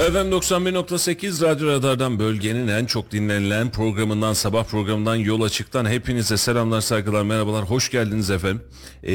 Efendim 0.00 0.32
91.8 0.32 1.42
Radyo 1.42 1.68
Radar'dan 1.68 2.18
bölgenin 2.18 2.68
en 2.68 2.84
çok 2.84 3.12
dinlenilen 3.12 3.70
programından 3.70 4.32
sabah 4.32 4.64
programından 4.64 5.16
yol 5.16 5.42
açıktan 5.42 5.86
hepinize 5.86 6.36
selamlar 6.36 6.80
saygılar 6.80 7.22
merhabalar 7.22 7.64
hoş 7.64 7.90
geldiniz 7.90 8.30
efendim. 8.30 8.62
Ee, 9.02 9.12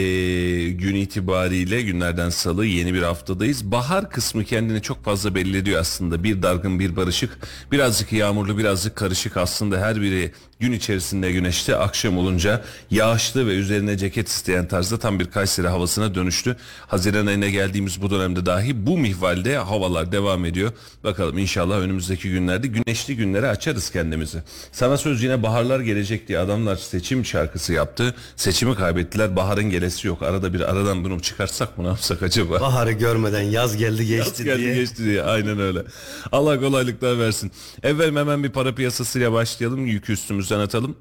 gün 0.70 0.96
itibariyle 0.96 1.82
günlerden 1.82 2.30
salı 2.30 2.66
yeni 2.66 2.94
bir 2.94 3.02
haftadayız. 3.02 3.72
Bahar 3.72 4.10
kısmı 4.10 4.44
kendini 4.44 4.82
çok 4.82 5.04
fazla 5.04 5.36
belli 5.36 5.58
ediyor 5.58 5.82
aslında 5.82 6.24
bir 6.24 6.42
dargın 6.42 6.80
bir 6.80 6.96
barışık 6.96 7.38
birazcık 7.72 8.12
yağmurlu 8.12 8.58
birazcık 8.58 8.96
karışık 8.96 9.38
aslında 9.38 9.80
her 9.80 10.02
biri 10.02 10.32
gün 10.60 10.72
içerisinde 10.72 11.32
güneşli 11.32 11.76
akşam 11.76 12.18
olunca 12.18 12.64
yağışlı 12.92 13.48
ve 13.48 13.52
üzerine 13.52 13.98
ceket 13.98 14.28
isteyen 14.28 14.68
tarzda 14.68 14.98
tam 15.00 15.20
bir 15.20 15.26
Kayseri 15.26 15.68
havasına 15.68 16.16
dönüştü. 16.16 16.56
Haziran 16.88 17.26
ayına 17.28 17.50
geldiğimiz 17.50 18.02
bu 18.02 18.10
dönemde 18.10 18.46
dahi 18.46 18.86
bu 18.88 18.98
mihvalde 18.98 19.58
havalar 19.58 20.12
devam 20.12 20.46
ediyor. 20.46 20.72
Bakalım 21.04 21.38
inşallah 21.38 21.78
önümüzdeki 21.78 22.30
günlerde 22.30 22.68
güneşli 22.68 23.16
günlere 23.16 23.48
açarız 23.50 23.90
kendimizi. 23.92 24.44
Sana 24.72 24.98
söz 24.98 25.24
yine 25.24 25.44
baharlar 25.44 25.80
gelecek 25.80 26.28
diye 26.28 26.40
adamlar 26.40 26.76
seçim 26.76 27.26
şarkısı 27.26 27.74
yaptı. 27.74 28.16
Seçimi 28.36 28.76
kaybettiler. 28.76 29.36
Baharın 29.36 29.70
gelesi 29.70 30.08
yok. 30.08 30.22
Arada 30.24 30.54
bir 30.54 30.62
aradan 30.72 31.04
bunu 31.04 31.22
çıkarsak 31.22 31.78
mı 31.78 31.84
ne 31.84 31.88
yapsak 31.88 32.24
acaba? 32.24 32.60
Baharı 32.62 32.92
görmeden 32.92 33.42
yaz 33.42 33.78
geldi 33.78 34.06
geçti 34.08 34.16
Yaz 34.28 34.44
geldi 34.44 34.62
diye. 34.62 34.76
geçti 34.76 35.04
diye 35.06 35.22
aynen 35.24 35.60
öyle. 35.60 35.84
Allah 36.32 36.60
kolaylıklar 36.60 37.20
versin. 37.20 37.52
Evvel 37.84 38.16
hemen 38.16 38.44
bir 38.44 38.50
para 38.50 38.76
piyasasıyla 38.76 39.32
başlayalım. 39.34 39.86
Yükü 39.86 40.14
üstümüzden 40.46 40.66
atalım. 40.66 40.96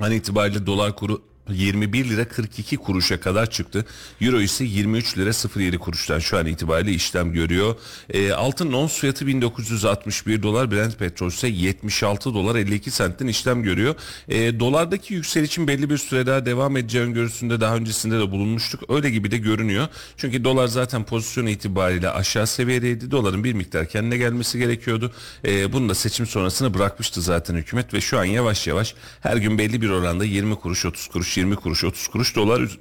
An 0.00 0.12
itibariyle 0.12 0.66
dolar 0.66 0.96
kuru 0.96 1.22
21 1.50 2.08
lira 2.08 2.28
42 2.28 2.76
kuruşa 2.76 3.20
kadar 3.20 3.50
çıktı. 3.50 3.84
Euro 4.20 4.40
ise 4.40 4.64
23 4.64 5.18
lira 5.18 5.30
07 5.56 5.78
kuruştan 5.78 6.18
şu 6.18 6.38
an 6.38 6.46
itibariyle 6.46 6.92
işlem 6.92 7.32
görüyor. 7.32 7.76
E, 8.10 8.32
altın 8.32 8.72
ons 8.72 8.98
fiyatı 8.98 9.26
1961 9.26 10.42
dolar. 10.42 10.70
Brent 10.70 10.98
petrol 10.98 11.28
ise 11.28 11.48
76 11.48 12.34
dolar 12.34 12.56
52 12.56 12.90
sentten 12.90 13.26
işlem 13.26 13.62
görüyor. 13.62 13.94
E, 14.28 14.60
dolardaki 14.60 15.14
yükselişin 15.14 15.68
belli 15.68 15.90
bir 15.90 15.98
süre 15.98 16.26
daha 16.26 16.46
devam 16.46 16.76
edeceği 16.76 17.04
öngörüsünde 17.04 17.60
daha 17.60 17.76
öncesinde 17.76 18.18
de 18.18 18.30
bulunmuştuk. 18.30 18.80
Öyle 18.88 19.10
gibi 19.10 19.30
de 19.30 19.38
görünüyor. 19.38 19.88
Çünkü 20.16 20.44
dolar 20.44 20.66
zaten 20.66 21.04
pozisyon 21.04 21.46
itibariyle 21.46 22.10
aşağı 22.10 22.46
seviyedeydi. 22.46 23.10
Doların 23.10 23.44
bir 23.44 23.52
miktar 23.52 23.88
kendine 23.88 24.16
gelmesi 24.16 24.58
gerekiyordu. 24.58 25.12
E, 25.44 25.72
bunu 25.72 25.88
da 25.88 25.94
seçim 25.94 26.26
sonrasını 26.26 26.74
bırakmıştı 26.74 27.22
zaten 27.22 27.54
hükümet 27.54 27.94
ve 27.94 28.00
şu 28.00 28.18
an 28.18 28.24
yavaş 28.24 28.66
yavaş 28.66 28.94
her 29.20 29.36
gün 29.36 29.58
belli 29.58 29.82
bir 29.82 29.90
oranda 29.90 30.24
20 30.24 30.54
kuruş 30.54 30.84
30 30.84 31.06
kuruş 31.06 31.37
20 31.38 31.56
kuruş 31.56 31.84
30 31.84 32.08
kuruş 32.08 32.36
dolar 32.36 32.60
üz- 32.60 32.78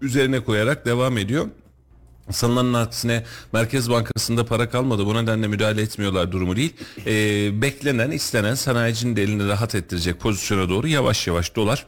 üzerine 0.00 0.40
koyarak 0.40 0.86
devam 0.86 1.18
ediyor. 1.18 1.46
Sanılanın 2.30 2.74
aksine 2.74 3.24
Merkez 3.52 3.90
Bankası'nda 3.90 4.44
para 4.46 4.70
kalmadı. 4.70 5.06
Bu 5.06 5.14
nedenle 5.14 5.48
müdahale 5.48 5.82
etmiyorlar 5.82 6.32
durumu 6.32 6.56
değil. 6.56 6.74
Ee, 7.06 7.62
beklenen, 7.62 8.10
istenen 8.10 8.54
sanayicinin 8.54 9.16
de 9.16 9.22
elini 9.22 9.48
rahat 9.48 9.74
ettirecek 9.74 10.20
pozisyona 10.20 10.68
doğru 10.68 10.88
yavaş 10.88 11.26
yavaş 11.26 11.56
dolar 11.56 11.86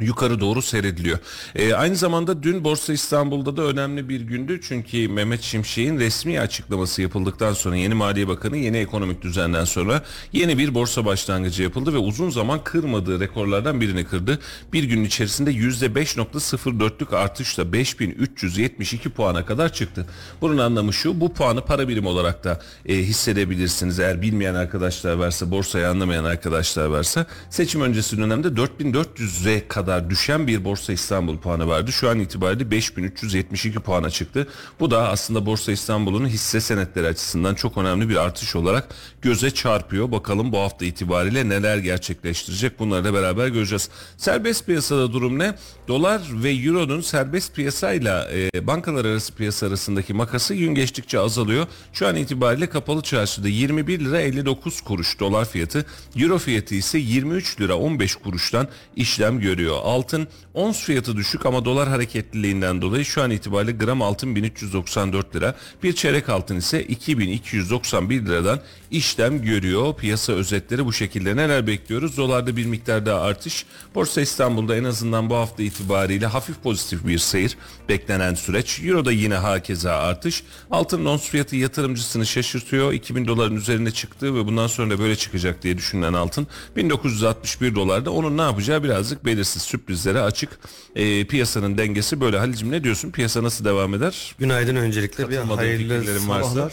yukarı 0.00 0.40
doğru 0.40 0.62
seyrediliyor. 0.62 1.18
Ee, 1.54 1.74
aynı 1.74 1.96
zamanda 1.96 2.42
dün 2.42 2.64
Borsa 2.64 2.92
İstanbul'da 2.92 3.56
da 3.56 3.62
önemli 3.62 4.08
bir 4.08 4.20
gündü. 4.20 4.60
Çünkü 4.62 5.08
Mehmet 5.08 5.42
Şimşek'in 5.42 5.98
resmi 5.98 6.40
açıklaması 6.40 7.02
yapıldıktan 7.02 7.52
sonra 7.52 7.76
yeni 7.76 7.94
Maliye 7.94 8.28
Bakanı 8.28 8.56
yeni 8.56 8.76
ekonomik 8.76 9.22
düzenden 9.22 9.64
sonra 9.64 10.02
yeni 10.32 10.58
bir 10.58 10.74
borsa 10.74 11.04
başlangıcı 11.04 11.62
yapıldı 11.62 11.94
ve 11.94 11.98
uzun 11.98 12.30
zaman 12.30 12.64
kırmadığı 12.64 13.20
rekorlardan 13.20 13.80
birini 13.80 14.04
kırdı. 14.04 14.38
Bir 14.72 14.84
gün 14.84 15.04
içerisinde 15.04 15.52
%5.04'lük 15.52 17.16
artışla 17.16 17.72
5372 17.72 19.10
puana 19.10 19.44
kadar 19.44 19.72
çıktı. 19.72 20.06
Bunun 20.40 20.58
anlamı 20.58 20.92
şu 20.92 21.20
bu 21.20 21.34
puanı 21.34 21.64
para 21.64 21.88
birimi 21.88 22.08
olarak 22.08 22.44
da 22.44 22.60
e, 22.86 22.94
hissedebilirsiniz. 22.94 24.00
Eğer 24.00 24.22
bilmeyen 24.22 24.54
arkadaşlar 24.54 25.12
varsa 25.12 25.50
borsayı 25.50 25.88
anlamayan 25.88 26.24
arkadaşlar 26.24 26.86
varsa 26.86 27.26
seçim 27.50 27.80
öncesi 27.80 28.18
dönemde 28.18 28.48
4400'e 28.48 29.68
kadar 29.68 29.89
düşen 30.10 30.46
bir 30.46 30.64
Borsa 30.64 30.92
İstanbul 30.92 31.38
puanı 31.38 31.68
vardı. 31.68 31.92
Şu 31.92 32.10
an 32.10 32.18
itibariyle 32.18 32.70
5372 32.70 33.80
puana 33.80 34.10
çıktı. 34.10 34.48
Bu 34.80 34.90
da 34.90 35.08
aslında 35.08 35.46
Borsa 35.46 35.72
İstanbul'un 35.72 36.26
hisse 36.26 36.60
senetleri 36.60 37.06
açısından 37.06 37.54
çok 37.54 37.78
önemli 37.78 38.08
bir 38.08 38.16
artış 38.16 38.56
olarak 38.56 38.88
göze 39.22 39.50
çarpıyor. 39.50 40.12
Bakalım 40.12 40.52
bu 40.52 40.58
hafta 40.58 40.84
itibariyle 40.84 41.48
neler 41.48 41.78
gerçekleştirecek 41.78 42.78
bunları 42.78 43.04
da 43.04 43.14
beraber 43.14 43.48
göreceğiz. 43.48 43.88
Serbest 44.16 44.66
piyasada 44.66 45.12
durum 45.12 45.38
ne? 45.38 45.54
Dolar 45.90 46.22
ve 46.32 46.50
Euro'nun 46.50 47.00
serbest 47.00 47.54
piyasayla 47.54 48.30
e, 48.32 48.66
bankalar 48.66 49.04
arası 49.04 49.34
piyasa 49.34 49.66
arasındaki 49.66 50.14
makası 50.14 50.54
gün 50.54 50.74
geçtikçe 50.74 51.18
azalıyor. 51.18 51.66
Şu 51.92 52.06
an 52.06 52.16
itibariyle 52.16 52.68
kapalı 52.68 53.02
çarşıda 53.02 53.48
21 53.48 54.00
lira 54.00 54.20
59 54.20 54.80
kuruş 54.80 55.20
dolar 55.20 55.44
fiyatı. 55.44 55.86
Euro 56.16 56.38
fiyatı 56.38 56.74
ise 56.74 56.98
23 56.98 57.60
lira 57.60 57.76
15 57.76 58.14
kuruştan 58.14 58.68
işlem 58.96 59.40
görüyor. 59.40 59.76
Altın 59.82 60.28
ons 60.54 60.84
fiyatı 60.84 61.16
düşük 61.16 61.46
ama 61.46 61.64
dolar 61.64 61.88
hareketliliğinden 61.88 62.82
dolayı 62.82 63.04
şu 63.04 63.22
an 63.22 63.30
itibariyle 63.30 63.72
gram 63.72 64.02
altın 64.02 64.36
1394 64.36 65.36
lira. 65.36 65.54
Bir 65.82 65.92
çeyrek 65.92 66.28
altın 66.28 66.56
ise 66.56 66.84
2291 66.84 68.26
liradan 68.26 68.60
işlem 68.90 69.42
görüyor. 69.42 69.94
Piyasa 69.94 70.32
özetleri 70.32 70.84
bu 70.86 70.92
şekilde. 70.92 71.36
Neler 71.36 71.66
bekliyoruz? 71.66 72.16
Dolarda 72.16 72.56
bir 72.56 72.66
miktar 72.66 73.06
daha 73.06 73.20
artış. 73.20 73.66
Borsa 73.94 74.20
İstanbul'da 74.20 74.76
en 74.76 74.84
azından 74.84 75.30
bu 75.30 75.34
hafta 75.34 75.62
itibariyle 75.62 76.26
hafif 76.26 76.62
pozitif 76.62 77.06
bir 77.06 77.18
seyir 77.18 77.56
beklenen 77.88 78.34
süreç. 78.34 78.80
Euro'da 78.84 79.12
yine 79.12 79.34
hakeza 79.34 79.92
artış. 79.92 80.42
Altın 80.70 81.04
ons 81.04 81.28
fiyatı 81.28 81.56
yatırımcısını 81.56 82.26
şaşırtıyor. 82.26 82.92
2000 82.92 83.26
doların 83.26 83.56
üzerine 83.56 83.90
çıktı 83.90 84.34
ve 84.34 84.46
bundan 84.46 84.66
sonra 84.66 84.90
da 84.90 84.98
böyle 84.98 85.16
çıkacak 85.16 85.62
diye 85.62 85.78
düşünülen 85.78 86.12
altın 86.12 86.46
1961 86.76 87.74
dolarda. 87.74 88.10
Onun 88.10 88.38
ne 88.38 88.42
yapacağı 88.42 88.82
birazcık 88.84 89.24
belirsiz 89.24 89.62
sürprizlere 89.62 90.20
açık. 90.20 90.50
Ee, 90.96 91.26
piyasanın 91.26 91.78
dengesi 91.78 92.20
böyle. 92.20 92.38
Halicim 92.38 92.70
ne 92.70 92.84
diyorsun? 92.84 93.10
Piyasa 93.10 93.42
nasıl 93.42 93.64
devam 93.64 93.94
eder? 93.94 94.34
Günaydın 94.38 94.76
öncelikle 94.76 95.30
bir 95.30 95.36
hayırlı 95.36 96.00
fikirlerin 96.00 96.28
varsa? 96.28 96.70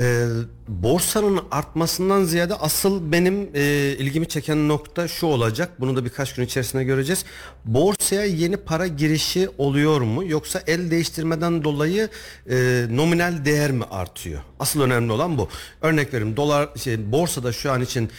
Ee, 0.00 0.26
borsanın 0.68 1.40
artmasından 1.50 2.24
ziyade 2.24 2.54
asıl 2.54 3.12
benim 3.12 3.50
e, 3.54 3.62
ilgimi 3.98 4.28
çeken 4.28 4.68
nokta 4.68 5.08
şu 5.08 5.26
olacak. 5.26 5.70
Bunu 5.80 5.96
da 5.96 6.04
birkaç 6.04 6.34
gün 6.34 6.44
içerisinde 6.44 6.84
göreceğiz. 6.84 7.24
Borsaya 7.64 8.24
yeni 8.24 8.56
para 8.56 8.86
girişi 8.86 9.48
oluyor 9.58 10.00
mu 10.00 10.24
yoksa 10.24 10.62
el 10.66 10.90
değiştirmeden 10.90 11.64
dolayı 11.64 12.08
e, 12.50 12.86
nominal 12.90 13.44
değer 13.44 13.70
mi 13.70 13.84
artıyor? 13.90 14.40
Asıl 14.60 14.80
önemli 14.80 15.12
olan 15.12 15.38
bu. 15.38 15.48
Örnek 15.82 16.14
veriyorum 16.14 16.36
dolar 16.36 16.68
şey, 16.76 17.12
borsada 17.12 17.52
şu 17.52 17.72
an 17.72 17.80
için 17.82 18.10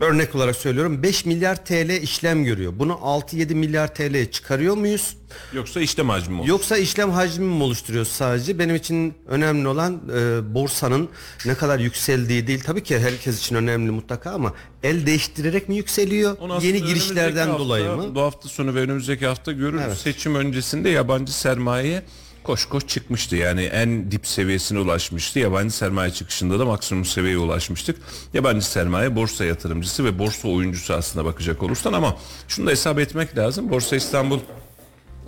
örnek 0.00 0.34
olarak 0.34 0.56
söylüyorum 0.56 1.02
5 1.02 1.24
milyar 1.24 1.64
TL 1.64 2.02
işlem 2.02 2.44
görüyor. 2.44 2.72
Bunu 2.76 2.92
6-7 2.92 3.54
milyar 3.54 3.94
TL'ye 3.94 4.30
çıkarıyor 4.30 4.76
muyuz? 4.76 5.16
Yoksa 5.52 5.80
işlem 5.80 6.08
hacmi 6.08 6.40
mi? 6.40 6.42
Yoksa 6.46 6.76
işlem 6.76 7.10
hacmi 7.10 7.44
mi 7.44 7.62
oluşturuyor 7.62 8.04
sadece? 8.04 8.58
Benim 8.58 8.74
için 8.74 9.14
önemli 9.28 9.68
olan 9.68 10.00
e, 10.16 10.54
borsanın 10.54 11.08
ne 11.46 11.54
kadar 11.54 11.78
yükseldiği 11.78 12.46
değil. 12.46 12.62
Tabii 12.66 12.82
ki 12.82 12.98
herkes 12.98 13.38
için 13.38 13.54
önemli 13.54 13.90
mutlaka 13.90 14.30
ama 14.30 14.54
el 14.82 15.06
değiştirerek 15.06 15.68
mi 15.68 15.76
yükseliyor? 15.76 16.36
Onu 16.40 16.58
Yeni 16.62 16.82
girişlerden 16.82 17.46
hafta, 17.46 17.64
dolayı 17.64 17.90
mı? 17.90 18.14
Bu 18.14 18.20
hafta 18.20 18.48
sonu 18.48 18.74
ve 18.74 18.80
önümüzdeki 18.80 19.26
hafta 19.26 19.52
görürüz. 19.52 19.82
Evet. 19.86 19.98
Seçim 19.98 20.34
öncesinde 20.34 20.88
yabancı 20.88 21.32
sermaye 21.38 22.02
koş 22.44 22.64
koş 22.64 22.86
çıkmıştı. 22.86 23.36
Yani 23.36 23.62
en 23.62 24.10
dip 24.10 24.26
seviyesine 24.26 24.78
ulaşmıştı. 24.78 25.38
Yabancı 25.38 25.74
sermaye 25.74 26.10
çıkışında 26.10 26.58
da 26.58 26.64
maksimum 26.64 27.04
seviyeye 27.04 27.38
ulaşmıştık. 27.38 27.96
Yabancı 28.34 28.66
sermaye 28.66 29.16
borsa 29.16 29.44
yatırımcısı 29.44 30.04
ve 30.04 30.18
borsa 30.18 30.48
oyuncusu 30.48 30.94
aslında 30.94 31.24
bakacak 31.24 31.62
olursan 31.62 31.92
ama 31.92 32.16
şunu 32.48 32.66
da 32.66 32.70
hesap 32.70 32.98
etmek 32.98 33.36
lazım. 33.36 33.70
Borsa 33.70 33.96
İstanbul 33.96 34.38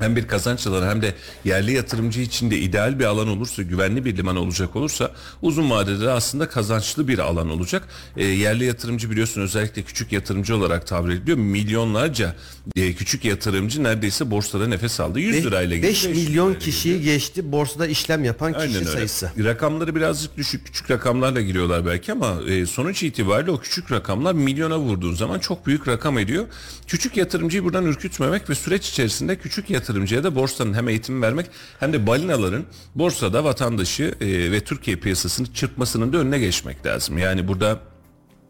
hem 0.02 0.16
bir 0.16 0.26
kazanç 0.26 0.66
alanı 0.66 0.90
hem 0.90 1.02
de 1.02 1.14
yerli 1.44 1.72
yatırımcı 1.72 2.20
için 2.20 2.50
de 2.50 2.58
ideal 2.58 2.99
bir 2.99 3.04
alan 3.04 3.28
olursa, 3.28 3.62
güvenli 3.62 4.04
bir 4.04 4.16
liman 4.16 4.37
olacak 4.37 4.76
olursa 4.76 5.10
uzun 5.43 5.70
vadede 5.70 6.00
de 6.00 6.10
aslında 6.10 6.49
kazançlı 6.49 7.08
bir 7.08 7.19
alan 7.19 7.50
olacak. 7.50 7.88
E, 8.16 8.25
yerli 8.25 8.64
yatırımcı 8.64 9.10
biliyorsun 9.10 9.40
özellikle 9.40 9.82
küçük 9.82 10.12
yatırımcı 10.12 10.56
olarak 10.56 10.87
tabir 10.87 11.12
ediliyor. 11.12 11.38
Milyonlarca 11.38 12.37
e, 12.76 12.93
küçük 12.93 13.25
yatırımcı 13.25 13.82
neredeyse 13.82 14.31
borsada 14.31 14.66
nefes 14.69 15.00
aldı. 15.00 15.20
100 15.20 15.44
lirayla 15.44 15.76
gitti. 15.76 15.88
5 15.88 16.05
500 16.05 16.28
milyon 16.28 16.55
kişiyi 16.55 17.02
geçti 17.02 17.52
borsada 17.52 17.87
işlem 17.87 18.25
yapan 18.25 18.52
kişi 18.52 18.62
Aynen 18.62 18.76
öyle. 18.76 18.90
sayısı. 18.90 19.31
Rakamları 19.44 19.94
birazcık 19.94 20.37
düşük 20.37 20.66
küçük 20.66 20.90
rakamlarla 20.90 21.40
giriyorlar 21.40 21.87
belki 21.87 22.12
ama 22.12 22.43
e, 22.48 22.66
sonuç 22.66 23.02
itibariyle 23.02 23.50
o 23.50 23.60
küçük 23.60 23.93
rakamlar 23.93 24.32
milyona 24.32 24.78
vurduğun 24.78 25.14
zaman 25.14 25.38
çok 25.38 25.66
büyük 25.66 25.88
rakam 25.88 26.19
ediyor. 26.19 26.46
Küçük 26.87 27.16
yatırımcıyı 27.16 27.64
buradan 27.64 27.87
ürkütmemek 27.87 28.50
ve 28.50 28.55
süreç 28.55 28.88
içerisinde 28.88 29.37
küçük 29.37 29.70
yatırımcıya 29.93 30.25
da 30.25 30.35
borsanın 30.35 30.75
hem 30.75 30.89
eğitim 30.89 31.23
vermek 31.23 31.47
hem 31.81 31.93
de 31.93 32.06
balinaların 32.06 32.65
borsada 32.94 33.44
vatandaşı 33.44 34.15
e, 34.21 34.53
ve 34.53 34.61
Türkiye 34.61 34.97
piyasasını 34.97 35.53
çırpmasının 35.53 36.12
da 36.12 36.19
önüne 36.19 36.39
geçmek 36.39 36.87
lazım. 36.87 37.19
Yani 37.19 37.49
burada 37.49 37.81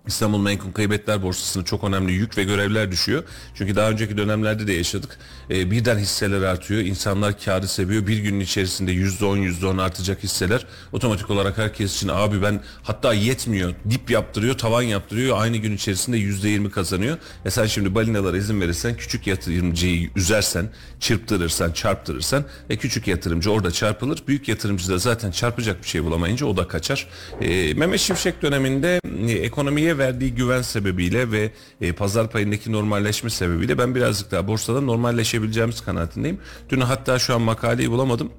İstanbul 0.07 0.39
Menkul 0.39 0.73
Kıymetler 0.73 1.23
Borsası'na 1.23 1.65
çok 1.65 1.85
önemli 1.85 2.13
yük 2.13 2.39
ve 2.39 2.45
görevler 2.45 2.91
düşüyor. 2.93 3.23
Çünkü 3.55 3.77
daha 3.77 3.91
önceki 3.91 4.17
dönemlerde 4.17 4.67
de 4.67 4.73
yaşadık. 4.73 5.19
Ee, 5.51 5.71
birden 5.71 5.99
hisseler 5.99 6.43
artıyor. 6.43 6.81
İnsanlar 6.81 7.39
karı 7.45 7.69
seviyor. 7.69 8.07
Bir 8.07 8.19
günün 8.19 8.41
içerisinde 8.41 8.93
%10 8.93 9.39
%10 9.39 9.83
artacak 9.83 10.23
hisseler. 10.23 10.67
Otomatik 10.93 11.31
olarak 11.31 11.59
herkes 11.59 11.97
için 11.97 12.09
abi 12.09 12.43
ben 12.43 12.61
hatta 12.83 13.15
yetmiyor. 13.15 13.75
Dip 13.91 14.11
yaptırıyor, 14.11 14.59
tavan 14.59 14.83
yaptırıyor. 14.83 15.37
Aynı 15.41 15.57
gün 15.57 15.77
içerisinde 15.77 16.19
%20 16.19 16.71
kazanıyor. 16.71 17.19
E 17.45 17.51
sen 17.51 17.67
şimdi 17.67 17.95
balinalara 17.95 18.37
izin 18.37 18.61
verirsen, 18.61 18.97
küçük 18.97 19.27
yatırımcıyı 19.27 20.11
üzersen, 20.17 20.69
çırptırırsan, 21.01 21.73
çarptırırsan 21.73 22.45
ve 22.71 22.77
küçük 22.77 23.09
yatırımcı 23.09 23.53
orada 23.53 23.71
çarpılır. 23.71 24.23
Büyük 24.29 24.49
yatırımcı 24.49 24.89
da 24.89 24.99
zaten 24.99 25.31
çarpacak 25.31 25.83
bir 25.83 25.89
şey 25.89 26.05
bulamayınca 26.05 26.47
o 26.47 26.57
da 26.57 26.69
kaçar. 26.69 27.07
Ee, 27.41 27.75
Mehmet 27.75 28.01
Şimşek 28.01 28.43
döneminde 28.43 29.01
e, 29.29 29.33
ekonomiye 29.33 29.92
verdiği 29.99 30.35
güven 30.35 30.63
sebebiyle 30.63 31.31
ve 31.31 31.51
e, 31.81 31.93
pazar 31.93 32.31
payındaki 32.31 32.73
normalleşme 32.73 33.31
sebebiyle 33.31 33.79
ben 33.79 33.95
birazcık 33.95 34.31
daha 34.31 34.47
borsada 34.47 34.81
normalleşebileceğimiz 34.81 35.81
kanaatindeyim. 35.81 36.39
Dün 36.69 36.81
hatta 36.81 37.19
şu 37.19 37.35
an 37.35 37.43
makaleyi 37.43 37.91
bulamadım 37.91 38.33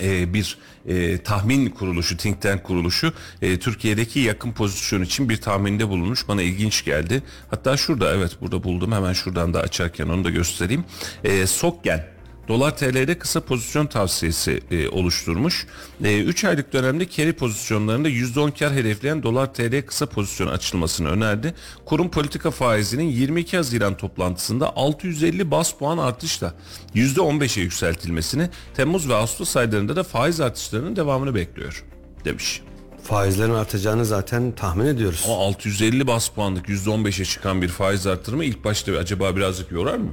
e, 0.00 0.34
bir 0.34 0.58
e, 0.86 1.18
tahmin 1.18 1.70
kuruluşu, 1.70 2.16
think 2.16 2.42
tank 2.42 2.64
kuruluşu 2.64 3.12
e, 3.42 3.58
Türkiye'deki 3.58 4.20
yakın 4.20 4.52
pozisyon 4.52 5.02
için 5.02 5.28
bir 5.28 5.36
tahminde 5.36 5.88
bulunmuş. 5.88 6.28
Bana 6.28 6.42
ilginç 6.42 6.84
geldi. 6.84 7.22
Hatta 7.50 7.76
şurada 7.76 8.14
evet 8.14 8.36
burada 8.40 8.64
buldum. 8.64 8.92
Hemen 8.92 9.12
şuradan 9.12 9.54
da 9.54 9.60
açarken 9.60 10.08
onu 10.08 10.24
da 10.24 10.30
göstereyim. 10.30 10.84
E, 11.24 11.46
Sokgen 11.46 12.06
Dolar 12.50 12.76
TL'de 12.76 13.18
kısa 13.18 13.40
pozisyon 13.40 13.86
tavsiyesi 13.86 14.60
e, 14.70 14.88
oluşturmuş. 14.88 15.66
3 16.00 16.44
aylık 16.44 16.72
dönemde 16.72 17.10
carry 17.10 17.32
pozisyonlarında 17.32 18.08
%10 18.08 18.58
kar 18.58 18.72
hedefleyen 18.72 19.22
dolar 19.22 19.54
TL 19.54 19.82
kısa 19.86 20.06
pozisyon 20.06 20.46
açılmasını 20.46 21.08
önerdi. 21.08 21.54
Kurum 21.86 22.10
politika 22.10 22.50
faizinin 22.50 23.04
22 23.04 23.56
Haziran 23.56 23.96
toplantısında 23.96 24.76
650 24.76 25.50
bas 25.50 25.72
puan 25.72 25.98
artışla 25.98 26.54
%15'e 26.94 27.62
yükseltilmesini, 27.62 28.48
Temmuz 28.74 29.08
ve 29.08 29.14
Ağustos 29.14 29.56
aylarında 29.56 29.96
da 29.96 30.02
faiz 30.02 30.40
artışlarının 30.40 30.96
devamını 30.96 31.34
bekliyor 31.34 31.84
demiş. 32.24 32.62
Faizlerin 33.02 33.54
artacağını 33.54 34.04
zaten 34.04 34.52
tahmin 34.52 34.86
ediyoruz. 34.86 35.24
O 35.28 35.32
650 35.32 36.06
bas 36.06 36.28
puanlık 36.28 36.68
%15'e 36.68 37.24
çıkan 37.24 37.62
bir 37.62 37.68
faiz 37.68 38.06
artırımı 38.06 38.44
ilk 38.44 38.64
başta 38.64 38.92
acaba 38.92 39.36
birazcık 39.36 39.72
yorar 39.72 39.96
mı? 39.96 40.12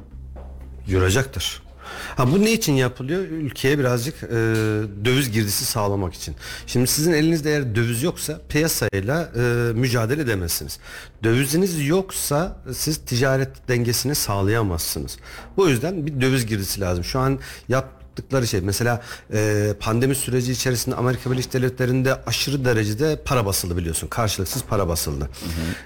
Yoracaktır. 0.88 1.67
Ha 2.16 2.32
bu 2.32 2.42
ne 2.42 2.52
için 2.52 2.74
yapılıyor? 2.74 3.22
Ülkeye 3.22 3.80
birazcık 3.80 4.24
e, 4.24 4.28
döviz 5.06 5.32
girdisi 5.32 5.66
sağlamak 5.66 6.14
için. 6.14 6.36
Şimdi 6.68 6.88
sizin 6.88 7.14
elinizde 7.14 7.50
eğer 7.50 7.76
döviz 7.76 8.04
yoksa 8.04 8.42
piyasayla 8.50 9.32
e, 9.36 9.40
mücadele 9.74 10.22
edemezsiniz. 10.22 10.80
Döviziniz 11.24 11.88
yoksa 11.88 12.58
siz 12.74 12.98
ticaret 12.98 13.68
dengesini 13.68 14.16
sağlayamazsınız. 14.16 15.18
Bu 15.58 15.70
yüzden 15.70 16.06
bir 16.06 16.22
döviz 16.22 16.46
girdisi 16.46 16.82
lazım. 16.82 17.04
Şu 17.04 17.20
an 17.20 17.40
yaptıkları 18.18 18.48
şey 18.48 18.62
mesela 18.62 19.02
e, 19.34 19.74
pandemi 19.80 20.16
süreci 20.16 20.52
içerisinde 20.52 20.96
Amerika 20.96 21.32
Birleşik 21.32 21.54
Devletleri'nde 21.54 22.24
aşırı 22.26 22.66
derecede 22.66 23.22
para 23.26 23.46
basıldı 23.46 23.78
biliyorsun. 23.78 24.08
Karşılıksız 24.08 24.64
para 24.64 24.88
basıldı. 24.88 25.30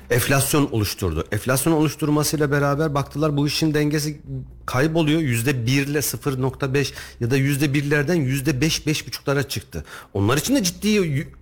Enflasyon 0.09 0.71
oluşturdu. 0.71 1.25
Enflasyon 1.31 1.73
oluşturmasıyla 1.73 2.51
beraber 2.51 2.93
baktılar 2.93 3.37
bu 3.37 3.47
işin 3.47 3.73
dengesi 3.73 4.21
kayboluyor. 4.65 5.21
Yüzde 5.21 5.65
bir 5.65 5.87
ile 5.87 5.97
0.5 5.97 6.93
ya 7.19 7.31
da 7.31 7.37
yüzde 7.37 7.73
birlerden 7.73 8.15
yüzde 8.15 8.61
beş 8.61 8.87
beş 8.87 9.07
buçuklara 9.07 9.43
çıktı. 9.43 9.85
Onlar 10.13 10.37
için 10.37 10.55
de 10.55 10.63
ciddi 10.63 10.87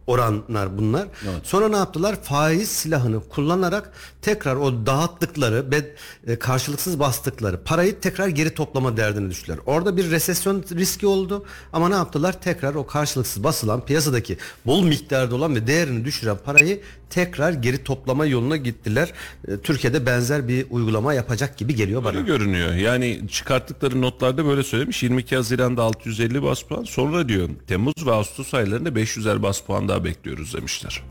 oranlar 0.10 0.78
bunlar. 0.78 1.08
Sonra 1.44 1.70
ne 1.70 1.78
yaptılar? 1.78 2.24
Faiz 2.24 2.70
silahını 2.70 3.30
kullanarak 3.30 3.92
tekrar 4.22 4.56
o 4.56 4.86
dağıttıkları 4.86 5.72
ve 5.72 5.96
e, 6.28 6.40
karşılıksız 6.40 7.00
bastıkları 7.00 7.64
parayı 7.64 8.00
tekrar 8.00 8.28
geri 8.28 8.54
toplama 8.54 8.98
derdine 8.98 9.30
düştüler. 9.30 9.58
Orada 9.66 9.98
bir 9.98 10.12
resesyon 10.12 10.64
riski 10.76 11.08
oldu 11.08 11.46
ama 11.74 11.90
ne 11.90 11.96
yaptılar? 11.96 12.42
Tekrar 12.42 12.76
o 12.76 12.86
karşılıksız 12.88 13.44
basılan 13.44 13.86
piyasadaki 13.86 14.38
bol 14.66 14.84
miktarda 14.84 15.36
olan 15.36 15.56
ve 15.56 15.68
değerini 15.68 16.06
düşüren 16.06 16.38
parayı 16.46 16.82
tekrar 17.10 17.54
geri 17.54 17.84
toplama 17.84 18.26
yoluna 18.26 18.58
gittiler. 18.58 19.14
E, 19.48 19.58
Türkiye'de 19.58 20.06
benzer 20.06 20.48
bir 20.48 20.66
uygulama 20.70 21.14
yapacak 21.14 21.58
gibi 21.58 21.76
geliyor 21.76 22.04
bana. 22.04 22.18
Öyle 22.18 22.28
görünüyor. 22.28 22.74
Yani 22.74 23.22
çıkarttıkları 23.32 24.02
notlarda 24.02 24.46
böyle 24.46 24.64
söylemiş. 24.64 25.04
22 25.04 25.36
Haziran'da 25.36 25.84
650 25.84 26.44
bas 26.44 26.62
puan. 26.62 26.84
Sonra 26.84 27.30
diyor 27.30 27.50
Temmuz 27.68 28.06
ve 28.06 28.12
Ağustos 28.12 28.54
aylarında 28.54 28.90
500'er 28.90 29.44
bas 29.44 29.62
puan 29.62 29.88
daha 29.88 30.04
bekliyoruz 30.04 30.54
demişler. 30.54 31.04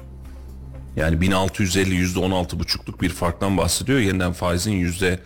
Yani 0.99 1.21
1650 1.21 1.95
yüzde 1.95 2.19
16 2.19 2.59
buçukluk 2.59 3.03
bir 3.03 3.09
farktan 3.09 3.57
bahsediyor. 3.57 3.99
Yeniden 3.99 4.33
faizin 4.33 4.73
yüzde 4.73 5.19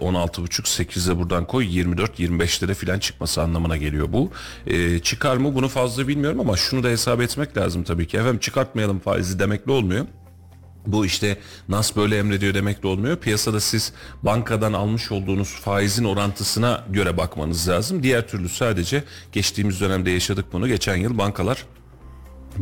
16 0.00 0.42
buçuk 0.42 0.66
8'e 0.66 1.18
buradan 1.18 1.46
koy 1.46 1.66
24 1.66 2.20
25'lere 2.20 2.74
filan 2.74 2.98
çıkması 2.98 3.42
anlamına 3.42 3.76
geliyor 3.76 4.12
bu. 4.12 4.30
E, 4.66 4.98
çıkar 4.98 5.36
mı 5.36 5.54
bunu 5.54 5.68
fazla 5.68 6.08
bilmiyorum 6.08 6.40
ama 6.40 6.56
şunu 6.56 6.82
da 6.82 6.88
hesap 6.88 7.20
etmek 7.20 7.56
lazım 7.56 7.84
tabii 7.84 8.06
ki. 8.06 8.16
Efendim 8.16 8.38
çıkartmayalım 8.38 8.98
faizi 8.98 9.38
demekle 9.38 9.72
olmuyor. 9.72 10.06
Bu 10.86 11.06
işte 11.06 11.38
NAS 11.68 11.96
böyle 11.96 12.18
emrediyor 12.18 12.54
demekle 12.54 12.88
olmuyor. 12.88 13.16
Piyasada 13.16 13.60
siz 13.60 13.92
bankadan 14.22 14.72
almış 14.72 15.12
olduğunuz 15.12 15.48
faizin 15.48 16.04
orantısına 16.04 16.84
göre 16.90 17.16
bakmanız 17.16 17.68
lazım. 17.68 18.02
Diğer 18.02 18.28
türlü 18.28 18.48
sadece 18.48 19.04
geçtiğimiz 19.32 19.80
dönemde 19.80 20.10
yaşadık 20.10 20.46
bunu. 20.52 20.68
Geçen 20.68 20.96
yıl 20.96 21.18
bankalar 21.18 21.66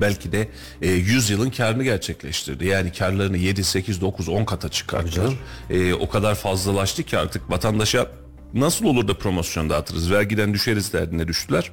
belki 0.00 0.32
de 0.32 0.48
e, 0.82 0.90
100 0.90 1.30
yılın 1.30 1.50
karını 1.50 1.84
gerçekleştirdi. 1.84 2.66
Yani 2.66 2.92
karlarını 2.92 3.36
7, 3.36 3.64
8, 3.64 4.00
9, 4.00 4.28
10 4.28 4.44
kata 4.44 4.68
çıkarttılar. 4.68 5.34
E, 5.70 5.94
o 5.94 6.08
kadar 6.08 6.34
fazlalaştı 6.34 7.02
ki 7.02 7.18
artık 7.18 7.50
vatandaşa 7.50 8.06
nasıl 8.54 8.84
olur 8.84 9.08
da 9.08 9.18
promosyon 9.18 9.70
dağıtırız, 9.70 10.10
vergiden 10.10 10.54
düşeriz 10.54 10.92
derdine 10.92 11.28
düştüler. 11.28 11.70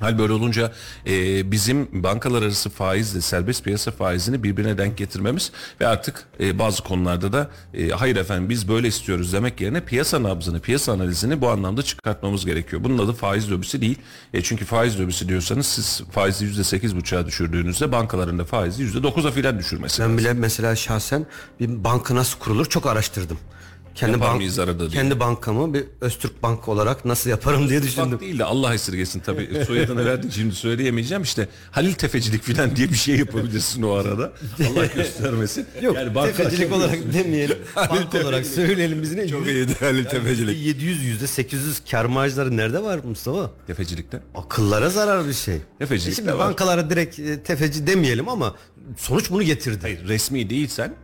Hal 0.00 0.18
böyle 0.18 0.32
olunca 0.32 0.72
e, 1.06 1.50
bizim 1.52 2.02
bankalar 2.02 2.42
arası 2.42 2.70
faizle 2.70 3.20
serbest 3.20 3.64
piyasa 3.64 3.90
faizini 3.90 4.42
birbirine 4.42 4.78
denk 4.78 4.96
getirmemiz 4.98 5.52
ve 5.80 5.86
artık 5.86 6.26
e, 6.40 6.58
bazı 6.58 6.82
konularda 6.82 7.32
da 7.32 7.50
e, 7.74 7.88
hayır 7.88 8.16
efendim 8.16 8.48
biz 8.48 8.68
böyle 8.68 8.88
istiyoruz 8.88 9.32
demek 9.32 9.60
yerine 9.60 9.84
piyasa 9.84 10.22
nabzını, 10.22 10.60
piyasa 10.60 10.92
analizini 10.92 11.40
bu 11.40 11.48
anlamda 11.48 11.82
çıkartmamız 11.82 12.46
gerekiyor. 12.46 12.84
Bunun 12.84 12.98
adı 12.98 13.12
faiz 13.12 13.52
lobisi 13.52 13.80
değil. 13.80 13.98
E, 14.34 14.42
çünkü 14.42 14.64
faiz 14.64 15.00
lobisi 15.00 15.28
diyorsanız 15.28 15.66
siz 15.66 16.02
faizi 16.12 16.44
yüzde 16.44 16.64
sekiz 16.64 16.96
buçuğa 16.96 17.26
düşürdüğünüzde 17.26 17.92
bankaların 17.92 18.38
da 18.38 18.44
faizi 18.44 18.82
yüzde 18.82 19.02
dokuza 19.02 19.30
filan 19.30 19.58
düşürmesi. 19.58 20.02
Ben 20.02 20.18
bile 20.18 20.32
mesela 20.32 20.76
şahsen 20.76 21.26
bir 21.60 21.84
banka 21.84 22.14
nasıl 22.14 22.38
kurulur 22.38 22.66
çok 22.66 22.86
araştırdım. 22.86 23.38
Kendi, 23.94 24.12
Yapar 24.12 24.28
bank- 24.28 24.36
mıyız 24.36 24.58
arada 24.58 24.78
diye. 24.80 24.90
kendi 24.90 25.20
bankamı 25.20 25.74
bir 25.74 25.84
Öztürk 26.00 26.42
Bank 26.42 26.68
olarak 26.68 27.04
nasıl 27.04 27.30
yaparım 27.30 27.68
diye 27.68 27.82
düşündüm. 27.82 28.12
Bak 28.12 28.20
değil 28.20 28.38
de 28.38 28.44
Allah 28.44 28.74
esirgesin 28.74 29.20
tabii 29.20 29.64
soyadını 29.66 30.04
verdik 30.04 30.32
şimdi 30.32 30.54
söyleyemeyeceğim 30.54 31.22
işte 31.22 31.48
Halil 31.70 31.92
Tefecilik 31.92 32.42
filan 32.42 32.76
diye 32.76 32.88
bir 32.90 32.94
şey 32.94 33.16
yapabilirsin 33.16 33.82
o 33.82 33.90
arada. 33.92 34.32
Allah 34.70 34.86
göstermesin. 34.94 35.66
Yok 35.82 35.96
banka- 35.96 36.26
tefecilik 36.36 36.72
olarak 36.72 36.98
demeyelim. 37.14 37.58
bank 37.76 38.14
olarak 38.14 38.46
söyleyelim 38.46 39.02
biz 39.02 39.12
ne? 39.14 39.28
Çok 39.28 39.46
iyiydi 39.46 39.72
Halil 39.80 39.96
Yani 39.98 40.08
Tefecilik. 40.08 40.58
%700 40.80 40.82
yüzde 40.82 41.26
800 41.26 41.80
kar 41.90 42.04
marjları 42.04 42.56
nerede 42.56 42.82
var 42.82 43.00
Mustafa? 43.04 43.50
Tefecilikte. 43.66 44.20
Akıllara 44.34 44.90
zarar 44.90 45.28
bir 45.28 45.32
şey. 45.32 45.56
Tefecilik 45.78 46.16
Şimdi 46.16 46.28
de 46.28 46.32
var. 46.32 46.38
bankalara 46.48 46.90
direkt 46.90 47.18
e, 47.18 47.42
tefeci 47.42 47.86
demeyelim 47.86 48.28
ama 48.28 48.54
sonuç 48.96 49.30
bunu 49.30 49.42
getirdi. 49.42 49.78
Hayır 49.82 50.08
resmi 50.08 50.50
değilsen 50.50 50.94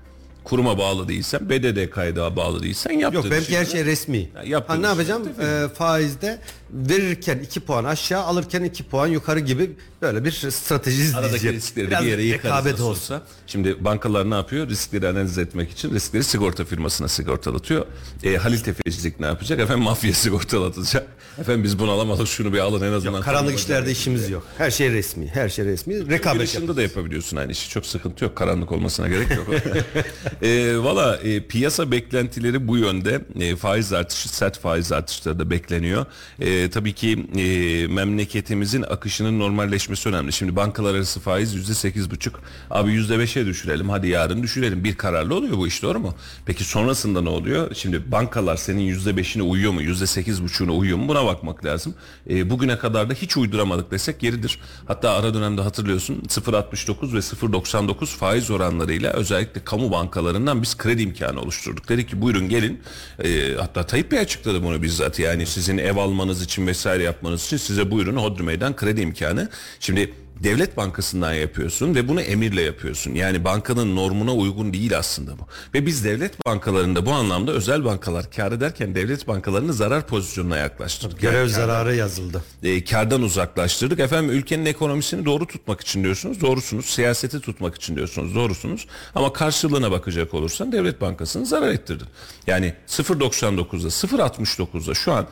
kuruma 0.47 0.79
bağlı 0.79 1.09
değilsen 1.09 1.51
BDD 1.51 1.91
kaydağa 1.91 2.37
bağlı 2.37 2.63
değilsen 2.63 2.93
yaptığın 2.93 3.23
Yok 3.23 3.31
benimki 3.31 3.47
işi- 3.49 3.59
her 3.59 3.65
şey 3.65 3.85
resmi. 3.85 4.29
yaptığın 4.45 4.75
Ha, 4.75 4.81
ne 4.81 4.87
yapacağım? 4.87 5.29
Ee, 5.43 5.69
faizde 5.75 6.39
verirken 6.71 7.39
2 7.39 7.61
puan 7.61 7.85
aşağı 7.85 8.23
alırken 8.23 8.65
2 8.65 8.85
puan 8.85 9.07
yukarı 9.07 9.41
gibi 9.41 9.71
böyle 10.03 10.25
bir 10.25 10.33
strateji 10.33 11.03
Aradaki 11.03 11.27
izleyeceğim. 11.27 11.57
riskleri 11.57 11.87
de 11.87 11.91
Biraz 11.91 12.05
bir 12.05 12.09
yere 12.09 12.23
yıkarız 12.23 12.81
olsa. 12.81 13.23
Şimdi 13.47 13.85
bankalar 13.85 14.31
ne 14.31 14.35
yapıyor? 14.35 14.69
Riskleri 14.69 15.09
analiz 15.09 15.39
etmek 15.39 15.71
için 15.71 15.95
riskleri 15.95 16.25
sigorta 16.25 16.65
firmasına 16.65 17.09
sigortalatıyor. 17.09 17.87
E, 18.25 18.37
Halil 18.37 18.59
Tefecilik 18.59 19.21
ne 19.21 19.27
yapacak? 19.27 19.61
Efendim 19.61 19.85
mafya 19.85 20.13
sigortalatacak. 20.13 21.07
Efendim 21.39 21.65
biz 21.65 21.79
bunu 21.79 21.91
alamadık 21.91 22.29
şunu 22.29 22.53
bir 22.53 22.59
alın 22.59 22.83
en 22.83 22.93
azından. 22.93 23.23
Karanlık 23.23 23.47
tanıma 23.47 23.61
işlerde 23.61 23.91
işimiz 23.91 24.31
yok. 24.31 24.47
Her 24.59 24.71
şey 24.71 24.93
resmi. 24.93 25.27
Her 25.27 25.49
şey 25.49 25.65
resmi. 25.65 26.11
Rekabet 26.11 26.43
ışığında 26.43 26.77
da 26.77 26.83
yapabiliyorsun 26.83 27.37
aynı 27.37 27.53
işi. 27.53 27.71
Çok 27.71 27.87
sıkıntı 27.87 28.25
yok. 28.25 28.37
Karanlık 28.37 28.73
olmasına 28.73 29.09
gerek 29.09 29.31
yok. 29.31 29.47
e, 30.43 30.79
Valla 30.79 31.17
e, 31.17 31.41
piyasa 31.47 31.91
beklentileri 31.91 32.69
bu 32.69 32.77
yönde. 32.77 33.21
E, 33.41 33.57
faiz 33.57 33.93
artışı, 33.93 34.29
sert 34.29 34.59
faiz 34.59 34.93
artışları 34.93 35.39
da 35.39 35.51
bekleniyor. 35.51 36.07
E, 36.41 36.56
tabii 36.71 36.93
ki 36.93 37.27
e, 37.37 37.87
memleketimizin 37.87 38.83
akışının 38.83 39.39
normalleşmesi 39.39 40.09
önemli. 40.09 40.33
Şimdi 40.33 40.57
bankalar 40.57 40.95
arası 40.95 41.21
faiz 41.21 41.55
yüzde 41.55 41.75
sekiz 41.75 42.11
buçuk. 42.11 42.41
Abi 42.71 42.93
yüzde 42.93 43.19
beşe 43.19 43.47
düşürelim. 43.47 43.89
Hadi 43.89 44.09
yarın 44.09 44.43
düşürelim. 44.43 44.85
Bir 44.85 44.97
kararlı 44.97 45.35
oluyor 45.35 45.57
bu 45.57 45.67
iş 45.67 45.83
doğru 45.83 46.01
mu? 46.01 46.15
Peki 46.47 46.65
sonrasında 46.65 47.21
ne 47.21 47.29
oluyor? 47.29 47.75
Şimdi 47.75 48.13
bankalar 48.13 48.57
senin 48.57 48.81
yüzde 48.81 49.17
beşine 49.17 49.43
uyuyor 49.43 49.73
mu? 49.73 49.83
Yüzde 49.83 50.07
sekiz 50.07 50.43
buçuğuna 50.43 50.73
uyuyor 50.73 50.99
mu? 50.99 51.09
Buna 51.09 51.27
bakmak 51.27 51.65
lazım. 51.65 51.95
E, 52.31 52.51
bugüne 52.51 52.79
kadar 52.79 53.11
da 53.11 53.15
hiç 53.15 53.37
uyduramadık 53.37 53.91
desek 53.91 54.23
yeridir. 54.23 54.59
Hatta 54.87 55.11
ara 55.11 55.35
dönemde 55.35 55.63
hatırlıyorsun 55.63 56.23
0.69 56.29 57.13
ve 57.13 57.19
0.99 57.19 58.07
faiz 58.07 58.51
oranlarıyla 58.51 59.13
özellikle 59.13 59.65
kamu 59.65 59.91
bankalarından 59.91 60.63
biz 60.63 60.77
kredi 60.77 61.03
imkanı 61.03 61.41
oluşturduk. 61.41 61.89
Dedik 61.89 62.09
ki 62.09 62.23
buyurun 62.23 62.49
gelin. 62.49 62.81
E, 63.25 63.55
hatta 63.55 63.87
Tayyip 63.87 64.13
Bey 64.13 64.19
açıkladı 64.19 64.63
bunu 64.63 64.83
bizzat. 64.83 65.19
Yani 65.19 65.47
sizin 65.47 65.79
ev 65.79 65.97
almanız 65.97 66.43
için 66.47 66.67
vesaire 66.67 67.03
yapmanız 67.03 67.45
için 67.47 67.57
size 67.57 67.91
buyurun 67.91 68.17
Hodri 68.17 68.43
Meydan 68.43 68.77
kredi 68.77 69.01
imkanı. 69.01 69.49
Şimdi 69.81 70.15
Devlet 70.45 70.77
Bankası'ndan 70.77 71.33
yapıyorsun 71.33 71.95
ve 71.95 72.09
bunu 72.09 72.21
emirle 72.21 72.63
yapıyorsun. 72.63 73.15
Yani 73.15 73.45
bankanın 73.45 73.97
normuna 73.97 74.35
uygun 74.35 74.73
değil 74.73 74.99
aslında 74.99 75.39
bu. 75.39 75.43
Ve 75.75 75.87
biz 75.87 76.05
devlet 76.05 76.47
bankalarında 76.47 77.07
bu 77.07 77.13
anlamda 77.13 77.53
özel 77.53 77.85
bankalar 77.85 78.31
kar 78.31 78.53
ederken 78.53 78.95
devlet 78.95 79.29
bankalarını 79.29 79.73
zarar 79.73 80.07
pozisyonuna 80.07 80.57
yaklaştırdık. 80.57 81.21
Görev 81.21 81.39
Yani 81.39 81.49
zararı 81.51 81.95
yazıldı. 81.95 82.43
e, 82.63 82.85
kardan 82.85 83.23
uzaklaştırdık. 83.23 84.01
Efendim 84.01 84.31
ülkenin 84.31 84.67
ekonomisini 84.67 85.25
doğru 85.25 85.47
tutmak 85.47 85.81
için 85.81 86.05
diyorsunuz. 86.05 86.41
Doğrusunuz. 86.41 86.87
Siyaseti 86.87 87.41
tutmak 87.41 87.75
için 87.75 87.97
diyorsunuz. 87.97 88.35
Doğrusunuz. 88.35 88.87
Ama 89.15 89.33
karşılığına 89.33 89.91
bakacak 89.91 90.35
olursan 90.35 90.73
devlet 90.73 91.01
bankasını 91.01 91.47
zarar 91.47 91.69
ettirdin. 91.69 92.07
Yani 92.47 92.75
0.99'da 92.89 93.89
0.69'da 93.89 94.95
şu 94.95 95.13
an 95.13 95.27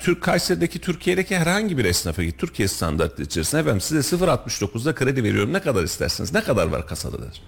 Türk 0.00 0.22
Kayseri'deki 0.22 0.78
Türkiye'deki 0.78 1.36
herhangi 1.36 1.78
bir 1.78 1.84
esnafa 1.84 2.22
git. 2.22 2.38
Türkiye 2.38 2.68
standartı 2.68 3.22
içerisinde 3.22 3.60
efendim 3.60 3.80
size 3.80 4.16
0.69'da 4.16 4.94
kredi 4.94 5.24
veriyorum. 5.24 5.52
Ne 5.52 5.60
kadar 5.60 5.84
istersiniz? 5.84 6.32
Ne 6.32 6.40
kadar 6.40 6.66
var 6.66 6.86
kasada 6.86 7.22
der. 7.22 7.42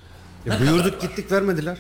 Ya 0.46 0.60
buyurduk 0.60 1.00
gittik 1.00 1.32
vermediler. 1.32 1.78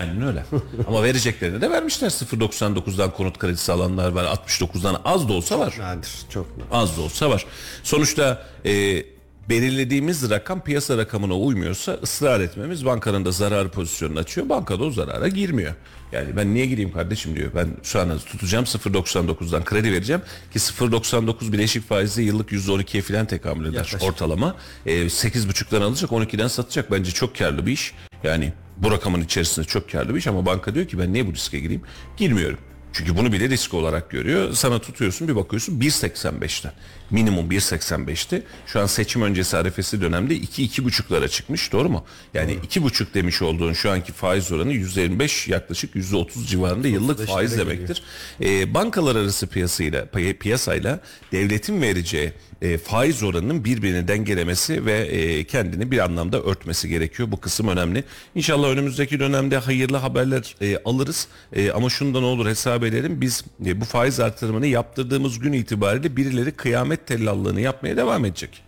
Aynen 0.00 0.26
öyle. 0.26 0.44
Ama 0.88 1.02
vereceklerini 1.02 1.60
de 1.60 1.70
vermişler. 1.70 2.10
0.99'dan 2.10 3.10
konut 3.10 3.38
kredisi 3.38 3.72
alanlar 3.72 4.12
var. 4.12 4.24
69'dan 4.24 5.00
az 5.04 5.28
da 5.28 5.32
olsa 5.32 5.58
var. 5.58 5.74
Nadir. 5.78 6.10
Çok 6.30 6.56
nadir. 6.56 6.68
Az 6.70 6.96
da 6.96 7.00
olsa 7.00 7.30
var. 7.30 7.46
Sonuçta 7.82 8.46
e, 8.64 9.04
belirlediğimiz 9.48 10.30
rakam 10.30 10.64
piyasa 10.64 10.98
rakamına 10.98 11.34
uymuyorsa 11.34 11.92
ısrar 12.02 12.40
etmemiz 12.40 12.84
bankanın 12.86 13.24
da 13.24 13.32
zarar 13.32 13.68
pozisyonunu 13.68 14.18
açıyor. 14.18 14.48
Banka 14.48 14.80
da 14.80 14.84
o 14.84 14.90
zarara 14.90 15.28
girmiyor. 15.28 15.74
Yani 16.12 16.36
ben 16.36 16.54
niye 16.54 16.66
gireyim 16.66 16.92
kardeşim 16.92 17.36
diyor. 17.36 17.50
Ben 17.54 17.68
şu 17.82 18.00
an 18.00 18.18
tutacağım 18.18 18.64
0.99'dan 18.64 19.64
kredi 19.64 19.92
vereceğim 19.92 20.22
ki 20.52 20.58
0.99 20.58 21.52
bileşik 21.52 21.88
faizle 21.88 22.22
yıllık 22.22 22.52
%12'ye 22.52 23.02
falan 23.02 23.26
tekamül 23.26 23.64
eder 23.64 23.74
Yaklaşık. 23.74 24.02
ortalama. 24.02 24.56
E, 24.86 25.02
8.5'dan 25.02 25.80
alacak 25.82 26.10
12'den 26.10 26.48
satacak. 26.48 26.90
Bence 26.90 27.10
çok 27.10 27.36
karlı 27.38 27.66
bir 27.66 27.72
iş. 27.72 27.94
Yani 28.24 28.52
bu 28.76 28.90
rakamın 28.90 29.20
içerisinde 29.20 29.66
çok 29.66 29.90
karlı 29.90 30.14
bir 30.14 30.18
iş 30.18 30.26
ama 30.26 30.46
banka 30.46 30.74
diyor 30.74 30.86
ki 30.86 30.98
ben 30.98 31.12
niye 31.12 31.26
bu 31.26 31.32
riske 31.34 31.60
gireyim? 31.60 31.82
Girmiyorum. 32.16 32.58
Çünkü 32.92 33.16
bunu 33.16 33.32
bile 33.32 33.48
risk 33.48 33.74
olarak 33.74 34.10
görüyor. 34.10 34.52
Sana 34.52 34.78
tutuyorsun 34.78 35.28
bir 35.28 35.36
bakıyorsun 35.36 35.80
1.85'ten. 35.80 36.72
Minimum 37.10 37.50
1.85'ti. 37.50 38.42
Şu 38.66 38.80
an 38.80 38.86
seçim 38.86 39.22
öncesi 39.22 39.56
arefesi 39.56 40.00
dönemde 40.00 40.36
2-2.5'lara 40.36 41.28
çıkmış 41.28 41.72
doğru 41.72 41.88
mu? 41.88 42.04
Yani 42.34 42.52
2.5 42.52 43.14
demiş 43.14 43.42
olduğun 43.42 43.72
şu 43.72 43.90
anki 43.90 44.12
faiz 44.12 44.52
oranı 44.52 44.72
%25 44.72 45.50
yaklaşık 45.50 45.94
%30 45.94 46.46
civarında 46.46 46.88
yıllık 46.88 47.26
faiz 47.26 47.58
demektir. 47.58 48.02
Ee, 48.42 48.74
bankalar 48.74 49.16
arası 49.16 49.46
piyasayla 49.46 50.06
piyasayla 50.40 51.00
devletin 51.32 51.82
vereceği 51.82 52.32
e, 52.62 52.78
faiz 52.78 53.22
oranının 53.22 53.64
birbirini 53.64 54.08
dengelemesi 54.08 54.86
ve 54.86 54.92
e, 54.92 55.44
kendini 55.44 55.90
bir 55.90 55.98
anlamda 55.98 56.42
örtmesi 56.42 56.88
gerekiyor. 56.88 57.32
Bu 57.32 57.40
kısım 57.40 57.68
önemli. 57.68 58.04
İnşallah 58.34 58.68
önümüzdeki 58.68 59.20
dönemde 59.20 59.58
hayırlı 59.58 59.96
haberler 59.96 60.56
e, 60.60 60.78
alırız. 60.84 61.28
E, 61.52 61.70
ama 61.70 61.90
şundan 61.90 62.22
olur 62.22 62.46
hesap 62.46 62.84
edelim. 62.84 63.20
Biz 63.20 63.44
e, 63.66 63.80
bu 63.80 63.84
faiz 63.84 64.20
artırımını 64.20 64.66
yaptırdığımız 64.66 65.38
gün 65.38 65.52
itibariyle 65.52 66.16
birileri 66.16 66.52
kıyamet 66.52 67.01
tellallığını 67.06 67.60
yapmaya 67.60 67.96
devam 67.96 68.24
edecek. 68.24 68.62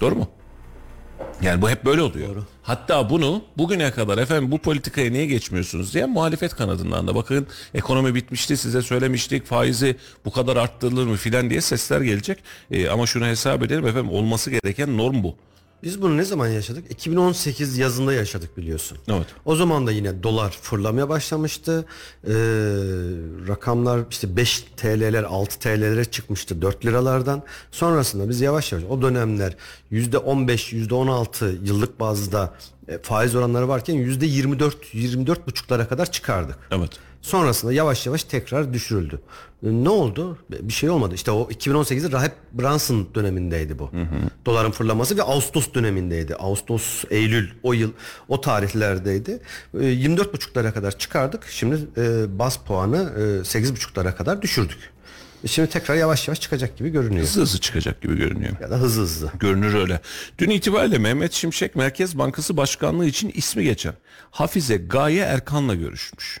Doğru 0.00 0.14
mu? 0.14 0.28
Yani 1.42 1.62
bu 1.62 1.70
hep 1.70 1.84
böyle 1.84 2.02
oluyor. 2.02 2.44
Hatta 2.62 3.10
bunu 3.10 3.42
bugüne 3.58 3.90
kadar 3.90 4.18
efendim 4.18 4.50
bu 4.50 4.58
politikaya 4.58 5.10
niye 5.10 5.26
geçmiyorsunuz 5.26 5.94
diye 5.94 6.06
muhalefet 6.06 6.54
kanadından 6.54 7.06
da 7.06 7.14
bakın 7.14 7.46
ekonomi 7.74 8.14
bitmişti 8.14 8.56
size 8.56 8.82
söylemiştik 8.82 9.46
faizi 9.46 9.96
bu 10.24 10.32
kadar 10.32 10.56
arttırılır 10.56 11.06
mı 11.06 11.16
filan 11.16 11.50
diye 11.50 11.60
sesler 11.60 12.00
gelecek. 12.00 12.38
Ee, 12.70 12.88
ama 12.88 13.06
şunu 13.06 13.26
hesap 13.26 13.62
edelim 13.62 13.86
efendim 13.86 14.10
olması 14.10 14.50
gereken 14.50 14.98
norm 14.98 15.22
bu. 15.22 15.36
Biz 15.82 16.02
bunu 16.02 16.16
ne 16.16 16.24
zaman 16.24 16.48
yaşadık? 16.48 16.90
2018 16.90 17.78
yazında 17.78 18.12
yaşadık 18.12 18.56
biliyorsun. 18.56 18.98
Evet. 19.08 19.26
O 19.44 19.56
zaman 19.56 19.86
da 19.86 19.92
yine 19.92 20.22
dolar 20.22 20.50
fırlamaya 20.62 21.08
başlamıştı. 21.08 21.84
Ee, 22.24 22.30
rakamlar 23.48 24.00
işte 24.10 24.36
5 24.36 24.60
TL'ler 24.76 25.24
6 25.24 25.58
TL'lere 25.58 26.04
çıkmıştı 26.04 26.62
4 26.62 26.86
liralardan. 26.86 27.42
Sonrasında 27.70 28.28
biz 28.28 28.40
yavaş 28.40 28.72
yavaş 28.72 28.84
o 28.90 29.02
dönemler 29.02 29.56
%15 29.92 30.88
%16 30.88 31.66
yıllık 31.68 32.00
bazda 32.00 32.54
e, 32.88 32.98
faiz 32.98 33.34
oranları 33.34 33.68
varken 33.68 33.96
%24 33.96 34.72
24 34.92 35.46
buçuklara 35.46 35.88
kadar 35.88 36.12
çıkardık. 36.12 36.58
Evet. 36.70 36.90
Sonrasında 37.22 37.72
yavaş 37.72 38.06
yavaş 38.06 38.24
tekrar 38.24 38.72
düşürüldü. 38.72 39.20
E, 39.62 39.66
Ne 39.84 39.88
oldu? 39.88 40.38
Bir 40.50 40.72
şey 40.72 40.90
olmadı. 40.90 41.14
İşte 41.14 41.30
o 41.30 41.48
2018'de 41.50 42.12
Rahip 42.12 42.32
Brunson 42.52 43.08
dönemindeydi 43.14 43.78
bu. 43.78 43.90
Doların 44.46 44.70
fırlaması 44.70 45.16
ve 45.16 45.22
Ağustos 45.22 45.74
dönemindeydi. 45.74 46.34
Ağustos, 46.34 47.04
Eylül 47.10 47.48
o 47.62 47.72
yıl 47.72 47.92
o 48.28 48.40
tarihlerdeydi. 48.40 49.40
E, 49.74 49.78
24,5'lara 49.78 50.72
kadar 50.72 50.98
çıkardık. 50.98 51.46
Şimdi 51.50 51.76
e, 51.96 52.38
baz 52.38 52.56
puanı 52.56 52.96
e, 52.96 53.20
8,5'lara 53.20 54.14
kadar 54.16 54.42
düşürdük. 54.42 54.78
E, 55.44 55.48
Şimdi 55.48 55.70
tekrar 55.70 55.94
yavaş 55.94 56.28
yavaş 56.28 56.40
çıkacak 56.40 56.76
gibi 56.76 56.88
görünüyor. 56.88 57.22
Hızlı 57.22 57.42
hızlı 57.42 57.58
çıkacak 57.60 58.00
gibi 58.02 58.16
görünüyor. 58.16 58.52
Ya 58.60 58.70
da 58.70 58.76
hızlı 58.76 59.02
hızlı. 59.02 59.30
Görünür 59.40 59.74
öyle. 59.74 60.00
Dün 60.38 60.50
itibariyle 60.50 60.98
Mehmet 60.98 61.32
Şimşek 61.32 61.76
Merkez 61.76 62.18
Bankası 62.18 62.56
Başkanlığı 62.56 63.06
için 63.06 63.30
ismi 63.34 63.64
geçen 63.64 63.94
Hafize 64.30 64.76
Gaye 64.76 65.22
Erkan'la 65.22 65.74
görüşmüş. 65.74 66.40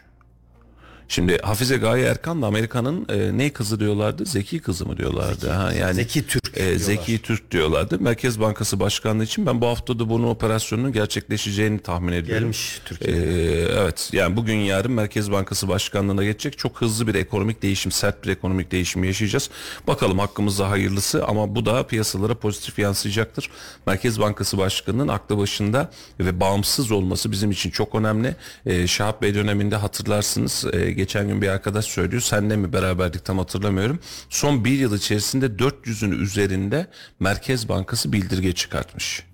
Şimdi 1.08 1.38
Hafize 1.38 1.76
Gaye 1.76 2.04
Erkan 2.04 2.42
da 2.42 2.46
Amerika'nın 2.46 3.06
e, 3.08 3.38
ne 3.38 3.50
kızı 3.50 3.80
diyorlardı? 3.80 4.26
Zeki 4.26 4.58
kızı 4.58 4.86
mı 4.86 4.96
diyorlardı? 4.96 5.50
ha 5.50 5.72
yani 5.72 5.94
Zeki 5.94 6.26
Türk 6.26 6.48
e, 6.54 6.60
diyorlar. 6.60 6.78
Zeki 6.78 7.22
Türk 7.22 7.50
diyorlardı. 7.50 8.00
Merkez 8.00 8.40
Bankası 8.40 8.80
Başkanlığı 8.80 9.24
için 9.24 9.46
ben 9.46 9.60
bu 9.60 9.66
hafta 9.66 9.98
da 9.98 10.08
bunun 10.08 10.28
operasyonunun 10.28 10.92
gerçekleşeceğini 10.92 11.78
tahmin 11.78 12.12
ediyorum. 12.12 12.42
Gelmiş 12.42 12.80
Türkiye'ye. 12.84 13.22
Ee, 13.22 13.68
evet 13.82 14.10
yani 14.12 14.36
bugün 14.36 14.56
yarın 14.56 14.92
Merkez 14.92 15.32
Bankası 15.32 15.68
Başkanlığı'na 15.68 16.24
geçecek 16.24 16.58
çok 16.58 16.80
hızlı 16.80 17.06
bir 17.06 17.14
ekonomik 17.14 17.62
değişim 17.62 17.92
sert 17.92 18.24
bir 18.24 18.28
ekonomik 18.28 18.70
değişim 18.72 19.04
yaşayacağız. 19.04 19.50
Bakalım 19.86 20.18
hakkımızda 20.18 20.70
hayırlısı 20.70 21.24
ama 21.24 21.54
bu 21.54 21.66
da 21.66 21.86
piyasalara 21.86 22.34
pozitif 22.34 22.78
yansıyacaktır. 22.78 23.50
Merkez 23.86 24.20
Bankası 24.20 24.58
Başkanı'nın 24.58 25.08
aklı 25.08 25.38
başında 25.38 25.90
ve 26.20 26.40
bağımsız 26.40 26.92
olması 26.92 27.32
bizim 27.32 27.50
için 27.50 27.70
çok 27.70 27.94
önemli. 27.94 28.36
Ee, 28.66 28.86
Şahap 28.86 29.22
Bey 29.22 29.34
döneminde 29.34 29.76
hatırlarsınız 29.76 30.64
e, 30.72 30.97
geçen 30.98 31.28
gün 31.28 31.42
bir 31.42 31.48
arkadaş 31.48 31.84
söylüyor 31.84 32.22
senle 32.22 32.56
mi 32.56 32.72
beraberdik 32.72 33.24
tam 33.24 33.38
hatırlamıyorum. 33.38 33.98
Son 34.30 34.64
bir 34.64 34.78
yıl 34.78 34.96
içerisinde 34.96 35.46
400'ün 35.46 36.12
üzerinde 36.12 36.86
Merkez 37.20 37.68
Bankası 37.68 38.12
bildirge 38.12 38.52
çıkartmış. 38.52 39.24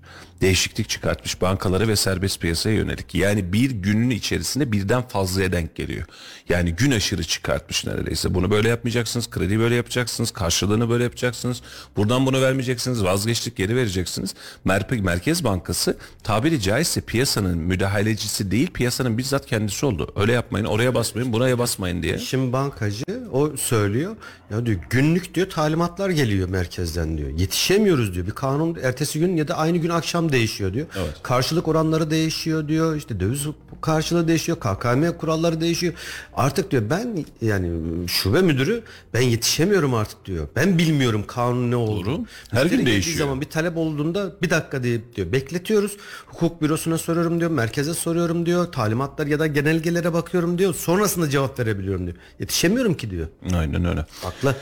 Değişiklik 0.40 0.88
çıkartmış 0.88 1.40
bankalara 1.40 1.88
ve 1.88 1.96
serbest 1.96 2.40
piyasaya 2.40 2.76
yönelik. 2.76 3.14
Yani 3.14 3.52
bir 3.52 3.70
günün 3.70 4.10
içerisinde 4.10 4.72
birden 4.72 5.02
fazlaya 5.02 5.52
denk 5.52 5.74
geliyor. 5.74 6.04
Yani 6.48 6.72
gün 6.72 6.90
aşırı 6.90 7.24
çıkartmış 7.24 7.86
neredeyse. 7.86 8.34
Bunu 8.34 8.50
böyle 8.50 8.68
yapmayacaksınız, 8.68 9.30
kredi 9.30 9.58
böyle 9.58 9.74
yapacaksınız, 9.74 10.30
karşılığını 10.30 10.90
böyle 10.90 11.04
yapacaksınız. 11.04 11.62
Buradan 11.96 12.26
bunu 12.26 12.40
vermeyeceksiniz, 12.40 13.04
vazgeçtik 13.04 13.56
geri 13.56 13.76
vereceksiniz. 13.76 14.34
Merkez 14.64 15.44
Bankası 15.44 15.96
tabiri 16.22 16.60
caizse 16.60 17.00
piyasanın 17.00 17.58
müdahalecisi 17.58 18.50
değil, 18.50 18.70
piyasanın 18.72 19.18
bizzat 19.18 19.46
kendisi 19.46 19.86
oldu. 19.86 20.12
Öyle 20.16 20.32
yapmayın, 20.32 20.64
oraya 20.64 20.94
basmayın, 20.94 21.32
buraya 21.32 21.58
basmayın 21.58 22.02
diye. 22.02 22.18
Şimdi 22.18 22.52
bankacı 22.52 23.04
o 23.32 23.56
söylüyor. 23.56 24.16
Ya 24.50 24.66
diyor 24.66 24.80
günlük 24.90 25.34
diyor 25.34 25.50
talimatlar 25.50 26.10
geliyor 26.10 26.48
merkezden 26.48 27.18
diyor. 27.18 27.30
Yetişemiyoruz 27.30 28.14
diyor. 28.14 28.26
Bir 28.26 28.30
kanun 28.32 28.78
ertesi 28.82 29.18
gün 29.18 29.36
ya 29.36 29.48
da 29.48 29.56
aynı 29.56 29.78
gün 29.78 29.90
akşam 29.90 30.24
değişiyor 30.33 30.75
diyor. 30.75 30.87
Karşılık 31.23 31.69
oranları 31.69 32.11
değişiyor 32.11 32.69
diyor. 32.69 32.97
İşte 32.97 33.21
döviz 33.21 33.47
karşılığı 33.81 34.28
değişiyor. 34.28 34.59
KKM 34.61 35.19
kuralları 35.19 35.61
değişiyor. 35.61 35.95
Artık 36.35 36.71
diyor 36.71 36.83
ben 36.90 37.25
yani 37.43 37.71
şube 38.09 38.43
müdürü 38.43 38.83
ben 39.14 39.21
yetişemiyorum 39.21 39.95
artık 39.95 40.25
diyor. 40.25 40.49
Ben 40.57 40.78
bilmiyorum 40.78 41.25
kanun 41.26 41.71
ne 41.71 41.76
olduğunu. 41.76 42.04
Doğru. 42.19 42.25
Her 42.50 42.57
gün 42.57 42.62
Müşteri 42.62 42.78
geldiği 42.78 42.93
değişiyor. 42.93 43.19
zaman 43.19 43.40
bir 43.40 43.47
talep 43.47 43.76
olduğunda 43.76 44.33
bir 44.43 44.50
dakika 44.50 44.83
deyip 44.83 45.16
diyor 45.16 45.33
bekletiyoruz. 45.33 45.97
Hukuk 46.26 46.62
bürosuna 46.62 46.99
soruyorum 46.99 47.40
diyor. 47.40 47.50
Merkeze 47.50 47.95
soruyorum 47.95 48.47
diyor. 48.47 48.73
Talimatlar 48.73 49.26
ya 49.26 49.38
da 49.38 49.47
genelgelere 49.47 50.12
bakıyorum 50.12 50.59
diyor. 50.59 50.75
Sonrasında 50.75 51.31
cevap 51.31 51.59
verebiliyorum 51.59 52.07
diyor. 52.07 52.16
Yetişemiyorum 52.40 52.95
ki 52.95 53.11
diyor. 53.11 53.28
Aynen 53.54 53.85
öyle. 53.85 54.07
Haklı. 54.23 54.57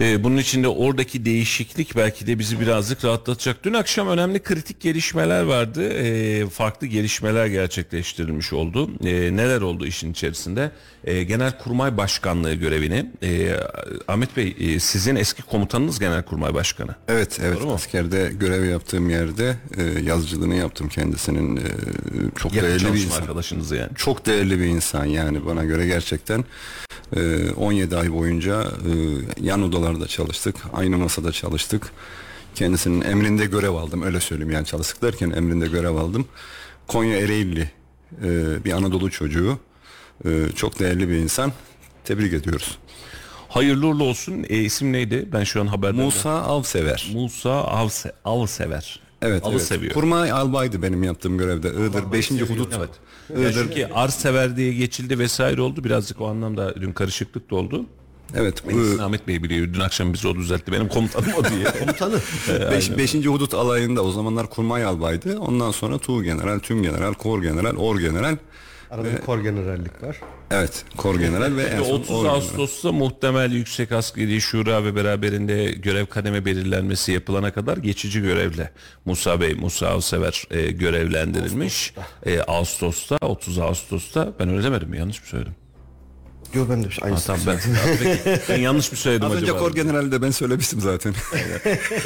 Ee, 0.00 0.24
bunun 0.24 0.36
için 0.36 0.62
de 0.62 0.68
oradaki 0.68 1.24
değişiklik 1.24 1.96
belki 1.96 2.26
de 2.26 2.38
bizi 2.38 2.60
birazcık 2.60 3.04
rahatlatacak. 3.04 3.64
Dün 3.64 3.74
akşam 3.74 4.08
önemli 4.08 4.42
kritik 4.42 4.80
gelişmeler 5.08 5.42
vardı. 5.42 5.88
Ee, 5.92 6.46
farklı 6.46 6.86
gelişmeler 6.86 7.46
gerçekleştirilmiş 7.46 8.52
oldu. 8.52 8.90
Ee, 9.04 9.36
neler 9.36 9.60
oldu 9.60 9.86
işin 9.86 10.12
içerisinde? 10.12 10.70
Ee, 11.04 11.22
Genelkurmay 11.22 11.96
Başkanlığı 11.96 12.54
görevini 12.54 13.06
e, 13.22 13.56
Ahmet 14.08 14.36
Bey 14.36 14.56
e, 14.60 14.80
sizin 14.80 15.16
eski 15.16 15.42
komutanınız 15.42 15.98
Genelkurmay 15.98 16.54
Başkanı. 16.54 16.94
Evet, 17.08 17.40
evet. 17.42 17.64
mu? 17.64 17.72
Askerde 17.72 18.32
görev 18.40 18.64
yaptığım 18.64 19.10
yerde 19.10 19.56
e, 19.76 19.82
yazıcılığını 19.82 20.54
yaptım 20.54 20.88
kendisinin. 20.88 21.56
E, 21.56 21.62
çok 22.36 22.54
Yakın 22.54 22.68
değerli 22.68 22.94
bir 22.94 23.04
insan. 23.04 23.20
arkadaşınız 23.20 23.70
yani. 23.70 23.90
Çok 23.96 24.26
değerli 24.26 24.60
bir 24.60 24.66
insan 24.66 25.04
yani 25.04 25.46
bana 25.46 25.64
göre 25.64 25.86
gerçekten. 25.86 26.44
E, 27.16 27.50
17 27.50 27.96
ay 27.96 28.12
boyunca 28.12 28.62
e, 28.62 28.92
yan 29.40 29.62
odalarda 29.62 30.06
çalıştık. 30.06 30.56
Aynı 30.72 30.98
masada 30.98 31.32
çalıştık. 31.32 31.92
Kendisinin 32.58 33.00
emrinde 33.00 33.46
görev 33.46 33.70
aldım. 33.70 34.02
Öyle 34.02 34.20
söyleyeyim 34.20 34.52
yani 34.52 34.66
çalıştık 34.66 35.02
derken 35.02 35.30
emrinde 35.30 35.66
görev 35.66 35.94
aldım. 35.94 36.28
Konya 36.86 37.18
Ereğli 37.18 37.70
e, 38.22 38.64
bir 38.64 38.72
Anadolu 38.72 39.10
çocuğu. 39.10 39.58
E, 40.24 40.30
çok 40.56 40.78
değerli 40.78 41.08
bir 41.08 41.14
insan. 41.14 41.52
Tebrik 42.04 42.32
ediyoruz. 42.32 42.78
Hayırlı 43.48 43.86
uğurlu 43.86 44.04
olsun. 44.04 44.44
E, 44.48 44.58
isim 44.58 44.92
neydi? 44.92 45.28
Ben 45.32 45.44
şu 45.44 45.60
an 45.60 45.66
haberdar. 45.66 46.04
Musa 46.04 46.30
Avsever. 46.30 47.10
Musa 47.14 47.50
Avse, 47.50 48.12
Avsever. 48.24 49.00
Evet, 49.22 49.44
Avı 49.44 49.52
evet. 49.52 49.62
seviyor. 49.62 49.94
Kurmay 49.94 50.30
albaydı 50.30 50.82
benim 50.82 51.02
yaptığım 51.02 51.38
görevde. 51.38 51.68
Iğdır 51.68 52.12
5. 52.12 52.30
hudut. 52.30 52.74
Evet. 52.78 52.90
Ya 53.44 53.52
çünkü 53.52 53.88
arz 53.94 54.14
sever 54.14 54.56
diye 54.56 54.72
geçildi 54.72 55.18
vesaire 55.18 55.60
oldu. 55.60 55.84
Birazcık 55.84 56.20
o 56.20 56.26
anlamda 56.26 56.74
dün 56.80 56.92
karışıklık 56.92 57.50
da 57.50 57.56
oldu. 57.56 57.86
Evet. 58.34 58.62
Iğ- 58.66 59.02
Ahmet 59.02 59.28
Bey 59.28 59.42
biliyor. 59.42 59.74
Dün 59.74 59.80
akşam 59.80 60.12
bizi 60.12 60.28
o 60.28 60.34
düzeltti. 60.36 60.72
Benim 60.72 60.88
komutanım 60.88 61.32
o 61.38 61.44
diye. 61.44 61.64
Komutanı. 61.80 62.20
Beş, 62.70 62.96
beşinci 62.98 63.28
hudut 63.28 63.54
alayında 63.54 64.02
o 64.04 64.10
zamanlar 64.10 64.50
kurmay 64.50 64.84
albaydı. 64.84 65.38
Ondan 65.38 65.70
sonra 65.70 65.98
tuğ 65.98 66.24
general, 66.24 66.58
tüm 66.58 66.82
general, 66.82 67.14
kor 67.14 67.42
general, 67.42 67.76
or 67.76 67.98
general. 67.98 68.36
Arada 68.90 69.12
bir 69.12 69.16
kor 69.16 69.38
generallik 69.38 70.02
var. 70.02 70.16
Evet, 70.50 70.84
kor 70.96 71.18
general 71.18 71.56
ve 71.56 71.62
en 71.62 71.82
son 71.82 71.94
30 71.94 72.10
or 72.10 72.16
general. 72.22 72.34
Ağustos'ta 72.34 72.92
muhtemel 72.92 73.52
Yüksek 73.52 73.92
Askeri 73.92 74.40
Şura 74.40 74.84
ve 74.84 74.94
beraberinde 74.96 75.64
görev 75.64 76.06
kademe 76.06 76.44
belirlenmesi 76.44 77.12
yapılana 77.12 77.52
kadar 77.52 77.76
geçici 77.76 78.22
görevle 78.22 78.72
Musa 79.04 79.40
Bey, 79.40 79.54
Musa 79.54 79.88
Avsever 79.88 80.44
e, 80.50 80.70
görevlendirilmiş. 80.70 81.94
E, 82.26 82.40
Ağustos'ta, 82.40 83.16
30 83.22 83.58
Ağustos'ta 83.58 84.32
ben 84.40 84.48
öyle 84.48 84.62
demedim 84.62 84.88
mi? 84.88 84.98
Yanlış 84.98 85.20
mı 85.20 85.26
söyledim? 85.26 85.54
Yok 86.54 86.70
ben 86.70 86.84
de 86.84 86.90
şey- 86.90 87.04
aynısı. 87.04 87.26
Tamam 87.26 87.42
ben, 87.46 87.58
Peki, 88.02 88.40
ben 88.48 88.56
yanlış 88.60 88.92
mı 88.92 88.98
söyledim 88.98 89.26
Az 89.26 89.32
önce 89.32 89.44
acaba? 89.44 89.58
kor 89.58 89.74
generali 89.74 90.12
de 90.12 90.22
ben 90.22 90.30
söylemiştim 90.30 90.80
zaten. 90.80 91.14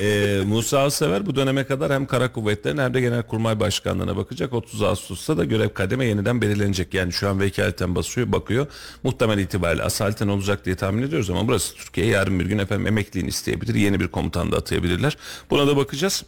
Ee, 0.01 0.41
Musa 0.47 0.79
Alsever 0.79 1.27
bu 1.27 1.37
döneme 1.37 1.65
kadar 1.65 1.93
hem 1.93 2.07
Kara 2.07 2.33
Kuvvetleri'ne 2.33 2.83
hem 2.83 2.95
de 2.95 3.01
Genelkurmay 3.01 3.61
Başkanlığı'na 3.61 4.17
bakacak. 4.17 4.53
30 4.53 4.83
Ağustos'ta 4.83 5.37
da 5.37 5.45
görev 5.45 5.69
kademe 5.69 6.05
yeniden 6.07 6.43
belirlenecek. 6.43 6.95
Yani 6.95 7.13
şu 7.13 7.29
an 7.29 7.41
vekaleten 7.41 7.95
basıyor, 7.95 8.33
bakıyor. 8.33 8.67
Muhtemel 9.03 9.39
itibariyle 9.39 9.83
asaleten 9.83 10.29
olacak 10.29 10.65
diye 10.65 10.77
tahmin 10.77 11.03
ediyoruz 11.03 11.31
ama 11.31 11.49
burası 11.49 11.75
Türkiye. 11.75 12.07
Yarın 12.07 12.41
bir 12.41 12.47
gün 12.47 12.59
efendim 12.59 12.87
emekliliğini 12.87 13.29
isteyebilir. 13.29 13.75
Yeni 13.75 14.01
bir 14.01 14.09
komutan 14.09 14.53
da 14.53 14.57
atayabilirler. 14.57 15.17
Buna 15.51 15.67
da 15.67 15.77
bakacağız. 15.77 16.25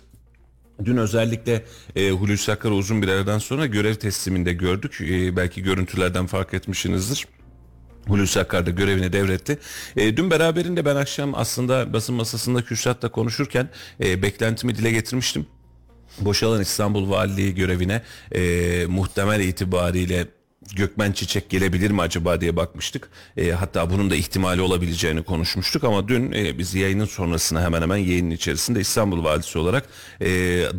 Dün 0.85 0.97
özellikle 0.97 1.65
e, 1.97 2.11
Hulusi 2.11 2.53
Akar'ı 2.53 2.75
uzun 2.75 3.03
bir 3.03 3.09
aradan 3.09 3.39
sonra 3.39 3.67
görev 3.67 3.95
tesliminde 3.95 4.53
gördük. 4.53 5.01
E, 5.01 5.37
belki 5.37 5.63
görüntülerden 5.63 6.27
fark 6.27 6.55
etmişsinizdir. 6.55 7.27
Hulusi 8.09 8.41
Akar 8.41 8.67
da 8.67 8.71
görevini 8.71 9.13
devretti. 9.13 9.59
E, 9.97 10.17
dün 10.17 10.31
beraberinde 10.31 10.85
ben 10.85 10.97
akşam 10.97 11.35
aslında 11.35 11.93
basın 11.93 12.15
masasında 12.15 12.63
Kürşat'la 12.63 13.11
konuşurken 13.11 13.69
e, 14.01 14.23
beklentimi 14.23 14.75
dile 14.75 14.91
getirmiştim. 14.91 15.47
Boşalan 16.21 16.61
İstanbul 16.61 17.11
Valiliği 17.11 17.55
görevine 17.55 18.03
e, 18.33 18.87
muhtemel 18.87 19.41
itibariyle 19.41 20.27
Gökmen 20.77 21.13
Çiçek 21.13 21.51
gelebilir 21.51 21.91
mi 21.91 22.01
acaba 22.03 22.41
diye 22.41 22.57
bakmıştık. 22.57 23.09
E, 23.37 23.51
hatta 23.51 23.91
bunun 23.91 24.11
da 24.11 24.17
ihtimali 24.17 24.61
olabileceğini 24.61 25.23
konuşmuştuk 25.23 25.85
ama 25.85 26.09
dün 26.09 26.33
e, 26.33 26.59
biz 26.59 26.75
yayının 26.75 27.05
sonrasına 27.05 27.63
hemen 27.63 27.83
hemen 27.83 27.97
yayının 27.97 28.31
içerisinde 28.31 28.81
İstanbul 28.81 29.25
Valisi 29.25 29.59
olarak 29.59 29.89
e, 30.21 30.29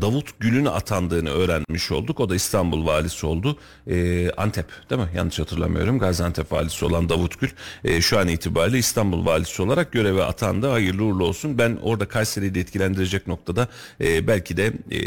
Davut 0.01 0.39
Gül'ün 0.39 0.65
atandığını 0.65 1.29
öğrenmiş 1.29 1.91
olduk. 1.91 2.19
O 2.19 2.29
da 2.29 2.35
İstanbul 2.35 2.85
Valisi 2.85 3.25
oldu. 3.25 3.57
E, 3.87 4.29
Antep 4.31 4.65
değil 4.89 5.01
mi? 5.01 5.09
Yanlış 5.15 5.39
hatırlamıyorum. 5.39 5.99
Gaziantep 5.99 6.51
Valisi 6.51 6.85
olan 6.85 7.09
Davut 7.09 7.39
Gül 7.39 7.49
e, 7.83 8.01
şu 8.01 8.19
an 8.19 8.27
itibariyle 8.27 8.77
İstanbul 8.77 9.25
Valisi 9.25 9.61
olarak 9.61 9.91
göreve 9.91 10.23
atandı. 10.23 10.67
Hayırlı 10.67 11.03
uğurlu 11.03 11.25
olsun. 11.25 11.57
Ben 11.57 11.77
orada 11.81 12.07
Kayseri'yi 12.07 12.55
de 12.55 12.59
etkilendirecek 12.59 13.27
noktada 13.27 13.67
e, 14.01 14.27
belki 14.27 14.57
de 14.57 14.73
e, 14.91 14.99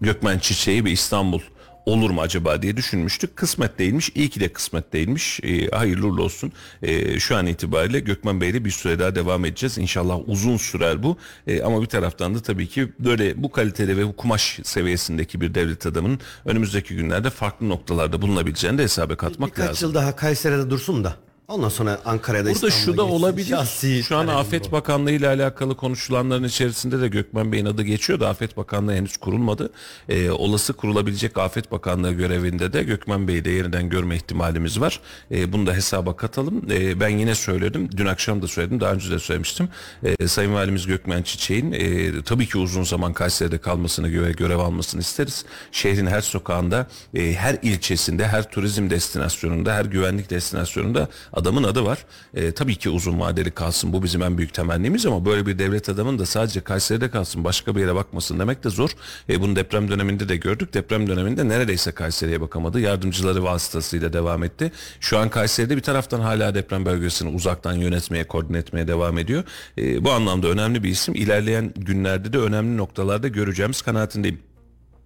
Gökmen 0.00 0.38
Çiçeği 0.38 0.84
ve 0.84 0.90
İstanbul 0.90 1.40
olur 1.86 2.10
mu 2.10 2.20
acaba 2.20 2.62
diye 2.62 2.76
düşünmüştük. 2.76 3.36
Kısmet 3.36 3.78
değilmiş. 3.78 4.10
İyi 4.14 4.28
ki 4.30 4.40
de 4.40 4.48
kısmet 4.52 4.92
değilmiş. 4.92 5.40
Ee, 5.42 5.66
hayırlı 5.70 6.06
uğurlu 6.06 6.22
olsun. 6.22 6.52
Ee, 6.82 7.20
şu 7.20 7.36
an 7.36 7.46
itibariyle 7.46 8.00
Gökmen 8.00 8.40
Bey'le 8.40 8.64
bir 8.64 8.70
süre 8.70 8.98
daha 8.98 9.14
devam 9.14 9.44
edeceğiz. 9.44 9.78
İnşallah 9.78 10.18
uzun 10.26 10.56
sürer 10.56 11.02
bu. 11.02 11.16
Ee, 11.46 11.62
ama 11.62 11.80
bir 11.82 11.86
taraftan 11.86 12.34
da 12.34 12.42
tabii 12.42 12.66
ki 12.68 12.92
böyle 12.98 13.42
bu 13.42 13.50
kalitede 13.50 13.96
ve 13.96 14.06
bu 14.06 14.16
kumaş 14.16 14.58
seviyesindeki 14.62 15.40
bir 15.40 15.54
devlet 15.54 15.86
adamının 15.86 16.18
önümüzdeki 16.44 16.96
günlerde 16.96 17.30
farklı 17.30 17.68
noktalarda 17.68 18.22
bulunabileceğini 18.22 18.78
de 18.78 18.82
hesaba 18.82 19.16
katmak 19.16 19.50
Birkaç 19.50 19.68
lazım. 19.68 19.88
yıl 19.88 19.94
daha 19.94 20.16
Kayseri'de 20.16 20.70
dursun 20.70 21.04
da. 21.04 21.16
Ondan 21.48 21.68
sonra 21.68 22.00
Ankara'da 22.04 22.44
Burada 22.44 22.52
İstanbul'a 22.52 22.78
şu 22.80 22.86
da 22.96 23.02
gitsin. 23.02 23.16
olabilir. 23.16 23.48
Şahsi 23.48 24.02
Şu 24.02 24.16
an 24.16 24.26
Afet 24.26 24.68
bu. 24.68 24.72
Bakanlığı 24.72 25.10
ile 25.10 25.28
alakalı 25.28 25.76
konuşulanların 25.76 26.44
içerisinde 26.44 27.00
de 27.00 27.08
Gökmen 27.08 27.52
Bey'in 27.52 27.66
adı 27.66 27.82
geçiyor 27.82 28.20
da 28.20 28.28
Afet 28.28 28.56
Bakanlığı 28.56 28.92
henüz 28.94 29.16
kurulmadı. 29.16 29.70
Ee, 30.08 30.30
olası 30.30 30.72
kurulabilecek 30.72 31.38
Afet 31.38 31.72
Bakanlığı 31.72 32.12
görevinde 32.12 32.72
de 32.72 32.82
Gökmen 32.82 33.28
Bey'i 33.28 33.44
de 33.44 33.50
yeniden 33.50 33.88
görme 33.88 34.16
ihtimalimiz 34.16 34.80
var. 34.80 35.00
Ee, 35.30 35.52
bunu 35.52 35.66
da 35.66 35.74
hesaba 35.74 36.16
katalım. 36.16 36.62
Ee, 36.70 37.00
ben 37.00 37.08
yine 37.08 37.34
söyledim. 37.34 37.88
Dün 37.96 38.06
akşam 38.06 38.42
da 38.42 38.48
söyledim. 38.48 38.80
Daha 38.80 38.92
önce 38.92 39.10
de 39.10 39.18
söylemiştim. 39.18 39.68
Ee, 40.04 40.28
Sayın 40.28 40.54
Valimiz 40.54 40.86
Gökmen 40.86 41.22
Çiçek'in 41.22 41.72
e, 41.72 42.22
tabii 42.22 42.46
ki 42.48 42.58
uzun 42.58 42.82
zaman 42.82 43.12
Kayseri'de 43.12 43.58
kalmasını 43.58 44.08
göre 44.08 44.32
görev 44.32 44.58
almasını 44.58 45.00
isteriz. 45.00 45.44
Şehrin 45.72 46.06
her 46.06 46.20
sokağında, 46.20 46.86
e, 47.14 47.32
her 47.32 47.58
ilçesinde, 47.62 48.26
her 48.28 48.50
turizm 48.50 48.90
destinasyonunda, 48.90 49.74
her 49.74 49.84
güvenlik 49.84 50.30
destinasyonunda 50.30 51.08
adamın 51.34 51.62
adı 51.62 51.84
var. 51.84 51.98
E, 52.34 52.52
tabii 52.52 52.76
ki 52.76 52.90
uzun 52.90 53.20
vadeli 53.20 53.50
kalsın. 53.50 53.92
Bu 53.92 54.02
bizim 54.02 54.22
en 54.22 54.38
büyük 54.38 54.54
temennimiz 54.54 55.06
ama 55.06 55.24
böyle 55.24 55.46
bir 55.46 55.58
devlet 55.58 55.88
adamın 55.88 56.18
da 56.18 56.26
sadece 56.26 56.60
Kayseri'de 56.60 57.10
kalsın, 57.10 57.44
başka 57.44 57.76
bir 57.76 57.80
yere 57.80 57.94
bakmasın 57.94 58.38
demek 58.38 58.64
de 58.64 58.70
zor. 58.70 58.90
E, 59.28 59.40
bunu 59.40 59.56
deprem 59.56 59.90
döneminde 59.90 60.28
de 60.28 60.36
gördük. 60.36 60.74
Deprem 60.74 61.08
döneminde 61.08 61.48
neredeyse 61.48 61.92
Kayseri'ye 61.92 62.40
bakamadı. 62.40 62.80
Yardımcıları 62.80 63.44
vasıtasıyla 63.44 64.12
devam 64.12 64.44
etti. 64.44 64.72
Şu 65.00 65.18
an 65.18 65.28
Kayseri'de 65.28 65.76
bir 65.76 65.82
taraftan 65.82 66.20
hala 66.20 66.54
deprem 66.54 66.84
bölgesini 66.86 67.34
uzaktan 67.34 67.72
yönetmeye, 67.72 68.24
koordine 68.24 68.58
etmeye 68.58 68.88
devam 68.88 69.18
ediyor. 69.18 69.44
E, 69.78 70.04
bu 70.04 70.10
anlamda 70.10 70.48
önemli 70.48 70.82
bir 70.82 70.88
isim. 70.88 71.14
İlerleyen 71.14 71.72
günlerde 71.76 72.32
de 72.32 72.38
önemli 72.38 72.76
noktalarda 72.76 73.28
göreceğimiz 73.28 73.82
kanaatindeyim. 73.82 74.53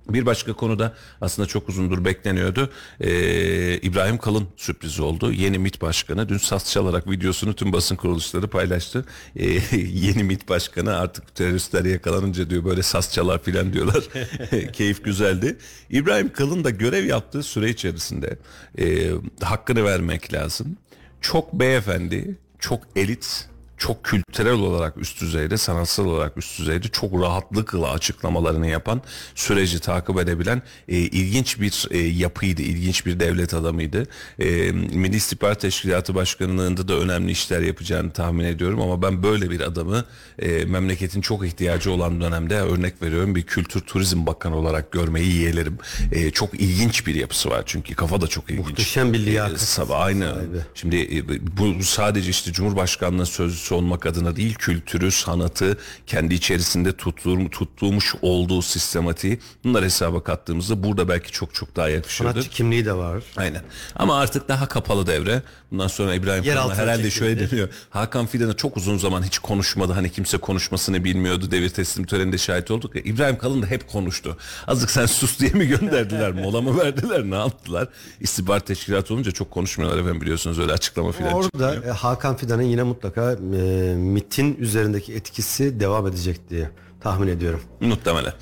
Bir 0.09 0.27
başka 0.27 0.53
konuda 0.53 0.95
aslında 1.21 1.49
çok 1.49 1.69
uzundur 1.69 2.05
bekleniyordu. 2.05 2.71
Ee, 3.01 3.79
İbrahim 3.79 4.19
Kalın 4.19 4.49
sürprizi 4.57 5.03
oldu. 5.03 5.33
Yeni 5.33 5.59
MİT 5.59 5.81
Başkanı 5.83 6.29
dün 6.29 6.39
saz 6.39 6.71
çalarak 6.71 7.11
videosunu 7.11 7.55
tüm 7.55 7.73
basın 7.73 7.97
kuruluşları 7.97 8.49
paylaştı. 8.49 9.05
Ee, 9.37 9.47
yeni 9.77 10.25
MİT 10.25 10.49
Başkanı 10.49 10.97
artık 10.97 11.35
teröristler 11.35 11.85
yakalanınca 11.85 12.51
diyor 12.51 12.65
böyle 12.65 12.83
saz 12.83 13.13
çalar 13.13 13.43
filan 13.43 13.73
diyorlar. 13.73 14.05
Keyif 14.73 15.05
güzeldi. 15.05 15.57
İbrahim 15.91 16.33
Kalın 16.33 16.65
da 16.65 16.71
görev 16.71 17.05
yaptığı 17.05 17.43
süre 17.43 17.71
içerisinde 17.71 18.39
e, 18.79 19.11
hakkını 19.41 19.85
vermek 19.85 20.33
lazım. 20.33 20.77
Çok 21.21 21.53
beyefendi, 21.53 22.39
çok 22.59 22.81
elit 22.97 23.49
çok 23.79 24.05
kültürel 24.05 24.53
olarak 24.53 24.97
üst 24.97 25.21
düzeyde, 25.21 25.57
sanatsal 25.57 26.07
olarak 26.07 26.37
üst 26.37 26.59
düzeyde 26.59 26.89
çok 26.89 27.23
rahatlıkla 27.23 27.91
açıklamalarını 27.91 28.67
yapan, 28.67 29.03
süreci 29.35 29.81
takip 29.81 30.19
edebilen 30.19 30.63
e, 30.89 30.97
ilginç 30.97 31.61
bir 31.61 31.87
e, 31.91 31.99
yapıydı, 31.99 32.63
ilginç 32.63 33.07
bir 33.07 33.21
devlet 33.21 33.55
adamıydı. 33.55 34.07
E, 34.39 34.73
Milli 34.73 35.17
İstihbarat 35.17 35.61
Teşkilatı 35.61 36.15
Başkanlığında 36.15 36.89
da 36.89 36.95
önemli 36.95 37.31
işler 37.31 37.61
yapacağını 37.61 38.11
tahmin 38.11 38.45
ediyorum 38.45 38.81
ama 38.81 39.03
ben 39.03 39.23
böyle 39.23 39.51
bir 39.51 39.61
adamı 39.61 40.05
e, 40.39 40.65
memleketin 40.65 41.21
çok 41.21 41.47
ihtiyacı 41.47 41.93
olan 41.93 42.21
dönemde 42.21 42.61
örnek 42.61 43.03
veriyorum 43.03 43.35
bir 43.35 43.43
kültür 43.43 43.81
turizm 43.81 44.27
bakanı 44.27 44.57
olarak 44.57 44.93
görmeyi 44.93 45.37
yeğlerim. 45.37 45.79
E, 46.13 46.31
çok 46.31 46.55
ilginç 46.55 47.07
bir 47.07 47.15
yapısı 47.15 47.51
var 47.51 47.63
çünkü 47.67 47.95
kafa 47.95 48.21
da 48.21 48.27
çok 48.27 48.51
ilginç. 48.51 48.67
Muhteşem 48.67 49.13
bir 49.13 49.19
liyakat 49.19 49.57
E, 49.57 49.59
sabah 49.59 50.01
aynı. 50.01 50.35
Şimdi 50.75 50.97
e, 50.97 51.29
bu 51.57 51.85
sadece 51.85 52.31
işte 52.31 52.53
Cumhurbaşkanlığı 52.53 53.27
sözcüsü 53.27 53.68
olmak 53.73 54.07
adına 54.07 54.37
değil 54.37 54.55
kültürü, 54.55 55.11
sanatı 55.11 55.79
kendi 56.07 56.35
içerisinde 56.35 56.93
tuttuğum, 56.97 57.49
tuttuğumuş 57.51 58.15
olduğu 58.23 58.63
sistematiği 58.63 59.39
bunları 59.65 59.85
hesaba 59.85 60.23
kattığımızda 60.25 60.83
burada 60.85 61.09
belki 61.09 61.33
çok 61.33 61.55
çok 61.55 61.77
daha 61.77 61.89
yakışıyordu. 61.89 62.33
Sanatçı 62.33 62.51
kimliği 62.51 62.85
de 62.85 62.93
var. 62.93 63.23
Aynen. 63.37 63.63
Ama 63.97 64.19
artık 64.19 64.49
daha 64.49 64.69
kapalı 64.69 65.07
devre. 65.07 65.43
Bundan 65.71 65.89
sonra 65.89 66.15
İbrahim 66.15 66.59
altına 66.59 66.75
herhalde 66.77 67.11
şöyle 67.11 67.51
deniyor. 67.51 67.69
Hakan 67.91 68.27
Fidan'a 68.27 68.53
çok 68.57 68.77
uzun 68.77 68.99
zaman 68.99 69.23
hiç 69.23 69.39
konuşmadı. 69.39 69.93
Hani 69.93 70.13
kimse 70.13 70.39
konuşmasını 70.39 71.05
bilmiyordu. 71.05 71.51
Devir 71.51 71.69
teslim 71.69 72.07
töreninde 72.07 72.39
şahit 72.39 72.71
olduk. 72.71 72.95
ya. 72.97 73.03
İbrahim 73.03 73.39
Kalın 73.39 73.63
da 73.63 73.67
hep 73.67 73.89
konuştu. 73.89 74.37
Azıcık 74.67 74.91
sen 74.91 75.07
sus 75.07 75.39
diye 75.41 75.51
mi 75.51 75.67
gönderdiler? 75.69 76.31
Mola 76.33 76.61
mı 76.61 76.79
verdiler? 76.79 77.25
Ne 77.25 77.35
yaptılar? 77.35 77.89
İstihbarat 78.21 78.67
teşkilatı 78.67 79.15
olunca 79.15 79.31
çok 79.33 79.51
konuşmuyorlar 79.51 79.99
efendim 79.99 80.21
biliyorsunuz. 80.21 80.59
Öyle 80.59 80.73
açıklama 80.73 81.13
filan 81.13 81.33
Orada 81.33 81.45
çıkmıyor. 81.45 81.85
e, 81.85 81.91
Hakan 81.91 82.37
Fidan'ın 82.37 82.63
yine 82.63 82.83
mutlaka 82.83 83.37
e, 83.59 83.95
MIT'in 83.95 84.57
üzerindeki 84.57 85.15
etkisi 85.15 85.81
devam 85.81 86.07
edecek 86.07 86.51
diye 86.51 86.71
tahmin 87.01 87.29
ediyorum. 87.29 87.61
Muhtemelen. 87.81 88.33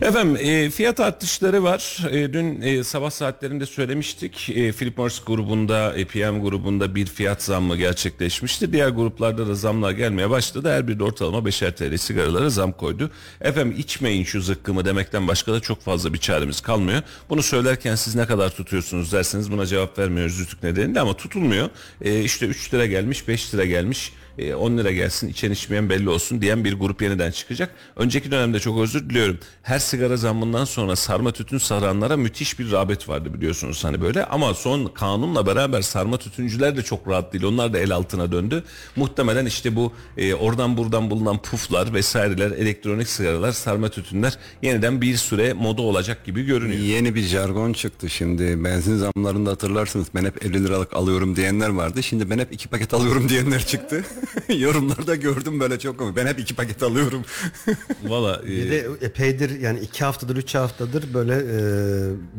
Efendim 0.00 0.36
e, 0.40 0.70
fiyat 0.70 1.00
artışları 1.00 1.62
var. 1.62 2.06
E, 2.10 2.32
dün 2.32 2.60
e, 2.60 2.84
sabah 2.84 3.10
saatlerinde 3.10 3.66
söylemiştik. 3.66 4.50
E, 4.50 4.72
Philip 4.72 4.98
Morris 4.98 5.22
grubunda, 5.26 5.94
e, 5.94 6.04
PM 6.04 6.40
grubunda 6.42 6.94
bir 6.94 7.06
fiyat 7.06 7.42
zammı 7.42 7.76
gerçekleşmişti. 7.76 8.72
Diğer 8.72 8.88
gruplarda 8.88 9.46
da 9.46 9.54
zamlar 9.54 9.90
gelmeye 9.90 10.30
başladı. 10.30 10.72
Her 10.72 10.88
biri 10.88 10.98
de 10.98 11.04
ortalama 11.04 11.38
5'er 11.38 11.72
TL 11.72 11.96
sigaralara 11.96 12.50
zam 12.50 12.72
koydu. 12.72 13.10
Efendim 13.40 13.74
içmeyin 13.78 14.24
şu 14.24 14.40
zıkkımı 14.40 14.84
demekten 14.84 15.28
başka 15.28 15.52
da 15.52 15.60
çok 15.60 15.80
fazla 15.80 16.12
bir 16.12 16.18
çaremiz 16.18 16.60
kalmıyor. 16.60 17.02
Bunu 17.30 17.42
söylerken 17.42 17.94
siz 17.94 18.14
ne 18.14 18.26
kadar 18.26 18.50
tutuyorsunuz 18.50 19.12
derseniz 19.12 19.52
buna 19.52 19.66
cevap 19.66 19.98
vermiyoruz 19.98 20.40
rütük 20.40 20.62
nedeniyle 20.62 21.00
ama 21.00 21.14
tutulmuyor. 21.16 21.68
E, 22.00 22.20
işte 22.20 22.46
3 22.46 22.74
lira 22.74 22.86
gelmiş, 22.86 23.28
5 23.28 23.54
lira 23.54 23.64
gelmiş. 23.64 24.12
E, 24.38 24.54
10 24.54 24.78
lira 24.78 24.92
gelsin 24.92 25.28
içen 25.28 25.50
içmeyen 25.50 25.90
belli 25.90 26.08
olsun 26.08 26.42
diyen 26.42 26.64
bir 26.64 26.72
grup 26.72 27.02
yeniden 27.02 27.30
çıkacak. 27.30 27.74
Önceki 27.96 28.30
dönemde 28.30 28.60
çok 28.60 28.80
özür 28.80 29.10
diliyorum. 29.10 29.38
Her 29.62 29.78
sigara 29.78 30.16
zammından 30.16 30.64
sonra 30.64 30.96
sarma 30.96 31.32
tütün 31.32 31.58
saranlara 31.58 32.16
müthiş 32.16 32.58
bir 32.58 32.72
rağbet 32.72 33.08
vardı 33.08 33.34
biliyorsunuz 33.34 33.84
hani 33.84 34.00
böyle. 34.00 34.24
Ama 34.24 34.54
son 34.54 34.86
kanunla 34.86 35.46
beraber 35.46 35.82
sarma 35.82 36.18
tütüncüler 36.18 36.76
de 36.76 36.82
çok 36.82 37.08
rahat 37.08 37.32
değil. 37.32 37.44
Onlar 37.44 37.72
da 37.72 37.78
el 37.78 37.92
altına 37.92 38.32
döndü. 38.32 38.64
Muhtemelen 38.96 39.46
işte 39.46 39.76
bu 39.76 39.92
e, 40.16 40.34
oradan 40.34 40.76
buradan 40.76 41.10
bulunan 41.10 41.42
puflar 41.42 41.94
vesaireler, 41.94 42.50
elektronik 42.50 43.08
sigaralar, 43.08 43.52
sarma 43.52 43.88
tütünler 43.88 44.38
yeniden 44.62 45.00
bir 45.00 45.16
süre 45.16 45.52
moda 45.52 45.82
olacak 45.82 46.24
gibi 46.24 46.44
görünüyor. 46.44 46.80
Yeni 46.80 47.14
bir 47.14 47.22
jargon 47.22 47.72
çıktı 47.72 48.10
şimdi. 48.10 48.64
Benzin 48.64 48.96
zamlarında 48.96 49.50
hatırlarsınız. 49.50 50.06
Ben 50.14 50.24
hep 50.24 50.44
50 50.44 50.64
liralık 50.64 50.92
alıyorum 50.96 51.36
diyenler 51.36 51.68
vardı. 51.68 52.02
Şimdi 52.02 52.30
ben 52.30 52.38
hep 52.38 52.52
iki 52.52 52.68
paket 52.68 52.94
alıyorum 52.94 53.28
diyenler 53.28 53.66
çıktı. 53.66 54.04
Yorumlarda 54.58 55.14
gördüm 55.14 55.60
böyle 55.60 55.78
çok 55.78 55.98
komik. 55.98 56.16
Ben 56.16 56.26
hep 56.26 56.38
iki 56.38 56.54
paket 56.54 56.82
alıyorum. 56.82 57.22
Valla 58.04 58.40
e, 58.44 58.46
Bir 58.46 58.70
de 58.70 58.88
epeydir 59.00 59.60
yani 59.60 59.80
iki 59.80 60.04
haftadır 60.04 60.36
üç 60.36 60.54
haftadır 60.54 61.14
böyle 61.14 61.34
e, 61.34 61.56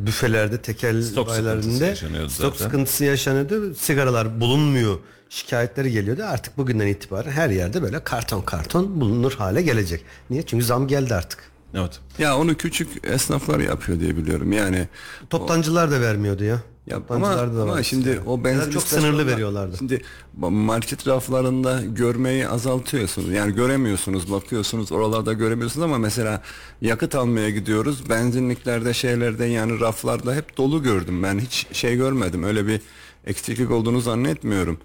büfelerde 0.06 0.62
tekel 0.62 1.02
Stok 1.02 1.28
bayilerinde 1.28 1.62
sıkıntısı 1.62 1.86
yaşanıyordu 1.86 2.30
stok 2.30 2.54
zaten. 2.56 2.66
sıkıntısı 2.66 3.06
yaşanıyordu. 3.06 3.76
Sigaralar 3.76 4.42
bulunmuyor 4.42 5.00
şikayetleri 5.30 5.92
geliyordu. 5.92 6.24
Artık 6.26 6.58
bugünden 6.58 6.88
itibaren 6.88 7.32
her 7.32 7.50
yerde 7.50 7.82
böyle 7.82 8.04
karton 8.04 8.42
karton 8.42 9.02
bulunur 9.02 9.34
hale 9.34 9.62
gelecek. 9.62 10.06
Niye? 10.30 10.46
Çünkü 10.46 10.66
zam 10.66 10.88
geldi 10.88 11.16
artık. 11.16 11.52
evet. 11.74 12.00
ya 12.20 12.38
onu 12.38 12.56
küçük 12.58 12.88
esnaflar 13.08 13.60
yapıyor 13.60 14.00
diye 14.00 14.18
biliyorum. 14.18 14.52
Yani 14.52 14.88
Toptancılar 15.30 15.92
da 15.92 16.02
vermiyordu 16.02 16.44
ya. 16.44 16.60
Ya 16.88 17.02
ama, 17.10 17.28
ama 17.62 17.84
şimdi 17.84 18.22
o 18.26 18.44
benzin 18.44 18.72
çok 18.72 18.84
sınırlı 18.84 19.28
veriyorlardı. 19.28 19.78
Şimdi 19.78 20.02
market 20.38 21.08
raflarında 21.08 21.82
görmeyi 21.86 22.48
azaltıyorsunuz. 22.48 23.30
Yani 23.30 23.56
göremiyorsunuz, 23.56 24.32
bakıyorsunuz 24.32 24.92
oralarda 24.92 25.34
göremiyorsunuz 25.34 25.84
ama 25.84 25.98
mesela 25.98 26.42
yakıt 26.82 27.16
almaya 27.16 27.50
gidiyoruz. 27.50 28.10
Benzinliklerde 28.10 28.94
şeylerde 28.94 29.46
yani 29.46 29.80
raflarda 29.80 30.36
hep 30.36 30.58
dolu 30.58 30.84
gördüm. 30.84 31.24
Ben 31.24 31.40
hiç 31.40 31.68
şey 31.72 31.96
görmedim. 31.96 32.44
Öyle 32.44 32.68
bir 32.68 32.82
eksiklik 33.26 33.72
olduğunu 33.72 34.02
zannetmiyorum. 34.02 34.80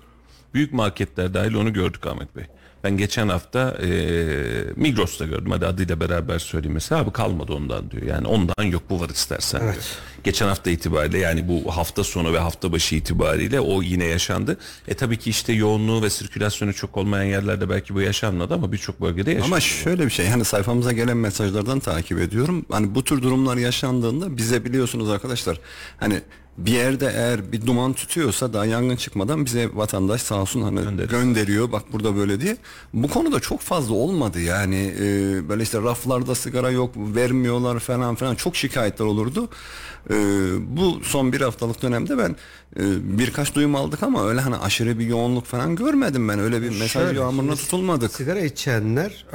Büyük 0.54 0.72
marketler 0.72 1.34
dahil 1.34 1.54
onu 1.54 1.72
gördük 1.72 2.06
Ahmet 2.06 2.36
Bey. 2.36 2.44
Ben 2.84 2.96
geçen 2.96 3.28
hafta 3.28 3.70
e, 3.82 3.88
Migros'ta 4.76 5.24
gördüm. 5.26 5.50
Hadi 5.50 5.66
adıyla 5.66 6.00
beraber 6.00 6.38
söyleyeyim 6.38 6.74
mesela. 6.74 7.00
Abi 7.00 7.10
kalmadı 7.10 7.52
ondan 7.52 7.90
diyor. 7.90 8.02
Yani 8.02 8.26
ondan 8.26 8.64
yok 8.64 8.82
bu 8.90 9.00
var 9.00 9.08
istersen 9.08 9.60
diyor. 9.60 9.74
Geçen 10.24 10.48
hafta 10.48 10.70
itibariyle 10.70 11.18
yani 11.18 11.48
bu 11.48 11.76
hafta 11.76 12.04
sonu 12.04 12.32
ve 12.32 12.38
hafta 12.38 12.72
başı 12.72 12.94
itibariyle 12.94 13.60
o 13.60 13.82
yine 13.82 14.04
yaşandı. 14.04 14.56
E 14.88 14.94
tabii 14.94 15.16
ki 15.16 15.30
işte 15.30 15.52
yoğunluğu 15.52 16.02
ve 16.02 16.10
sirkülasyonu 16.10 16.74
çok 16.74 16.96
olmayan 16.96 17.24
yerlerde 17.24 17.70
belki 17.70 17.94
bu 17.94 18.00
yaşanmadı 18.00 18.54
ama 18.54 18.72
birçok 18.72 19.00
bölgede 19.00 19.30
yaşandı. 19.30 19.46
Ama 19.46 19.60
şöyle 19.60 20.04
bir 20.04 20.10
şey 20.10 20.28
hani 20.28 20.44
sayfamıza 20.44 20.92
gelen 20.92 21.16
mesajlardan 21.16 21.80
takip 21.80 22.18
ediyorum. 22.18 22.66
Hani 22.70 22.94
bu 22.94 23.04
tür 23.04 23.22
durumlar 23.22 23.56
yaşandığında 23.56 24.36
bize 24.36 24.64
biliyorsunuz 24.64 25.10
arkadaşlar 25.10 25.60
hani 25.96 26.20
bir 26.58 26.72
yerde 26.72 27.12
eğer 27.14 27.52
bir 27.52 27.66
duman 27.66 27.92
tutuyorsa 27.92 28.52
daha 28.52 28.66
yangın 28.66 28.96
çıkmadan 28.96 29.44
bize 29.46 29.68
vatandaş 29.74 30.22
sağ 30.22 30.40
olsun 30.40 30.62
hani 30.62 30.80
Gönderir. 30.80 31.08
gönderiyor 31.08 31.72
bak 31.72 31.82
burada 31.92 32.16
böyle 32.16 32.40
diye. 32.40 32.56
Bu 32.94 33.08
konuda 33.08 33.40
çok 33.40 33.60
fazla 33.60 33.94
olmadı 33.94 34.40
yani 34.40 34.94
e, 35.00 35.04
böyle 35.48 35.62
işte 35.62 35.82
raflarda 35.82 36.34
sigara 36.34 36.70
yok 36.70 36.90
vermiyorlar 36.96 37.78
falan 37.78 38.14
falan 38.14 38.34
çok 38.34 38.56
şikayetler 38.56 39.04
olurdu. 39.04 39.48
E, 40.10 40.14
bu 40.76 41.00
son 41.02 41.32
bir 41.32 41.40
haftalık 41.40 41.82
dönemde 41.82 42.18
ben 42.18 42.36
e, 42.76 43.18
birkaç 43.18 43.54
duyum 43.54 43.74
aldık 43.74 44.02
ama 44.02 44.28
öyle 44.28 44.40
hani 44.40 44.56
aşırı 44.56 44.98
bir 44.98 45.06
yoğunluk 45.06 45.44
falan 45.44 45.76
görmedim 45.76 46.28
ben 46.28 46.38
öyle 46.38 46.62
bir 46.62 46.68
mesaj 46.68 46.90
Şöyle, 46.90 47.20
yağmuruna 47.20 47.54
tutulmadık. 47.54 48.12
Sigara 48.12 48.40
içenler 48.40 49.26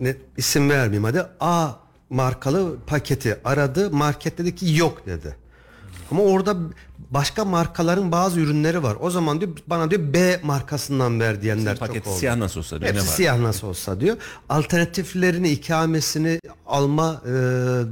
ne, 0.00 0.16
isim 0.36 0.70
vermeyeyim 0.70 1.04
hadi 1.04 1.22
A 1.40 1.70
markalı 2.10 2.76
paketi 2.86 3.36
aradı 3.44 3.90
market 3.90 4.38
dedi 4.38 4.54
ki 4.54 4.76
yok 4.76 5.06
dedi. 5.06 5.45
Ama 6.10 6.22
orada 6.22 6.56
başka 7.10 7.44
markaların 7.44 8.12
bazı 8.12 8.40
ürünleri 8.40 8.82
var. 8.82 8.96
O 9.00 9.10
zaman 9.10 9.40
diyor 9.40 9.50
bana 9.66 9.90
diyor 9.90 10.12
B 10.12 10.40
markasından 10.42 11.20
ver 11.20 11.42
diyenler 11.42 11.76
çok 11.78 11.88
Paketi 11.88 12.08
oldu. 12.08 12.18
siyah 12.18 12.36
nasıl 12.36 12.60
olsa 12.60 12.80
diyor. 12.80 12.94
Ne 12.94 12.96
Hepsi 12.98 13.08
siyah 13.12 13.38
nasıl 13.38 13.66
olsa 13.66 14.00
diyor. 14.00 14.16
Alternatiflerini, 14.48 15.50
ikamesini 15.50 16.40
alma 16.66 17.22
e, 17.24 17.30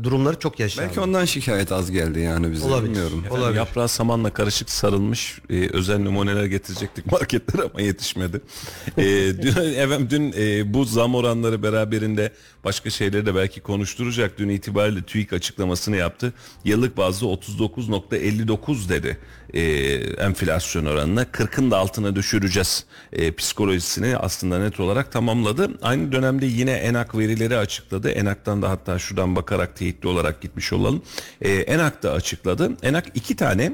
durumları 0.05 0.39
çok 0.39 0.61
yaşandı. 0.61 0.89
Belki 0.89 1.01
ondan 1.01 1.25
şikayet 1.25 1.73
az 1.73 1.91
geldi 1.91 2.21
yani 2.21 2.53
bize 2.53 2.67
Olabilir. 2.67 2.91
bilmiyorum. 2.91 3.19
Efendim, 3.19 3.39
Olabilir. 3.43 3.57
Yaprağı 3.59 3.89
samanla 3.89 4.31
karışık 4.33 4.71
sarılmış 4.71 5.39
e, 5.51 5.69
özel 5.69 5.99
numuneler 5.99 6.45
getirecektik 6.45 7.07
marketlere 7.13 7.63
ama 7.73 7.81
yetişmedi. 7.81 8.41
E, 8.99 9.05
dün, 9.43 9.49
efendim, 9.77 10.07
dün 10.11 10.35
e, 10.39 10.75
bu 10.75 10.85
zam 10.85 11.15
oranları 11.15 11.63
beraberinde 11.63 12.33
başka 12.65 12.91
şeyleri 12.91 13.27
de 13.27 13.35
belki 13.35 13.61
konuşturacak. 13.61 14.39
Dün 14.39 14.49
itibariyle 14.49 15.03
TÜİK 15.03 15.33
açıklamasını 15.33 15.97
yaptı. 15.97 16.33
Yıllık 16.65 16.97
bazda 16.97 17.27
39.59 17.27 18.89
dedi 18.95 19.19
e, 19.55 19.63
enflasyon 20.25 20.85
oranına. 20.85 21.23
40'ın 21.23 21.71
da 21.71 21.79
altına 21.79 22.17
düşüreceğiz 22.17 22.85
e, 23.13 23.33
psikolojisini 23.33 24.17
aslında 24.17 24.59
net 24.59 24.81
olarak 24.81 25.13
tamamladı. 25.13 25.71
Aynı 25.83 26.13
dönemde 26.13 26.47
yine 26.47 26.73
ENAK 26.73 27.19
verileri 27.19 27.57
açıkladı. 27.57 28.11
ENAK'tan 28.11 28.63
da 28.63 28.71
hatta 28.71 28.99
şuradan 28.99 29.37
bakarak 29.37 29.77
teyitli 29.77 30.09
olarak 30.09 30.41
gitmiş 30.41 30.73
olalım. 30.73 31.03
E, 31.41 31.53
ENAK 31.53 32.03
da 32.03 32.13
açıkladı. 32.13 32.73
ENAK 32.83 33.05
iki 33.15 33.37
tane 33.37 33.73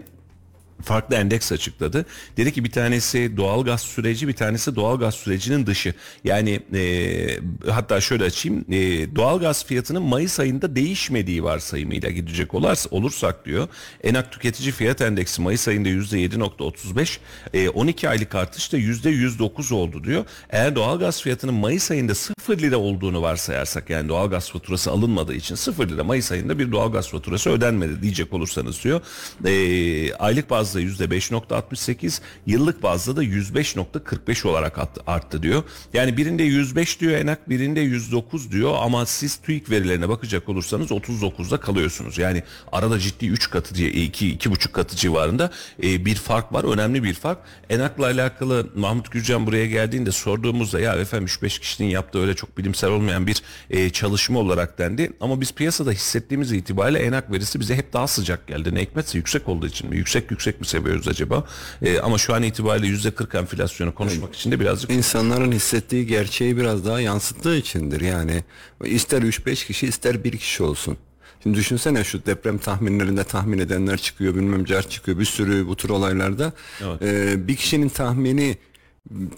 farklı 0.83 1.17
endeks 1.17 1.53
açıkladı. 1.53 2.07
Dedi 2.37 2.53
ki 2.53 2.65
bir 2.65 2.71
tanesi 2.71 3.37
doğal 3.37 3.65
gaz 3.65 3.81
süreci 3.81 4.29
bir 4.29 4.33
tanesi 4.33 4.77
doğal 4.77 4.99
gaz 4.99 5.15
sürecinin 5.15 5.67
dışı. 5.67 5.95
Yani 6.25 6.61
e, 6.75 7.71
hatta 7.71 8.01
şöyle 8.01 8.25
açayım 8.25 8.65
e, 8.71 9.17
doğal 9.17 9.41
gaz 9.41 9.65
fiyatının 9.65 10.03
Mayıs 10.03 10.41
ayında 10.41 10.77
değişmediği 10.77 11.45
varsayımıyla 11.45 12.11
gidecek 12.11 12.55
olarsa, 12.55 12.89
olursak 12.91 13.47
diyor 13.47 13.69
enak 14.05 14.33
tüketici 14.33 14.73
fiyat 14.73 15.01
endeksi 15.01 15.43
Mayıs 15.43 15.69
ayında 15.69 15.89
%7.35 15.89 17.19
e, 17.55 17.69
12 17.69 18.09
aylık 18.09 18.35
artışta 18.35 18.79
%109 18.79 19.75
oldu 19.75 20.05
diyor. 20.05 20.25
Eğer 20.51 20.75
doğal 20.75 20.99
gaz 20.99 21.23
fiyatının 21.23 21.55
Mayıs 21.55 21.91
ayında 21.91 22.15
0 22.15 22.59
lira 22.59 22.77
olduğunu 22.77 23.23
varsayarsak 23.23 23.91
yani 23.91 24.09
doğal 24.09 24.31
gaz 24.31 24.51
faturası 24.51 24.91
alınmadığı 24.91 25.35
için 25.35 25.55
0 25.55 25.89
lira 25.89 26.05
Mayıs 26.05 26.33
ayında 26.33 26.59
bir 26.59 26.73
doğal 26.73 26.93
gaz 26.93 27.09
faturası 27.09 27.51
ödenmedi 27.51 28.03
diyecek 28.03 28.33
olursanız 28.33 28.85
diyor. 28.85 29.01
E, 29.45 30.15
aylık 30.15 30.51
bazda 30.71 30.81
%5.68 30.81 32.21
yıllık 32.47 32.83
bazda 32.83 33.17
da 33.17 33.25
105.45 33.25 34.49
olarak 34.49 34.79
arttı, 35.07 35.43
diyor. 35.43 35.63
Yani 35.95 36.17
birinde 36.17 36.43
105 36.43 37.01
diyor 37.01 37.13
enak 37.13 37.49
birinde 37.49 37.81
109 37.81 38.53
diyor 38.53 38.75
ama 38.81 39.07
siz 39.07 39.37
TÜİK 39.37 39.71
verilerine 39.71 40.09
bakacak 40.09 40.49
olursanız 40.49 40.91
39'da 40.91 41.61
kalıyorsunuz. 41.61 42.19
Yani 42.19 42.43
arada 42.73 42.99
ciddi 42.99 43.27
3 43.27 43.51
katı 43.51 43.75
diye 43.75 43.91
2 43.91 44.39
2,5 44.39 44.73
katı 44.73 44.97
civarında 44.97 45.51
e, 45.83 46.05
bir 46.05 46.15
fark 46.15 46.53
var. 46.53 46.65
Önemli 46.65 47.03
bir 47.03 47.15
fark. 47.15 47.39
Enak'la 47.71 48.07
alakalı 48.07 48.67
Mahmut 48.75 49.11
Gürcan 49.11 49.47
buraya 49.47 49.67
geldiğinde 49.67 50.13
sorduğumuzda 50.13 50.81
ya 50.81 50.95
efendim 50.95 51.27
3-5 51.27 51.61
kişinin 51.61 51.89
yaptığı 51.89 52.21
öyle 52.21 52.35
çok 52.35 52.59
bilimsel 52.59 52.91
olmayan 52.91 53.27
bir 53.27 53.43
e, 53.71 53.91
çalışma 53.91 54.39
olarak 54.39 54.79
dendi. 54.79 55.13
Ama 55.21 55.41
biz 55.41 55.53
piyasada 55.53 55.93
hissettiğimiz 55.93 56.53
itibariyle 56.53 56.99
Enak 56.99 57.33
verisi 57.33 57.61
bize 57.61 57.77
hep 57.77 57.93
daha 57.93 58.07
sıcak 58.07 58.47
geldi. 58.47 58.75
Ne 58.75 58.83
hikmetse 58.83 59.19
yüksek 59.19 59.49
olduğu 59.49 59.67
için 59.67 59.91
mi? 59.91 59.97
Yüksek 59.97 60.31
yüksek 60.31 60.60
mi 60.61 60.67
seviyoruz 60.67 61.09
acaba? 61.09 61.45
E, 61.83 61.99
ama 61.99 62.19
şu 62.19 62.35
an 62.35 62.43
itibariyle 62.43 62.87
%40 62.87 63.39
enflasyonu 63.39 63.95
konuşmak 63.95 64.35
için 64.35 64.51
de 64.51 64.61
birazcık 64.61 64.91
İnsanların 64.91 65.53
hissettiği 65.53 66.07
gerçeği 66.07 66.57
biraz 66.57 66.87
daha 66.87 67.01
yansıttığı 67.01 67.57
içindir. 67.57 68.01
Yani 68.01 68.45
ister 68.85 69.23
3-5 69.23 69.67
kişi 69.67 69.87
ister 69.87 70.25
bir 70.25 70.39
kişi 70.39 70.63
olsun. 70.63 70.97
Şimdi 71.43 71.59
düşünsene 71.59 72.05
şu 72.05 72.27
deprem 72.27 72.59
tahminlerinde 72.59 73.25
tahmin 73.25 73.59
edenler 73.59 73.97
çıkıyor 73.97 74.35
bilmem 74.35 74.65
car 74.65 74.89
çıkıyor 74.89 75.19
bir 75.19 75.25
sürü 75.25 75.67
bu 75.67 75.77
tür 75.77 75.89
olaylarda. 75.89 76.53
Evet. 76.81 77.03
Ee, 77.03 77.49
bir 77.49 77.57
kişinin 77.57 77.89
tahmini 77.89 78.57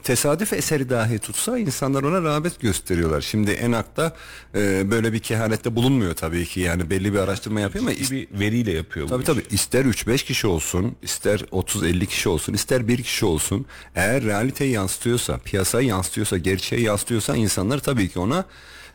tesadüf 0.03 0.53
eseri 0.53 0.91
dahi 0.91 1.19
tutsa 1.19 1.59
insanlar 1.59 2.03
ona 2.03 2.23
rağbet 2.23 2.61
gösteriyorlar. 2.61 3.21
Şimdi 3.21 3.51
Enak'ta 3.51 4.17
e, 4.55 4.91
böyle 4.91 5.13
bir 5.13 5.19
kehanette 5.19 5.77
bulunmuyor 5.77 6.15
tabii 6.15 6.47
ki 6.47 6.61
yani 6.61 6.91
belli 6.91 7.13
bir 7.13 7.19
araştırma 7.19 7.61
yapıyor 7.61 7.85
ama 7.85 7.95
bir 7.95 8.29
veriyle 8.41 8.73
yapıyor 8.73 9.07
bu 9.07 9.11
Tabii 9.11 9.23
işi. 9.23 9.33
tabii 9.33 9.55
ister 9.55 9.85
3-5 9.85 10.25
kişi 10.25 10.47
olsun, 10.47 10.97
ister 11.03 11.39
30-50 11.41 12.07
kişi 12.07 12.29
olsun, 12.29 12.53
ister 12.55 12.89
bir 12.89 13.03
kişi 13.03 13.25
olsun. 13.27 13.67
Eğer 13.95 14.25
realiteyi 14.25 14.73
yansıtıyorsa, 14.73 15.39
piyasayı 15.39 15.89
yansıtıyorsa, 15.89 16.39
gerçeği 16.39 16.83
yansıtıyorsa 16.83 17.37
insanlar 17.37 17.79
tabii 17.79 18.09
ki 18.09 18.19
ona 18.19 18.45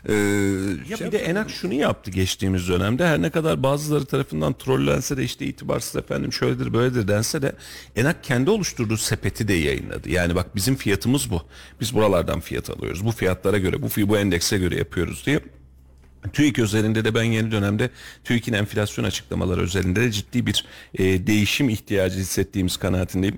e, 0.06 0.14
Ya 0.90 0.98
şey 0.98 1.08
bir 1.08 1.12
de 1.12 1.18
Enak 1.18 1.50
şunu 1.50 1.74
yaptı 1.74 2.12
geçtiğimiz 2.12 2.70
dönemde 2.70 3.08
her 3.08 3.22
ne 3.22 3.30
kadar 3.30 3.64
bazıları 3.64 4.06
tarafından 4.06 4.54
trollense 4.54 5.18
de 5.18 5.24
işte 5.24 5.46
itibarsız 5.46 5.96
efendim 5.96 6.34
şöyledir 6.34 6.74
böyledir 6.74 7.08
dense 7.08 7.42
de 7.42 7.56
Enak 7.96 8.24
kendi 8.24 8.50
oluşturduğu 8.50 8.98
sepeti 8.98 9.48
de 9.48 9.54
yayınladı. 9.54 10.10
Yani 10.10 10.36
bak 10.36 10.56
bizim 10.56 10.76
fiyatımız 10.76 11.32
bu. 11.32 11.42
Biz 11.82 11.94
buralardan 11.94 12.40
fiyat 12.40 12.70
alıyoruz. 12.70 13.06
Bu 13.06 13.12
fiyatlara 13.12 13.58
göre 13.58 13.82
bu 13.82 13.88
bu 14.10 14.18
endekse 14.18 14.58
göre 14.58 14.78
yapıyoruz 14.78 15.26
diye. 15.26 15.40
TÜİK 16.34 16.60
özelinde 16.60 17.06
de 17.06 17.16
ben 17.16 17.24
yeni 17.24 17.52
dönemde 17.52 17.90
TÜİK'in 18.24 18.54
enflasyon 18.54 19.06
açıklamaları 19.06 19.62
özelinde 19.62 20.02
de 20.02 20.12
ciddi 20.12 20.46
bir 20.46 20.66
e, 20.94 21.28
değişim 21.28 21.70
ihtiyacı 21.70 22.20
hissettiğimiz 22.20 22.78
kanaatindeyim. 22.78 23.38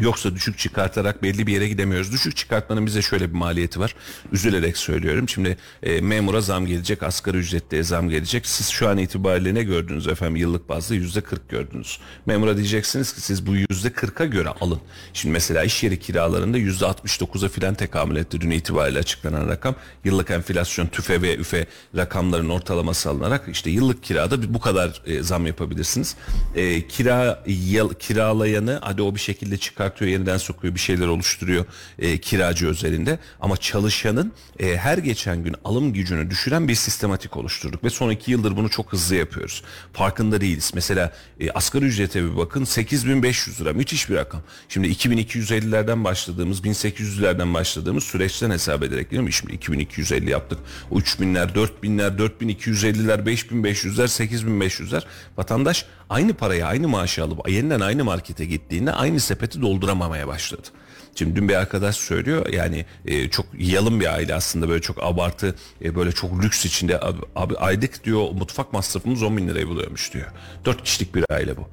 Yoksa 0.00 0.34
düşük 0.34 0.58
çıkartarak 0.58 1.22
belli 1.22 1.46
bir 1.46 1.52
yere 1.52 1.68
gidemiyoruz. 1.68 2.12
Düşük 2.12 2.36
çıkartmanın 2.36 2.86
bize 2.86 3.02
şöyle 3.02 3.28
bir 3.28 3.34
maliyeti 3.34 3.80
var. 3.80 3.94
Üzülerek 4.32 4.76
söylüyorum. 4.76 5.28
Şimdi 5.28 5.56
e, 5.82 6.00
memura 6.00 6.40
zam 6.40 6.66
gelecek, 6.66 7.02
asgari 7.02 7.36
ücretliye 7.36 7.82
zam 7.82 8.08
gelecek. 8.08 8.46
Siz 8.46 8.68
şu 8.68 8.88
an 8.88 8.98
itibariyle 8.98 9.54
ne 9.54 9.62
gördünüz 9.62 10.08
efendim? 10.08 10.36
Yıllık 10.36 10.68
bazda 10.68 10.94
yüzde 10.94 11.20
40 11.20 11.48
gördünüz. 11.48 11.98
Memura 12.26 12.56
diyeceksiniz 12.56 13.12
ki 13.14 13.20
siz 13.20 13.46
bu 13.46 13.56
yüzde 13.56 13.88
40'a 13.88 14.26
göre 14.26 14.48
alın. 14.48 14.80
Şimdi 15.12 15.32
mesela 15.32 15.62
iş 15.64 15.82
yeri 15.82 15.98
kiralarında 15.98 16.58
yüzde 16.58 16.84
69'a 16.84 17.48
filan 17.48 17.74
tekamül 17.74 18.16
etti 18.16 18.40
dün 18.40 18.50
itibariyle 18.50 18.98
açıklanan 18.98 19.48
rakam. 19.48 19.74
Yıllık 20.04 20.30
enflasyon 20.30 20.86
tüfe 20.86 21.22
ve 21.22 21.36
üfe 21.36 21.66
rakamların 21.96 22.48
ortalaması 22.48 23.10
alınarak 23.10 23.48
işte 23.48 23.70
yıllık 23.70 24.02
kirada 24.02 24.54
bu 24.54 24.60
kadar 24.60 25.02
e, 25.06 25.22
zam 25.22 25.46
yapabilirsiniz. 25.46 26.16
E, 26.54 26.88
kira 26.88 27.44
yıl, 27.46 27.94
kiralayanı 27.94 28.78
hadi 28.82 29.02
o 29.02 29.14
bir 29.14 29.20
şekilde 29.20 29.56
çıkartıyor 29.90 30.10
yeniden 30.10 30.36
sokuyor 30.36 30.74
bir 30.74 30.80
şeyler 30.80 31.06
oluşturuyor 31.06 31.64
e, 31.98 32.18
kiracı 32.18 32.68
özelinde 32.68 33.18
ama 33.40 33.56
çalışanın 33.56 34.32
e, 34.58 34.76
her 34.76 34.98
geçen 34.98 35.44
gün 35.44 35.54
alım 35.64 35.92
gücünü 35.92 36.30
düşüren 36.30 36.68
bir 36.68 36.74
sistematik 36.74 37.36
oluşturduk 37.36 37.84
ve 37.84 37.90
son 37.90 38.10
iki 38.10 38.30
yıldır 38.30 38.56
bunu 38.56 38.68
çok 38.70 38.92
hızlı 38.92 39.14
yapıyoruz. 39.14 39.62
Farkında 39.92 40.40
değiliz. 40.40 40.72
Mesela 40.74 41.12
e, 41.40 41.50
asgari 41.50 41.84
ücrete 41.84 42.24
bir 42.24 42.36
bakın 42.36 42.64
8500 42.64 43.60
lira 43.60 43.72
müthiş 43.72 44.10
bir 44.10 44.14
rakam. 44.14 44.42
Şimdi 44.68 44.88
2250'lerden 44.88 46.04
başladığımız 46.04 46.60
1800'lerden 46.60 47.54
başladığımız 47.54 48.04
süreçten 48.04 48.50
hesap 48.50 48.82
ederek 48.82 49.10
değil 49.10 49.22
mi? 49.22 49.32
Şimdi 49.32 49.52
2250 49.52 50.30
yaptık. 50.30 50.58
O 50.90 50.98
3000'ler 50.98 51.54
4000'ler 51.54 52.18
4250'ler 52.18 53.24
5500'ler 53.24 54.08
8500'ler 54.08 55.02
vatandaş 55.36 55.86
aynı 56.10 56.34
parayı 56.34 56.66
aynı 56.66 56.88
maaşı 56.88 57.24
alıp 57.24 57.48
yeniden 57.48 57.80
aynı 57.80 58.04
markete 58.04 58.44
gittiğinde 58.44 58.92
aynı 58.92 59.20
sepeti 59.20 59.62
dolduramamaya 59.62 60.28
başladı. 60.28 60.68
Şimdi 61.14 61.36
dün 61.36 61.48
bir 61.48 61.54
arkadaş 61.54 61.96
söylüyor 61.96 62.46
yani 62.46 62.86
e, 63.06 63.28
çok 63.28 63.46
yalın 63.58 64.00
bir 64.00 64.12
aile 64.12 64.34
aslında 64.34 64.68
böyle 64.68 64.82
çok 64.82 65.02
abartı 65.02 65.54
e, 65.84 65.94
böyle 65.94 66.12
çok 66.12 66.44
lüks 66.44 66.64
içinde 66.64 67.00
abi, 67.00 67.18
abi 67.36 67.56
aylık 67.56 68.04
diyor 68.04 68.30
mutfak 68.30 68.72
masrafımız 68.72 69.22
10 69.22 69.36
bin 69.36 69.48
lirayı 69.48 69.68
buluyormuş 69.68 70.14
diyor. 70.14 70.26
4 70.64 70.84
kişilik 70.84 71.14
bir 71.14 71.24
aile 71.30 71.56
bu. 71.56 71.68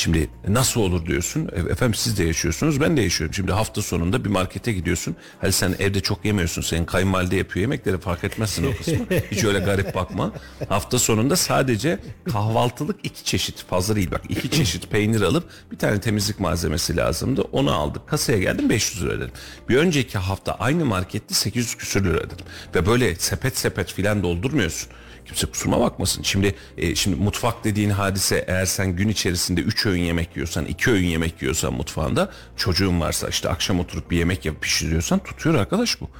Şimdi 0.00 0.30
nasıl 0.48 0.80
olur 0.80 1.06
diyorsun. 1.06 1.48
E, 1.52 1.60
Efendim 1.72 1.94
siz 1.94 2.18
de 2.18 2.24
yaşıyorsunuz 2.24 2.80
ben 2.80 2.96
de 2.96 3.00
yaşıyorum. 3.02 3.34
Şimdi 3.34 3.52
hafta 3.52 3.82
sonunda 3.82 4.24
bir 4.24 4.28
markete 4.30 4.72
gidiyorsun. 4.72 5.16
Hadi 5.40 5.52
sen 5.52 5.74
evde 5.78 6.00
çok 6.00 6.24
yemiyorsun. 6.24 6.62
Senin 6.62 6.84
kayınvalide 6.84 7.36
yapıyor 7.36 7.60
yemekleri 7.60 7.98
fark 7.98 8.24
etmezsin 8.24 8.66
o 8.72 8.76
kısmı. 8.76 8.94
Hiç 9.30 9.44
öyle 9.44 9.58
garip 9.58 9.94
bakma. 9.94 10.32
Hafta 10.68 10.98
sonunda 10.98 11.36
sadece 11.36 11.98
kahvaltılık 12.32 12.96
iki 13.02 13.24
çeşit 13.24 13.64
fazla 13.64 13.96
değil 13.96 14.10
bak 14.10 14.22
iki 14.28 14.50
çeşit 14.50 14.90
peynir 14.90 15.20
alıp 15.20 15.48
bir 15.72 15.78
tane 15.78 16.00
temizlik 16.00 16.40
malzemesi 16.40 16.96
lazımdı. 16.96 17.42
Onu 17.42 17.72
aldık. 17.74 18.08
Kasaya 18.08 18.38
geldim 18.38 18.68
500 18.70 19.02
lira 19.04 19.16
dedim. 19.20 19.30
Bir 19.68 19.76
önceki 19.76 20.18
hafta 20.18 20.52
aynı 20.54 20.84
markette 20.84 21.34
800 21.34 21.74
küsür 21.74 22.04
lira 22.04 22.18
dedim. 22.30 22.46
Ve 22.74 22.86
böyle 22.86 23.14
sepet 23.14 23.58
sepet 23.58 23.92
filan 23.92 24.22
doldurmuyorsun. 24.22 24.88
Kimse 25.30 25.46
kusuruma 25.46 25.80
bakmasın. 25.80 26.22
Şimdi 26.22 26.54
e, 26.78 26.94
şimdi 26.94 27.16
mutfak 27.16 27.64
dediğin 27.64 27.90
hadise 27.90 28.44
eğer 28.48 28.66
sen 28.66 28.96
gün 28.96 29.08
içerisinde 29.08 29.60
3 29.60 29.86
öğün 29.86 30.02
yemek 30.02 30.36
yiyorsan, 30.36 30.64
2 30.64 30.90
öğün 30.90 31.06
yemek 31.06 31.42
yiyorsan 31.42 31.72
mutfağında 31.72 32.30
çocuğun 32.56 33.00
varsa 33.00 33.28
işte 33.28 33.48
akşam 33.48 33.80
oturup 33.80 34.10
bir 34.10 34.16
yemek 34.16 34.44
yapıp 34.44 34.62
pişiriyorsan 34.62 35.18
tutuyor 35.18 35.54
arkadaş 35.54 36.00
bu. 36.00 36.10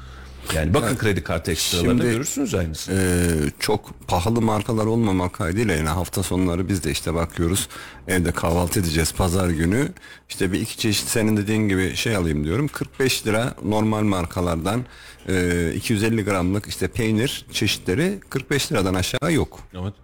Yani 0.55 0.75
bakın 0.75 0.97
kredi 0.97 1.23
kartı 1.23 1.51
ekstralarında 1.51 2.03
Şimdi- 2.03 2.15
görürsünüz 2.15 2.55
aynısını. 2.55 2.95
Ee, 3.01 3.51
çok 3.61 3.91
pahalı 4.09 4.41
markalar 4.41 4.87
olmamak 4.87 5.33
kaydıyla 5.33 5.75
yani 5.75 5.89
hafta 5.89 6.23
sonları 6.23 6.69
biz 6.69 6.85
de 6.85 6.91
işte 6.91 7.15
bakıyoruz 7.15 7.69
evde 8.09 8.33
kahvaltı 8.33 8.81
edeceğiz 8.81 9.13
pazar 9.13 9.49
günü 9.49 9.89
işte 10.29 10.53
bir 10.53 10.61
iki 10.61 10.79
çeşit 10.79 11.09
senin 11.09 11.37
dediğin 11.37 11.69
gibi 11.69 11.97
şey 11.97 12.17
alayım 12.17 12.45
diyorum 12.45 12.69
45 12.69 13.27
lira 13.27 13.55
normal 13.65 14.03
markalardan 14.03 14.85
e, 15.29 15.73
250 15.77 16.25
gramlık 16.25 16.67
işte 16.67 16.89
peynir 16.89 17.47
çeşitleri 17.53 18.21
45 18.31 18.73
liradan 18.73 18.95
aşağı 18.95 19.33
yok. 19.33 19.61
Evet. 19.83 19.95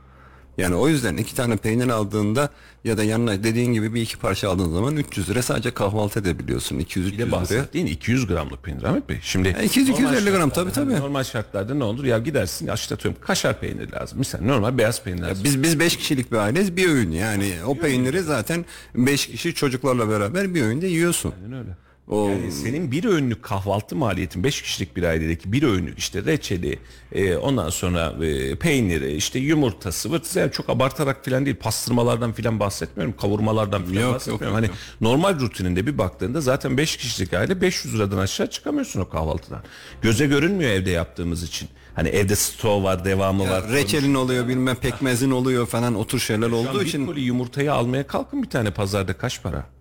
Yani 0.59 0.75
o 0.75 0.89
yüzden 0.89 1.17
iki 1.17 1.35
tane 1.35 1.57
peynir 1.57 1.89
aldığında 1.89 2.51
ya 2.85 2.99
da 2.99 3.05
yanına 3.05 3.45
dediğin 3.45 3.73
gibi 3.73 3.95
bir 3.95 4.01
iki 4.03 4.17
parça 4.17 4.51
aldığın 4.51 4.73
zaman 4.73 4.97
300 4.97 5.31
lira 5.31 5.43
sadece 5.43 5.71
kahvaltı 5.71 6.21
edebiliyorsun. 6.21 6.79
200 6.79 7.07
Bir 7.07 7.13
300 7.13 7.19
de 7.19 7.27
liraya. 7.27 7.41
bahsettiğin 7.41 7.87
200 7.87 8.27
gramlık 8.27 8.63
peynir 8.63 8.83
Ahmet 8.83 9.09
Bey. 9.09 9.19
Şimdi 9.23 9.57
200 9.65 9.89
normal 9.89 10.13
250 10.13 10.31
gram, 10.37 10.51
tabii, 10.51 10.73
tabii. 10.73 10.93
hani 10.93 11.03
Normal 11.03 11.25
şartlarda 11.25 11.75
ne 11.75 11.85
olur? 11.85 12.05
Ya 12.05 12.19
gidersin 12.19 12.67
ya 12.67 12.73
atıyorum 12.73 13.21
kaşar 13.21 13.61
peyniri 13.61 13.93
lazım. 13.93 14.19
Misal 14.19 14.41
normal 14.43 14.79
beyaz 14.79 15.03
peynir 15.03 15.23
lazım. 15.23 15.45
Biz 15.45 15.63
biz 15.63 15.81
5 15.81 15.97
kişilik 15.97 16.33
bir 16.33 16.37
aileyiz 16.37 16.77
bir 16.77 16.89
öğün 16.89 17.11
yani 17.11 17.53
o 17.67 17.79
peyniri 17.79 18.23
zaten 18.23 18.65
5 18.95 19.27
kişi 19.27 19.55
çocuklarla 19.55 20.09
beraber 20.09 20.55
bir 20.55 20.63
öğünde 20.63 20.87
yiyorsun. 20.87 21.33
Aynen 21.45 21.59
öyle. 21.59 21.71
O 22.09 22.29
Yani 22.29 22.53
senin 22.53 22.91
bir 22.93 23.05
öğünlük 23.05 23.43
kahvaltı 23.43 23.97
maliyetin 23.97 24.45
5 24.45 24.63
kişilik 24.63 24.97
bir 24.97 25.03
ailedeki 25.03 25.53
bir 25.53 25.63
öğünlük 25.63 25.99
işte 25.99 26.25
reçeli 26.25 26.79
e, 27.13 27.37
ondan 27.37 27.71
sonra 27.71 28.25
e, 28.25 28.57
peyniri 28.57 29.13
işte 29.13 29.39
yumurtası 29.39 30.13
vırt 30.13 30.37
yani 30.37 30.53
çok 30.53 30.71
abartarak 30.71 31.25
filan 31.25 31.47
değil 31.47 31.57
pastırmalardan 31.57 32.33
filan 32.33 32.61
bahsetmiyorum 32.61 33.17
kavurmalardan 33.17 33.85
filan 33.85 34.03
Yok, 34.03 34.15
bahsetmiyorum. 34.15 34.47
yok, 34.47 34.57
hani 34.57 34.67
yok, 34.67 34.77
normal 35.01 35.41
rutininde 35.41 35.87
bir 35.87 35.99
baktığında 35.99 36.41
zaten 36.41 36.77
5 36.77 36.97
kişilik 36.97 37.33
aile 37.35 37.61
500 37.61 37.95
liradan 37.95 38.19
aşağı 38.19 38.51
çıkamıyorsun 38.51 39.01
o 39.01 39.09
kahvaltıdan. 39.09 39.63
Göze 40.03 40.27
görünmüyor 40.27 40.71
evde 40.71 40.91
yaptığımız 40.91 41.43
için. 41.43 41.69
Hani 41.95 42.09
evde 42.09 42.37
stoğu 42.37 42.83
var, 42.83 43.05
devamı 43.05 43.49
var. 43.51 43.69
Reçelin 43.73 44.15
oluyor 44.15 44.49
bilmem 44.49 44.77
pekmezin 44.77 45.31
oluyor 45.31 45.67
falan 45.67 45.95
o 45.95 46.07
tür 46.07 46.19
şeyler 46.19 46.51
olduğu 46.51 46.81
bir 46.81 46.87
için 46.87 47.07
koli 47.07 47.21
yumurtayı 47.21 47.73
almaya 47.73 48.07
kalkın 48.07 48.43
bir 48.43 48.51
tane 48.51 48.71
pazarda 48.71 49.13
kaç 49.13 49.43
para? 49.43 49.76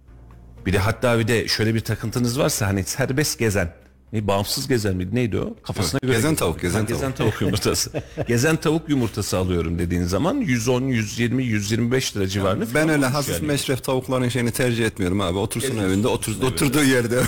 Bir 0.66 0.74
de 0.74 0.80
hatta 0.80 1.20
bir 1.20 1.28
de 1.28 1.48
şöyle 1.48 1.76
bir 1.76 1.80
takıntınız 1.80 2.40
varsa 2.40 2.68
hani 2.68 2.84
serbest 2.84 3.40
gezen. 3.40 3.74
Ne, 4.14 4.28
bağımsız 4.28 4.68
gezen 4.68 4.96
miydi? 4.96 5.16
Neydi 5.16 5.38
o? 5.40 5.56
Kafasına 5.64 5.98
Yok, 5.98 6.02
göre. 6.02 6.14
gezen 6.16 6.36
tavuk, 6.36 6.62
gezen 6.62 6.80
Ha, 6.80 6.86
gezen 6.86 7.12
tavuk 7.12 7.42
yumurtası. 7.42 8.04
gezen 8.28 8.56
tavuk 8.56 8.90
yumurtası 8.90 9.38
alıyorum 9.38 9.80
dediğin 9.80 10.04
zaman 10.04 10.36
110, 10.36 10.82
120, 10.82 11.44
125 11.44 12.18
lira 12.18 12.28
civarında. 12.28 12.66
ben 12.66 12.74
falan 12.74 12.90
öyle 12.90 13.06
hafif 13.06 13.34
yani. 13.34 13.46
meşref 13.48 13.84
tavukların 13.84 14.30
şeyini 14.30 14.52
tercih 14.52 14.86
etmiyorum 14.86 15.22
abi. 15.22 15.38
Otursun 15.38 15.70
Geziyorsun, 15.70 15.94
evinde, 15.94 16.08
otur, 16.08 16.32
otursun 16.36 16.52
oturduğu 16.54 16.84
yerde. 16.84 17.22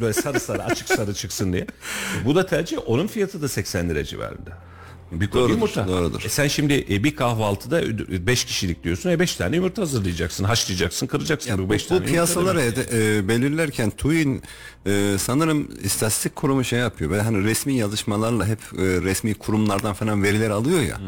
Böyle 0.00 0.12
sarı 0.12 0.40
sarı 0.40 0.64
açık 0.64 0.88
sarı 0.88 1.14
çıksın 1.14 1.52
diye. 1.52 1.66
Bu 2.24 2.34
da 2.34 2.46
tercih. 2.46 2.78
Onun 2.86 3.06
fiyatı 3.06 3.42
da 3.42 3.48
80 3.48 3.88
lira 3.88 4.04
civarında. 4.04 4.58
Bir 5.12 5.26
koli 5.30 5.40
Doğrudur, 5.40 5.54
yumurta. 5.54 5.88
doğrudur. 5.88 6.22
E 6.24 6.28
sen 6.28 6.48
şimdi 6.48 6.86
e, 6.90 7.04
bir 7.04 7.16
kahvaltıda 7.16 7.82
5 8.26 8.44
kişilik 8.44 8.84
diyorsun. 8.84 9.10
E 9.10 9.18
5 9.18 9.36
tane 9.36 9.56
yumurta 9.56 9.82
hazırlayacaksın. 9.82 10.44
Haşlayacaksın, 10.44 11.06
kıracaksın. 11.06 11.50
Ya 11.50 11.58
bu 11.58 11.62
bu, 11.68 11.70
5 11.70 11.84
bu 11.84 11.88
tane 11.88 11.96
yumurta 11.98 12.12
piyasaları 12.12 12.60
e, 12.92 13.28
belirlerken 13.28 13.90
TÜİ'nin 13.90 14.42
e, 14.86 15.16
sanırım 15.18 15.68
istatistik 15.82 16.36
kurumu 16.36 16.64
şey 16.64 16.78
yapıyor. 16.78 17.10
Böyle 17.10 17.22
hani 17.22 17.44
resmi 17.44 17.74
yazışmalarla 17.74 18.46
hep 18.46 18.58
e, 18.58 18.82
resmi 18.82 19.34
kurumlardan 19.34 19.92
falan 19.94 20.22
veriler 20.22 20.50
alıyor 20.50 20.80
ya. 20.80 21.00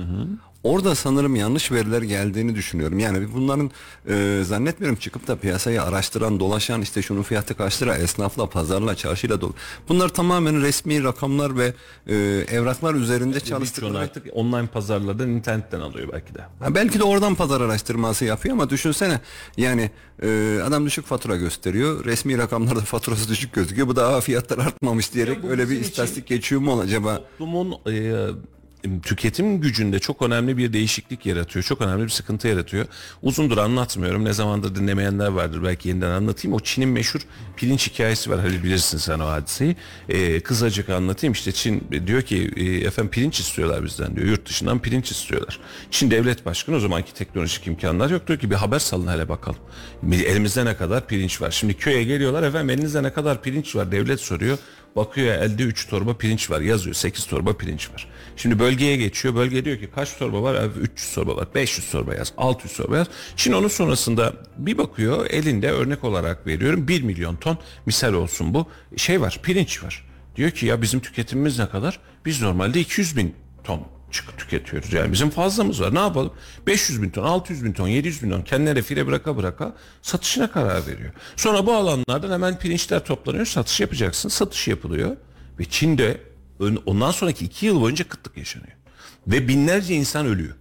Orada 0.65 0.95
sanırım 0.95 1.37
yanlış 1.37 1.73
veriler 1.73 2.03
geldiğini 2.03 2.55
düşünüyorum. 2.55 2.99
Yani 2.99 3.33
bunların 3.35 3.71
e, 4.09 4.41
zannetmiyorum 4.45 4.99
çıkıp 4.99 5.27
da 5.29 5.37
piyasayı 5.37 5.83
araştıran, 5.83 6.41
dolaşan 6.41 6.83
işte 6.83 7.03
şunun 7.03 7.23
fiyatı 7.23 7.55
kaç 7.57 7.83
lira 7.83 7.97
esnafla, 7.97 8.47
pazarla, 8.49 8.95
çarşıyla 8.95 9.41
dolu. 9.41 9.55
Bunlar 9.89 10.09
tamamen 10.09 10.63
resmi 10.63 11.05
rakamlar 11.05 11.59
ve 11.59 11.75
e, 12.07 12.15
evraklar 12.51 12.95
üzerinde 12.95 13.41
çalıştıkları 13.41 13.99
artık 13.99 14.27
online 14.33 14.67
pazarlardan 14.67 15.29
internetten 15.31 15.81
alıyor 15.81 16.09
belki 16.13 16.35
de. 16.35 16.41
Ha, 16.61 16.75
belki 16.75 16.99
de 16.99 17.05
oradan 17.05 17.35
pazar 17.35 17.61
araştırması 17.61 18.25
yapıyor 18.25 18.55
ama 18.55 18.71
düşünsene 18.71 19.21
yani 19.57 19.91
e, 20.23 20.59
adam 20.67 20.87
düşük 20.87 21.07
fatura 21.07 21.37
gösteriyor. 21.37 22.05
Resmi 22.05 22.39
rakamlarda 22.39 22.81
faturası 22.85 23.29
düşük 23.29 23.53
gözüküyor. 23.53 23.89
Bu 23.89 23.97
da 23.97 24.09
"Aa, 24.09 24.21
fiyatlar 24.21 24.59
artmamış 24.59 25.15
diyerek 25.15 25.45
öyle 25.45 25.71
bir 25.71 25.81
istatistik 25.81 26.27
geçiyor 26.27 26.61
mu 26.61 26.81
acaba? 26.81 27.17
Toplumun 27.39 27.75
e, 27.93 28.27
tüketim 29.03 29.61
gücünde 29.61 29.99
çok 29.99 30.23
önemli 30.23 30.57
bir 30.57 30.73
değişiklik 30.73 31.27
yaratıyor. 31.27 31.63
Çok 31.65 31.81
önemli 31.81 32.05
bir 32.05 32.09
sıkıntı 32.09 32.49
yaratıyor. 32.49 32.87
Uzundur 33.23 33.59
anlatmıyorum. 33.59 34.25
Ne 34.25 34.33
zamandır 34.33 34.75
dinlemeyenler 34.75 35.29
vardır. 35.29 35.63
Belki 35.65 35.89
yeniden 35.89 36.11
anlatayım. 36.11 36.57
O 36.57 36.61
Çin'in 36.61 36.89
meşhur 36.89 37.21
pirinç 37.57 37.91
hikayesi 37.91 38.31
var. 38.31 38.41
Halil 38.41 38.63
bilirsin 38.63 38.99
sen 38.99 39.19
o 39.19 39.27
hadiseyi. 39.27 39.77
E, 40.09 40.41
kısacık 40.41 40.89
anlatayım. 40.89 41.33
İşte 41.33 41.53
Çin 41.53 41.87
diyor 42.07 42.23
ki 42.23 42.53
e, 42.57 42.65
efendim 42.65 43.11
pirinç 43.11 43.41
istiyorlar 43.41 43.85
bizden 43.85 44.17
diyor. 44.17 44.27
Yurt 44.27 44.49
dışından 44.49 44.79
pirinç 44.79 45.11
istiyorlar. 45.11 45.61
Çin 45.91 46.11
devlet 46.11 46.47
başkanı 46.47 46.77
o 46.77 46.81
zamanki 46.81 47.15
teknolojik 47.15 47.67
imkanlar 47.67 48.11
yok. 48.11 48.27
Diyor 48.29 48.39
ki 48.39 48.51
bir 48.51 48.57
haber 48.57 48.79
salın 48.79 49.07
hele 49.07 49.29
bakalım. 49.29 49.61
Elimizde 50.13 50.65
ne 50.65 50.77
kadar 50.77 51.07
pirinç 51.07 51.41
var. 51.41 51.51
Şimdi 51.51 51.75
köye 51.75 52.05
geliyorlar 52.05 52.43
efendim 52.43 52.71
elinizde 52.71 53.03
ne 53.03 53.13
kadar 53.13 53.43
pirinç 53.43 53.77
var. 53.77 53.93
Devlet 53.93 54.21
soruyor. 54.21 54.59
Bakıyor 54.97 55.35
elde 55.35 55.63
3 55.63 55.89
torba 55.89 56.17
pirinç 56.17 56.51
var 56.51 56.61
yazıyor 56.61 56.95
8 56.95 57.27
torba 57.27 57.57
pirinç 57.57 57.91
var. 57.91 58.09
Şimdi 58.37 58.59
bölgeye 58.59 58.97
geçiyor 58.97 59.35
bölge 59.35 59.65
diyor 59.65 59.79
ki 59.79 59.89
kaç 59.95 60.17
torba 60.17 60.43
var 60.43 60.55
abi 60.55 60.79
300 60.79 61.15
torba 61.15 61.37
var 61.37 61.49
500 61.55 61.91
torba 61.91 62.15
yaz 62.15 62.33
600 62.37 62.77
torba 62.77 62.97
yaz. 62.97 63.07
Şimdi 63.37 63.57
onun 63.57 63.69
sonrasında 63.69 64.33
bir 64.59 64.79
bakıyor 64.79 65.27
elinde 65.31 65.71
örnek 65.71 66.05
olarak 66.05 66.47
veriyorum 66.47 66.89
1 66.89 67.03
milyon 67.03 67.37
ton 67.37 67.59
misal 67.87 68.13
olsun 68.13 68.55
bu 68.55 68.67
şey 68.97 69.21
var 69.21 69.41
pirinç 69.43 69.85
var. 69.85 70.07
Diyor 70.37 70.51
ki 70.51 70.67
ya 70.67 70.83
bizim 70.83 71.01
tüketimimiz 71.01 71.59
ne 71.59 71.69
kadar? 71.69 72.01
Biz 72.25 72.43
normalde 72.43 72.81
200 72.81 73.17
bin 73.17 73.35
ton 73.65 73.87
tüketiyoruz. 74.39 74.93
Yani 74.93 75.13
bizim 75.13 75.31
fazlamız 75.31 75.81
var. 75.81 75.95
Ne 75.95 75.99
yapalım? 75.99 76.33
500 76.67 77.03
bin 77.03 77.11
ton, 77.11 77.25
600 77.25 77.65
bin 77.65 77.73
ton, 77.73 77.89
700 77.89 78.23
bin 78.23 78.31
ton 78.31 78.43
kendileri 78.43 78.83
file 78.83 79.07
bıraka 79.07 79.37
bıraka 79.37 79.75
satışına 80.03 80.51
karar 80.51 80.87
veriyor. 80.87 81.13
Sonra 81.37 81.67
bu 81.67 81.75
alanlardan 81.75 82.31
hemen 82.33 82.59
pirinçler 82.59 83.05
toplanıyor. 83.05 83.47
Satış 83.47 83.81
yapacaksın. 83.81 84.29
Satış 84.29 84.69
yapılıyor. 84.69 85.17
Ve 85.59 85.65
Çin'de 85.65 86.21
ondan 86.87 87.11
sonraki 87.11 87.45
iki 87.45 87.67
yıl 87.67 87.81
boyunca 87.81 88.09
kıtlık 88.09 88.37
yaşanıyor. 88.37 88.73
Ve 89.27 89.49
binlerce 89.49 89.95
insan 89.95 90.27
ölüyor. 90.27 90.55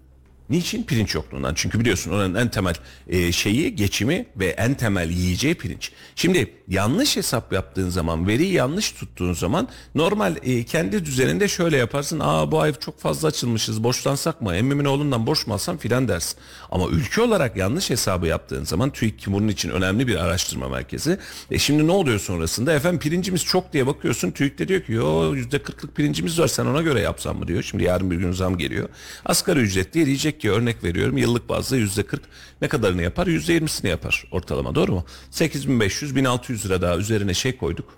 Niçin? 0.54 0.84
Pirinç 0.84 1.16
yokluğundan. 1.16 1.54
Çünkü 1.56 1.80
biliyorsun 1.80 2.12
oranın 2.12 2.36
en 2.36 2.50
temel 2.50 2.76
e, 3.08 3.32
şeyi 3.32 3.76
geçimi 3.76 4.26
ve 4.36 4.48
en 4.48 4.74
temel 4.74 5.10
yiyeceği 5.10 5.56
pirinç. 5.56 5.92
Şimdi 6.16 6.54
yanlış 6.68 7.18
hesap 7.18 7.54
yaptığın 7.54 7.90
zaman, 7.90 8.28
veriyi 8.28 8.54
yanlış 8.54 8.92
tuttuğun 8.92 9.34
zaman 9.34 9.68
normal 9.96 10.36
e, 10.44 10.64
kendi 10.64 11.06
düzeninde 11.06 11.48
şöyle 11.48 11.78
yaparsın. 11.78 12.20
Aa 12.20 12.52
bu 12.52 12.62
ay 12.62 12.74
çok 12.74 13.00
fazla 13.00 13.28
açılmışız, 13.28 13.84
borçlansak 13.84 14.42
mı? 14.42 14.56
Emmimin 14.56 14.86
oğlundan 14.86 15.28
borç 15.28 15.48
mu 15.48 15.54
alsam 15.54 15.78
filan 15.78 16.08
dersin. 16.08 16.40
Ama 16.72 16.88
ülke 16.88 17.22
olarak 17.22 17.58
yanlış 17.58 17.90
hesabı 17.90 18.28
yaptığın 18.28 18.64
zaman 18.64 18.90
TÜİK 18.90 19.28
bunun 19.28 19.48
için 19.48 19.70
önemli 19.70 20.08
bir 20.08 20.16
araştırma 20.16 20.70
merkezi. 20.70 21.18
E 21.52 21.60
şimdi 21.60 21.88
ne 21.88 21.92
oluyor 21.92 22.20
sonrasında? 22.20 22.74
Efendim 22.74 23.00
pirincimiz 23.00 23.44
çok 23.44 23.74
diye 23.74 23.88
bakıyorsun. 23.88 24.32
TÜİK 24.32 24.60
de 24.60 24.68
diyor 24.68 24.82
ki 24.82 24.92
yo 24.92 25.36
%40'lık 25.36 25.96
pirincimiz 25.96 26.40
var 26.40 26.48
sen 26.48 26.66
ona 26.66 26.82
göre 26.82 27.00
yapsan 27.00 27.36
mı 27.36 27.48
diyor. 27.48 27.64
Şimdi 27.64 27.84
yarın 27.84 28.12
bir 28.12 28.16
gün 28.16 28.32
zam 28.32 28.58
geliyor. 28.58 28.90
Asgari 29.26 29.60
ücret 29.60 29.94
diye 29.94 30.06
diyecek 30.06 30.43
ki 30.44 30.52
örnek 30.52 30.84
veriyorum 30.84 31.18
yıllık 31.18 31.50
bazda 31.50 31.78
%40 31.78 32.20
ne 32.62 32.68
kadarını 32.68 33.02
yapar? 33.02 33.28
%20'sini 33.28 33.88
yapar 33.88 34.24
ortalama 34.32 34.76
doğru 34.76 34.92
mu? 34.92 35.06
8500 35.32 36.16
1600 36.16 36.66
lira 36.66 36.82
daha 36.82 36.98
üzerine 36.98 37.34
şey 37.34 37.58
koyduk. 37.58 37.98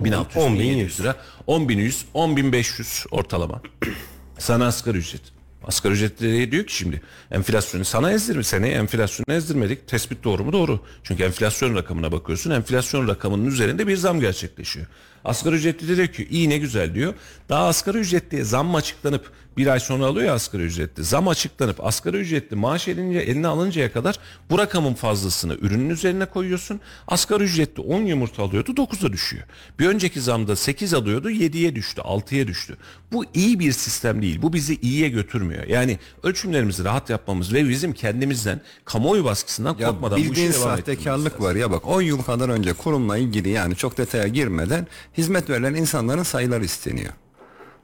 1600 0.00 0.44
10.100 0.44 0.58
1700 0.58 1.00
lira. 1.00 1.16
10.100 1.48 2.04
10.500 2.14 3.08
ortalama. 3.10 3.62
Sana 4.38 4.66
asgari 4.66 4.98
ücret. 4.98 5.22
Asgari 5.64 5.94
ücretleri 5.94 6.52
diyor 6.52 6.66
ki 6.66 6.76
şimdi 6.76 7.02
enflasyonu 7.30 7.84
sana 7.84 8.12
ezdirme 8.12 8.42
seneye 8.42 8.74
enflasyonu 8.74 9.36
ezdirmedik. 9.36 9.88
Tespit 9.88 10.24
doğru 10.24 10.44
mu? 10.44 10.52
Doğru. 10.52 10.80
Çünkü 11.02 11.22
enflasyon 11.22 11.74
rakamına 11.74 12.12
bakıyorsun. 12.12 12.50
Enflasyon 12.50 13.08
rakamının 13.08 13.46
üzerinde 13.46 13.86
bir 13.86 13.96
zam 13.96 14.20
gerçekleşiyor. 14.20 14.86
Asgari 15.28 15.56
ücretli 15.56 15.88
de 15.88 15.96
diyor 15.96 16.08
ki 16.08 16.28
iyi 16.30 16.48
ne 16.48 16.58
güzel 16.58 16.94
diyor. 16.94 17.14
Daha 17.48 17.66
asgari 17.66 17.98
ücretliye 17.98 18.44
zam 18.44 18.74
açıklanıp 18.74 19.32
bir 19.58 19.66
ay 19.66 19.80
sonra 19.80 20.06
alıyor 20.06 20.26
ya 20.26 20.34
asgari 20.34 20.62
ücretli. 20.62 21.04
Zam 21.04 21.28
açıklanıp 21.28 21.84
asgari 21.86 22.16
ücretli 22.16 22.56
maaş 22.56 22.88
elince, 22.88 23.18
eline 23.18 23.46
alıncaya 23.46 23.92
kadar 23.92 24.18
bu 24.50 24.58
rakamın 24.58 24.94
fazlasını 24.94 25.54
ürünün 25.54 25.90
üzerine 25.90 26.26
koyuyorsun. 26.26 26.80
Asgari 27.08 27.44
ücretli 27.44 27.80
10 27.80 28.02
yumurta 28.02 28.42
alıyordu 28.42 28.70
9'a 28.70 29.12
düşüyor. 29.12 29.44
Bir 29.78 29.86
önceki 29.86 30.20
zamda 30.20 30.56
8 30.56 30.94
alıyordu 30.94 31.30
7'ye 31.30 31.74
düştü 31.74 32.00
6'ya 32.00 32.46
düştü. 32.46 32.76
Bu 33.12 33.24
iyi 33.34 33.58
bir 33.58 33.72
sistem 33.72 34.22
değil. 34.22 34.42
Bu 34.42 34.52
bizi 34.52 34.76
iyiye 34.80 35.08
götürmüyor. 35.08 35.64
Yani 35.64 35.98
ölçümlerimizi 36.22 36.84
rahat 36.84 37.10
yapmamız 37.10 37.52
ve 37.52 37.68
bizim 37.68 37.92
kendimizden 37.92 38.60
kamuoyu 38.84 39.24
baskısından 39.24 39.76
Ya 39.78 39.90
korkmadan 39.90 40.18
bu 40.18 40.22
bildiğin 40.22 40.52
devam 40.52 40.78
etmemiz 40.78 40.78
sahtekarlık 40.78 41.40
var 41.40 41.54
ya 41.54 41.70
bak 41.70 41.86
10 41.86 42.02
yıl 42.02 42.22
kadar 42.22 42.48
önce 42.48 42.72
kurumla 42.72 43.18
ilgili 43.18 43.48
yani 43.48 43.76
çok 43.76 43.98
detaya 43.98 44.28
girmeden 44.28 44.86
hizmet 45.18 45.50
verilen 45.50 45.74
insanların 45.74 46.22
sayıları 46.22 46.64
isteniyor. 46.64 47.12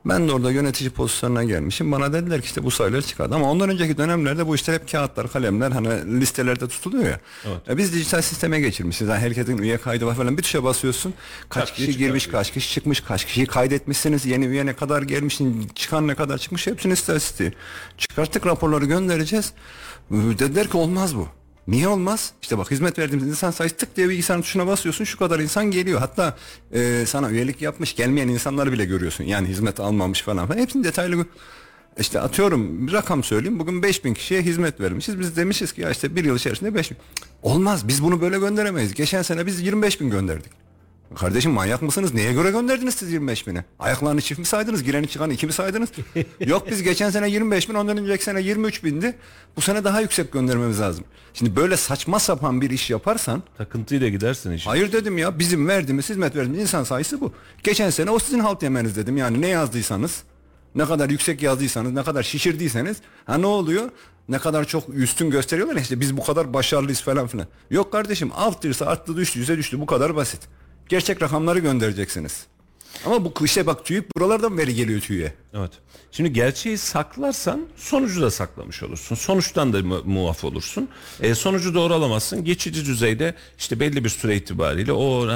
Ben 0.04 0.28
de 0.28 0.32
orada 0.32 0.50
yönetici 0.50 0.90
pozisyonuna 0.90 1.44
gelmişim. 1.44 1.92
Bana 1.92 2.12
dediler 2.12 2.40
ki 2.40 2.46
işte 2.46 2.64
bu 2.64 2.70
sayıları 2.70 3.02
çıkardı. 3.02 3.34
Ama 3.34 3.50
ondan 3.50 3.70
önceki 3.70 3.98
dönemlerde 3.98 4.46
bu 4.46 4.54
işler 4.54 4.74
hep 4.74 4.90
kağıtlar, 4.90 5.32
kalemler 5.32 5.70
hani 5.70 6.20
listelerde 6.20 6.68
tutuluyor 6.68 7.04
ya. 7.04 7.20
E 7.68 7.76
biz 7.76 7.94
dijital 7.94 8.22
sisteme 8.22 8.60
geçirmişiz. 8.60 9.08
Yani 9.08 9.18
herkesin 9.18 9.58
üye 9.58 9.76
kaydı 9.76 10.06
var 10.06 10.14
falan. 10.14 10.38
Bir 10.38 10.42
tuşa 10.42 10.64
basıyorsun. 10.64 11.14
Kaç 11.48 11.76
diye 11.76 11.86
kişi 11.86 11.98
girmiş, 11.98 12.26
kaç 12.26 12.52
kişi 12.52 12.74
çıkmış, 12.74 13.00
kaç 13.00 13.24
kişiyi 13.24 13.46
kaydetmişsiniz. 13.46 14.26
Yeni 14.26 14.46
üye 14.46 14.66
ne 14.66 14.72
kadar 14.72 15.02
gelmiş, 15.02 15.40
çıkan 15.74 16.08
ne 16.08 16.14
kadar 16.14 16.38
çıkmış. 16.38 16.66
Hepsini 16.66 16.92
istatistiği. 16.92 17.52
Çıkarttık 17.98 18.46
raporları 18.46 18.84
göndereceğiz. 18.84 19.52
Dediler 20.10 20.68
ki 20.68 20.76
olmaz 20.76 21.16
bu. 21.16 21.28
Niye 21.68 21.88
olmaz? 21.88 22.32
İşte 22.42 22.58
bak 22.58 22.70
hizmet 22.70 22.98
verdiğimiz 22.98 23.28
insan 23.28 23.50
sayısı 23.50 23.76
tık 23.76 23.96
diye 23.96 24.08
bilgisayarın 24.08 24.42
tuşuna 24.42 24.66
basıyorsun 24.66 25.04
şu 25.04 25.18
kadar 25.18 25.40
insan 25.40 25.70
geliyor. 25.70 26.00
Hatta 26.00 26.36
e, 26.72 27.04
sana 27.06 27.30
üyelik 27.30 27.62
yapmış 27.62 27.96
gelmeyen 27.96 28.28
insanları 28.28 28.72
bile 28.72 28.84
görüyorsun. 28.84 29.24
Yani 29.24 29.48
hizmet 29.48 29.80
almamış 29.80 30.22
falan. 30.22 30.46
falan. 30.46 30.60
Hepsini 30.60 30.84
detaylı 30.84 31.26
işte 31.98 32.20
atıyorum 32.20 32.86
bir 32.86 32.92
rakam 32.92 33.24
söyleyeyim. 33.24 33.58
Bugün 33.58 33.82
5000 33.82 34.14
kişiye 34.14 34.42
hizmet 34.42 34.80
vermişiz. 34.80 35.20
Biz 35.20 35.36
demişiz 35.36 35.72
ki 35.72 35.80
ya 35.80 35.90
işte 35.90 36.16
bir 36.16 36.24
yıl 36.24 36.36
içerisinde 36.36 36.74
5000. 36.74 36.96
Olmaz 37.42 37.88
biz 37.88 38.02
bunu 38.02 38.20
böyle 38.20 38.38
gönderemeyiz. 38.38 38.94
Geçen 38.94 39.22
sene 39.22 39.46
biz 39.46 39.60
25 39.60 40.00
bin 40.00 40.10
gönderdik. 40.10 40.52
Kardeşim 41.14 41.52
manyak 41.52 41.82
mısınız? 41.82 42.14
Neye 42.14 42.32
göre 42.32 42.50
gönderdiniz 42.50 42.94
siz 42.94 43.12
25 43.12 43.46
bini? 43.46 43.64
Ayaklarını 43.78 44.20
çift 44.20 44.38
mi 44.38 44.46
saydınız? 44.46 44.82
Gireni 44.82 45.08
çıkanı 45.08 45.32
iki 45.32 45.46
mi 45.46 45.52
saydınız? 45.52 45.88
Yok 46.40 46.66
biz 46.70 46.82
geçen 46.82 47.10
sene 47.10 47.30
25 47.30 47.68
bin, 47.68 47.74
ondan 47.74 47.96
önceki 47.96 48.24
sene 48.24 48.42
23 48.42 48.84
bindi. 48.84 49.14
Bu 49.56 49.60
sene 49.60 49.84
daha 49.84 50.00
yüksek 50.00 50.32
göndermemiz 50.32 50.80
lazım. 50.80 51.04
Şimdi 51.34 51.56
böyle 51.56 51.76
saçma 51.76 52.18
sapan 52.18 52.60
bir 52.60 52.70
iş 52.70 52.90
yaparsan 52.90 53.42
Takıntıyla 53.58 54.08
gidersin 54.08 54.52
işe. 54.52 54.70
Hayır 54.70 54.92
dedim 54.92 55.18
ya 55.18 55.38
bizim 55.38 55.68
verdiğimiz 55.68 56.08
hizmet 56.10 56.36
verdiğimiz 56.36 56.60
insan 56.60 56.84
sayısı 56.84 57.20
bu. 57.20 57.32
Geçen 57.62 57.90
sene 57.90 58.10
o 58.10 58.18
sizin 58.18 58.38
halt 58.38 58.62
yemeniz 58.62 58.96
dedim 58.96 59.16
yani 59.16 59.40
ne 59.40 59.48
yazdıysanız 59.48 60.22
ne 60.74 60.84
kadar 60.84 61.10
yüksek 61.10 61.42
yazdıysanız 61.42 61.92
ne 61.92 62.02
kadar 62.02 62.22
şişirdiyseniz 62.22 62.96
ha 63.24 63.38
ne 63.38 63.46
oluyor? 63.46 63.90
Ne 64.28 64.38
kadar 64.38 64.64
çok 64.64 64.88
üstün 64.88 65.30
gösteriyorlar 65.30 65.76
işte 65.76 66.00
biz 66.00 66.16
bu 66.16 66.24
kadar 66.24 66.54
başarılıyız 66.54 67.00
falan 67.02 67.26
filan. 67.26 67.46
Yok 67.70 67.92
kardeşim 67.92 68.30
arttıysa 68.34 68.86
arttı 68.86 69.16
düştüyse 69.16 69.58
düştü 69.58 69.80
bu 69.80 69.86
kadar 69.86 70.16
basit. 70.16 70.40
Gerçek 70.88 71.22
rakamları 71.22 71.58
göndereceksiniz. 71.58 72.46
Ama 73.06 73.24
bu 73.24 73.32
işte 73.44 73.66
bak 73.66 73.84
TÜİK 73.84 74.16
buralardan 74.16 74.58
veri 74.58 74.74
geliyor 74.74 75.00
TÜİK'e. 75.00 75.34
Evet. 75.56 75.70
Şimdi 76.12 76.32
gerçeği 76.32 76.78
saklarsan 76.78 77.66
sonucu 77.76 78.22
da 78.22 78.30
saklamış 78.30 78.82
olursun. 78.82 79.14
Sonuçtan 79.14 79.72
da 79.72 79.82
mu- 79.82 80.02
muaf 80.04 80.44
olursun. 80.44 80.88
E, 81.20 81.34
sonucu 81.34 81.74
doğru 81.74 81.94
alamazsın. 81.94 82.44
Geçici 82.44 82.84
düzeyde 82.84 83.34
işte 83.58 83.80
belli 83.80 84.04
bir 84.04 84.08
süre 84.08 84.36
itibariyle 84.36 84.92
o 84.92 85.28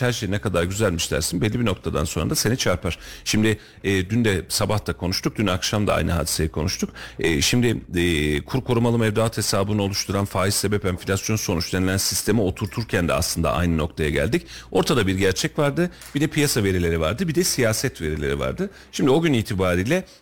her 0.00 0.12
şey 0.12 0.30
ne 0.30 0.38
kadar 0.38 0.64
güzelmiş 0.64 1.10
dersin. 1.10 1.40
Belli 1.40 1.60
bir 1.60 1.64
noktadan 1.64 2.04
sonra 2.04 2.30
da 2.30 2.34
seni 2.34 2.56
çarpar. 2.56 2.98
Şimdi 3.24 3.58
e, 3.84 4.10
dün 4.10 4.24
de 4.24 4.44
sabah 4.48 4.86
da 4.86 4.92
konuştuk. 4.92 5.36
Dün 5.36 5.46
akşam 5.46 5.86
da 5.86 5.94
aynı 5.94 6.12
hadiseyi 6.12 6.48
konuştuk. 6.48 6.90
E, 7.18 7.42
şimdi 7.42 7.80
e, 7.94 8.40
kur 8.44 8.64
korumalı 8.64 8.98
mevduat 8.98 9.36
hesabını 9.36 9.82
oluşturan 9.82 10.24
faiz 10.24 10.54
sebep 10.54 10.84
enflasyon 10.84 11.36
sonuç 11.36 11.72
denilen 11.72 11.96
sistemi 11.96 12.40
oturturken 12.40 13.08
de 13.08 13.12
aslında 13.12 13.52
aynı 13.52 13.78
noktaya 13.78 14.10
geldik. 14.10 14.46
Ortada 14.70 15.06
bir 15.06 15.14
gerçek 15.14 15.58
vardı. 15.58 15.90
Bir 16.14 16.20
de 16.20 16.26
piyasa 16.26 16.64
verileri 16.64 17.00
vardı. 17.00 17.28
Bir 17.28 17.34
de 17.34 17.44
siyaset 17.44 18.00
verileri 18.00 18.38
vardı. 18.38 18.70
Şimdi 18.92 19.10
o 19.10 19.22
gün 19.22 19.32
itibariyle 19.32 19.61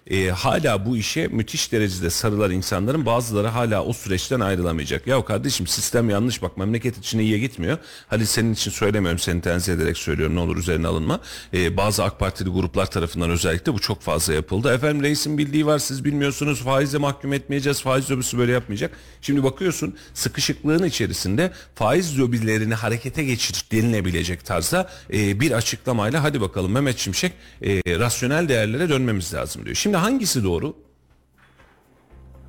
e, 0.07 0.29
hala 0.29 0.87
bu 0.87 0.97
işe 0.97 1.29
müthiş 1.29 1.73
derecede 1.73 2.11
sarılan 2.11 2.51
insanların 2.51 3.07
bazıları 3.07 3.49
hala 3.49 3.85
o 3.85 3.93
süreçten 3.93 4.41
ayrılamayacak. 4.41 5.07
Ya 5.07 5.25
kardeşim 5.25 5.67
sistem 5.67 6.11
yanlış 6.11 6.43
bak 6.43 6.57
memleket 6.57 6.99
için 6.99 7.19
iyiye 7.19 7.39
gitmiyor. 7.39 7.79
Hadi 8.09 8.27
senin 8.27 8.55
için 8.55 8.71
söylemiyorum 8.71 9.19
seni 9.19 9.41
tenzih 9.41 9.73
ederek 9.73 9.99
söylüyorum 9.99 10.37
ne 10.37 10.41
olur 10.41 10.57
üzerine 10.57 10.87
alınma. 10.87 11.21
E, 11.55 11.77
bazı 11.77 12.05
AK 12.05 12.19
Partili 12.19 12.51
gruplar 12.51 12.87
tarafından 12.87 13.31
özellikle 13.31 13.75
bu 13.75 13.79
çok 13.79 14.03
fazla 14.03 14.35
yapıldı. 14.35 14.75
Efendim 14.75 15.03
reisin 15.03 15.39
bildiği 15.39 15.67
var 15.67 15.79
siz 15.79 16.05
bilmiyorsunuz 16.05 16.63
faize 16.63 16.99
mahkum 16.99 17.33
etmeyeceğiz 17.33 17.83
faiz 17.83 18.11
lobisi 18.11 18.39
böyle 18.39 18.53
yapmayacak. 18.53 18.91
Şimdi 19.23 19.43
bakıyorsun 19.43 19.97
sıkışıklığın 20.15 20.85
içerisinde 20.85 21.53
faiz 21.75 22.19
lobilerini 22.19 22.75
harekete 22.75 23.25
geçir 23.25 23.65
denilebilecek 23.73 24.45
tarzda 24.45 24.91
e, 25.13 25.41
bir 25.41 25.53
açıklamayla 25.53 26.23
hadi 26.23 26.41
bakalım 26.41 26.73
Mehmet 26.73 26.99
Şimşek 26.99 27.33
e, 27.63 27.99
rasyonel 27.99 28.49
değerlere 28.49 28.89
dönmemiz 29.31 29.35
lazım 29.35 29.65
diyor. 29.65 29.77
Şimdi 29.77 29.97
hangisi 29.97 30.45
doğru? 30.45 30.77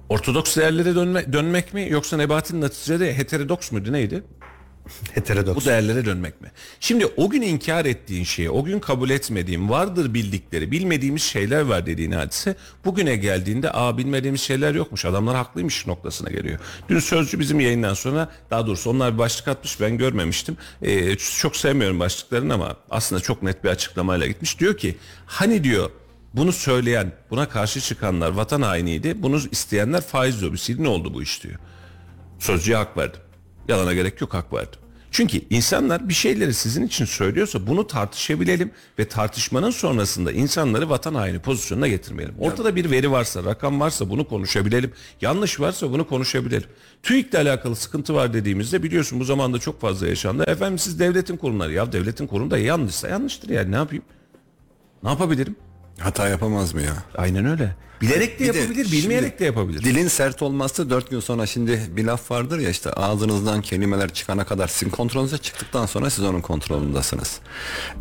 Ortodoks 0.10 0.58
değerlere 0.58 0.96
dönme, 0.96 1.34
dönmek 1.34 1.74
mi 1.74 1.88
yoksa 1.90 2.18
Nebati'nin 2.18 2.62
neticede 2.62 3.18
heterodoks 3.18 3.72
muydu 3.72 3.92
neydi? 3.92 4.24
Heterodoks. 5.14 5.66
Bu 5.66 5.70
değerlere 5.70 6.06
dönmek 6.06 6.42
mi? 6.42 6.52
Şimdi 6.80 7.06
o 7.06 7.30
gün 7.30 7.42
inkar 7.42 7.86
ettiğin 7.86 8.24
şeyi, 8.24 8.50
o 8.50 8.64
gün 8.64 8.80
kabul 8.80 9.10
etmediğin, 9.10 9.70
vardır 9.70 10.14
bildikleri, 10.14 10.72
bilmediğimiz 10.72 11.24
şeyler 11.24 11.62
var 11.62 11.86
dediğin 11.86 12.12
hadise 12.12 12.56
bugüne 12.86 13.16
geldiğinde 13.16 13.72
aa 13.72 13.98
bilmediğimiz 13.98 14.42
şeyler 14.42 14.76
yokmuş, 14.76 15.06
adamlar 15.06 15.36
haklıymış 15.36 15.88
noktasına 15.88 16.30
geliyor. 16.30 16.60
Dün 16.90 17.00
Sözcü 17.00 17.40
bizim 17.40 17.60
yayından 17.60 17.94
sonra 17.94 18.30
daha 18.50 18.68
doğrusu 18.68 18.90
onlar 18.90 19.14
bir 19.14 19.18
başlık 19.18 19.48
atmış 19.48 19.82
ben 19.82 19.98
görmemiştim. 19.98 20.58
Ee, 20.82 21.16
çok 21.16 21.56
sevmiyorum 21.56 22.00
başlıklarını 22.00 22.54
ama 22.54 22.76
aslında 22.90 23.22
çok 23.22 23.44
net 23.44 23.64
bir 23.64 23.70
açıklamayla 23.70 24.28
gitmiş. 24.28 24.60
Diyor 24.60 24.78
ki 24.78 24.96
hani 25.26 25.64
diyor 25.64 25.90
bunu 26.34 26.52
söyleyen, 26.52 27.12
buna 27.30 27.50
karşı 27.50 27.82
çıkanlar 27.82 28.30
vatan 28.30 28.62
hainiydi, 28.62 29.24
bunu 29.24 29.40
isteyenler 29.52 30.02
faiz 30.02 30.44
lobisiydi 30.44 30.84
ne 30.84 30.88
oldu 30.88 31.14
bu 31.14 31.24
iş 31.24 31.44
diyor. 31.44 31.60
Sözcüye 32.40 32.78
hak 32.78 32.98
verdim. 32.98 33.22
Yalana 33.68 33.94
gerek 33.94 34.22
yok 34.22 34.34
hak 34.34 34.54
verdim. 34.54 34.80
Çünkü 35.12 35.42
insanlar 35.50 36.10
bir 36.10 36.14
şeyleri 36.14 36.54
sizin 36.54 36.88
için 36.88 37.06
söylüyorsa 37.06 37.68
bunu 37.68 37.88
tartışabilelim 37.88 38.72
ve 39.00 39.08
tartışmanın 39.08 39.70
sonrasında 39.70 40.32
insanları 40.32 40.90
vatan 40.90 41.16
haini 41.16 41.40
pozisyonuna 41.40 41.88
getirmeyelim. 41.88 42.36
Ortada 42.40 42.76
bir 42.76 42.92
veri 42.92 43.12
varsa, 43.12 43.44
rakam 43.44 43.80
varsa 43.80 44.10
bunu 44.10 44.28
konuşabilelim. 44.28 44.92
Yanlış 45.22 45.60
varsa 45.60 45.92
bunu 45.92 46.08
konuşabilelim. 46.08 46.70
TÜİK'le 47.04 47.36
alakalı 47.36 47.76
sıkıntı 47.76 48.16
var 48.16 48.34
dediğimizde 48.34 48.84
biliyorsun 48.84 49.20
bu 49.20 49.24
zamanda 49.24 49.60
çok 49.60 49.82
fazla 49.82 50.08
yaşandı. 50.08 50.44
Efendim 50.48 50.80
siz 50.80 51.00
devletin 51.00 51.38
kurumları. 51.38 51.74
Ya 51.74 51.92
devletin 51.92 52.28
kurumu 52.28 52.52
da 52.52 52.58
yanlışsa 52.58 53.08
yanlıştır 53.08 53.50
yani 53.50 53.72
ne 53.72 53.76
yapayım? 53.76 54.04
Ne 55.04 55.10
yapabilirim? 55.10 55.56
Hata 56.04 56.28
yapamaz 56.28 56.74
mı 56.74 56.82
ya? 56.82 56.94
Aynen 57.18 57.46
öyle. 57.46 57.76
Bilerek 58.02 58.40
de 58.40 58.44
Bir 58.44 58.54
de 58.54 58.58
yapabilir, 58.60 58.92
bilmeyerek 58.92 59.28
şimdi 59.28 59.40
de 59.40 59.46
yapabilir. 59.46 59.84
Dilin 59.84 60.08
sert 60.08 60.42
olması 60.42 60.90
dört 60.90 61.10
gün 61.10 61.20
sonra 61.20 61.46
şimdi 61.46 61.82
bir 61.90 62.06
laf 62.06 62.32
vardır 62.32 62.60
ya 62.60 62.70
işte 62.70 62.94
ağzınızdan 62.94 63.62
kelimeler 63.62 64.14
çıkana 64.14 64.44
kadar 64.44 64.68
sizin 64.68 64.90
kontrolünüze 64.92 65.38
çıktıktan 65.38 65.86
sonra 65.86 66.10
siz 66.10 66.24
onun 66.24 66.42
kontrolündesiniz. 66.42 67.40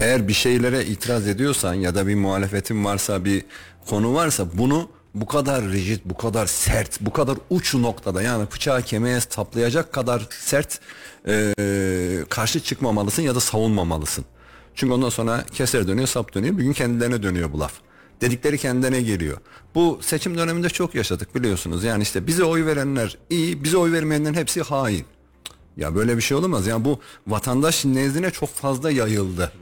Eğer 0.01 0.29
bir 0.29 0.33
şeylere 0.33 0.85
itiraz 0.85 1.29
ediyorsan 1.29 1.75
ya 1.75 1.95
da 1.95 2.07
bir 2.07 2.15
muhalefetin 2.15 2.85
varsa 2.85 3.25
bir 3.25 3.45
konu 3.89 4.15
varsa 4.15 4.47
bunu 4.55 4.89
bu 5.15 5.27
kadar 5.27 5.65
rigid, 5.65 6.01
bu 6.05 6.17
kadar 6.17 6.47
sert, 6.47 7.01
bu 7.01 7.13
kadar 7.13 7.39
uç 7.51 7.75
noktada 7.75 8.23
yani 8.23 8.47
bıçağı 8.55 8.83
kemiğe 8.83 9.21
saplayacak 9.21 9.93
kadar 9.93 10.29
sert 10.31 10.81
eee, 11.27 12.25
karşı 12.29 12.61
çıkmamalısın 12.61 13.23
ya 13.23 13.35
da 13.35 13.41
savunmamalısın. 13.41 14.25
Çünkü 14.75 14.93
ondan 14.95 15.09
sonra 15.09 15.45
keser 15.55 15.89
dönüyor, 15.89 16.09
sap 16.09 16.35
dönüyor. 16.35 16.59
Bir 16.59 16.63
gün 16.63 16.73
kendilerine 16.73 17.23
dönüyor 17.23 17.53
bu 17.53 17.61
laf. 17.61 17.73
Dedikleri 18.21 18.59
kendine 18.59 19.03
geliyor. 19.03 19.39
Bu 19.75 19.99
seçim 20.03 20.39
döneminde 20.39 20.69
çok 20.69 20.95
yaşadık 20.95 21.35
biliyorsunuz. 21.35 21.85
Yani 21.85 22.03
işte 22.03 22.27
bize 22.27 22.45
oy 22.45 22.67
verenler 22.67 23.19
iyi, 23.31 23.65
bize 23.65 23.77
oy 23.77 23.93
vermeyenlerin 23.93 24.35
hepsi 24.35 24.63
hain. 24.63 25.05
Ya 25.77 25.95
böyle 25.95 26.17
bir 26.17 26.23
şey 26.23 26.37
olamaz. 26.37 26.67
Yani 26.67 26.85
bu 26.85 27.01
vatandaş 27.27 27.85
nezdine 27.85 28.31
çok 28.31 28.49
fazla 28.55 28.91
yayıldı. 28.91 29.53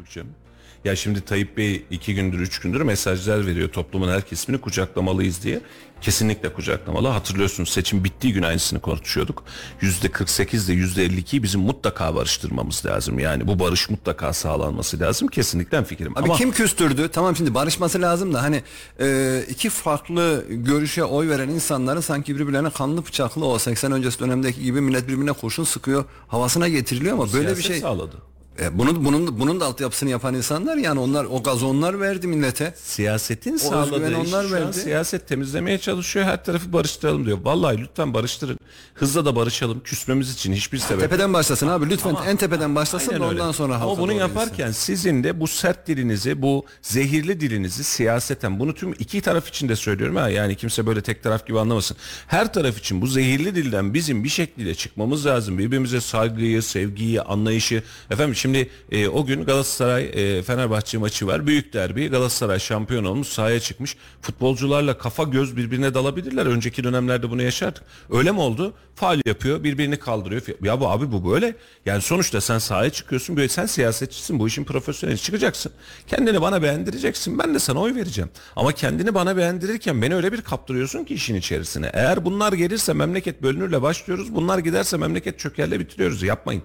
Ya 0.84 0.96
şimdi 0.96 1.20
Tayyip 1.20 1.56
Bey 1.56 1.84
iki 1.90 2.14
gündür 2.14 2.40
üç 2.40 2.58
gündür 2.58 2.80
mesajlar 2.80 3.46
veriyor 3.46 3.68
toplumun 3.68 4.08
her 4.08 4.22
kesimini 4.26 4.60
kucaklamalıyız 4.60 5.42
diye. 5.42 5.60
Kesinlikle 6.00 6.52
kucaklamalı. 6.52 7.08
Hatırlıyorsunuz 7.08 7.68
seçim 7.68 8.04
bittiği 8.04 8.32
gün 8.32 8.42
aynısını 8.42 8.80
konuşuyorduk. 8.80 9.44
Yüzde 9.80 10.08
48 10.08 10.68
ile 10.68 10.76
yüzde 10.76 11.06
52'yi 11.06 11.42
bizim 11.42 11.60
mutlaka 11.60 12.14
barıştırmamız 12.14 12.86
lazım. 12.86 13.18
Yani 13.18 13.46
bu 13.46 13.58
barış 13.58 13.90
mutlaka 13.90 14.32
sağlanması 14.32 15.00
lazım. 15.00 15.28
Kesinlikle 15.28 15.84
fikrim. 15.84 16.12
Abi 16.18 16.24
Ama 16.24 16.36
kim 16.36 16.50
küstürdü? 16.50 17.08
Tamam 17.12 17.36
şimdi 17.36 17.54
barışması 17.54 18.02
lazım 18.02 18.34
da 18.34 18.42
hani 18.42 18.62
e, 19.00 19.44
iki 19.48 19.70
farklı 19.70 20.44
görüşe 20.48 21.04
oy 21.04 21.28
veren 21.28 21.48
insanların 21.48 22.00
sanki 22.00 22.36
birbirlerine 22.36 22.70
kanlı 22.70 23.06
bıçaklı 23.06 23.46
o 23.46 23.58
80 23.58 23.92
öncesi 23.92 24.20
dönemdeki 24.20 24.62
gibi 24.62 24.80
millet 24.80 25.08
birbirine 25.08 25.32
kurşun 25.32 25.64
sıkıyor 25.64 26.04
havasına 26.28 26.68
getiriliyor 26.68 27.12
ama 27.12 27.32
böyle 27.32 27.48
bir 27.48 27.54
siyaset 27.54 27.66
şey 27.66 27.80
sağladı. 27.80 28.16
E, 28.62 28.78
bunun 28.78 29.04
bunun 29.04 29.40
bunun 29.40 29.60
da 29.60 29.66
altyapısını 29.66 30.10
yapan 30.10 30.34
insanlar 30.34 30.76
yani 30.76 31.00
onlar 31.00 31.24
o 31.24 31.42
gazı 31.42 31.66
onlar 31.66 32.00
verdi 32.00 32.26
millete. 32.26 32.74
Siyasetin 32.76 33.54
O 33.54 33.58
sağladığı 33.58 34.10
iş 34.22 34.28
onlar 34.28 34.52
verdi. 34.52 34.76
siyaset 34.80 35.28
temizlemeye 35.28 35.78
çalışıyor. 35.78 36.26
Her 36.26 36.44
tarafı 36.44 36.72
barıştıralım 36.72 37.26
diyor. 37.26 37.38
Vallahi 37.42 37.78
lütfen 37.78 38.14
barıştırın. 38.14 38.58
Hızla 38.94 39.24
da 39.24 39.36
barışalım. 39.36 39.80
Küsmemiz 39.80 40.32
için 40.34 40.52
hiçbir 40.52 40.78
sebep 40.78 41.00
Tepeden 41.00 41.32
başlasın 41.32 41.68
abi 41.68 41.90
lütfen 41.90 42.16
en 42.26 42.36
tepeden 42.36 42.74
başlasın 42.74 43.10
da 43.10 43.14
öyle. 43.14 43.24
ondan 43.24 43.52
sonra 43.52 43.74
Ama 43.74 43.98
bunu 43.98 44.12
yaparken 44.12 44.70
sizin 44.72 45.24
de 45.24 45.40
bu 45.40 45.46
sert 45.46 45.86
dilinizi, 45.86 46.42
bu 46.42 46.64
zehirli 46.82 47.40
dilinizi 47.40 47.84
siyaseten 47.84 48.58
bunu 48.60 48.74
tüm 48.74 48.92
iki 48.92 49.20
taraf 49.20 49.48
için 49.48 49.68
de 49.68 49.76
söylüyorum 49.76 50.16
ha 50.16 50.28
yani 50.28 50.54
kimse 50.54 50.86
böyle 50.86 51.00
tek 51.02 51.22
taraf 51.22 51.46
gibi 51.46 51.58
anlamasın. 51.60 51.96
Her 52.26 52.52
taraf 52.52 52.78
için 52.78 53.00
bu 53.02 53.06
zehirli 53.06 53.54
dilden 53.54 53.94
bizim 53.94 54.24
bir 54.24 54.28
şekilde 54.28 54.74
çıkmamız 54.74 55.26
lazım. 55.26 55.58
Birbirimize 55.58 56.00
saygıyı, 56.00 56.62
sevgiyi, 56.62 57.22
anlayışı. 57.22 57.82
Efendim 58.10 58.34
şimdi 58.34 58.47
e, 58.92 59.08
o 59.08 59.26
gün 59.26 59.44
Galatasaray 59.44 60.04
e, 60.04 60.42
Fenerbahçe 60.42 60.98
maçı 60.98 61.26
var. 61.26 61.46
Büyük 61.46 61.72
derbi. 61.72 62.08
Galatasaray 62.08 62.58
şampiyon 62.58 63.04
olmuş, 63.04 63.28
sahaya 63.28 63.60
çıkmış. 63.60 63.96
Futbolcularla 64.22 64.98
kafa 64.98 65.22
göz 65.22 65.56
birbirine 65.56 65.94
dalabilirler. 65.94 66.46
Önceki 66.46 66.84
dönemlerde 66.84 67.30
bunu 67.30 67.42
yaşardık. 67.42 67.82
Öyle 68.10 68.32
mi 68.32 68.40
oldu? 68.40 68.74
Faal 68.94 69.20
yapıyor, 69.26 69.64
birbirini 69.64 69.96
kaldırıyor. 69.96 70.42
Ya 70.62 70.80
bu 70.80 70.88
abi 70.88 71.12
bu 71.12 71.30
böyle. 71.32 71.56
Yani 71.86 72.02
sonuçta 72.02 72.40
sen 72.40 72.58
sahaya 72.58 72.90
çıkıyorsun. 72.90 73.36
Böyle 73.36 73.48
sen 73.48 73.66
siyasetçisin. 73.66 74.38
Bu 74.38 74.48
işin 74.48 74.64
profesyoneli 74.64 75.18
çıkacaksın. 75.18 75.72
Kendini 76.06 76.40
bana 76.40 76.62
beğendireceksin. 76.62 77.38
Ben 77.38 77.54
de 77.54 77.58
sana 77.58 77.80
oy 77.80 77.94
vereceğim. 77.94 78.30
Ama 78.56 78.72
kendini 78.72 79.14
bana 79.14 79.36
beğendirirken 79.36 80.02
beni 80.02 80.14
öyle 80.14 80.32
bir 80.32 80.40
kaptırıyorsun 80.40 81.04
ki 81.04 81.14
işin 81.14 81.34
içerisine. 81.34 81.90
Eğer 81.92 82.24
bunlar 82.24 82.52
gelirse 82.52 82.92
memleket 82.92 83.42
bölünürle 83.42 83.82
başlıyoruz. 83.82 84.34
Bunlar 84.34 84.58
giderse 84.58 84.96
memleket 84.96 85.38
çökerle 85.38 85.80
bitiriyoruz. 85.80 86.22
Yapmayın. 86.22 86.62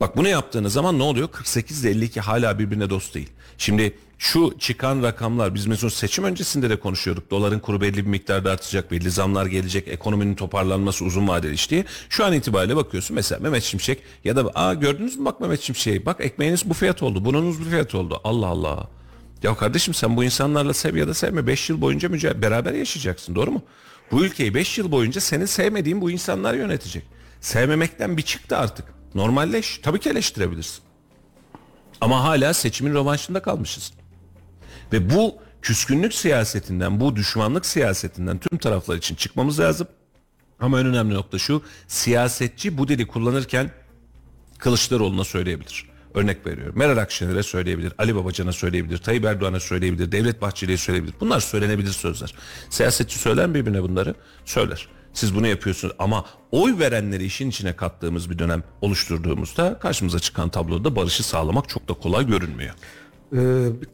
Bak 0.00 0.16
bunu 0.16 0.28
yaptığınız 0.28 0.72
zaman 0.72 0.98
ne 0.98 1.02
oluyor? 1.02 1.28
48 1.28 1.84
ile 1.84 1.90
52 1.90 2.20
hala 2.20 2.58
birbirine 2.58 2.90
dost 2.90 3.14
değil. 3.14 3.30
Şimdi 3.58 3.98
şu 4.18 4.54
çıkan 4.58 5.02
rakamlar 5.02 5.54
biz 5.54 5.66
mesela 5.66 5.90
seçim 5.90 6.24
öncesinde 6.24 6.70
de 6.70 6.80
konuşuyorduk. 6.80 7.30
Doların 7.30 7.58
kuru 7.58 7.80
belli 7.80 7.96
bir 7.96 8.10
miktarda 8.10 8.50
artacak, 8.50 8.90
belli 8.90 9.10
zamlar 9.10 9.46
gelecek, 9.46 9.88
ekonominin 9.88 10.34
toparlanması 10.34 11.04
uzun 11.04 11.28
vadeli 11.28 11.54
iş 11.54 11.70
diye. 11.70 11.84
Şu 12.08 12.24
an 12.24 12.32
itibariyle 12.32 12.76
bakıyorsun 12.76 13.14
mesela 13.14 13.40
Mehmet 13.40 13.62
Şimşek 13.62 14.02
ya 14.24 14.36
da 14.36 14.50
aa 14.54 14.74
gördünüz 14.74 15.16
mü 15.16 15.24
bak 15.24 15.40
Mehmet 15.40 15.60
Şimşek'i 15.60 16.06
bak 16.06 16.20
ekmeğiniz 16.20 16.70
bu 16.70 16.74
fiyat 16.74 17.02
oldu, 17.02 17.24
bununuz 17.24 17.60
bu 17.60 17.64
fiyat 17.64 17.94
oldu. 17.94 18.20
Allah 18.24 18.46
Allah. 18.46 18.88
Ya 19.42 19.54
kardeşim 19.54 19.94
sen 19.94 20.16
bu 20.16 20.24
insanlarla 20.24 20.74
sev 20.74 20.96
ya 20.96 21.08
da 21.08 21.14
sevme 21.14 21.46
5 21.46 21.70
yıl 21.70 21.80
boyunca 21.80 22.08
mücadele, 22.08 22.42
beraber 22.42 22.72
yaşayacaksın 22.72 23.34
doğru 23.34 23.50
mu? 23.50 23.62
Bu 24.10 24.24
ülkeyi 24.24 24.54
5 24.54 24.78
yıl 24.78 24.90
boyunca 24.90 25.20
senin 25.20 25.46
sevmediğin 25.46 26.00
bu 26.00 26.10
insanlar 26.10 26.54
yönetecek. 26.54 27.02
Sevmemekten 27.40 28.16
bir 28.16 28.22
çıktı 28.22 28.56
artık. 28.56 28.97
Normalleş. 29.14 29.80
Tabii 29.82 30.00
ki 30.00 30.10
eleştirebilirsin. 30.10 30.82
Ama 32.00 32.24
hala 32.24 32.54
seçimin 32.54 32.94
rövanşında 32.94 33.42
kalmışız. 33.42 33.92
Ve 34.92 35.10
bu 35.10 35.36
küskünlük 35.62 36.14
siyasetinden, 36.14 37.00
bu 37.00 37.16
düşmanlık 37.16 37.66
siyasetinden 37.66 38.38
tüm 38.38 38.58
taraflar 38.58 38.96
için 38.96 39.14
çıkmamız 39.14 39.60
lazım. 39.60 39.88
Ama 40.60 40.80
en 40.80 40.86
önemli 40.86 41.14
nokta 41.14 41.38
şu, 41.38 41.62
siyasetçi 41.86 42.78
bu 42.78 42.88
dili 42.88 43.06
kullanırken 43.06 43.70
Kılıçdaroğlu'na 44.58 45.24
söyleyebilir. 45.24 45.88
Örnek 46.14 46.46
veriyorum. 46.46 46.78
Meral 46.78 46.96
Akşener'e 46.96 47.42
söyleyebilir, 47.42 47.92
Ali 47.98 48.14
Babacan'a 48.14 48.52
söyleyebilir, 48.52 48.98
Tayyip 48.98 49.24
Erdoğan'a 49.24 49.60
söyleyebilir, 49.60 50.12
Devlet 50.12 50.42
Bahçeli'ye 50.42 50.76
söyleyebilir. 50.78 51.14
Bunlar 51.20 51.40
söylenebilir 51.40 51.90
sözler. 51.90 52.34
Siyasetçi 52.70 53.18
söyler 53.18 53.46
mi 53.46 53.54
birbirine 53.54 53.82
bunları? 53.82 54.14
Söyler. 54.44 54.88
Siz 55.14 55.34
bunu 55.34 55.46
yapıyorsunuz 55.46 55.94
ama 55.98 56.24
oy 56.52 56.78
verenleri 56.78 57.24
işin 57.24 57.50
içine 57.50 57.76
kattığımız 57.76 58.30
bir 58.30 58.38
dönem 58.38 58.62
oluşturduğumuzda 58.80 59.78
karşımıza 59.78 60.18
çıkan 60.18 60.48
tabloda 60.48 60.96
barışı 60.96 61.22
sağlamak 61.22 61.68
çok 61.68 61.88
da 61.88 61.94
kolay 61.94 62.26
görünmüyor. 62.26 62.74
Ee, 63.36 63.38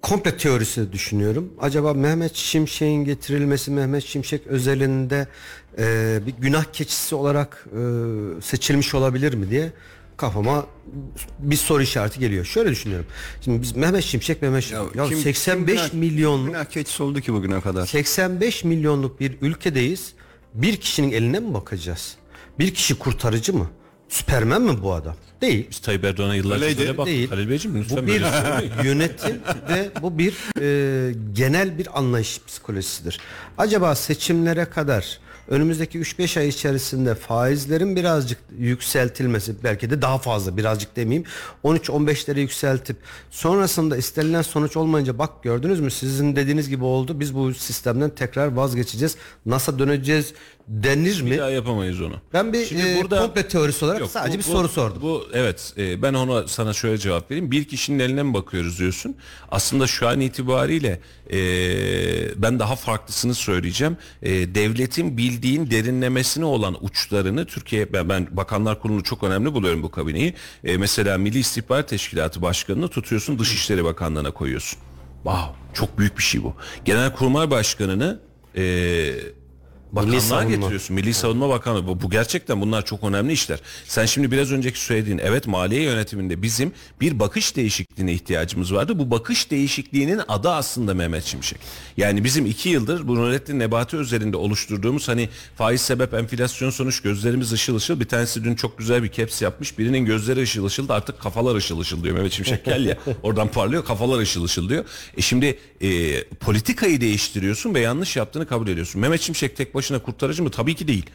komple 0.02 0.36
teorisi 0.36 0.92
düşünüyorum. 0.92 1.52
Acaba 1.60 1.94
Mehmet 1.94 2.34
Şimşek'in 2.34 3.04
getirilmesi 3.04 3.70
Mehmet 3.70 4.04
Şimşek 4.04 4.46
özelinde 4.46 5.26
e, 5.78 6.18
bir 6.26 6.32
günah 6.38 6.64
keçisi 6.72 7.14
olarak 7.14 7.66
e, 7.72 7.80
seçilmiş 8.42 8.94
olabilir 8.94 9.34
mi 9.34 9.50
diye 9.50 9.72
kafama 10.16 10.66
bir 11.38 11.56
soru 11.56 11.82
işareti 11.82 12.20
geliyor. 12.20 12.44
Şöyle 12.44 12.70
düşünüyorum. 12.70 13.06
Şimdi 13.40 13.62
biz 13.62 13.76
Mehmet 13.76 14.04
Şimşek 14.04 14.42
Mehmet 14.42 14.64
Şimşek. 14.64 14.94
Ya, 14.96 15.08
kim- 15.08 15.18
85 15.18 15.90
kim 15.90 16.00
günah- 16.00 16.10
milyonluk 16.10 16.46
Günah 16.46 16.64
keçisi 16.64 17.02
oldu 17.02 17.20
ki 17.20 17.32
bugüne 17.32 17.60
kadar. 17.60 17.86
85 17.86 18.64
milyonluk 18.64 19.20
bir 19.20 19.36
ülkedeyiz. 19.40 20.12
Bir 20.54 20.76
kişinin 20.76 21.12
eline 21.12 21.40
mi 21.40 21.54
bakacağız? 21.54 22.16
Bir 22.58 22.74
kişi 22.74 22.98
kurtarıcı 22.98 23.52
mı? 23.54 23.70
Süpermen 24.08 24.62
mi 24.62 24.82
bu 24.82 24.92
adam? 24.94 25.14
Değil. 25.40 25.66
Biz 25.70 25.78
Tayyip 25.78 26.04
Erdoğan'a 26.04 26.34
yıllarca 26.34 26.64
Öyleydi. 26.64 26.78
böyle 26.80 26.98
baktık. 26.98 27.14
Değil. 27.14 27.28
Halil 27.28 27.48
Beyciğim 27.50 27.78
lütfen 27.80 27.98
Bu 27.98 28.06
bir 28.06 28.22
yönetim 28.84 29.40
ve 29.68 29.90
bu 30.02 30.18
bir 30.18 30.34
e, 30.60 31.14
genel 31.32 31.78
bir 31.78 31.98
anlayış 31.98 32.40
psikolojisidir. 32.46 33.20
Acaba 33.58 33.94
seçimlere 33.94 34.64
kadar 34.64 35.18
önümüzdeki 35.48 35.98
3-5 35.98 36.40
ay 36.40 36.48
içerisinde 36.48 37.14
faizlerin 37.14 37.96
birazcık 37.96 38.38
yükseltilmesi 38.58 39.54
belki 39.64 39.90
de 39.90 40.02
daha 40.02 40.18
fazla 40.18 40.56
birazcık 40.56 40.96
demeyeyim 40.96 41.24
13-15'lere 41.64 42.40
yükseltip 42.40 42.96
sonrasında 43.30 43.96
istenilen 43.96 44.42
sonuç 44.42 44.76
olmayınca 44.76 45.18
bak 45.18 45.42
gördünüz 45.42 45.80
mü 45.80 45.90
sizin 45.90 46.36
dediğiniz 46.36 46.68
gibi 46.68 46.84
oldu 46.84 47.20
biz 47.20 47.34
bu 47.34 47.54
sistemden 47.54 48.10
tekrar 48.10 48.52
vazgeçeceğiz 48.52 49.16
NASA 49.46 49.78
döneceğiz 49.78 50.34
denir 50.68 51.20
mi? 51.22 51.30
Bir 51.30 51.38
daha 51.38 51.50
yapamayız 51.50 52.00
onu. 52.00 52.14
Ben 52.32 52.52
bir 52.52 52.64
Şimdi 52.66 52.82
e, 52.88 52.96
burada- 53.02 53.20
komple 53.20 53.48
teorisi 53.48 53.84
olarak 53.84 54.00
Yok, 54.00 54.10
sadece 54.10 54.38
bu- 54.38 54.42
bir 54.42 54.46
bu- 54.48 54.52
soru 54.52 54.68
sordum. 54.68 55.02
Bu 55.02 55.24
evet 55.32 55.74
e, 55.78 56.02
ben 56.02 56.14
ona 56.14 56.48
sana 56.48 56.72
şöyle 56.72 56.98
cevap 56.98 57.30
vereyim. 57.30 57.50
Bir 57.50 57.64
kişinin 57.64 57.98
eline 57.98 58.22
mi 58.22 58.34
bakıyoruz 58.34 58.78
diyorsun. 58.78 59.16
Aslında 59.50 59.86
şu 59.86 60.08
an 60.08 60.20
itibariyle 60.20 61.00
e, 61.32 62.42
ben 62.42 62.58
daha 62.58 62.76
farklısını 62.76 63.34
söyleyeceğim. 63.34 63.96
E, 64.22 64.54
devletin 64.54 65.16
bildiğin 65.16 65.70
derinlemesine 65.70 66.44
olan 66.44 66.84
uçlarını 66.84 67.46
Türkiye 67.46 67.92
ben, 67.92 68.08
ben 68.08 68.28
Bakanlar 68.30 68.80
Kurulu'nu 68.80 69.02
çok 69.02 69.22
önemli 69.22 69.52
buluyorum 69.54 69.82
bu 69.82 69.90
kabineyi. 69.90 70.34
E, 70.64 70.76
mesela 70.76 71.18
Milli 71.18 71.38
İstihbarat 71.38 71.88
Teşkilatı 71.88 72.42
Başkanı'nı 72.42 72.88
tutuyorsun 72.88 73.38
Dışişleri 73.38 73.84
Bakanlığı'na 73.84 74.30
koyuyorsun. 74.30 74.78
Wow, 75.22 75.54
çok 75.74 75.98
büyük 75.98 76.18
bir 76.18 76.22
şey 76.22 76.42
bu. 76.42 76.54
Genelkurmay 76.84 77.50
Başkanı'nı 77.50 78.20
e, 78.56 78.62
Bakanlığa 79.96 80.20
savunma. 80.20 80.50
getiriyorsun. 80.50 80.96
Milli 80.96 81.14
Savunma 81.14 81.48
Bakanlığı. 81.48 81.86
Bu, 81.88 82.02
bu 82.02 82.10
gerçekten 82.10 82.60
bunlar 82.60 82.84
çok 82.84 83.04
önemli 83.04 83.32
işler. 83.32 83.58
Sen 83.86 84.06
şimdi 84.06 84.30
biraz 84.30 84.52
önceki 84.52 84.80
söylediğin 84.80 85.18
evet 85.18 85.46
maliye 85.46 85.82
yönetiminde 85.82 86.42
bizim 86.42 86.72
bir 87.00 87.18
bakış 87.18 87.56
değişikliğine 87.56 88.12
ihtiyacımız 88.12 88.74
vardı. 88.74 88.98
Bu 88.98 89.10
bakış 89.10 89.50
değişikliğinin 89.50 90.20
adı 90.28 90.50
aslında 90.50 90.94
Mehmet 90.94 91.24
Şimşek. 91.24 91.58
Yani 91.96 92.24
bizim 92.24 92.46
iki 92.46 92.68
yıldır 92.68 93.08
bu 93.08 93.14
Nurettin 93.14 93.58
Nebati 93.58 93.96
üzerinde 93.96 94.36
oluşturduğumuz 94.36 95.08
hani 95.08 95.28
faiz 95.56 95.80
sebep 95.80 96.14
enflasyon 96.14 96.70
sonuç 96.70 97.00
gözlerimiz 97.02 97.52
ışıl 97.52 97.76
ışıl. 97.76 98.00
Bir 98.00 98.08
tanesi 98.08 98.44
dün 98.44 98.54
çok 98.54 98.78
güzel 98.78 99.02
bir 99.02 99.12
caps 99.12 99.42
yapmış. 99.42 99.78
Birinin 99.78 100.04
gözleri 100.04 100.42
ışıl 100.42 100.64
ışıl 100.64 100.88
da 100.88 100.94
artık 100.94 101.20
kafalar 101.20 101.54
ışıl 101.54 101.80
ışıl 101.80 102.04
diyor. 102.04 102.14
Mehmet 102.14 102.32
Şimşek 102.32 102.64
gel 102.64 102.86
ya 102.86 102.98
oradan 103.22 103.48
parlıyor 103.48 103.84
kafalar 103.84 104.18
ışıl 104.18 104.44
ışıl 104.44 104.68
diyor. 104.68 104.84
E 105.16 105.22
şimdi 105.22 105.58
e, 105.80 106.24
politikayı 106.24 107.00
değiştiriyorsun 107.00 107.74
ve 107.74 107.80
yanlış 107.80 108.16
yaptığını 108.16 108.46
kabul 108.46 108.68
ediyorsun. 108.68 109.00
Mehmet 109.00 109.20
Şimşek 109.20 109.56
tek 109.56 109.74
başına 109.74 109.83
kurtarıcı 109.98 110.42
mı? 110.42 110.50
Tabii 110.50 110.74
ki 110.74 110.88
değil. 110.88 111.06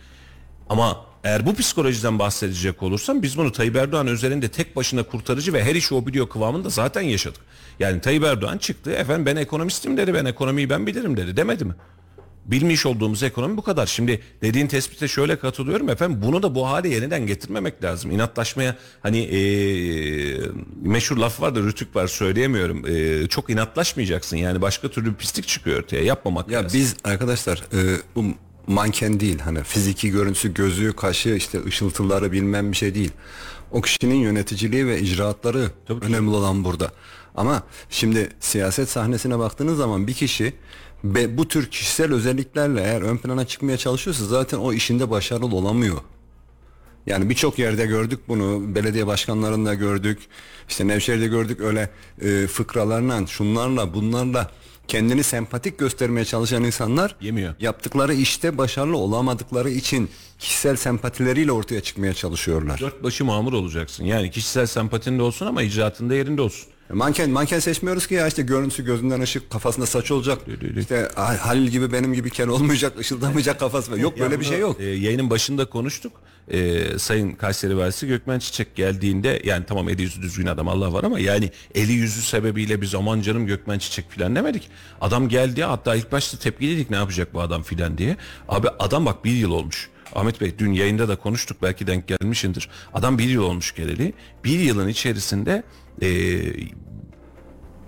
Ama 0.70 1.06
eğer 1.24 1.46
bu 1.46 1.56
psikolojiden 1.56 2.20
bahsedecek 2.20 2.84
olursam 2.84 3.22
biz 3.24 3.38
bunu 3.38 3.52
Tayyip 3.52 3.76
Erdoğan 3.76 4.08
üzerinde 4.08 4.48
tek 4.50 4.76
başına 4.76 5.04
kurtarıcı 5.04 5.54
ve 5.54 5.64
her 5.64 5.76
işi 5.76 5.96
o 5.96 6.08
biliyor 6.08 6.30
kıvamında 6.30 6.70
zaten 6.70 7.02
yaşadık. 7.02 7.42
Yani 7.80 8.02
Tayyip 8.02 8.24
Erdoğan 8.24 8.58
çıktı 8.58 8.92
efendim 8.92 9.26
ben 9.26 9.36
ekonomistim 9.36 9.98
dedi 9.98 10.14
ben 10.14 10.26
ekonomiyi 10.26 10.70
ben 10.70 10.88
bilirim 10.88 11.18
dedi 11.18 11.38
demedi 11.38 11.66
mi? 11.66 11.74
Bilmiş 12.46 12.86
olduğumuz 12.86 13.24
ekonomi 13.24 13.58
bu 13.58 13.62
kadar. 13.62 13.86
Şimdi 13.86 14.22
dediğin 14.42 14.68
tespite 14.68 15.08
şöyle 15.08 15.40
katılıyorum 15.40 15.90
efendim 15.90 16.22
bunu 16.26 16.44
da 16.44 16.56
bu 16.56 16.68
hale 16.68 16.90
yeniden 16.90 17.28
getirmemek 17.28 17.84
lazım. 17.84 18.12
İnatlaşmaya 18.12 18.76
hani 19.04 19.18
eee, 19.20 20.40
meşhur 20.82 21.18
laf 21.18 21.42
var 21.42 21.56
da 21.56 21.60
rütük 21.60 21.96
var 21.96 22.08
söyleyemiyorum. 22.08 22.86
Eee, 22.88 23.28
çok 23.28 23.50
inatlaşmayacaksın 23.50 24.38
yani 24.38 24.62
başka 24.62 24.88
türlü 24.90 25.16
pislik 25.16 25.48
çıkıyor 25.48 25.80
ortaya 25.84 26.04
yapmamak 26.04 26.52
Ya 26.52 26.64
lazım. 26.64 26.80
biz 26.80 26.96
arkadaşlar 27.04 27.58
e, 27.58 27.98
bu 28.16 28.26
manken 28.70 29.20
değil 29.20 29.40
hani 29.40 29.64
fiziki 29.64 30.12
görüntüsü 30.12 30.54
gözü 30.54 30.94
kaşı 30.94 31.30
işte 31.30 31.66
ışıltıları 31.66 32.32
bilmem 32.32 32.72
bir 32.72 32.78
şey 32.78 32.96
değil. 32.96 33.12
O 33.72 33.82
kişinin 33.82 34.16
yöneticiliği 34.16 34.88
ve 34.88 35.00
icraatları 35.00 35.72
önemli 36.02 36.30
olan 36.30 36.64
burada. 36.64 36.92
Ama 37.36 37.64
şimdi 37.90 38.30
siyaset 38.40 38.90
sahnesine 38.90 39.40
baktığınız 39.40 39.78
zaman 39.78 40.08
bir 40.08 40.14
kişi 40.14 40.54
ve 41.04 41.38
bu 41.38 41.48
tür 41.48 41.72
kişisel 41.72 42.14
özelliklerle 42.14 42.82
eğer 42.82 43.02
ön 43.02 43.18
plana 43.18 43.48
çıkmaya 43.48 43.78
çalışıyorsa 43.78 44.26
zaten 44.26 44.58
o 44.58 44.74
işinde 44.74 45.10
başarılı 45.10 45.56
olamıyor. 45.56 45.98
Yani 47.06 47.30
birçok 47.30 47.60
yerde 47.60 47.86
gördük 47.86 48.20
bunu. 48.28 48.76
Belediye 48.76 49.08
başkanlarında 49.08 49.74
gördük. 49.74 50.20
İşte 50.70 50.88
Nevşehir'de 50.88 51.28
gördük 51.28 51.60
öyle 51.60 51.90
e, 52.22 52.48
fıkralarla, 52.48 53.28
şunlarla, 53.28 53.94
bunlarla 53.94 54.52
kendini 54.90 55.24
sempatik 55.24 55.78
göstermeye 55.78 56.26
çalışan 56.26 56.64
insanlar 56.64 57.16
Yemiyor. 57.22 57.56
yaptıkları 57.60 58.14
işte 58.14 58.58
başarılı 58.58 58.98
olamadıkları 58.98 59.70
için 59.70 60.10
kişisel 60.40 60.76
sempatileriyle 60.76 61.52
ortaya 61.52 61.82
çıkmaya 61.82 62.14
çalışıyorlar. 62.14 62.80
Dört 62.80 63.04
başı 63.04 63.26
mamur 63.26 63.54
olacaksın. 63.54 64.04
Yani 64.06 64.32
kişisel 64.32 64.66
sempatin 64.66 65.20
de 65.20 65.22
olsun 65.24 65.46
ama 65.46 65.62
icraatında 65.62 66.16
yerinde 66.16 66.42
olsun. 66.42 66.68
Manken 66.94 67.30
manken 67.30 67.60
seçmiyoruz 67.60 68.08
ki 68.08 68.14
ya 68.14 68.28
işte 68.28 68.42
görüntüsü 68.42 68.86
gözünden 68.86 69.22
ışık 69.22 69.50
kafasında 69.50 69.86
saç 69.86 70.12
olacak. 70.12 70.40
İşte 70.80 71.10
Ha- 71.16 71.38
Halil 71.48 71.68
gibi 71.68 71.92
benim 71.92 72.14
gibi 72.14 72.30
kel 72.30 72.48
olmayacak 72.48 73.00
ışıldamayacak 73.00 73.60
kafası. 73.60 74.00
Yok 74.00 74.20
böyle 74.20 74.40
bir 74.40 74.46
şey 74.46 74.60
yok. 74.60 74.80
E, 74.82 74.84
yayının 74.86 75.30
başında 75.30 75.66
konuştuk. 75.66 76.12
E, 76.50 77.00
Sayın 77.00 77.32
Kayseri 77.32 77.78
Valisi 77.78 78.08
Gökmen 78.08 78.40
Çiçek 78.40 78.76
geldiğinde 78.76 79.42
yani 79.46 79.66
tamam 79.66 79.90
eli 79.90 80.02
yüzü 80.02 80.22
düzgün 80.22 80.48
adam 80.48 80.68
Allah 80.68 80.94
var 80.94 81.04
ama 81.04 81.20
yani 81.20 81.52
eli 81.76 81.92
yüzü 81.92 82.22
sebebiyle 82.22 82.82
biz 82.82 82.96
aman 82.96 83.22
canım 83.22 83.48
Gökmen 83.48 83.80
Çiçek 83.80 84.10
filan 84.10 84.36
demedik. 84.36 84.70
Adam 85.02 85.30
geldi 85.30 85.64
hatta 85.64 85.96
ilk 85.96 86.12
başta 86.12 86.38
tepkiliydik 86.38 86.90
ne 86.90 86.96
yapacak 86.96 87.34
bu 87.34 87.42
adam 87.42 87.64
filan 87.64 87.98
diye. 87.98 88.18
Abi 88.50 88.68
adam 88.80 89.06
bak 89.06 89.26
bir 89.26 89.34
yıl 89.34 89.52
olmuş. 89.52 89.90
Ahmet 90.16 90.42
Bey 90.42 90.54
dün 90.60 90.74
yayında 90.74 91.08
da 91.08 91.16
konuştuk 91.16 91.58
belki 91.62 91.88
denk 91.88 92.08
gelmişindir. 92.08 92.70
Adam 92.94 93.18
bir 93.18 93.30
yıl 93.30 93.44
olmuş 93.44 93.76
geleli. 93.76 94.14
Bir 94.44 94.60
yılın 94.60 94.88
içerisinde 94.88 95.64
e, 96.02 96.10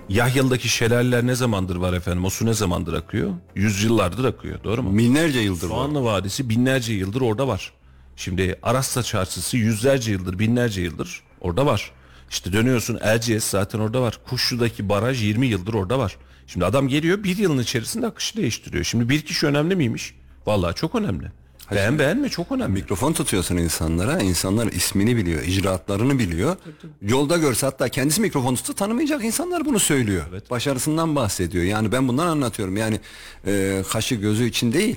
Yahyalı'daki 0.09 0.69
şelaleler 0.69 1.27
ne 1.27 1.35
zamandır 1.35 1.75
var 1.75 1.93
efendim? 1.93 2.25
O 2.25 2.29
su 2.29 2.45
ne 2.45 2.53
zamandır 2.53 2.93
akıyor? 2.93 3.31
Yüzyıllardır 3.55 4.25
akıyor. 4.25 4.63
Doğru 4.63 4.83
mu? 4.83 4.97
Binlerce 4.97 5.39
yıldır 5.39 5.69
var. 5.69 5.75
Soğanlı 5.75 6.03
Vadisi 6.03 6.49
binlerce 6.49 6.93
yıldır 6.93 7.21
orada 7.21 7.47
var. 7.47 7.73
Şimdi 8.21 8.59
Arasla 8.63 9.03
Çarşısı 9.03 9.57
yüzlerce 9.57 10.11
yıldır, 10.11 10.39
binlerce 10.39 10.81
yıldır 10.81 11.23
orada 11.39 11.65
var. 11.65 11.91
İşte 12.29 12.53
dönüyorsun 12.53 12.97
Erciyes 13.01 13.43
zaten 13.43 13.79
orada 13.79 14.01
var. 14.01 14.19
Kuşlu'daki 14.29 14.89
baraj 14.89 15.23
20 15.23 15.47
yıldır 15.47 15.73
orada 15.73 15.99
var. 15.99 16.17
Şimdi 16.47 16.65
adam 16.65 16.87
geliyor 16.87 17.23
bir 17.23 17.37
yılın 17.37 17.61
içerisinde 17.61 18.07
akışı 18.07 18.37
değiştiriyor. 18.37 18.83
Şimdi 18.83 19.09
bir 19.09 19.21
kişi 19.21 19.47
önemli 19.47 19.75
miymiş? 19.75 20.15
Vallahi 20.45 20.75
çok 20.75 20.95
önemli. 20.95 21.31
Beğen 21.71 21.99
beğenme 21.99 22.29
çok 22.29 22.51
önemli. 22.51 22.73
Mikrofon 22.73 23.13
tutuyorsun 23.13 23.57
insanlara. 23.57 24.21
İnsanlar 24.21 24.67
ismini 24.67 25.17
biliyor, 25.17 25.43
icraatlarını 25.43 26.19
biliyor. 26.19 26.57
Yolda 27.01 27.37
görse 27.37 27.65
hatta 27.65 27.89
kendisi 27.89 28.21
mikrofon 28.21 28.55
tutsa 28.55 28.73
tanımayacak 28.73 29.23
insanlar 29.23 29.65
bunu 29.65 29.79
söylüyor. 29.79 30.23
Başarısından 30.49 31.15
bahsediyor. 31.15 31.63
Yani 31.63 31.91
ben 31.91 32.07
bundan 32.07 32.27
anlatıyorum. 32.27 32.77
Yani 32.77 32.99
e, 33.45 33.83
kaşı 33.89 34.15
gözü 34.15 34.45
için 34.45 34.73
değil. 34.73 34.95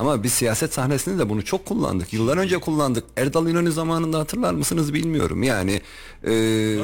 Ama 0.00 0.22
biz 0.22 0.32
siyaset 0.32 0.74
sahnesinde 0.74 1.18
de 1.18 1.28
bunu 1.28 1.44
çok 1.44 1.66
kullandık. 1.66 2.12
Yıllar 2.12 2.36
önce 2.36 2.58
kullandık. 2.58 3.04
Erdal 3.16 3.48
İnönü 3.48 3.72
zamanında 3.72 4.18
hatırlar 4.18 4.54
mısınız 4.54 4.94
bilmiyorum. 4.94 5.42
Yani 5.42 5.80
e, 6.24 6.30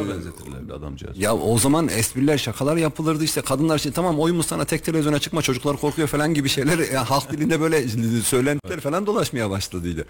benzetirlerdi 0.09 0.73
adamcağız. 0.73 1.19
ya 1.19 1.37
o 1.37 1.59
zaman 1.59 1.89
espriler 1.89 2.39
şakalar 2.39 2.77
yapılırdı 2.77 3.25
işte 3.25 3.41
kadınlar 3.41 3.79
şey 3.79 3.93
tamam 3.93 4.21
oyumuz 4.21 4.47
sana 4.47 4.65
tek 4.65 4.85
televizyona 4.85 5.19
çıkma 5.19 5.43
çocuklar 5.43 5.77
korkuyor 5.77 6.09
falan 6.09 6.35
gibi 6.35 6.49
şeyler 6.49 6.79
ya, 6.93 7.11
halk 7.11 7.33
dilinde 7.33 7.61
böyle 7.61 7.89
söylentiler 8.25 8.81
falan 8.81 9.07
dolaşmaya 9.07 9.51
başladıydı. 9.51 10.07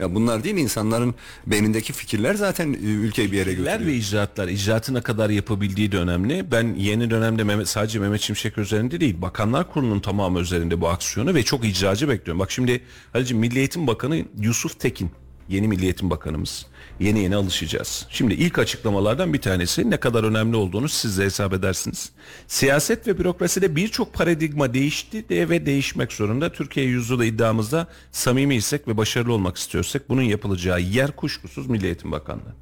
Ya 0.00 0.14
bunlar 0.14 0.44
değil 0.44 0.56
insanların 0.56 1.14
beynindeki 1.46 1.92
fikirler 1.92 2.34
zaten 2.34 2.72
ülkeyi 2.72 3.32
bir 3.32 3.36
yere 3.36 3.50
Fikirler 3.50 3.72
götürüyor. 3.72 3.96
ve 3.96 3.98
icraatlar, 3.98 4.48
icraatı 4.48 4.94
ne 4.94 5.00
kadar 5.00 5.30
yapabildiği 5.30 5.92
de 5.92 5.98
önemli. 5.98 6.52
Ben 6.52 6.74
yeni 6.74 7.10
dönemde 7.10 7.44
Mehmet, 7.44 7.68
sadece 7.68 7.98
Mehmet 7.98 8.20
Şimşek 8.20 8.58
üzerinde 8.58 9.00
değil, 9.00 9.22
Bakanlar 9.22 9.72
Kurulu'nun 9.72 10.00
tamamı 10.00 10.40
üzerinde 10.40 10.80
bu 10.80 10.88
aksiyonu 10.88 11.34
ve 11.34 11.42
çok 11.42 11.64
icracı 11.64 12.08
bekliyorum. 12.08 12.40
Bak 12.40 12.49
şimdi 12.50 12.80
Halicim 13.12 13.38
Milli 13.38 13.58
Eğitim 13.58 13.86
Bakanı 13.86 14.24
Yusuf 14.40 14.80
Tekin 14.80 15.10
yeni 15.50 15.68
Milli 15.68 15.84
Eğitim 15.84 16.10
Bakanımız. 16.10 16.66
Yeni 17.00 17.18
yeni 17.22 17.36
alışacağız. 17.36 18.06
Şimdi 18.10 18.34
ilk 18.34 18.58
açıklamalardan 18.58 19.32
bir 19.32 19.40
tanesi 19.40 19.90
ne 19.90 19.96
kadar 19.96 20.24
önemli 20.24 20.56
olduğunu 20.56 20.88
siz 20.88 21.18
de 21.18 21.24
hesap 21.24 21.52
edersiniz. 21.52 22.12
Siyaset 22.46 23.06
ve 23.06 23.18
bürokraside 23.18 23.76
birçok 23.76 24.14
paradigma 24.14 24.74
değişti 24.74 25.28
de 25.28 25.48
ve 25.48 25.66
değişmek 25.66 26.12
zorunda. 26.12 26.52
Türkiye 26.52 26.86
yüzyılı 26.86 27.24
iddiamızda 27.24 27.86
samimi 28.12 28.54
isek 28.54 28.88
ve 28.88 28.96
başarılı 28.96 29.32
olmak 29.32 29.56
istiyorsak 29.56 30.08
bunun 30.08 30.22
yapılacağı 30.22 30.80
yer 30.80 31.16
kuşkusuz 31.16 31.66
Milli 31.66 31.86
Eğitim 31.86 32.12
Bakanlığı. 32.12 32.54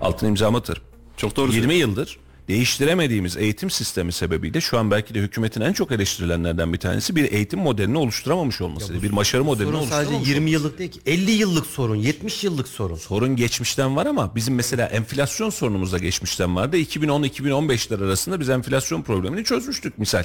Altın 0.00 0.26
imzamı 0.26 0.58
atarım. 0.58 0.82
Çok 1.16 1.36
doğru 1.36 1.52
20 1.52 1.74
yıldır 1.74 2.18
değiştiremediğimiz 2.50 3.36
eğitim 3.36 3.70
sistemi 3.70 4.12
sebebiyle 4.12 4.60
şu 4.60 4.78
an 4.78 4.90
belki 4.90 5.14
de 5.14 5.18
hükümetin 5.20 5.60
en 5.60 5.72
çok 5.72 5.92
eleştirilenlerden 5.92 6.72
bir 6.72 6.78
tanesi 6.78 7.16
bir 7.16 7.32
eğitim 7.32 7.60
modelini 7.60 7.98
oluşturamamış 7.98 8.60
olmasıydı. 8.60 9.02
Bir 9.02 9.16
başarı 9.16 9.44
modelini 9.44 9.66
Sorun 9.72 9.78
oluşturamamış. 9.78 10.16
sadece 10.18 10.30
20 10.30 10.50
yıllık 10.50 10.78
değil 10.78 10.90
ki 10.90 11.00
50 11.06 11.30
yıllık 11.30 11.66
sorun, 11.66 11.96
70 11.96 12.44
yıllık 12.44 12.68
sorun. 12.68 12.96
Sorun 12.96 13.36
geçmişten 13.36 13.96
var 13.96 14.06
ama 14.06 14.34
bizim 14.36 14.54
mesela 14.54 14.86
enflasyon 14.86 15.50
sorunumuz 15.50 15.92
da 15.92 15.98
geçmişten 15.98 16.56
vardı. 16.56 16.76
2010-2015'ler 16.78 18.04
arasında 18.06 18.40
biz 18.40 18.48
enflasyon 18.48 19.02
problemini 19.02 19.44
çözmüştük 19.44 19.98
misal. 19.98 20.24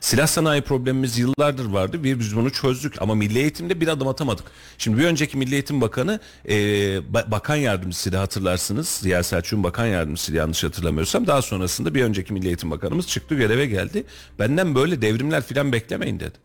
Silah 0.00 0.26
sanayi 0.26 0.62
problemimiz 0.62 1.18
yıllardır 1.18 1.64
vardı. 1.66 2.04
Bir 2.04 2.20
biz 2.20 2.36
bunu 2.36 2.50
çözdük 2.52 3.02
ama 3.02 3.14
milli 3.14 3.38
eğitimde 3.38 3.80
bir 3.80 3.88
adım 3.88 4.08
atamadık. 4.08 4.44
Şimdi 4.78 4.98
bir 4.98 5.04
önceki 5.04 5.36
Milli 5.38 5.54
Eğitim 5.54 5.80
Bakanı 5.80 6.20
e, 6.44 6.54
ba- 7.12 7.30
bakan 7.30 7.56
yardımcısıydı 7.56 8.16
hatırlarsınız. 8.16 8.88
Ziya 8.88 9.22
Selçuk'un 9.22 9.64
bakan 9.64 9.86
yardımcısıydı 9.86 10.38
yanlış 10.38 10.64
hatırlamıyorsam. 10.64 11.26
Daha 11.26 11.42
sonrasında 11.64 11.94
bir 11.94 12.04
önceki 12.04 12.32
Milli 12.32 12.46
Eğitim 12.46 12.70
Bakanımız 12.70 13.08
çıktı 13.08 13.34
göreve 13.34 13.66
geldi. 13.66 14.04
Benden 14.38 14.74
böyle 14.74 15.02
devrimler 15.02 15.42
filan 15.42 15.72
beklemeyin 15.72 16.20
dedi. 16.20 16.38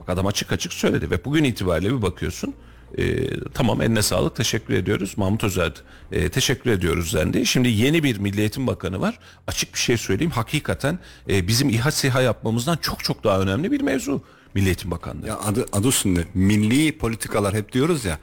Bak 0.00 0.08
adam 0.08 0.26
açık 0.26 0.52
açık 0.52 0.72
söyledi 0.72 1.10
ve 1.10 1.24
bugün 1.24 1.44
itibariyle 1.44 1.96
bir 1.96 2.02
bakıyorsun. 2.02 2.54
e, 2.98 3.28
tamam 3.54 3.82
eline 3.82 4.02
sağlık 4.02 4.36
teşekkür 4.36 4.74
ediyoruz. 4.74 5.14
Mahmut 5.16 5.44
Özer 5.44 5.72
e, 6.12 6.28
teşekkür 6.28 6.70
ediyoruz 6.70 7.14
dendi. 7.14 7.46
Şimdi 7.46 7.68
yeni 7.68 8.02
bir 8.02 8.18
Milli 8.18 8.40
Eğitim 8.40 8.66
Bakanı 8.66 9.00
var. 9.00 9.18
Açık 9.46 9.74
bir 9.74 9.78
şey 9.78 9.96
söyleyeyim 9.96 10.32
hakikaten 10.32 10.98
e, 11.28 11.48
bizim 11.48 11.68
İHA 11.68 11.90
SİHA 11.90 12.22
yapmamızdan 12.22 12.76
çok 12.76 13.04
çok 13.04 13.24
daha 13.24 13.40
önemli 13.40 13.72
bir 13.72 13.80
mevzu. 13.80 14.22
Milli 14.54 14.66
Eğitim 14.66 14.90
Bakanlığı. 14.90 15.26
Ya 15.26 15.38
adı 15.38 15.66
adı 15.72 15.88
üstünde 15.88 16.24
milli 16.34 16.98
politikalar 16.98 17.54
hep 17.54 17.72
diyoruz 17.72 18.04
ya. 18.04 18.18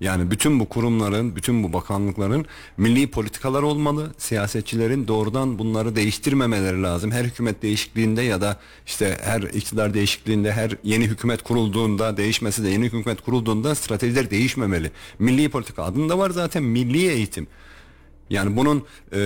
Yani 0.00 0.30
bütün 0.30 0.60
bu 0.60 0.68
kurumların, 0.68 1.36
bütün 1.36 1.62
bu 1.62 1.72
bakanlıkların 1.72 2.46
milli 2.76 3.10
politikalar 3.10 3.62
olmalı. 3.62 4.14
Siyasetçilerin 4.18 5.08
doğrudan 5.08 5.58
bunları 5.58 5.96
değiştirmemeleri 5.96 6.82
lazım. 6.82 7.10
Her 7.10 7.24
hükümet 7.24 7.62
değişikliğinde 7.62 8.22
ya 8.22 8.40
da 8.40 8.60
işte 8.86 9.18
her 9.22 9.42
iktidar 9.42 9.94
değişikliğinde, 9.94 10.52
her 10.52 10.76
yeni 10.84 11.04
hükümet 11.04 11.42
kurulduğunda, 11.42 12.16
değişmesi 12.16 12.64
de 12.64 12.68
yeni 12.68 12.84
hükümet 12.84 13.20
kurulduğunda 13.20 13.74
stratejiler 13.74 14.30
değişmemeli. 14.30 14.90
Milli 15.18 15.48
politika 15.48 15.82
adında 15.82 16.18
var 16.18 16.30
zaten 16.30 16.62
milli 16.62 17.08
eğitim. 17.08 17.46
Yani 18.30 18.56
bunun 18.56 18.84
e, 19.12 19.18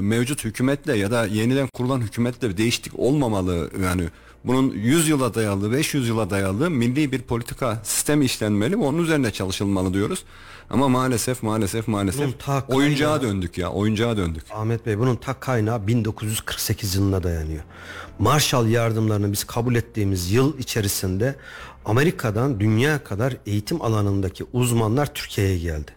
mevcut 0.00 0.44
hükümetle 0.44 0.96
ya 0.96 1.10
da 1.10 1.26
yeniden 1.26 1.66
kurulan 1.66 2.00
hükümetle 2.00 2.56
değişiklik 2.56 2.98
olmamalı. 2.98 3.70
Yani 3.82 4.04
bunun 4.44 4.70
100 4.70 5.08
yıla 5.08 5.34
dayalı, 5.34 5.72
500 5.72 6.08
yıla 6.08 6.30
dayalı 6.30 6.70
milli 6.70 7.12
bir 7.12 7.22
politika 7.22 7.80
sistemi 7.84 8.24
işlenmeli 8.24 8.72
ve 8.80 8.84
onun 8.84 8.98
üzerine 9.02 9.30
çalışılmalı 9.30 9.94
diyoruz. 9.94 10.24
Ama 10.70 10.88
maalesef 10.88 11.42
maalesef 11.42 11.88
maalesef 11.88 12.20
oyuncağa 12.68 13.04
kaynağı- 13.06 13.22
döndük 13.22 13.58
ya, 13.58 13.70
oyuncağa 13.70 14.16
döndük. 14.16 14.42
Ahmet 14.54 14.86
Bey 14.86 14.98
bunun 14.98 15.16
tak 15.16 15.40
kaynağı 15.40 15.86
1948 15.86 16.94
yılına 16.94 17.22
dayanıyor. 17.22 17.62
Marshall 18.18 18.66
yardımlarını 18.68 19.32
biz 19.32 19.44
kabul 19.44 19.74
ettiğimiz 19.74 20.30
yıl 20.30 20.58
içerisinde 20.58 21.36
Amerika'dan 21.84 22.60
dünya 22.60 23.04
kadar 23.04 23.36
eğitim 23.46 23.82
alanındaki 23.82 24.44
uzmanlar 24.52 25.14
Türkiye'ye 25.14 25.58
geldi. 25.58 25.90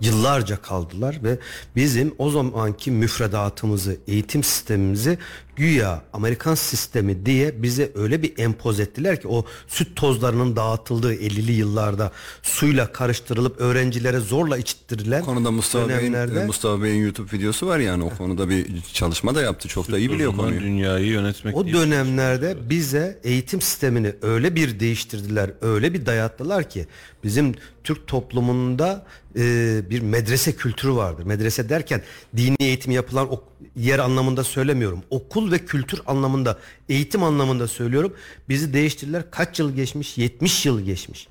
Yıllarca 0.00 0.56
kaldılar 0.62 1.18
ve 1.22 1.38
bizim 1.76 2.14
o 2.18 2.30
zamanki 2.30 2.90
müfredatımızı, 2.90 3.96
eğitim 4.06 4.42
sistemimizi 4.42 5.18
güya 5.58 6.02
Amerikan 6.12 6.54
sistemi 6.54 7.26
diye 7.26 7.62
bize 7.62 7.92
öyle 7.94 8.22
bir 8.22 8.38
empoz 8.38 8.80
ettiler 8.80 9.20
ki 9.20 9.28
o 9.28 9.44
süt 9.66 9.96
tozlarının 9.96 10.56
dağıtıldığı 10.56 11.14
50'li 11.14 11.52
yıllarda 11.52 12.12
suyla 12.42 12.92
karıştırılıp 12.92 13.60
öğrencilere 13.60 14.18
zorla 14.18 14.58
içittirilen 14.58 15.22
O 15.22 15.24
konuda 15.24 15.50
Mustafa 15.50 15.88
Bey'in, 15.88 16.12
dönemlerde- 16.12 16.40
e, 16.40 16.46
Mustafa 16.46 16.82
Bey'in 16.82 17.02
YouTube 17.02 17.36
videosu 17.36 17.66
var 17.66 17.78
yani 17.78 18.04
o 18.04 18.10
konuda 18.10 18.48
bir 18.48 18.66
çalışma 18.92 19.34
da 19.34 19.42
yaptı. 19.42 19.68
Çok 19.68 19.92
da 19.92 19.98
iyi 19.98 20.10
biliyor 20.10 20.36
konuyu. 20.36 20.60
dünyayı 20.60 21.06
yönetmek 21.06 21.56
O 21.56 21.64
değil. 21.64 21.76
dönemlerde 21.76 22.56
bize 22.70 23.18
eğitim 23.24 23.60
sistemini 23.60 24.12
öyle 24.22 24.54
bir 24.54 24.80
değiştirdiler, 24.80 25.50
öyle 25.60 25.94
bir 25.94 26.06
dayattılar 26.06 26.70
ki 26.70 26.86
bizim 27.24 27.54
Türk 27.84 28.06
toplumunda 28.06 29.06
e, 29.38 29.80
bir 29.90 30.00
medrese 30.02 30.52
kültürü 30.52 30.92
vardır. 30.92 31.24
Medrese 31.24 31.68
derken 31.68 32.02
dini 32.36 32.56
eğitim 32.60 32.92
yapılan 32.92 33.32
ok- 33.32 33.47
yer 33.76 33.98
anlamında 33.98 34.44
söylemiyorum. 34.44 35.02
Okul 35.10 35.52
ve 35.52 35.58
kültür 35.58 36.00
anlamında, 36.06 36.58
eğitim 36.88 37.22
anlamında 37.22 37.68
söylüyorum. 37.68 38.14
Bizi 38.48 38.72
değiştirdiler. 38.72 39.30
Kaç 39.30 39.58
yıl 39.58 39.74
geçmiş? 39.74 40.18
70 40.18 40.66
yıl 40.66 40.80
geçmiş. 40.80 41.28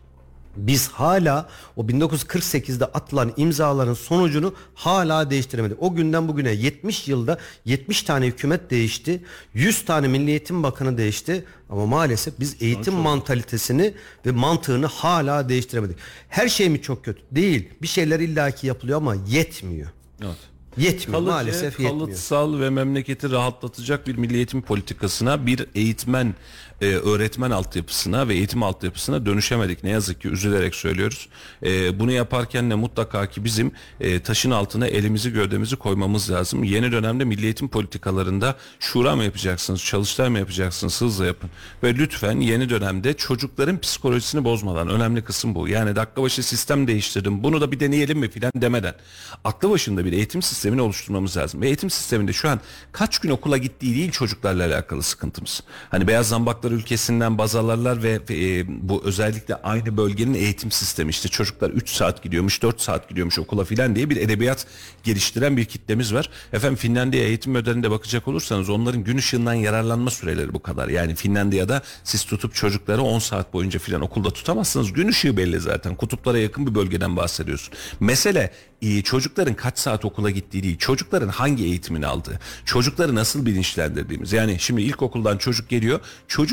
Biz 0.58 0.88
hala 0.88 1.50
o 1.76 1.84
1948'de 1.84 2.86
atılan 2.86 3.34
imzaların 3.38 3.94
sonucunu 3.94 4.54
hala 4.76 5.30
değiştiremedik. 5.30 5.78
O 5.82 5.96
günden 5.96 6.28
bugüne 6.28 6.52
70 6.52 7.08
yılda 7.08 7.38
70 7.66 8.04
tane 8.04 8.26
hükümet 8.26 8.72
değişti. 8.72 9.24
100 9.54 9.86
tane 9.86 10.08
Milli 10.08 10.30
Eğitim 10.30 10.64
Bakanı 10.64 10.98
değişti. 10.98 11.46
Ama 11.70 11.86
maalesef 11.86 12.40
biz 12.40 12.62
eğitim 12.62 12.94
mantalitesini 12.94 13.94
ve 14.26 14.32
mantığını 14.32 14.86
hala 14.86 15.50
değiştiremedik. 15.50 15.98
Her 16.30 16.48
şey 16.50 16.70
mi 16.70 16.82
çok 16.82 17.06
kötü? 17.06 17.22
Değil. 17.32 17.70
Bir 17.82 17.88
şeyler 17.88 18.20
illaki 18.20 18.68
yapılıyor 18.68 18.98
ama 18.98 19.16
yetmiyor. 19.28 19.90
Evet. 20.22 20.38
Yetmiyor 20.78 21.20
Kalıcı, 21.20 21.32
maalesef 21.32 21.80
yetmiyor. 21.80 21.92
kalıtsal 21.92 22.60
ve 22.60 22.70
memleketi 22.70 23.32
rahatlatacak 23.32 24.08
bir 24.08 24.16
milli 24.16 24.36
eğitim 24.36 24.62
politikasına, 24.62 25.46
bir 25.46 25.66
eğitmen, 25.76 26.36
e, 26.82 26.86
öğretmen 26.86 27.52
altyapısına 27.52 28.28
ve 28.28 28.34
eğitim 28.34 28.64
altyapısına 28.64 29.26
dönüşemedik. 29.26 29.84
Ne 29.84 29.90
yazık 29.90 30.22
ki 30.22 30.28
üzülerek 30.28 30.76
söylüyoruz. 30.76 31.30
E, 31.64 32.00
bunu 32.00 32.12
yaparken 32.12 32.72
de 32.72 32.76
mutlaka 32.76 33.26
ki 33.26 33.44
bizim 33.44 33.72
e, 34.00 34.20
taşın 34.20 34.52
altına 34.52 34.88
elimizi 34.88 35.34
gövdemizi 35.34 35.76
koymamız 35.76 36.32
lazım. 36.32 36.64
Yeni 36.64 36.92
dönemde 36.92 37.26
milli 37.26 37.46
eğitim 37.46 37.68
politikalarında 37.68 38.56
şura 38.80 39.16
mı 39.16 39.24
yapacaksınız, 39.24 39.84
çalıştay 39.84 40.30
mı 40.30 40.40
yapacaksınız 40.40 41.02
hızla 41.02 41.26
yapın. 41.26 41.50
Ve 41.84 41.96
lütfen 41.96 42.40
yeni 42.40 42.70
dönemde 42.70 43.14
çocukların 43.14 43.80
psikolojisini 43.80 44.44
bozmadan 44.44 44.90
önemli 44.90 45.24
kısım 45.24 45.56
bu. 45.56 45.68
Yani 45.68 45.96
dakika 45.96 46.22
başı 46.22 46.44
sistem 46.44 46.88
değiştirdim 46.88 47.44
bunu 47.44 47.62
da 47.62 47.72
bir 47.72 47.80
deneyelim 47.80 48.20
mi 48.20 48.30
filan 48.30 48.52
demeden. 48.56 48.96
Aklı 49.44 49.70
başında 49.70 50.06
bir 50.06 50.14
eğitim 50.14 50.42
sistemini 50.42 50.82
oluşturmamız 50.82 51.38
lazım. 51.38 51.62
Ve 51.62 51.68
eğitim 51.68 51.90
sisteminde 51.90 52.34
şu 52.34 52.50
an 52.50 52.60
kaç 52.92 53.20
gün 53.20 53.30
okula 53.30 53.58
gittiği 53.58 53.96
değil 53.96 54.12
çocuklarla 54.12 54.66
alakalı 54.66 55.04
sıkıntımız. 55.04 55.64
Hani 55.90 56.08
beyaz 56.08 56.28
zambaklar 56.68 56.72
ülkesinden 56.72 57.38
baz 57.38 57.56
alırlar 57.56 58.04
ve 58.04 58.20
e, 58.30 58.66
bu 58.68 59.02
özellikle 59.06 59.56
aynı 59.56 59.98
bölgenin 59.98 60.34
eğitim 60.34 60.72
sistemi 60.72 61.10
işte 61.10 61.30
çocuklar 61.30 61.70
3 61.70 61.90
saat 61.90 62.24
gidiyormuş 62.24 62.62
4 62.62 62.82
saat 62.82 63.10
gidiyormuş 63.10 63.40
okula 63.40 63.64
filan 63.64 63.96
diye 63.96 64.10
bir 64.10 64.18
edebiyat 64.18 64.68
geliştiren 65.04 65.58
bir 65.58 65.66
kitlemiz 65.66 66.14
var. 66.14 66.30
Efendim 66.54 66.78
Finlandiya 66.78 67.24
eğitim 67.24 67.54
modeline 67.54 67.92
bakacak 67.92 68.28
olursanız 68.28 68.70
onların 68.70 69.04
gün 69.04 69.18
ışığından 69.18 69.54
yararlanma 69.54 70.10
süreleri 70.10 70.54
bu 70.54 70.60
kadar. 70.60 70.90
Yani 70.90 71.16
Finlandiya'da 71.16 71.82
siz 72.04 72.26
tutup 72.26 72.56
çocukları 72.56 73.02
10 73.02 73.20
saat 73.20 73.54
boyunca 73.54 73.80
filan 73.80 74.02
okulda 74.02 74.30
tutamazsınız. 74.30 74.94
Gün 74.94 75.08
ışığı 75.08 75.38
belli 75.38 75.60
zaten. 75.60 75.96
Kutuplara 75.96 76.38
yakın 76.38 76.68
bir 76.68 76.76
bölgeden 76.76 77.16
bahsediyorsun. 77.16 77.74
Mesele 78.00 78.52
e, 78.82 79.02
çocukların 79.02 79.54
kaç 79.54 79.80
saat 79.80 80.06
okula 80.06 80.30
gittiği 80.30 80.64
değil. 80.64 80.78
Çocukların 80.78 81.28
hangi 81.28 81.64
eğitimini 81.64 82.08
aldığı. 82.08 82.40
Çocukları 82.66 83.16
nasıl 83.16 83.46
bilinçlendirdiğimiz. 83.46 84.34
Yani 84.34 84.60
şimdi 84.60 84.82
ilkokuldan 84.82 85.38
çocuk 85.38 85.70
geliyor. 85.70 86.00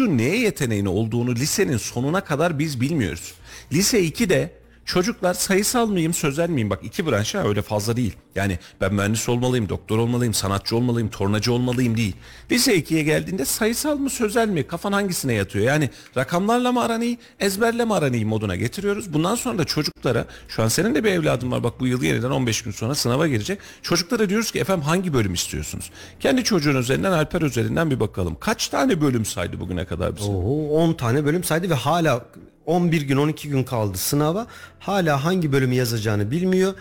Çocuğun 0.04 0.18
neye 0.18 0.36
yeteneğini 0.38 0.88
olduğunu 0.88 1.34
lisenin 1.34 1.76
sonuna 1.76 2.24
kadar 2.24 2.58
biz 2.58 2.80
bilmiyoruz. 2.80 3.34
Lise 3.72 4.04
2'de 4.04 4.50
Çocuklar 4.84 5.34
sayısal 5.34 5.86
mıyım 5.86 6.14
sözel 6.14 6.50
miyim 6.50 6.70
bak 6.70 6.80
iki 6.82 7.06
branş 7.06 7.34
ha 7.34 7.48
öyle 7.48 7.62
fazla 7.62 7.96
değil. 7.96 8.16
Yani 8.34 8.58
ben 8.80 8.94
mühendis 8.94 9.28
olmalıyım, 9.28 9.68
doktor 9.68 9.98
olmalıyım, 9.98 10.34
sanatçı 10.34 10.76
olmalıyım, 10.76 11.08
tornacı 11.08 11.52
olmalıyım 11.52 11.96
değil. 11.96 12.16
Lise 12.50 12.78
2'ye 12.78 13.02
geldiğinde 13.02 13.44
sayısal 13.44 13.96
mı 13.96 14.10
sözel 14.10 14.48
mi 14.48 14.66
kafan 14.66 14.92
hangisine 14.92 15.34
yatıyor? 15.34 15.64
Yani 15.64 15.90
rakamlarla 16.16 16.72
mı 16.72 16.82
aran 16.82 17.00
iyi, 17.00 17.18
ezberle 17.40 17.84
mi 17.84 17.94
aran 17.94 18.12
iyi 18.12 18.24
moduna 18.24 18.56
getiriyoruz. 18.56 19.12
Bundan 19.12 19.34
sonra 19.34 19.58
da 19.58 19.64
çocuklara 19.64 20.24
şu 20.48 20.62
an 20.62 20.68
senin 20.68 20.94
de 20.94 21.04
bir 21.04 21.10
evladın 21.10 21.50
var 21.50 21.62
bak 21.64 21.80
bu 21.80 21.86
yıl 21.86 22.02
yeniden 22.02 22.30
15 22.30 22.62
gün 22.62 22.70
sonra 22.70 22.94
sınava 22.94 23.28
girecek. 23.28 23.58
Çocuklara 23.82 24.28
diyoruz 24.28 24.50
ki 24.50 24.58
efendim 24.58 24.84
hangi 24.84 25.12
bölüm 25.12 25.34
istiyorsunuz? 25.34 25.90
Kendi 26.20 26.44
çocuğun 26.44 26.76
üzerinden 26.76 27.12
Alper 27.12 27.42
üzerinden 27.42 27.90
bir 27.90 28.00
bakalım. 28.00 28.36
Kaç 28.40 28.68
tane 28.68 29.00
bölüm 29.00 29.24
saydı 29.24 29.60
bugüne 29.60 29.84
kadar 29.84 30.16
bize? 30.16 30.30
Oho, 30.30 30.68
10 30.76 30.92
tane 30.92 31.24
bölüm 31.24 31.44
saydı 31.44 31.70
ve 31.70 31.74
hala 31.74 32.24
11 32.66 33.02
gün 33.02 33.16
12 33.16 33.48
gün 33.48 33.64
kaldı 33.64 33.98
sınava. 33.98 34.46
Hala 34.78 35.24
hangi 35.24 35.52
bölümü 35.52 35.74
yazacağını 35.74 36.30
bilmiyor. 36.30 36.74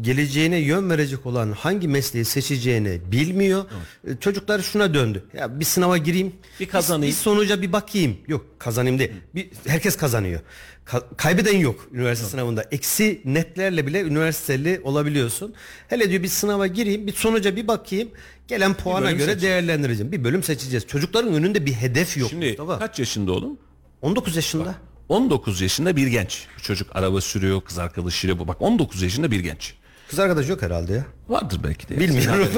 geleceğine 0.00 0.56
yön 0.56 0.90
verecek 0.90 1.26
olan 1.26 1.52
hangi 1.52 1.88
mesleği 1.88 2.24
seçeceğini 2.24 3.00
bilmiyor. 3.12 3.64
E, 4.08 4.16
Çocuklar 4.20 4.60
şuna 4.60 4.94
döndü. 4.94 5.24
Ya 5.34 5.60
bir 5.60 5.64
sınava 5.64 5.96
gireyim, 5.98 6.32
Bir 6.60 6.68
kazanayım. 6.68 7.12
bir 7.12 7.16
sonuca 7.16 7.62
bir 7.62 7.72
bakayım. 7.72 8.16
Yok 8.28 8.46
kazanayım 8.58 8.98
değil. 8.98 9.10
Bir, 9.34 9.48
herkes 9.66 9.96
kazanıyor. 9.96 10.40
Ka- 10.86 11.16
kaybeden 11.16 11.56
yok 11.56 11.88
üniversite 11.92 12.28
sınavında. 12.28 12.62
Eksi 12.62 13.20
netlerle 13.24 13.86
bile 13.86 14.02
üniversiteli 14.02 14.80
olabiliyorsun. 14.84 15.54
Hele 15.88 16.10
diyor 16.10 16.22
bir 16.22 16.28
sınava 16.28 16.66
gireyim, 16.66 17.06
bir 17.06 17.12
sonuca 17.12 17.56
bir 17.56 17.68
bakayım. 17.68 18.08
Gelen 18.48 18.74
puana 18.74 19.10
göre 19.12 19.20
seçeceğim. 19.26 19.40
değerlendireceğim. 19.54 20.12
Bir 20.12 20.24
bölüm 20.24 20.42
seçeceğiz. 20.42 20.86
Çocukların 20.86 21.34
önünde 21.34 21.66
bir 21.66 21.72
hedef 21.72 22.16
yok 22.16 22.30
Şimdi 22.30 22.46
Mustafa. 22.48 22.78
kaç 22.78 22.98
yaşında 22.98 23.32
oğlum? 23.32 23.58
19 24.02 24.36
yaşında. 24.36 24.74
19 25.08 25.60
yaşında 25.60 25.96
bir 25.96 26.06
genç. 26.06 26.46
Bu 26.58 26.62
çocuk 26.62 26.96
araba 26.96 27.20
sürüyor, 27.20 27.60
kız 27.60 27.78
arkadaşıyla 27.78 28.38
bu. 28.38 28.48
Bak 28.48 28.62
19 28.62 29.02
yaşında 29.02 29.30
bir 29.30 29.40
genç. 29.40 29.74
Kız 30.10 30.18
arkadaş 30.18 30.48
yok 30.48 30.62
herhalde 30.62 30.92
ya. 30.92 31.06
Vardır 31.28 31.60
belki 31.64 31.88
de. 31.88 32.00
Bilmiyorum. 32.00 32.48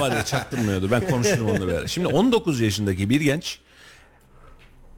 Var 0.00 0.12
ya 0.12 0.24
çaktırmıyordur. 0.24 0.90
Ben 0.90 1.06
konuşurum 1.10 1.50
onunla 1.50 1.68
beraber. 1.68 1.86
Şimdi 1.86 2.06
19 2.08 2.60
yaşındaki 2.60 3.10
bir 3.10 3.20
genç 3.20 3.58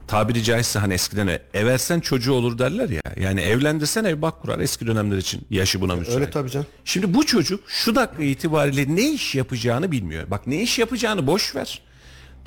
tabiri 0.07 0.43
caizse 0.43 0.79
hani 0.79 0.93
eskiden 0.93 1.27
e, 1.27 1.41
eversen 1.53 1.99
çocuğu 1.99 2.33
olur 2.33 2.57
derler 2.57 2.89
ya. 2.89 3.01
Yani 3.19 3.41
evlendirsen 3.41 4.03
ev 4.05 4.21
bak 4.21 4.41
kurar 4.41 4.59
eski 4.59 4.87
dönemler 4.87 5.17
için 5.17 5.41
yaşı 5.49 5.81
buna 5.81 5.95
müsait. 5.95 6.17
Öyle 6.17 6.29
tabii 6.29 6.49
canım. 6.49 6.67
Şimdi 6.85 7.13
bu 7.13 7.25
çocuk 7.25 7.63
şu 7.67 7.95
dakika 7.95 8.23
itibariyle 8.23 8.95
ne 8.95 9.11
iş 9.11 9.35
yapacağını 9.35 9.91
bilmiyor. 9.91 10.31
Bak 10.31 10.47
ne 10.47 10.61
iş 10.61 10.79
yapacağını 10.79 11.27
boş 11.27 11.55
ver. 11.55 11.81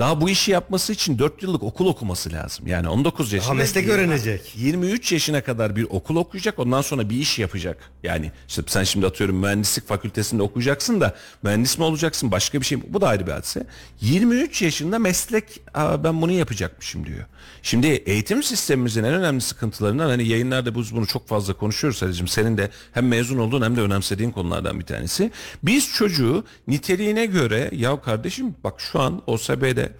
Daha 0.02 0.20
bu 0.20 0.30
işi 0.30 0.50
yapması 0.50 0.92
için 0.92 1.18
4 1.18 1.42
yıllık 1.42 1.62
okul 1.62 1.86
okuması 1.86 2.32
lazım. 2.32 2.66
Yani 2.66 2.88
19 2.88 3.32
yaşında. 3.32 3.54
meslek 3.54 3.88
öğrenecek. 3.88 4.54
23 4.56 5.12
yaşına 5.12 5.40
kadar 5.44 5.76
bir 5.76 5.84
okul 5.90 6.16
okuyacak 6.16 6.58
ondan 6.58 6.82
sonra 6.82 7.10
bir 7.10 7.16
iş 7.16 7.38
yapacak. 7.38 7.90
Yani 8.02 8.32
işte 8.48 8.62
sen 8.66 8.84
şimdi 8.84 9.06
atıyorum 9.06 9.36
mühendislik 9.36 9.88
fakültesinde 9.88 10.42
okuyacaksın 10.42 11.00
da 11.00 11.14
mühendis 11.42 11.78
mi 11.78 11.84
olacaksın 11.84 12.30
başka 12.30 12.60
bir 12.60 12.66
şey 12.66 12.78
mi? 12.78 12.84
Bu 12.88 13.00
da 13.00 13.08
ayrı 13.08 13.26
bir 13.26 13.32
hadise. 13.32 13.66
23 14.00 14.62
yaşında 14.62 14.98
meslek 14.98 15.44
Aa, 15.74 16.04
ben 16.04 16.22
bunu 16.22 16.32
yapacakmışım 16.32 17.06
diyor. 17.06 17.24
Şimdi 17.62 17.86
eğitim 17.86 18.42
sistemimizin 18.42 19.04
en 19.04 19.14
önemli 19.14 19.40
sıkıntılarından 19.40 20.08
hani 20.08 20.28
yayınlarda 20.28 20.74
biz 20.74 20.94
bunu 20.94 21.06
çok 21.06 21.28
fazla 21.28 21.54
konuşuyoruz 21.54 22.02
Ali'cim. 22.02 22.28
Senin 22.28 22.58
de 22.58 22.70
hem 22.92 23.08
mezun 23.08 23.38
olduğun 23.38 23.62
hem 23.62 23.76
de 23.76 23.80
önemsediğin 23.80 24.30
konulardan 24.30 24.80
bir 24.80 24.84
tanesi. 24.84 25.30
Biz 25.62 25.92
çocuğu 25.92 26.44
niteliğine 26.68 27.26
göre 27.26 27.70
ya 27.72 28.00
kardeşim 28.00 28.54
bak 28.64 28.80
şu 28.80 29.00
an 29.00 29.22
OSB'de 29.26 29.91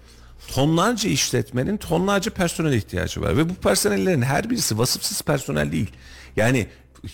tonlarca 0.47 1.09
işletmenin 1.09 1.77
tonlarca 1.77 2.31
personel 2.31 2.73
ihtiyacı 2.73 3.21
var 3.21 3.37
ve 3.37 3.49
bu 3.49 3.53
personellerin 3.53 4.21
her 4.21 4.49
birisi 4.49 4.77
vasıfsız 4.77 5.21
personel 5.21 5.71
değil. 5.71 5.91
Yani 6.35 6.67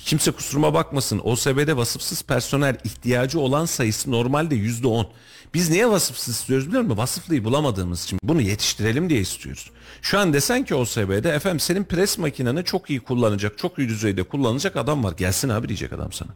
kimse 0.05 0.31
kusuruma 0.31 0.73
bakmasın 0.73 1.21
OSB'de 1.23 1.77
vasıfsız 1.77 2.23
personel 2.23 2.77
ihtiyacı 2.83 3.39
olan 3.39 3.65
sayısı 3.65 4.11
normalde 4.11 4.55
yüzde 4.55 4.87
on. 4.87 5.07
Biz 5.53 5.69
niye 5.69 5.89
vasıfsız 5.89 6.35
istiyoruz 6.35 6.67
biliyor 6.67 6.83
musun? 6.83 6.97
Vasıflıyı 6.97 7.43
bulamadığımız 7.43 8.03
için 8.03 8.19
bunu 8.23 8.41
yetiştirelim 8.41 9.09
diye 9.09 9.19
istiyoruz. 9.19 9.71
Şu 10.01 10.19
an 10.19 10.33
desen 10.33 10.65
ki 10.65 10.75
OSB'de 10.75 11.29
efendim 11.29 11.59
senin 11.59 11.83
pres 11.83 12.17
makineni 12.17 12.63
çok 12.63 12.89
iyi 12.89 12.99
kullanacak, 12.99 13.57
çok 13.57 13.79
iyi 13.79 13.89
düzeyde 13.89 14.23
kullanacak 14.23 14.75
adam 14.75 15.03
var. 15.03 15.13
Gelsin 15.17 15.49
abi 15.49 15.67
diyecek 15.67 15.93
adam 15.93 16.11
sana. 16.11 16.29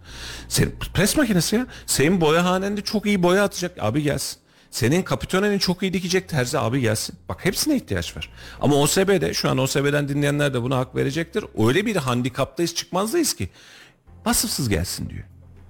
Senin 0.47 0.75
pres 0.93 1.17
makinesi 1.17 1.55
ya. 1.55 1.67
Senin 1.85 2.21
boyahanende 2.21 2.81
çok 2.81 3.05
iyi 3.05 3.23
boya 3.23 3.43
atacak. 3.43 3.77
Abi 3.79 4.03
gelsin. 4.03 4.42
Senin 4.73 5.03
kapitonenin 5.03 5.57
çok 5.59 5.83
iyi 5.83 5.93
dikecek 5.93 6.29
terzi 6.29 6.59
abi 6.59 6.81
gelsin. 6.81 7.15
Bak 7.29 7.45
hepsine 7.45 7.75
ihtiyaç 7.75 8.17
var. 8.17 8.29
Ama 8.61 8.75
OSB'de 8.75 9.33
şu 9.33 9.49
an 9.49 9.57
OSB'den 9.57 10.09
dinleyenler 10.09 10.53
de 10.53 10.61
buna 10.61 10.77
hak 10.77 10.95
verecektir. 10.95 11.45
Öyle 11.67 11.85
bir 11.85 11.95
handikaptayız 11.95 12.75
çıkmazdayız 12.75 13.33
ki. 13.33 13.49
Vasıfsız 14.25 14.69
gelsin 14.69 15.09
diyor. 15.09 15.23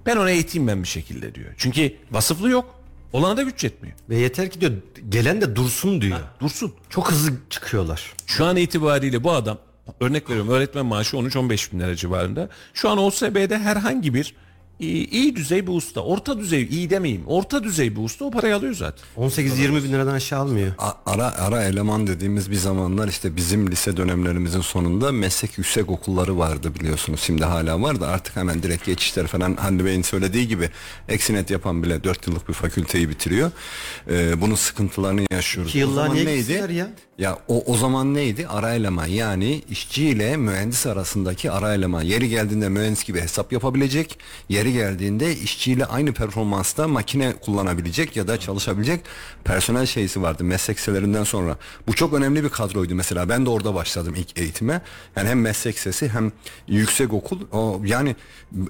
Ben 0.06 0.18
ona 0.18 0.30
eğiteyim 0.30 0.68
ben 0.68 0.84
bir 0.84 0.88
şekilde 0.88 1.36
diyor. 1.36 1.54
Çünkü 1.58 1.96
vasıflı 2.12 2.50
yok. 2.50 2.76
Olana 3.14 3.38
da 3.38 3.42
güç 3.44 3.64
yetmiyor. 3.64 3.98
Ve 4.10 4.18
yeter 4.18 4.52
ki 4.52 4.62
diyor 4.62 4.72
gelen 5.10 5.42
de 5.42 5.56
dursun 5.56 6.02
diyor. 6.02 6.20
Dursun. 6.40 6.74
Çok 6.90 7.12
hızlı 7.12 7.32
çıkıyorlar. 7.50 8.14
Şu 8.26 8.46
an 8.46 8.58
itibariyle 8.58 9.24
bu 9.24 9.32
adam 9.32 9.58
örnek 10.00 10.30
veriyorum 10.30 10.52
öğretmen 10.52 10.86
maaşı 10.86 11.18
13-15 11.18 11.74
bin 11.74 11.80
lira 11.80 11.96
civarında. 11.96 12.50
Şu 12.74 12.90
an 12.90 12.98
OSB'de 12.98 13.58
herhangi 13.58 14.14
bir 14.14 14.36
iyi, 14.84 15.10
iyi 15.10 15.36
düzey 15.36 15.68
bir 15.68 15.72
usta, 15.72 16.02
orta 16.02 16.38
düzey 16.40 16.68
iyi 16.72 16.90
demeyeyim, 16.90 17.24
orta 17.28 17.64
düzey 17.64 17.96
bir 17.96 18.02
usta 18.02 18.26
o 18.26 18.32
parayı 18.32 18.56
alıyor 18.56 18.74
zaten. 18.74 19.04
18-20 19.18 19.84
bin 19.84 19.92
liradan 19.94 20.14
aşağı 20.14 20.40
almıyor. 20.40 20.72
A- 20.78 20.94
ara 21.06 21.34
ara 21.38 21.64
eleman 21.64 22.08
dediğimiz 22.08 22.52
bir 22.52 22.56
zamanlar 22.56 23.08
işte 23.08 23.36
bizim 23.36 23.72
lise 23.72 23.98
dönemlerimizin 23.98 24.62
sonunda 24.62 25.12
meslek 25.12 25.58
yüksek 25.58 25.90
okulları 25.90 26.38
vardı 26.38 26.72
biliyorsunuz. 26.80 27.20
Şimdi 27.24 27.46
hala 27.46 27.82
var 27.82 28.02
da 28.02 28.08
artık 28.08 28.36
hemen 28.36 28.64
direkt 28.64 28.86
geçişler 28.86 29.28
falan 29.28 29.56
Hande 29.56 29.86
Bey'in 29.86 30.02
söylediği 30.02 30.48
gibi 30.48 30.70
eksinet 31.10 31.50
yapan 31.52 31.84
bile 31.84 32.04
4 32.04 32.28
yıllık 32.28 32.50
bir 32.50 32.54
fakülteyi 32.54 33.10
bitiriyor. 33.10 33.52
Ee, 34.10 34.42
bunun 34.42 34.56
sıkıntılarını 34.56 35.22
yaşıyoruz. 35.32 35.70
İki 35.72 35.80
yıllığa 35.80 36.04
O 36.04 36.08
zaman 36.08 36.26
niye 36.26 36.38
gitsinler 36.38 36.70
ya? 36.70 36.88
Ya 37.18 37.38
o, 37.48 37.64
o 37.74 37.78
zaman 37.78 38.14
neydi? 38.14 38.48
Ara 38.48 38.74
eleman 38.74 39.06
yani 39.08 39.62
işçi 39.70 40.06
ile 40.06 40.38
mühendis 40.38 40.86
arasındaki 40.88 41.52
ara 41.52 41.74
eleman. 41.74 42.02
Yeri 42.02 42.30
geldiğinde 42.30 42.70
mühendis 42.70 43.04
gibi 43.04 43.22
hesap 43.22 43.54
yapabilecek. 43.54 44.20
Yeri 44.50 44.73
geldiğinde 44.74 45.36
işçiyle 45.36 45.86
aynı 45.86 46.14
performansta 46.14 46.88
makine 46.88 47.34
kullanabilecek 47.34 48.16
ya 48.16 48.28
da 48.28 48.40
çalışabilecek 48.40 49.02
personel 49.44 49.86
şeysi 49.86 50.22
vardı 50.22 50.44
meslek 50.44 50.78
liselerinden 50.78 51.24
sonra. 51.24 51.58
Bu 51.88 51.94
çok 51.94 52.14
önemli 52.14 52.44
bir 52.44 52.50
kadroydu 52.50 52.96
mesela. 52.96 53.30
Ben 53.30 53.46
de 53.46 53.50
orada 53.50 53.76
başladım 53.76 54.16
ilk 54.18 54.40
eğitime. 54.40 54.82
Yani 55.16 55.30
hem 55.30 55.42
meslek 55.42 55.80
sesi 55.80 56.10
hem 56.10 56.32
yüksek 56.68 57.14
okul. 57.14 57.40
O, 57.52 57.82
yani 57.86 58.16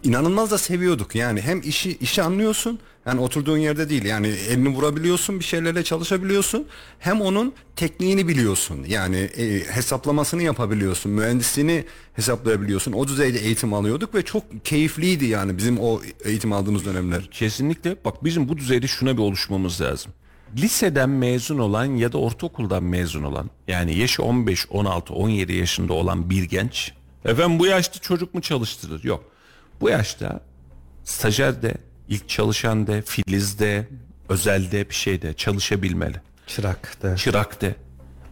inanılmaz 0.03 0.51
da 0.51 0.57
seviyorduk. 0.57 1.15
Yani 1.15 1.41
hem 1.41 1.61
işi 1.61 1.97
işi 1.97 2.21
anlıyorsun 2.21 2.79
yani 3.05 3.21
oturduğun 3.21 3.57
yerde 3.57 3.89
değil 3.89 4.05
yani 4.05 4.27
elini 4.27 4.69
vurabiliyorsun 4.69 5.39
bir 5.39 5.43
şeylerle 5.43 5.83
çalışabiliyorsun 5.83 6.67
hem 6.99 7.21
onun 7.21 7.53
tekniğini 7.75 8.27
biliyorsun 8.27 8.85
yani 8.87 9.17
e, 9.17 9.59
hesaplamasını 9.59 10.43
yapabiliyorsun 10.43 11.11
mühendisliğini 11.11 11.85
hesaplayabiliyorsun 12.13 12.91
o 12.91 13.07
düzeyde 13.07 13.39
eğitim 13.39 13.73
alıyorduk 13.73 14.15
ve 14.15 14.21
çok 14.21 14.65
keyifliydi 14.65 15.25
yani 15.25 15.57
bizim 15.57 15.79
o 15.79 16.01
eğitim 16.23 16.53
aldığımız 16.53 16.85
dönemler. 16.85 17.29
Kesinlikle 17.31 17.97
bak 18.05 18.23
bizim 18.23 18.49
bu 18.49 18.57
düzeyde 18.57 18.87
şuna 18.87 19.17
bir 19.17 19.21
oluşmamız 19.21 19.81
lazım. 19.81 20.11
Liseden 20.57 21.09
mezun 21.09 21.59
olan 21.59 21.85
ya 21.85 22.11
da 22.11 22.17
ortaokuldan 22.17 22.83
mezun 22.83 23.23
olan 23.23 23.49
yani 23.67 23.97
yaşı 23.97 24.23
15, 24.23 24.67
16, 24.69 25.13
17 25.13 25.53
yaşında 25.53 25.93
olan 25.93 26.29
bir 26.29 26.43
genç 26.43 26.91
efendim 27.25 27.59
bu 27.59 27.65
yaşta 27.65 27.99
çocuk 27.99 28.33
mu 28.33 28.41
çalıştırır? 28.41 29.03
Yok. 29.03 29.23
Bu 29.81 29.89
yaşta 29.89 30.39
stajyerde, 31.03 31.73
ilk 32.13 32.29
çalışan 32.29 32.87
de, 32.87 33.01
filizde, 33.01 33.87
özelde 34.29 34.89
bir 34.89 34.95
şeyde 34.95 35.33
çalışabilmeli. 35.33 36.21
Çırak 36.47 37.01
da. 37.01 37.15
Çırak'ta. 37.15 37.75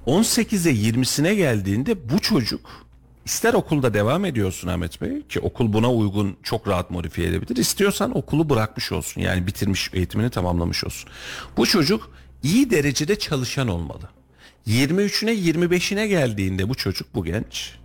18'e 0.08 0.72
20'sine 0.72 1.34
geldiğinde 1.34 2.10
bu 2.10 2.20
çocuk 2.20 2.86
ister 3.26 3.54
okulda 3.54 3.94
devam 3.94 4.26
ediyorsun 4.26 4.68
Ahmet 4.68 5.02
Bey 5.02 5.28
ki 5.28 5.40
okul 5.40 5.74
buna 5.74 5.92
uygun 5.92 6.38
çok 6.44 6.68
rahat 6.68 6.92
modifiye 6.92 7.28
edebilir. 7.28 7.56
İstiyorsan 7.56 8.18
okulu 8.18 8.50
bırakmış 8.50 8.92
olsun 8.92 9.22
yani 9.22 9.48
bitirmiş 9.48 9.90
eğitimini 9.94 10.30
tamamlamış 10.30 10.84
olsun. 10.84 11.10
Bu 11.58 11.66
çocuk 11.66 12.12
iyi 12.44 12.70
derecede 12.70 13.20
çalışan 13.20 13.68
olmalı. 13.68 14.10
23'üne 14.68 15.34
25'ine 15.34 16.08
geldiğinde 16.08 16.70
bu 16.70 16.76
çocuk 16.76 17.16
bu 17.16 17.26
genç 17.26 17.76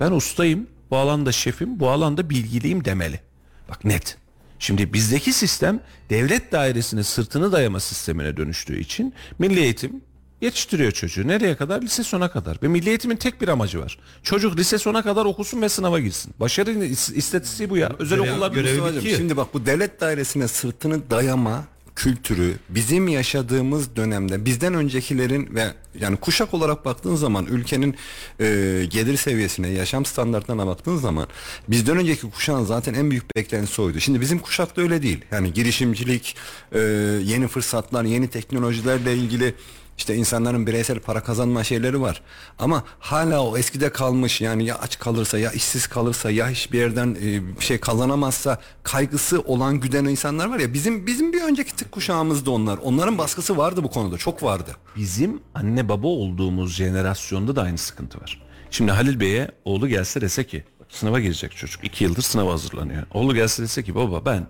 ben 0.00 0.10
ustayım 0.10 0.66
bu 0.90 0.96
alanda 0.96 1.32
şefim 1.32 1.80
bu 1.80 1.90
alanda 1.90 2.30
bilgiliyim 2.30 2.84
demeli. 2.84 3.20
Bak 3.68 3.84
net. 3.84 4.18
Şimdi 4.58 4.92
bizdeki 4.92 5.32
sistem 5.32 5.80
devlet 6.10 6.52
dairesine 6.52 7.02
sırtını 7.02 7.52
dayama 7.52 7.80
sistemine 7.80 8.36
dönüştüğü 8.36 8.80
için 8.80 9.14
milli 9.38 9.60
eğitim 9.60 10.00
yetiştiriyor 10.40 10.92
çocuğu. 10.92 11.28
Nereye 11.28 11.56
kadar? 11.56 11.82
Lise 11.82 12.02
sona 12.02 12.30
kadar. 12.30 12.58
Ve 12.62 12.68
milli 12.68 12.88
eğitimin 12.88 13.16
tek 13.16 13.40
bir 13.40 13.48
amacı 13.48 13.80
var. 13.80 13.98
Çocuk 14.22 14.58
lise 14.58 14.78
sona 14.78 15.02
kadar 15.02 15.24
okusun 15.24 15.62
ve 15.62 15.68
sınava 15.68 16.00
girsin. 16.00 16.34
Başarı 16.40 16.70
is- 16.70 17.14
istatistiği 17.14 17.70
bu 17.70 17.76
ya. 17.76 17.92
Özel 17.98 18.18
okullar 18.18 18.50
görevi 18.52 18.94
bitiyor. 18.96 19.16
Şimdi 19.16 19.36
bak 19.36 19.54
bu 19.54 19.66
devlet 19.66 20.00
dairesine 20.00 20.48
sırtını 20.48 21.10
dayama 21.10 21.64
kültürü 21.96 22.54
bizim 22.68 23.08
yaşadığımız 23.08 23.96
dönemde 23.96 24.44
bizden 24.44 24.74
öncekilerin 24.74 25.54
ve 25.54 25.66
yani 26.00 26.16
kuşak 26.16 26.54
olarak 26.54 26.84
baktığın 26.84 27.14
zaman 27.14 27.46
ülkenin 27.46 27.96
e, 28.40 28.44
gelir 28.90 29.16
seviyesine 29.16 29.68
yaşam 29.68 30.04
standartlarına 30.04 30.66
baktığın 30.66 30.96
zaman 30.96 31.26
bizden 31.68 31.96
önceki 31.96 32.30
kuşağın 32.30 32.64
zaten 32.64 32.94
en 32.94 33.10
büyük 33.10 33.36
beklentisi 33.36 33.82
oydu. 33.82 34.00
Şimdi 34.00 34.20
bizim 34.20 34.38
kuşakta 34.38 34.82
öyle 34.82 35.02
değil. 35.02 35.24
Yani 35.30 35.52
girişimcilik, 35.52 36.36
e, 36.72 36.78
yeni 37.24 37.48
fırsatlar, 37.48 38.04
yeni 38.04 38.28
teknolojilerle 38.28 39.14
ilgili 39.14 39.54
işte 39.98 40.14
insanların 40.14 40.66
bireysel 40.66 41.00
para 41.00 41.22
kazanma 41.22 41.64
şeyleri 41.64 42.00
var. 42.00 42.22
Ama 42.58 42.84
hala 42.98 43.44
o 43.44 43.58
eskide 43.58 43.92
kalmış 43.92 44.40
yani 44.40 44.64
ya 44.66 44.78
aç 44.78 44.98
kalırsa 44.98 45.38
ya 45.38 45.52
işsiz 45.52 45.86
kalırsa 45.86 46.30
ya 46.30 46.50
hiçbir 46.50 46.78
yerden 46.78 47.16
e, 47.22 47.56
bir 47.58 47.64
şey 47.64 47.78
kazanamazsa 47.78 48.58
kaygısı 48.82 49.40
olan 49.40 49.80
güden 49.80 50.04
insanlar 50.04 50.46
var 50.46 50.58
ya 50.58 50.74
bizim 50.74 51.06
bizim 51.06 51.32
bir 51.32 51.42
önceki 51.42 51.76
tık 51.76 51.92
kuşağımızda 51.92 52.50
onlar. 52.50 52.78
Onların 52.78 53.18
baskısı 53.18 53.56
vardı 53.56 53.82
bu 53.82 53.90
konuda 53.90 54.18
çok 54.18 54.42
vardı. 54.42 54.76
Bizim 54.96 55.40
anne 55.54 55.88
baba 55.88 56.06
olduğumuz 56.06 56.74
jenerasyonda 56.74 57.56
da 57.56 57.62
aynı 57.62 57.78
sıkıntı 57.78 58.20
var. 58.20 58.42
Şimdi 58.70 58.92
Halil 58.92 59.20
Bey'e 59.20 59.50
oğlu 59.64 59.88
gelse 59.88 60.20
dese 60.20 60.44
ki 60.44 60.64
sınava 60.88 61.20
girecek 61.20 61.56
çocuk. 61.56 61.84
iki 61.84 62.04
yıldır 62.04 62.22
sınava 62.22 62.52
hazırlanıyor. 62.52 63.02
Oğlu 63.14 63.34
gelse 63.34 63.62
dese 63.62 63.82
ki 63.82 63.94
baba 63.94 64.24
ben 64.24 64.46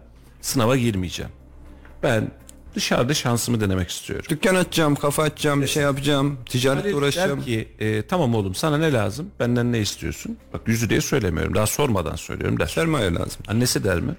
Sınava 0.46 0.76
girmeyeceğim. 0.76 1.32
Ben 2.02 2.30
dışarıda 2.76 3.14
şansımı 3.14 3.60
denemek 3.60 3.90
istiyorum. 3.90 4.26
Dükkan 4.28 4.54
açacağım, 4.54 4.94
kafa 4.94 5.22
açacağım, 5.22 5.62
bir 5.62 5.66
şey 5.66 5.82
yapacağım, 5.82 6.38
ticaretle 6.48 6.82
Halil 6.82 6.96
uğraşacağım. 6.96 7.38
der 7.38 7.46
ki 7.46 7.68
e, 7.78 8.06
tamam 8.06 8.34
oğlum 8.34 8.54
sana 8.54 8.78
ne 8.78 8.92
lazım? 8.92 9.30
Benden 9.40 9.72
ne 9.72 9.78
istiyorsun? 9.80 10.36
Bak 10.52 10.60
yüzü 10.66 10.90
diye 10.90 11.00
söylemiyorum. 11.00 11.54
Daha 11.54 11.66
sormadan 11.66 12.16
söylüyorum 12.16 12.58
der. 12.60 12.66
Sermaye 12.66 13.14
lazım. 13.14 13.42
Annesi 13.48 13.84
der 13.84 14.00
mi? 14.00 14.14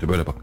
De 0.00 0.08
böyle 0.08 0.26
bak. 0.26 0.36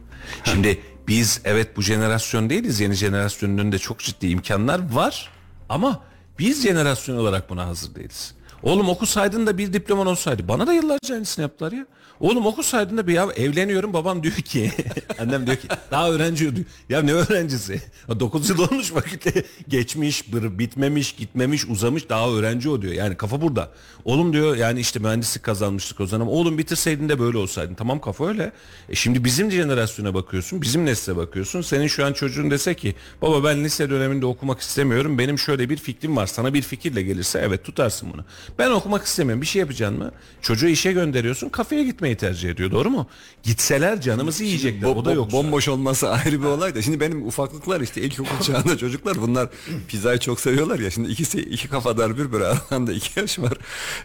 Şimdi 0.43 0.80
biz 1.07 1.41
evet 1.45 1.78
bu 1.78 1.82
jenerasyon 1.82 2.49
değiliz. 2.49 2.80
Yeni 2.80 2.93
jenerasyonun 2.93 3.57
önünde 3.57 3.80
çok 3.80 3.99
ciddi 3.99 4.28
imkanlar 4.28 4.93
var. 4.93 5.30
Ama 5.69 6.01
biz 6.39 6.63
jenerasyon 6.63 7.17
olarak 7.17 7.49
buna 7.49 7.65
hazır 7.67 7.95
değiliz. 7.95 8.36
Oğlum 8.63 8.89
okusaydın 8.89 9.47
da 9.47 9.57
bir 9.57 9.74
diploman 9.74 10.07
olsaydı. 10.07 10.47
Bana 10.47 10.67
da 10.67 10.74
yıllarca 10.74 11.13
aynısını 11.15 11.43
yaptılar 11.43 11.71
ya. 11.71 11.86
Oğlum 12.20 12.45
okusaydın 12.45 12.97
da 12.97 13.07
bir 13.07 13.14
ya 13.14 13.28
evleniyorum 13.36 13.93
babam 13.93 14.24
diyor 14.24 14.36
ki 14.36 14.72
annem 15.20 15.45
diyor 15.45 15.57
ki 15.57 15.68
daha 15.91 16.11
öğrenci 16.11 16.55
diyor. 16.55 16.66
Ya 16.89 17.01
ne 17.01 17.14
öğrencisi? 17.14 17.82
9 18.20 18.49
yıl 18.49 18.59
olmuş 18.59 18.95
vakitte 18.95 19.43
geçmiş, 19.68 20.34
bir, 20.34 20.59
bitmemiş, 20.59 21.11
gitmemiş, 21.11 21.66
uzamış 21.66 22.09
daha 22.09 22.32
öğrenci 22.32 22.70
o 22.70 22.82
diyor. 22.82 22.93
Yani 22.93 23.18
kafa 23.18 23.41
burada. 23.41 23.72
Oğlum 24.05 24.34
diyor 24.34 24.55
yani 24.55 24.80
işte 24.80 24.99
mühendislik 24.99 25.43
kazanmıştık 25.43 25.99
o 25.99 26.05
zaman. 26.05 26.28
Oğlum 26.28 26.57
bitirseydin 26.57 27.09
de 27.09 27.20
böyle 27.20 27.38
olsaydın. 27.38 27.76
Tamam 27.76 28.01
kafa 28.01 28.28
öyle. 28.28 28.51
E 28.89 28.95
şimdi 28.95 29.24
bizim 29.24 29.51
jenerasyona 29.51 30.14
bakıyorsun, 30.14 30.61
bizim 30.61 30.86
nesle 30.86 31.16
bakıyorsun. 31.16 31.61
Senin 31.61 31.88
şu 31.88 32.05
an 32.05 32.14
çocuğun 32.14 32.51
dese 32.51 32.74
ki 32.74 32.95
baba 33.22 33.43
ben 33.43 33.64
lise 33.64 33.89
döneminde 33.89 34.26
okumak 34.26 34.59
istemiyorum. 34.59 35.18
Benim 35.18 35.39
şöyle 35.39 35.70
bir 35.70 35.78
fikrim 35.78 36.16
var. 36.18 36.28
Sana 36.28 36.53
bir 36.53 36.61
fikirle 36.61 37.01
gelirse 37.01 37.39
evet 37.43 37.64
tutarsın 37.64 38.14
bunu. 38.14 38.26
Ben 38.59 38.72
okumak 38.72 39.05
istemiyorum. 39.05 39.41
Bir 39.41 39.47
şey 39.47 39.59
yapacaksın 39.59 39.97
mı? 39.97 40.11
Çocuğu 40.41 40.68
işe 40.68 40.91
gönderiyorsun. 40.91 41.49
Kafeye 41.49 41.84
gitmeyi 42.04 42.16
tercih 42.34 42.49
ediyor. 42.49 42.72
Doğru 42.72 42.89
mu? 42.89 43.08
Gitseler 43.43 44.01
canımızı 44.01 44.43
yiyecekler. 44.43 44.88
Bo- 44.89 44.93
o 44.95 45.06
da 45.06 45.12
yok. 45.14 45.32
bomboş 45.32 45.68
olması 45.68 46.10
ayrı 46.10 46.41
bir 46.41 46.45
olay 46.45 46.76
da. 46.76 46.82
Şimdi 46.82 46.99
benim 46.99 47.28
ufaklıklar 47.28 47.82
işte 47.82 48.01
ilkokul 48.01 48.39
çağında 48.45 48.78
çocuklar 48.78 49.22
bunlar 49.22 49.49
pizzayı 49.88 50.20
çok 50.20 50.39
seviyorlar 50.39 50.80
ya. 50.80 50.91
Şimdi 50.91 51.12
ikisi 51.12 51.39
iki 51.41 51.68
kafadar 51.68 52.18
bir 52.18 52.32
böyle 52.32 52.45
aralarında 52.45 52.93
iki 52.93 53.20
yaş 53.20 53.39
var. 53.39 53.54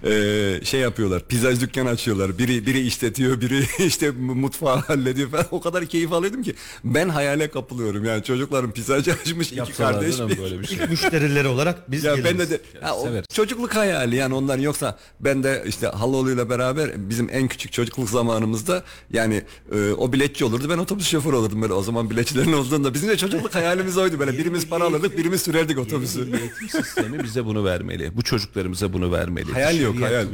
Ee, 0.05 0.65
şey 0.65 0.81
yapıyorlar. 0.81 1.23
Pizzacı 1.29 1.61
dükkan 1.61 1.87
açıyorlar. 1.87 2.39
Biri 2.39 2.67
biri 2.67 2.81
işletiyor, 2.87 3.41
biri 3.41 3.67
işte 3.87 4.11
mutfağı 4.11 4.77
hallediyor 4.77 5.31
falan. 5.31 5.47
O 5.51 5.61
kadar 5.61 5.87
keyif 5.87 6.13
alıyordum 6.13 6.43
ki 6.43 6.55
ben 6.85 7.09
hayale 7.09 7.51
kapılıyorum. 7.51 8.05
Yani 8.05 8.23
çocukların 8.23 8.71
pizzacı 8.73 9.13
açmış 9.13 9.47
iki 9.49 9.59
Yapsalar 9.59 9.93
kardeş. 9.93 10.19
değil 10.19 10.23
mi 10.31 10.31
Bir, 10.37 10.39
böyle 10.43 10.61
bir 10.61 10.67
şey. 10.67 10.77
İlk 10.77 10.91
müşterileri 10.91 11.49
olarak 11.49 11.91
biz 11.91 12.05
ya 12.05 12.15
geliriz. 12.17 12.31
ben 12.31 12.47
de, 12.47 12.51
de 12.51 12.61
ha, 12.81 12.97
o 12.97 13.09
çocukluk 13.33 13.75
hayali 13.77 14.17
yani 14.17 14.35
onların 14.35 14.63
yoksa 14.63 14.99
ben 15.21 15.43
de 15.43 15.65
işte 15.67 15.87
Haloğlu'yla 15.87 16.51
beraber 16.51 16.91
bizim 17.11 17.29
en 17.33 17.49
küçük 17.49 17.73
çocukluk 17.89 18.11
zamanımızda 18.11 18.85
yani 19.13 19.43
e, 19.73 19.93
o 19.93 20.13
biletçi 20.13 20.45
olurdu 20.45 20.69
ben 20.71 20.79
otobüs 20.79 21.09
şoförü 21.09 21.37
olurdum 21.37 21.63
böyle 21.63 21.73
o 21.73 21.83
zaman 21.83 22.11
biletçilerin 22.11 22.53
olduğunda 22.53 22.95
bizim 22.95 23.09
de 23.09 23.17
çocukluk 23.17 23.55
hayalimiz 23.55 23.99
oydu 23.99 24.19
böyle 24.19 24.39
birimiz 24.39 24.69
para 24.69 24.85
alırdık 24.85 25.19
birimiz 25.19 25.43
sürerdik 25.43 25.79
otobüsü. 25.79 26.21
Eğitim 26.21 26.69
sistemi 26.69 27.25
bize 27.25 27.45
bunu 27.45 27.65
vermeli. 27.65 28.17
Bu 28.17 28.23
çocuklarımıza 28.23 28.93
bunu 28.93 29.13
vermeli. 29.13 29.53
Hayal 29.53 29.81
yok, 29.81 30.01
hayal. 30.01 30.27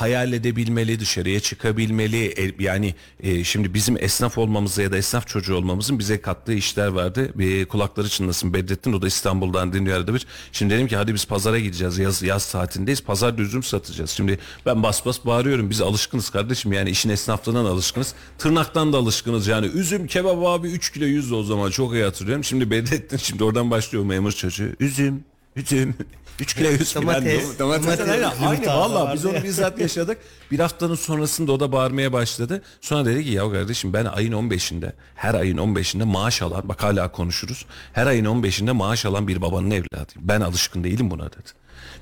Hayal 0.00 0.32
edebilmeli, 0.32 1.00
dışarıya 1.00 1.40
çıkabilmeli. 1.40 2.26
E, 2.26 2.54
Yani 2.58 2.94
e, 3.20 3.44
şimdi 3.44 3.74
bizim 3.74 3.96
esnaf 4.04 4.38
olmamıza 4.38 4.82
ya 4.82 4.92
da 4.92 4.96
esnaf 4.96 5.26
çocuğu 5.26 5.54
olmamızın 5.54 5.98
bize 5.98 6.20
kattığı 6.20 6.52
işler 6.52 6.86
vardı. 6.86 7.32
Bir 7.34 7.66
kulakları 7.66 8.08
çınlasın 8.08 8.54
Bedrettin 8.54 8.92
o 8.92 9.02
da 9.02 9.06
İstanbul'dan 9.06 9.72
dinliyor 9.72 10.06
bir. 10.06 10.26
Şimdi 10.52 10.74
dedim 10.74 10.88
ki 10.88 10.96
hadi 10.96 11.14
biz 11.14 11.24
pazara 11.26 11.58
gideceğiz. 11.58 11.98
Yaz 11.98 12.22
yaz 12.22 12.42
saatindeyiz. 12.42 13.02
Pazar 13.02 13.38
üzüm 13.38 13.62
satacağız. 13.62 14.10
Şimdi 14.10 14.38
ben 14.66 14.82
bas 14.82 15.06
bas 15.06 15.18
bağırıyorum. 15.26 15.70
Biz 15.70 15.80
alışkınız 15.80 16.30
kardeşim. 16.30 16.72
Yani 16.72 16.90
işin 16.90 17.10
esnaflığından 17.10 17.64
alışkınız. 17.64 18.14
Tırnaktan 18.38 18.92
da 18.92 18.96
alışkınız. 18.98 19.46
Yani 19.46 19.66
üzüm 19.66 20.06
kebap 20.06 20.46
abi 20.46 20.68
3 20.68 20.92
kilo 20.92 21.04
100 21.04 21.32
o 21.32 21.42
zaman 21.42 21.70
çok 21.70 21.92
iyi 21.92 22.04
hatırlıyorum. 22.04 22.44
Şimdi 22.44 22.70
Bedrettin 22.70 23.16
şimdi 23.16 23.44
oradan 23.44 23.70
başlıyor 23.70 24.04
memur 24.04 24.32
çocuğu. 24.32 24.68
Üzüm, 24.80 25.24
üzüm. 25.56 25.94
3 26.40 26.54
kilo 26.54 26.68
100 26.68 26.92
falan 26.92 27.06
Domates, 27.06 27.58
domates. 27.58 28.00
Aynen, 28.00 28.30
Aynı 28.46 28.66
valla 28.66 29.14
biz 29.14 29.26
onu 29.26 29.44
bizzat 29.44 29.78
yaşadık. 29.78 30.18
Bir 30.50 30.58
haftanın 30.58 30.94
sonrasında 30.94 31.52
o 31.52 31.60
da 31.60 31.72
bağırmaya 31.72 32.12
başladı. 32.12 32.62
Sonra 32.80 33.04
dedi 33.04 33.24
ki 33.24 33.30
ya 33.30 33.52
kardeşim 33.52 33.92
ben 33.92 34.04
ayın 34.04 34.32
15'inde 34.32 34.92
her 35.14 35.34
ayın 35.34 35.56
15'inde 35.56 36.04
maaş 36.04 36.42
alan 36.42 36.62
bak 36.68 36.82
hala 36.82 37.12
konuşuruz. 37.12 37.66
Her 37.92 38.06
ayın 38.06 38.24
15'inde 38.24 38.72
maaş 38.72 39.06
alan 39.06 39.28
bir 39.28 39.42
babanın 39.42 39.70
evladıyım. 39.70 40.20
Ben 40.28 40.40
alışkın 40.40 40.84
değilim 40.84 41.10
buna 41.10 41.32
dedi. 41.32 41.50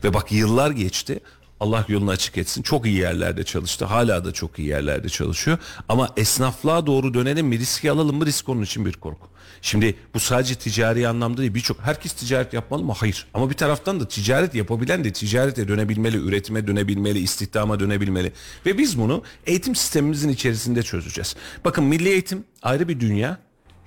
Ve 0.05 0.15
bak 0.15 0.33
yıllar 0.33 0.71
geçti. 0.71 1.21
Allah 1.61 1.85
yolunu 1.89 2.11
açık 2.11 2.39
etsin. 2.39 2.63
Çok 2.63 2.87
iyi 2.87 2.97
yerlerde 2.97 3.45
çalıştı. 3.45 3.85
Hala 3.85 4.25
da 4.25 4.33
çok 4.33 4.59
iyi 4.59 4.69
yerlerde 4.69 5.09
çalışıyor. 5.09 5.59
Ama 5.89 6.09
esnaflığa 6.17 6.87
doğru 6.87 7.15
dönelim 7.15 7.47
mi 7.47 7.59
riski 7.59 7.91
alalım 7.91 8.17
mı 8.17 8.27
risk 8.27 8.49
onun 8.49 8.63
için 8.63 8.87
bir 8.87 8.93
korku. 8.93 9.29
Şimdi 9.63 9.95
bu 10.15 10.21
sadece 10.21 10.55
ticari 10.55 11.09
anlamda 11.09 11.41
değil 11.41 11.55
birçok 11.55 11.81
herkes 11.81 12.13
ticaret 12.13 12.53
yapmalı 12.53 12.83
mı? 12.83 12.93
Hayır. 12.97 13.27
Ama 13.35 13.51
bir 13.51 13.55
taraftan 13.55 14.01
da 14.01 14.09
ticaret 14.09 14.55
yapabilen 14.55 15.05
de 15.05 15.13
ticarete 15.13 15.69
dönebilmeli, 15.69 16.17
üretime 16.17 16.67
dönebilmeli, 16.67 17.19
istihdama 17.19 17.81
dönebilmeli. 17.81 18.33
Ve 18.67 18.79
biz 18.79 18.99
bunu 18.99 19.23
eğitim 19.47 19.75
sistemimizin 19.75 20.29
içerisinde 20.29 20.83
çözeceğiz. 20.83 21.37
Bakın 21.65 21.85
milli 21.85 22.09
eğitim 22.09 22.45
ayrı 22.63 22.89
bir 22.89 23.01
dünya, 23.01 23.39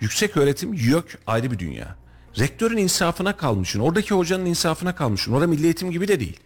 yüksek 0.01 0.37
öğretim 0.37 0.73
YÖK 0.73 1.19
ayrı 1.27 1.51
bir 1.51 1.59
dünya. 1.59 1.95
Rektörün 2.39 2.77
insafına 2.77 3.37
kalmışsın, 3.37 3.79
oradaki 3.79 4.13
hocanın 4.13 4.45
insafına 4.45 4.95
kalmışsın. 4.95 5.33
Orada 5.33 5.47
milli 5.47 5.63
eğitim 5.63 5.91
gibi 5.91 6.07
de 6.07 6.19
değil. 6.19 6.39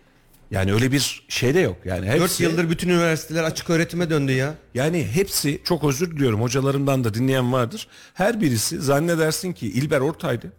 Yani 0.52 0.74
öyle 0.74 0.91
bir 0.91 1.26
şey 1.28 1.56
de 1.56 1.60
yok. 1.60 1.78
Yani 1.86 2.08
4 2.08 2.22
hepsi, 2.22 2.43
yıldır 2.43 2.70
bütün 2.70 2.89
üniversiteler 2.89 3.43
açık 3.43 3.70
öğretime 3.70 4.10
döndü 4.10 4.32
ya. 4.32 4.54
yani 4.74 5.08
hepsi 5.14 5.62
çok 5.64 5.84
özür 5.84 6.12
diliyorum 6.12 6.41
hocalarımdan 6.41 7.04
da 7.04 7.14
dinleyen 7.14 7.54
vardır. 7.54 7.88
Her 8.14 8.41
birisi 8.41 8.82
zannedersin 8.82 9.54
ki 9.54 9.68
İlber 9.68 10.00
Ortaylı 10.00 10.52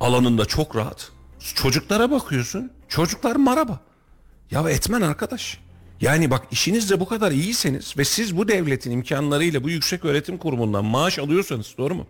alanında 0.00 0.44
çok 0.44 0.76
rahat. 0.76 1.12
Çocuklara 1.54 2.10
bakıyorsun. 2.10 2.72
Çocuklar 2.88 3.36
maraba. 3.36 3.80
Ya 4.50 4.70
etmen 4.70 5.00
arkadaş. 5.00 5.58
Yani 6.00 6.30
bak 6.30 6.46
işinizde 6.50 7.00
bu 7.00 7.08
kadar 7.08 7.32
iyiyseniz 7.32 7.98
ve 7.98 8.04
siz 8.04 8.36
bu 8.36 8.48
devletin 8.48 8.90
imkanlarıyla 8.90 9.64
bu 9.64 9.70
yüksek 9.70 10.04
öğretim 10.04 10.38
kurumundan 10.38 10.84
maaş 10.84 11.18
alıyorsanız 11.18 11.74
doğru 11.78 11.94
mu? 11.94 12.06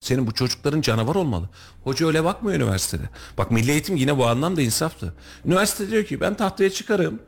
Senin 0.00 0.26
bu 0.26 0.34
çocukların 0.34 0.80
canavar 0.80 1.14
olmalı. 1.14 1.48
Hoca 1.84 2.06
öyle 2.06 2.24
bakmıyor 2.24 2.60
üniversitede. 2.60 3.02
Bak 3.38 3.50
milli 3.50 3.70
eğitim 3.70 3.96
yine 3.96 4.18
bu 4.18 4.26
anlamda 4.26 4.62
insaflı. 4.62 5.14
Üniversite 5.44 5.90
diyor 5.90 6.04
ki 6.04 6.20
ben 6.20 6.36
tahtaya 6.36 6.70
çıkarım. 6.70 7.22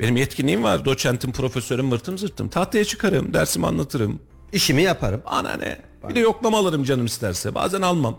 Benim 0.00 0.16
yetkinliğim 0.16 0.62
var. 0.62 0.84
Doçentim, 0.84 1.32
profesörüm, 1.32 1.92
vırtım 1.92 2.18
zırtım. 2.18 2.48
Tahtaya 2.48 2.84
çıkarım, 2.84 3.34
dersimi 3.34 3.66
anlatırım. 3.66 4.20
İşimi 4.52 4.82
yaparım. 4.82 5.22
Ana 5.26 5.52
ne? 5.56 5.78
Bir 6.08 6.14
de 6.14 6.20
yoklama 6.20 6.58
alırım 6.58 6.84
canım 6.84 7.06
isterse. 7.06 7.54
Bazen 7.54 7.82
almam. 7.82 8.18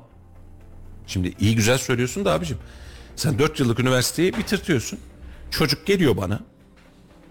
Şimdi 1.07 1.33
iyi 1.39 1.55
güzel 1.55 1.77
söylüyorsun 1.77 2.25
da 2.25 2.33
abicim. 2.33 2.57
Sen 3.15 3.39
4 3.39 3.59
yıllık 3.59 3.79
üniversiteyi 3.79 4.37
bitirtiyorsun. 4.37 4.99
Çocuk 5.51 5.85
geliyor 5.85 6.17
bana. 6.17 6.39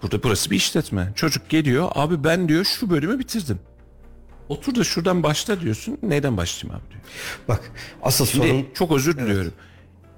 Burada 0.02 0.22
burası 0.22 0.50
bir 0.50 0.56
işletme. 0.56 1.12
Çocuk 1.16 1.48
geliyor. 1.48 1.88
Abi 1.94 2.24
ben 2.24 2.48
diyor 2.48 2.64
şu 2.64 2.90
bölümü 2.90 3.18
bitirdim. 3.18 3.58
Otur 4.48 4.74
da 4.74 4.84
şuradan 4.84 5.22
başla 5.22 5.60
diyorsun. 5.60 5.98
Neyden 6.02 6.36
başlayayım 6.36 6.80
abi 6.80 6.90
diyor. 6.90 7.02
Bak 7.48 7.72
asıl 8.02 8.26
Şimdi 8.26 8.48
sorun 8.48 8.66
çok 8.74 8.92
özür 8.92 9.18
diliyorum. 9.18 9.52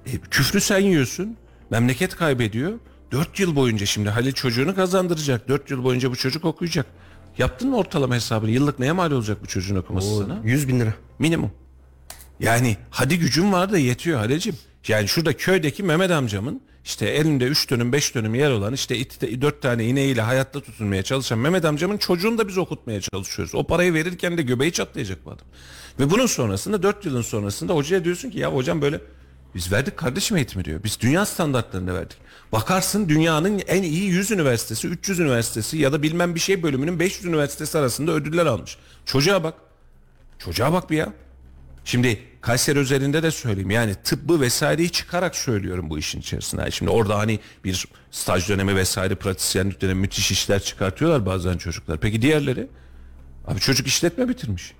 E, 0.05 0.11
küfrü 0.17 0.61
sen 0.61 0.79
yiyorsun. 0.79 1.37
Memleket 1.69 2.15
kaybediyor. 2.15 2.79
4 3.11 3.39
yıl 3.39 3.55
boyunca 3.55 3.85
şimdi 3.85 4.09
Halil 4.09 4.31
çocuğunu 4.31 4.75
kazandıracak. 4.75 5.47
4 5.49 5.71
yıl 5.71 5.83
boyunca 5.83 6.11
bu 6.11 6.15
çocuk 6.15 6.45
okuyacak. 6.45 6.85
Yaptın 7.37 7.69
mı 7.69 7.77
ortalama 7.77 8.15
hesabını? 8.15 8.51
Yıllık 8.51 8.79
neye 8.79 8.91
mal 8.91 9.11
olacak 9.11 9.37
bu 9.43 9.47
çocuğun 9.47 9.75
okuması 9.75 10.17
sana? 10.17 10.39
100 10.43 10.67
bin 10.67 10.79
lira. 10.79 10.93
Minimum. 11.19 11.51
Yani 12.39 12.77
hadi 12.89 13.19
gücüm 13.19 13.53
var 13.53 13.71
da 13.71 13.77
yetiyor 13.77 14.19
Halecim. 14.19 14.55
Yani 14.87 15.07
şurada 15.07 15.33
köydeki 15.37 15.83
Mehmet 15.83 16.11
amcamın 16.11 16.61
işte 16.85 17.05
elinde 17.05 17.45
3 17.45 17.69
dönüm 17.69 17.91
5 17.91 18.15
dönüm 18.15 18.35
yer 18.35 18.51
olan 18.51 18.73
işte 18.73 18.95
4 19.41 19.61
tane 19.61 19.85
ineğiyle 19.85 20.21
hayatta 20.21 20.61
tutunmaya 20.61 21.03
çalışan 21.03 21.39
Mehmet 21.39 21.65
amcamın 21.65 21.97
çocuğunu 21.97 22.37
da 22.37 22.47
biz 22.47 22.57
okutmaya 22.57 23.01
çalışıyoruz. 23.01 23.55
O 23.55 23.63
parayı 23.63 23.93
verirken 23.93 24.37
de 24.37 24.41
göbeği 24.41 24.71
çatlayacak 24.71 25.25
bu 25.25 25.29
adam. 25.29 25.47
Ve 25.99 26.09
bunun 26.09 26.25
sonrasında 26.25 26.83
4 26.83 27.05
yılın 27.05 27.21
sonrasında 27.21 27.73
hocaya 27.73 28.03
diyorsun 28.03 28.29
ki 28.29 28.39
ya 28.39 28.53
hocam 28.55 28.81
böyle 28.81 29.01
biz 29.55 29.71
verdik 29.71 29.97
kardeşim 29.97 30.37
eğitimi 30.37 30.65
diyor. 30.65 30.83
Biz 30.83 30.99
dünya 31.01 31.25
standartlarında 31.25 31.93
verdik. 31.93 32.17
Bakarsın 32.51 33.09
dünyanın 33.09 33.61
en 33.67 33.83
iyi 33.83 34.05
100 34.05 34.31
üniversitesi, 34.31 34.87
300 34.87 35.19
üniversitesi 35.19 35.77
ya 35.77 35.93
da 35.93 36.03
bilmem 36.03 36.35
bir 36.35 36.39
şey 36.39 36.63
bölümünün 36.63 36.99
500 36.99 37.25
üniversitesi 37.25 37.77
arasında 37.77 38.11
ödüller 38.11 38.45
almış. 38.45 38.77
Çocuğa 39.05 39.43
bak. 39.43 39.53
Çocuğa 40.39 40.73
bak 40.73 40.89
bir 40.89 40.97
ya. 40.97 41.13
Şimdi 41.85 42.19
Kayseri 42.45 42.79
özelinde 42.79 43.23
de 43.23 43.31
söyleyeyim 43.31 43.71
yani 43.71 43.95
tıbbı 44.03 44.41
vesaireyi 44.41 44.89
çıkarak 44.89 45.35
söylüyorum 45.35 45.89
bu 45.89 45.99
işin 45.99 46.19
içerisinde. 46.19 46.61
Yani 46.61 46.71
Şimdi 46.71 46.91
orada 46.91 47.17
hani 47.17 47.39
bir 47.63 47.87
staj 48.11 48.49
dönemi 48.49 48.75
vesaire 48.75 49.15
pratisyenlik 49.15 49.81
dönemi 49.81 50.01
müthiş 50.01 50.31
işler 50.31 50.59
çıkartıyorlar 50.63 51.25
bazen 51.25 51.57
çocuklar. 51.57 51.99
Peki 51.99 52.21
diğerleri? 52.21 52.67
Abi 53.47 53.59
çocuk 53.59 53.87
işletme 53.87 54.29
bitirmiş. 54.29 54.73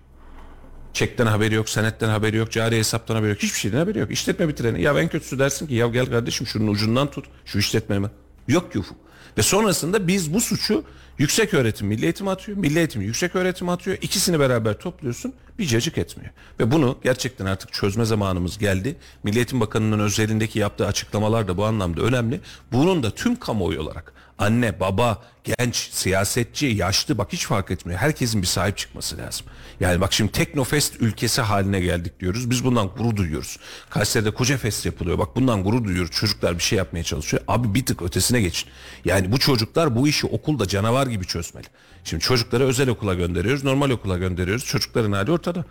Çekten 0.93 1.25
haberi 1.25 1.55
yok, 1.55 1.69
senetten 1.69 2.09
haberi 2.09 2.37
yok, 2.37 2.51
cari 2.51 2.77
hesaptan 2.77 3.15
haberi 3.15 3.29
yok. 3.29 3.39
Hiçbir 3.43 3.59
şeyden 3.59 3.77
haberi 3.77 3.99
yok. 3.99 4.11
İşletme 4.11 4.47
bitireni. 4.47 4.81
Ya 4.81 4.99
en 4.99 5.07
kötüsü 5.07 5.39
dersin 5.39 5.67
ki 5.67 5.73
ya 5.73 5.87
gel 5.87 6.05
kardeşim 6.05 6.47
şunun 6.47 6.67
ucundan 6.67 7.11
tut. 7.11 7.25
Şu 7.45 7.59
işletmemi. 7.59 8.07
Yok 8.47 8.71
ki 8.71 8.79
ufuk. 8.79 8.97
Ve 9.37 9.41
sonrasında 9.41 10.07
biz 10.07 10.33
bu 10.33 10.41
suçu 10.41 10.83
Yüksek 11.17 11.53
öğretim 11.53 11.87
milli 11.87 12.03
eğitim 12.03 12.27
atıyor. 12.27 12.57
Milli 12.57 12.77
eğitim 12.77 13.01
yüksek 13.01 13.35
öğretim 13.35 13.69
atıyor. 13.69 13.97
İkisini 14.01 14.39
beraber 14.39 14.73
topluyorsun. 14.77 15.33
Bir 15.59 15.65
cacık 15.65 15.97
etmiyor. 15.97 16.31
Ve 16.59 16.71
bunu 16.71 16.97
gerçekten 17.03 17.45
artık 17.45 17.73
çözme 17.73 18.05
zamanımız 18.05 18.57
geldi. 18.57 18.95
Milli 19.23 19.37
Eğitim 19.37 19.59
Bakanı'nın 19.59 19.99
özelindeki 19.99 20.59
yaptığı 20.59 20.87
açıklamalar 20.87 21.47
da 21.47 21.57
bu 21.57 21.65
anlamda 21.65 22.01
önemli. 22.01 22.39
Bunun 22.71 23.03
da 23.03 23.11
tüm 23.11 23.35
kamuoyu 23.35 23.81
olarak 23.81 24.13
anne, 24.37 24.79
baba, 24.79 25.23
genç, 25.43 25.75
siyasetçi, 25.75 26.65
yaşlı 26.65 27.17
bak 27.17 27.33
hiç 27.33 27.45
fark 27.45 27.71
etmiyor. 27.71 27.99
Herkesin 27.99 28.41
bir 28.41 28.47
sahip 28.47 28.77
çıkması 28.77 29.17
lazım. 29.17 29.45
Yani 29.79 30.01
bak 30.01 30.13
şimdi 30.13 30.31
Teknofest 30.31 31.01
ülkesi 31.01 31.41
haline 31.41 31.79
geldik 31.79 32.19
diyoruz. 32.19 32.49
Biz 32.49 32.63
bundan 32.63 32.87
gurur 32.87 33.15
duyuyoruz. 33.15 33.57
Kayseri'de 33.89 34.31
koca 34.31 34.57
fest 34.57 34.85
yapılıyor. 34.85 35.19
Bak 35.19 35.35
bundan 35.35 35.63
gurur 35.63 35.83
duyuyoruz. 35.83 36.11
Çocuklar 36.11 36.57
bir 36.57 36.63
şey 36.63 36.77
yapmaya 36.77 37.03
çalışıyor. 37.03 37.43
Abi 37.47 37.73
bir 37.73 37.85
tık 37.85 38.01
ötesine 38.01 38.41
geçin. 38.41 38.69
Yani 39.05 39.31
bu 39.31 39.37
çocuklar 39.39 39.95
bu 39.95 40.07
işi 40.07 40.27
okulda 40.27 40.67
canavar 40.67 41.07
gibi 41.07 41.25
çözmeli. 41.25 41.67
Şimdi 42.03 42.23
çocukları 42.23 42.63
özel 42.63 42.89
okula 42.89 43.13
gönderiyoruz, 43.13 43.63
normal 43.63 43.89
okula 43.89 44.17
gönderiyoruz. 44.17 44.65
Çocukların 44.65 45.11
hali 45.11 45.31
ortada. 45.31 45.65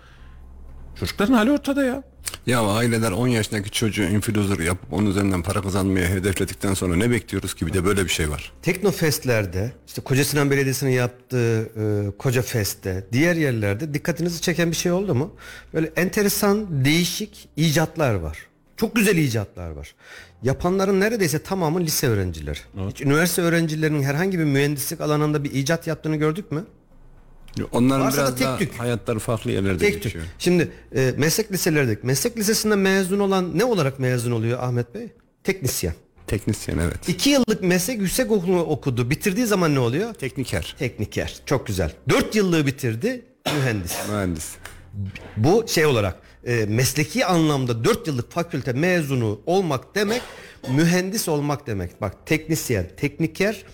Çocukların 1.00 1.34
hali 1.34 1.50
ortada 1.50 1.84
ya. 1.84 2.02
Ya 2.46 2.60
aileler 2.60 3.10
10 3.12 3.28
yaşındaki 3.28 3.70
çocuğu 3.70 4.02
influencer 4.02 4.58
yapıp 4.58 4.92
onun 4.92 5.06
üzerinden 5.10 5.42
para 5.42 5.62
kazanmaya 5.62 6.08
hedefledikten 6.08 6.74
sonra 6.74 6.96
ne 6.96 7.10
bekliyoruz 7.10 7.54
ki 7.54 7.66
bir 7.66 7.72
de 7.72 7.84
böyle 7.84 8.04
bir 8.04 8.08
şey 8.08 8.30
var. 8.30 8.52
Teknofest'lerde 8.62 9.72
işte 9.86 10.02
Koca 10.02 10.24
Sinan 10.24 10.50
Belediyesi'nin 10.50 10.90
yaptığı 10.90 11.62
e, 11.62 12.10
Koca 12.18 12.42
Fest'te 12.42 13.06
diğer 13.12 13.36
yerlerde 13.36 13.94
dikkatinizi 13.94 14.40
çeken 14.40 14.70
bir 14.70 14.76
şey 14.76 14.92
oldu 14.92 15.14
mu? 15.14 15.34
Böyle 15.74 15.92
enteresan 15.96 16.84
değişik 16.84 17.48
icatlar 17.56 18.14
var. 18.14 18.38
Çok 18.76 18.96
güzel 18.96 19.16
icatlar 19.16 19.70
var. 19.70 19.94
Yapanların 20.42 21.00
neredeyse 21.00 21.38
tamamı 21.38 21.80
lise 21.80 22.08
öğrencileri. 22.08 22.58
Hiç 22.90 23.00
üniversite 23.00 23.42
öğrencilerinin 23.42 24.02
herhangi 24.02 24.38
bir 24.38 24.44
mühendislik 24.44 25.00
alanında 25.00 25.44
bir 25.44 25.52
icat 25.52 25.86
yaptığını 25.86 26.16
gördük 26.16 26.52
mü? 26.52 26.64
Onların 27.72 28.06
Varsa 28.06 28.16
da 28.16 28.22
biraz 28.26 28.36
tek 28.38 28.46
daha 28.46 28.58
tük. 28.58 28.74
hayatları 28.80 29.18
farklı 29.18 29.50
yerlerde 29.50 29.78
Tek 29.78 29.92
tük. 29.94 30.02
geçiyor. 30.02 30.24
Şimdi 30.38 30.72
e, 30.96 31.14
meslek 31.16 31.52
liselerdeki 31.52 32.06
meslek 32.06 32.36
lisesinden 32.38 32.78
mezun 32.78 33.18
olan 33.18 33.58
ne 33.58 33.64
olarak 33.64 33.98
mezun 33.98 34.30
oluyor 34.30 34.58
Ahmet 34.62 34.94
Bey? 34.94 35.08
Teknisyen. 35.44 35.94
Teknisyen 36.26 36.78
evet. 36.78 37.08
İki 37.08 37.30
yıllık 37.30 37.62
meslek 37.62 38.00
yüksek 38.00 38.30
okulu 38.30 38.60
okudu. 38.60 39.10
Bitirdiği 39.10 39.46
zaman 39.46 39.74
ne 39.74 39.78
oluyor? 39.78 40.14
Tekniker. 40.14 40.74
Tekniker. 40.78 41.34
Çok 41.46 41.66
güzel. 41.66 41.92
Dört 42.08 42.34
yıllığı 42.34 42.66
bitirdi. 42.66 43.22
Mühendis. 43.56 43.92
Mühendis. 44.08 44.52
Bu 45.36 45.64
şey 45.68 45.86
olarak 45.86 46.16
e, 46.44 46.64
mesleki 46.68 47.26
anlamda 47.26 47.84
4 47.84 48.06
yıllık 48.06 48.32
fakülte 48.32 48.72
mezunu 48.72 49.40
olmak 49.46 49.94
demek 49.94 50.22
mühendis 50.68 51.28
olmak 51.28 51.66
demek. 51.66 52.00
Bak 52.00 52.26
teknisyen, 52.26 52.86
tekniker, 52.96 53.64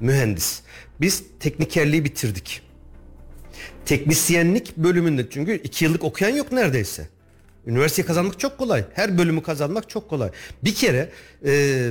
mühendis. 0.00 0.60
Biz 1.00 1.24
teknikerliği 1.40 2.04
bitirdik. 2.04 2.62
Teknisyenlik 3.86 4.76
bölümünde 4.76 5.30
çünkü 5.30 5.54
2 5.54 5.84
yıllık 5.84 6.04
okuyan 6.04 6.36
yok 6.36 6.52
neredeyse. 6.52 7.08
Üniversiteyi 7.66 8.06
kazanmak 8.06 8.38
çok 8.38 8.58
kolay. 8.58 8.84
Her 8.94 9.18
bölümü 9.18 9.42
kazanmak 9.42 9.88
çok 9.88 10.10
kolay. 10.10 10.30
Bir 10.64 10.74
kere 10.74 11.10
e, 11.44 11.90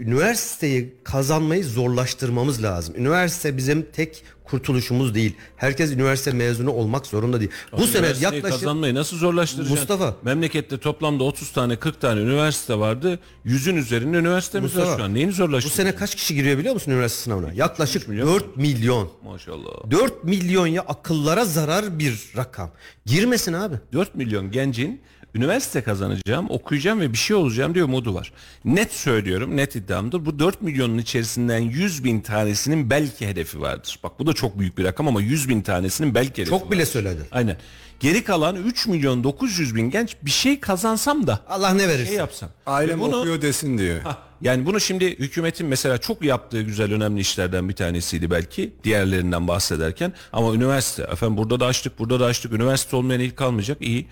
üniversiteyi 0.00 0.94
kazanmayı 1.04 1.64
zorlaştırmamız 1.64 2.62
lazım. 2.62 2.94
Üniversite 2.96 3.56
bizim 3.56 3.86
tek 3.92 4.24
kurtuluşumuz 4.44 5.14
değil. 5.14 5.36
Herkes 5.56 5.92
üniversite 5.92 6.32
mezunu 6.32 6.70
olmak 6.70 7.06
zorunda 7.06 7.40
değil. 7.40 7.50
Bu 7.72 7.86
sene 7.86 8.06
yaklaşık 8.06 8.42
kazanmayı 8.42 8.94
nasıl 8.94 9.16
zorlaştıracaksın? 9.16 9.78
Mustafa. 9.78 10.16
Memlekette 10.22 10.78
toplamda 10.78 11.24
30 11.24 11.52
tane 11.52 11.76
40 11.76 12.00
tane 12.00 12.20
üniversite 12.20 12.78
vardı. 12.78 13.18
Yüzün 13.44 13.76
üzerinde 13.76 14.16
üniversitemiz 14.16 14.76
var 14.76 14.80
Mustafa, 14.80 14.98
şu 14.98 15.04
an. 15.04 15.14
Neyini 15.14 15.30
bu 15.30 15.34
zorlaştırıyorsun? 15.34 15.82
sene 15.82 15.94
kaç 15.94 16.14
kişi 16.14 16.34
giriyor 16.34 16.58
biliyor 16.58 16.74
musun 16.74 16.92
üniversite 16.92 17.22
sınavına? 17.22 17.52
Yaklaşık 17.52 18.08
milyon 18.08 18.26
4 18.34 18.56
milyon. 18.56 19.10
Maşallah. 19.24 19.90
4 19.90 20.24
milyon 20.24 20.66
ya 20.66 20.82
akıllara 20.82 21.44
zarar 21.44 21.98
bir 21.98 22.32
rakam. 22.36 22.70
Girmesin 23.06 23.52
abi. 23.52 23.74
4 23.92 24.14
milyon 24.14 24.50
gencin 24.50 25.00
üniversite 25.34 25.82
kazanacağım, 25.82 26.46
okuyacağım 26.50 27.00
ve 27.00 27.12
bir 27.12 27.18
şey 27.18 27.36
olacağım 27.36 27.74
diyor 27.74 27.86
modu 27.88 28.14
var. 28.14 28.32
Net 28.64 28.92
söylüyorum, 28.92 29.56
net 29.56 29.76
iddiamdır. 29.76 30.26
Bu 30.26 30.38
4 30.38 30.62
milyonun 30.62 30.98
içerisinden 30.98 31.58
100 31.58 32.04
bin 32.04 32.20
tanesinin 32.20 32.90
belki 32.90 33.28
hedefi 33.28 33.60
vardır. 33.60 33.98
Bak 34.02 34.12
bu 34.18 34.26
da 34.26 34.32
çok 34.32 34.58
büyük 34.58 34.78
bir 34.78 34.84
rakam 34.84 35.08
ama 35.08 35.20
100 35.20 35.48
bin 35.48 35.62
tanesinin 35.62 36.14
belki 36.14 36.32
hedefi 36.42 36.50
Çok 36.50 36.72
bile 36.72 36.86
söyledin. 36.86 37.24
Aynen. 37.32 37.56
Geri 38.00 38.24
kalan 38.24 38.56
3 38.56 38.86
milyon 38.86 39.24
900 39.24 39.74
bin 39.74 39.90
genç 39.90 40.16
bir 40.22 40.30
şey 40.30 40.60
kazansam 40.60 41.26
da 41.26 41.40
Allah 41.48 41.70
ne 41.74 41.78
şey 41.80 41.88
verirse. 41.88 42.14
yapsam. 42.14 42.50
Ailem 42.66 42.98
Ve 42.98 43.02
bunu- 43.02 43.16
okuyor 43.16 43.42
desin 43.42 43.78
diyor. 43.78 44.00
Hah, 44.02 44.16
Yani 44.42 44.66
bunu 44.66 44.80
şimdi 44.80 45.18
hükümetin 45.18 45.66
mesela 45.66 45.98
çok 45.98 46.24
yaptığı 46.24 46.62
güzel 46.62 46.92
önemli 46.92 47.20
işlerden 47.20 47.68
bir 47.68 47.74
tanesiydi 47.74 48.30
belki 48.30 48.72
diğerlerinden 48.84 49.48
bahsederken 49.48 50.12
ama 50.32 50.54
üniversite 50.54 51.02
efendim 51.02 51.36
burada 51.36 51.60
da 51.60 51.66
açtık 51.66 51.98
burada 51.98 52.20
da 52.20 52.24
açtık 52.26 52.52
üniversite 52.52 52.96
olmayan 52.96 53.20
ilk 53.20 53.36
kalmayacak 53.36 53.78
iyi. 53.80 54.06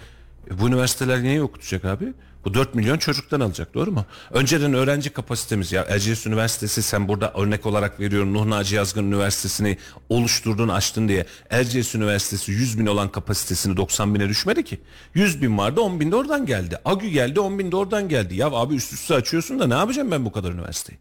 E, 0.50 0.58
bu 0.58 0.68
üniversiteler 0.68 1.22
neyi 1.22 1.42
okutacak 1.42 1.84
abi? 1.84 2.12
Bu 2.44 2.54
4 2.54 2.74
milyon 2.74 2.98
çocuktan 2.98 3.40
alacak 3.40 3.74
doğru 3.74 3.92
mu? 3.92 4.06
Önceden 4.30 4.74
öğrenci 4.74 5.10
kapasitemiz 5.10 5.72
ya 5.72 5.82
Erciyes 5.82 6.26
Üniversitesi 6.26 6.82
sen 6.82 7.08
burada 7.08 7.32
örnek 7.32 7.66
olarak 7.66 8.00
veriyorum 8.00 8.34
Nuh 8.34 8.46
Naci 8.46 8.74
Yazgın 8.74 9.04
Üniversitesi'ni 9.04 9.78
oluşturdun 10.08 10.68
açtın 10.68 11.08
diye 11.08 11.26
Erciyes 11.50 11.94
Üniversitesi 11.94 12.52
100 12.52 12.78
bin 12.78 12.86
olan 12.86 13.08
kapasitesini 13.12 13.76
90 13.76 14.14
bine 14.14 14.28
düşmedi 14.28 14.64
ki. 14.64 14.80
100 15.14 15.42
bin 15.42 15.58
vardı 15.58 15.80
10 15.80 16.00
bin 16.00 16.10
de 16.12 16.16
oradan 16.16 16.46
geldi. 16.46 16.78
AGÜ 16.84 17.08
geldi 17.08 17.40
10 17.40 17.58
bin 17.58 17.72
de 17.72 17.76
oradan 17.76 18.08
geldi. 18.08 18.36
Ya 18.36 18.46
abi 18.46 18.74
üst 18.74 18.92
üste 18.92 19.14
açıyorsun 19.14 19.58
da 19.58 19.66
ne 19.66 19.74
yapacağım 19.74 20.10
ben 20.10 20.24
bu 20.24 20.32
kadar 20.32 20.52
üniversiteyi? 20.52 20.98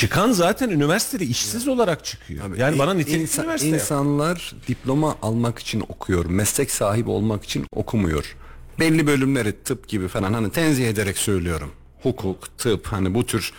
Çıkan 0.00 0.32
zaten 0.32 0.70
üniversitede 0.70 1.24
işsiz 1.24 1.68
olarak 1.68 2.04
çıkıyor. 2.04 2.56
yani 2.56 2.78
bana 2.78 2.94
nitelikli 2.94 3.22
İnsan- 3.22 3.42
üniversite 3.44 3.70
yap. 3.70 3.80
insanlar 3.80 4.54
diploma 4.68 5.16
almak 5.22 5.58
için 5.58 5.84
okuyor. 5.88 6.26
Meslek 6.26 6.70
sahibi 6.70 7.10
olmak 7.10 7.44
için 7.44 7.66
okumuyor. 7.74 8.36
Belli 8.80 9.06
bölümleri 9.06 9.52
tıp 9.64 9.88
gibi 9.88 10.08
falan 10.08 10.32
hani 10.32 10.50
tenzih 10.52 10.88
ederek 10.88 11.18
söylüyorum. 11.18 11.70
Hukuk, 12.02 12.58
tıp 12.58 12.86
hani 12.86 13.14
bu 13.14 13.26
tür 13.26 13.52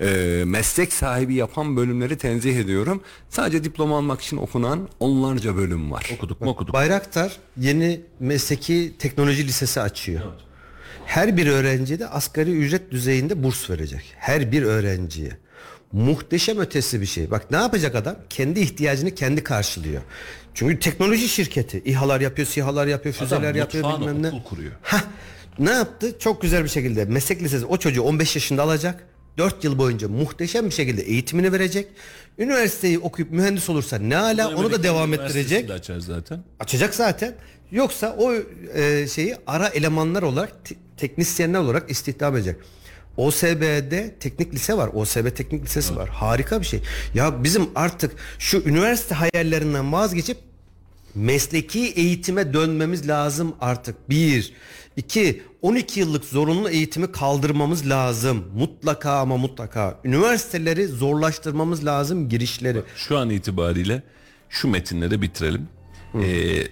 e, 0.00 0.42
meslek 0.46 0.92
sahibi 0.92 1.34
yapan 1.34 1.76
bölümleri 1.76 2.18
tenzih 2.18 2.56
ediyorum. 2.58 3.02
Sadece 3.28 3.64
diploma 3.64 3.96
almak 3.96 4.20
için 4.20 4.36
okunan 4.36 4.88
onlarca 5.00 5.56
bölüm 5.56 5.90
var. 5.90 6.10
Okuduk 6.14 6.40
mu 6.40 6.50
okuduk. 6.50 6.74
Bayraktar 6.74 7.36
yeni 7.56 8.00
mesleki 8.20 8.94
teknoloji 8.98 9.46
lisesi 9.46 9.80
açıyor. 9.80 10.20
Her 11.06 11.36
bir 11.36 11.46
öğrenciye 11.46 11.98
de 11.98 12.06
asgari 12.08 12.50
ücret 12.50 12.90
düzeyinde 12.90 13.42
burs 13.42 13.70
verecek. 13.70 14.14
Her 14.16 14.52
bir 14.52 14.62
öğrenciye. 14.62 15.43
Muhteşem 15.94 16.58
ötesi 16.58 17.00
bir 17.00 17.06
şey. 17.06 17.30
Bak 17.30 17.50
ne 17.50 17.56
yapacak 17.56 17.94
adam? 17.94 18.16
Kendi 18.30 18.60
ihtiyacını 18.60 19.14
kendi 19.14 19.44
karşılıyor. 19.44 20.02
Çünkü 20.54 20.78
teknoloji 20.78 21.28
şirketi. 21.28 21.82
İHA'lar 21.84 22.20
yapıyor, 22.20 22.48
SİHA'lar 22.48 22.86
yapıyor, 22.86 23.14
füzeler 23.14 23.54
yapıyor 23.54 24.00
bilmem 24.00 24.22
ne. 24.22 24.42
kuruyor. 24.48 24.72
Hah, 24.82 25.02
ne 25.58 25.70
yaptı? 25.70 26.18
Çok 26.18 26.42
güzel 26.42 26.64
bir 26.64 26.68
şekilde 26.68 27.04
meslek 27.04 27.42
lisesi 27.42 27.66
o 27.66 27.76
çocuğu 27.76 28.02
15 28.02 28.34
yaşında 28.34 28.62
alacak. 28.62 29.04
4 29.38 29.64
yıl 29.64 29.78
boyunca 29.78 30.08
muhteşem 30.08 30.66
bir 30.66 30.70
şekilde 30.70 31.02
eğitimini 31.02 31.52
verecek. 31.52 31.88
Üniversiteyi 32.38 32.98
okuyup 32.98 33.30
mühendis 33.30 33.70
olursa 33.70 33.98
ne 33.98 34.16
ala 34.16 34.56
onu 34.56 34.72
da 34.72 34.82
devam 34.82 35.14
ettirecek. 35.14 35.68
de 35.68 35.72
açar 35.72 36.00
zaten. 36.00 36.44
Açacak 36.60 36.94
zaten. 36.94 37.34
Yoksa 37.70 38.16
o 38.18 38.32
e, 38.74 39.08
şeyi 39.08 39.36
ara 39.46 39.68
elemanlar 39.68 40.22
olarak 40.22 40.64
te- 40.64 40.74
teknisyenler 40.96 41.58
olarak 41.58 41.90
istihdam 41.90 42.36
edecek. 42.36 42.56
OSB'de 43.16 44.14
teknik 44.20 44.54
lise 44.54 44.76
var. 44.76 44.90
OSB 44.94 45.36
teknik 45.36 45.64
lisesi 45.64 45.96
var. 45.96 46.08
Harika 46.08 46.60
bir 46.60 46.66
şey. 46.66 46.80
Ya 47.14 47.44
bizim 47.44 47.66
artık 47.74 48.12
şu 48.38 48.62
üniversite 48.66 49.14
hayallerinden 49.14 49.92
vazgeçip 49.92 50.36
mesleki 51.14 51.80
eğitime 51.80 52.52
dönmemiz 52.52 53.08
lazım 53.08 53.54
artık. 53.60 54.10
Bir. 54.10 54.52
iki 54.96 55.42
12 55.62 56.00
yıllık 56.00 56.24
zorunlu 56.24 56.70
eğitimi 56.70 57.12
kaldırmamız 57.12 57.88
lazım. 57.88 58.44
Mutlaka 58.56 59.12
ama 59.12 59.36
mutlaka. 59.36 60.00
Üniversiteleri 60.04 60.86
zorlaştırmamız 60.86 61.84
lazım 61.84 62.28
girişleri. 62.28 62.82
Şu 62.96 63.18
an 63.18 63.30
itibariyle 63.30 64.02
şu 64.48 64.68
metinleri 64.68 65.22
bitirelim. 65.22 65.68
Ee, 66.14 66.62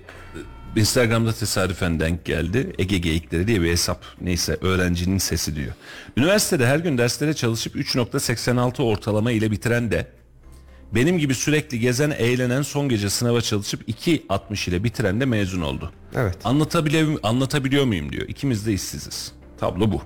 Instagram'da 0.76 1.32
tesadüfen 1.32 2.00
denk 2.00 2.24
geldi. 2.24 2.72
Ege 2.78 2.98
Geyikleri 2.98 3.46
diye 3.46 3.62
bir 3.62 3.70
hesap. 3.70 4.04
Neyse 4.20 4.58
öğrencinin 4.60 5.18
sesi 5.18 5.56
diyor. 5.56 5.72
Üniversitede 6.16 6.66
her 6.66 6.78
gün 6.78 6.98
derslere 6.98 7.34
çalışıp 7.34 7.76
3.86 7.76 8.82
ortalama 8.82 9.32
ile 9.32 9.50
bitiren 9.50 9.90
de 9.90 10.06
benim 10.94 11.18
gibi 11.18 11.34
sürekli 11.34 11.80
gezen, 11.80 12.10
eğlenen, 12.10 12.62
son 12.62 12.88
gece 12.88 13.10
sınava 13.10 13.40
çalışıp 13.40 13.88
2.60 13.88 14.70
ile 14.70 14.84
bitiren 14.84 15.20
de 15.20 15.24
mezun 15.24 15.60
oldu. 15.60 15.92
Evet. 16.16 16.36
Anlatabiliyor, 16.44 17.18
anlatabiliyor 17.22 17.84
muyum 17.84 18.12
diyor. 18.12 18.28
İkimiz 18.28 18.66
de 18.66 18.72
işsiziz. 18.72 19.32
Tablo 19.60 19.92
bu. 19.92 20.02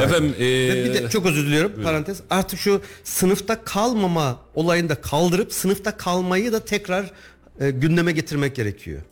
Efendim 0.00 0.34
Ve 0.38 0.84
bir 0.84 0.90
ee, 0.90 0.94
de 0.94 1.10
çok 1.10 1.26
özür 1.26 1.46
diliyorum 1.46 1.82
parantez. 1.82 2.20
Artık 2.30 2.60
şu 2.60 2.82
sınıfta 3.04 3.64
kalmama 3.64 4.40
olayını 4.54 4.88
da 4.88 4.94
kaldırıp 4.94 5.52
sınıfta 5.52 5.96
kalmayı 5.96 6.52
da 6.52 6.64
tekrar 6.64 7.10
e, 7.60 7.70
gündeme 7.70 8.12
getirmek 8.12 8.56
gerekiyor. 8.56 9.02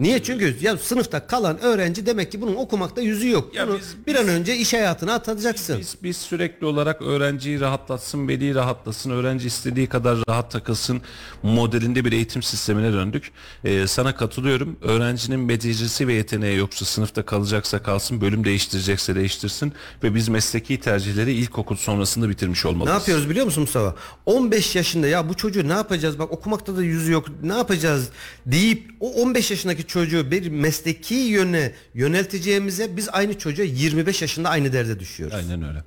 Niye? 0.00 0.22
Çünkü 0.22 0.56
ya 0.60 0.76
sınıfta 0.76 1.26
kalan 1.26 1.60
öğrenci 1.60 2.06
demek 2.06 2.32
ki 2.32 2.40
bunun 2.40 2.54
okumakta 2.54 3.00
yüzü 3.00 3.28
yok. 3.28 3.54
Ya 3.54 3.68
Bunu 3.68 3.78
biz- 3.78 3.96
bir 4.06 4.14
an 4.16 4.28
önce 4.28 4.56
iş 4.56 4.72
hayatına 4.72 5.14
atacaksın. 5.14 5.78
Biz, 5.78 5.96
biz 6.02 6.16
sürekli 6.16 6.66
olarak 6.66 7.02
öğrenciyi 7.02 7.60
rahatlatsın, 7.60 8.28
veli 8.28 8.54
rahatlasın, 8.54 9.10
öğrenci 9.10 9.46
istediği 9.46 9.86
kadar 9.86 10.18
rahat 10.28 10.50
takılsın 10.50 11.00
modelinde 11.42 12.04
bir 12.04 12.12
eğitim 12.12 12.42
sistemine 12.42 12.92
döndük. 12.92 13.30
Ee, 13.64 13.86
sana 13.86 14.14
katılıyorum. 14.16 14.76
Öğrencinin 14.82 15.48
becerisi 15.48 16.08
ve 16.08 16.12
yeteneği 16.12 16.58
yoksa 16.58 16.84
sınıfta 16.84 17.22
kalacaksa 17.22 17.82
kalsın, 17.82 18.20
bölüm 18.20 18.44
değiştirecekse 18.44 19.14
değiştirsin 19.14 19.72
ve 20.02 20.14
biz 20.14 20.28
mesleki 20.28 20.80
tercihleri 20.80 21.32
ilkokul 21.32 21.76
sonrasında 21.76 22.28
bitirmiş 22.28 22.64
Ne 22.64 22.70
olmalıyız. 22.70 22.98
yapıyoruz 22.98 23.30
biliyor 23.30 23.44
musun 23.46 23.60
Mustafa? 23.60 23.94
15 24.26 24.76
yaşında 24.76 25.06
ya 25.06 25.28
bu 25.28 25.34
çocuğu 25.34 25.68
ne 25.68 25.72
yapacağız? 25.72 26.18
Bak 26.18 26.32
okumakta 26.32 26.76
da 26.76 26.82
yüzü 26.82 27.12
yok. 27.12 27.26
Ne 27.42 27.52
yapacağız 27.56 28.08
deyip 28.46 28.90
o 29.00 29.10
15 29.12 29.50
yaşındaki 29.50 29.89
çocuğu 29.90 30.30
bir 30.30 30.48
mesleki 30.48 31.14
yöne 31.14 31.72
yönelteceğimize 31.94 32.96
biz 32.96 33.08
aynı 33.12 33.38
çocuğa 33.38 33.64
25 33.66 34.22
yaşında 34.22 34.48
aynı 34.48 34.72
derde 34.72 35.00
düşüyoruz. 35.00 35.36
Aynen 35.36 35.68
öyle. 35.68 35.84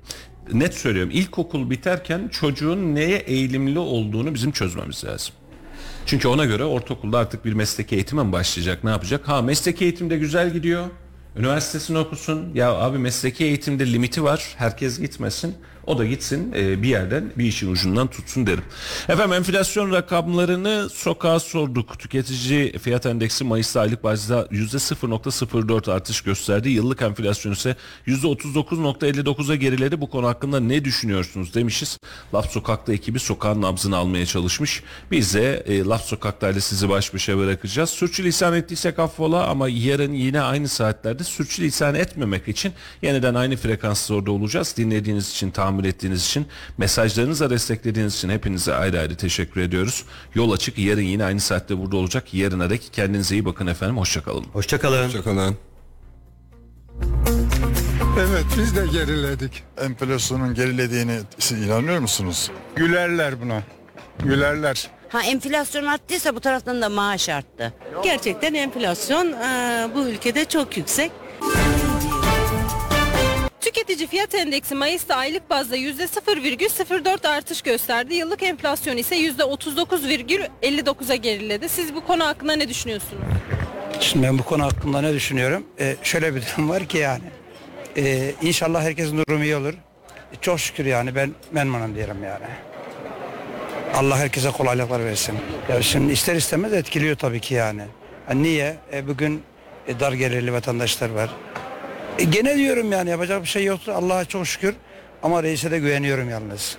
Net 0.52 0.74
söylüyorum. 0.74 1.10
İlkokul 1.14 1.70
biterken 1.70 2.28
çocuğun 2.28 2.94
neye 2.94 3.18
eğilimli 3.18 3.78
olduğunu 3.78 4.34
bizim 4.34 4.52
çözmemiz 4.52 5.04
lazım. 5.04 5.34
Çünkü 6.06 6.28
ona 6.28 6.44
göre 6.44 6.64
ortaokulda 6.64 7.18
artık 7.18 7.44
bir 7.44 7.52
mesleki 7.52 7.94
eğitime 7.94 8.22
mi 8.22 8.32
başlayacak? 8.32 8.84
Ne 8.84 8.90
yapacak? 8.90 9.28
Ha 9.28 9.42
mesleki 9.42 9.84
eğitimde 9.84 10.18
güzel 10.18 10.52
gidiyor. 10.52 10.86
Üniversitesini 11.36 11.98
okusun. 11.98 12.54
Ya 12.54 12.72
abi 12.72 12.98
mesleki 12.98 13.44
eğitimde 13.44 13.92
limiti 13.92 14.24
var. 14.24 14.54
Herkes 14.56 15.00
gitmesin. 15.00 15.54
O 15.86 15.98
da 15.98 16.04
gitsin 16.04 16.52
e, 16.56 16.82
bir 16.82 16.88
yerden 16.88 17.32
bir 17.36 17.44
işin 17.44 17.72
ucundan 17.72 18.06
tutsun 18.06 18.46
derim. 18.46 18.64
Efendim 19.08 19.32
enflasyon 19.32 19.92
rakamlarını 19.92 20.88
sokağa 20.92 21.40
sorduk. 21.40 21.98
Tüketici 21.98 22.78
fiyat 22.78 23.06
endeksi 23.06 23.44
Mayıs 23.44 23.76
aylık 23.76 24.04
bazda 24.04 24.42
%0.04 24.42 25.92
artış 25.92 26.20
gösterdi. 26.20 26.68
Yıllık 26.68 27.02
enflasyon 27.02 27.52
ise 27.52 27.76
%39.59'a 28.06 29.54
geriledi. 29.54 30.00
Bu 30.00 30.10
konu 30.10 30.26
hakkında 30.26 30.60
ne 30.60 30.84
düşünüyorsunuz 30.84 31.54
demişiz. 31.54 31.98
Laf 32.34 32.50
Sokak'ta 32.50 32.92
ekibi 32.92 33.18
sokağın 33.18 33.62
nabzını 33.62 33.96
almaya 33.96 34.26
çalışmış. 34.26 34.82
Biz 35.10 35.34
de 35.34 35.64
e, 35.66 35.84
Laf 35.84 36.04
Sokak'ta 36.04 36.50
ile 36.50 36.60
sizi 36.60 36.88
baş 36.88 37.14
başa 37.14 37.38
bırakacağız. 37.38 37.90
Sürçülisan 37.90 38.54
ettiysek 38.54 38.98
affola 38.98 39.46
ama 39.46 39.68
yarın 39.68 40.12
yine 40.12 40.40
aynı 40.40 40.68
saatlerde 40.68 41.24
sürçülisan 41.24 41.94
etmemek 41.94 42.48
için 42.48 42.72
yeniden 43.02 43.34
aynı 43.34 43.56
frekansda 43.56 44.14
orada 44.14 44.32
olacağız. 44.32 44.74
Dinlediğiniz 44.76 45.30
için, 45.30 45.50
tahammül 45.74 45.84
ettiğiniz 45.84 46.24
için, 46.26 46.46
mesajlarınızla 46.78 47.50
desteklediğiniz 47.50 48.14
için 48.16 48.28
hepinize 48.30 48.74
ayrı 48.74 49.00
ayrı 49.00 49.16
teşekkür 49.16 49.60
ediyoruz. 49.60 50.04
Yol 50.34 50.52
açık. 50.52 50.78
Yarın 50.78 51.02
yine 51.02 51.24
aynı 51.24 51.40
saatte 51.40 51.78
burada 51.78 51.96
olacak. 51.96 52.34
Yarına 52.34 52.70
dek 52.70 52.90
kendinize 52.92 53.34
iyi 53.34 53.44
bakın 53.44 53.66
efendim. 53.66 53.96
Hoşçakalın. 53.98 54.44
Hoşçakalın. 54.52 55.06
Hoşçakalın. 55.06 55.56
Evet 58.18 58.44
biz 58.58 58.76
de 58.76 58.86
geriledik. 58.92 59.62
enflasyonun 59.80 60.54
gerilediğini 60.54 61.18
siz 61.38 61.66
inanıyor 61.66 61.98
musunuz? 61.98 62.50
Gülerler 62.76 63.40
buna. 63.40 63.62
Gülerler. 64.24 64.88
Ha 65.08 65.22
enflasyon 65.22 65.84
arttıysa 65.86 66.34
bu 66.36 66.40
taraftan 66.40 66.82
da 66.82 66.88
maaş 66.88 67.28
arttı. 67.28 67.72
Gerçekten 68.04 68.54
enflasyon 68.54 69.26
eee, 69.26 69.88
bu 69.94 70.08
ülkede 70.08 70.44
çok 70.44 70.76
yüksek. 70.76 71.12
Tüketici 73.64 74.06
fiyat 74.08 74.34
endeksi 74.34 74.74
Mayıs'ta 74.74 75.16
aylık 75.16 75.50
bazda 75.50 75.76
%0,04 75.76 77.28
artış 77.28 77.62
gösterdi. 77.62 78.14
Yıllık 78.14 78.42
enflasyon 78.42 78.96
ise 78.96 79.16
%39,59'a 79.16 81.14
geriledi. 81.14 81.68
Siz 81.68 81.94
bu 81.94 82.06
konu 82.06 82.24
hakkında 82.24 82.52
ne 82.52 82.68
düşünüyorsunuz? 82.68 83.22
Şimdi 84.00 84.26
ben 84.26 84.38
bu 84.38 84.44
konu 84.44 84.62
hakkında 84.64 85.00
ne 85.00 85.12
düşünüyorum? 85.12 85.64
Ee, 85.80 85.96
şöyle 86.02 86.34
bir 86.34 86.42
durum 86.42 86.68
var 86.68 86.86
ki 86.86 86.98
yani. 86.98 87.22
Ee, 87.96 88.32
inşallah 88.42 88.82
herkesin 88.82 89.18
durumu 89.18 89.44
iyi 89.44 89.56
olur. 89.56 89.74
E, 90.32 90.36
çok 90.40 90.60
şükür 90.60 90.84
yani 90.84 91.14
ben 91.14 91.30
memnunum 91.52 91.94
diyelim 91.94 92.24
yani. 92.24 92.46
Allah 93.94 94.18
herkese 94.18 94.50
kolaylıklar 94.50 95.04
versin. 95.04 95.38
Ya 95.68 95.82
şimdi 95.82 96.12
ister 96.12 96.34
istemez 96.34 96.72
etkiliyor 96.72 97.16
tabii 97.16 97.40
ki 97.40 97.54
yani. 97.54 97.82
Ha, 98.26 98.34
niye? 98.34 98.76
E, 98.92 99.08
bugün 99.08 99.42
e, 99.88 100.00
dar 100.00 100.12
gelirli 100.12 100.52
vatandaşlar 100.52 101.10
var. 101.10 101.30
E, 102.18 102.24
gene 102.24 102.56
diyorum 102.56 102.92
yani 102.92 103.10
yapacak 103.10 103.42
bir 103.42 103.48
şey 103.48 103.64
yoktur. 103.64 103.92
Allah'a 103.92 104.24
çok 104.24 104.46
şükür. 104.46 104.74
Ama 105.22 105.42
reise 105.42 105.70
de 105.70 105.78
güveniyorum 105.78 106.30
yalnız. 106.30 106.76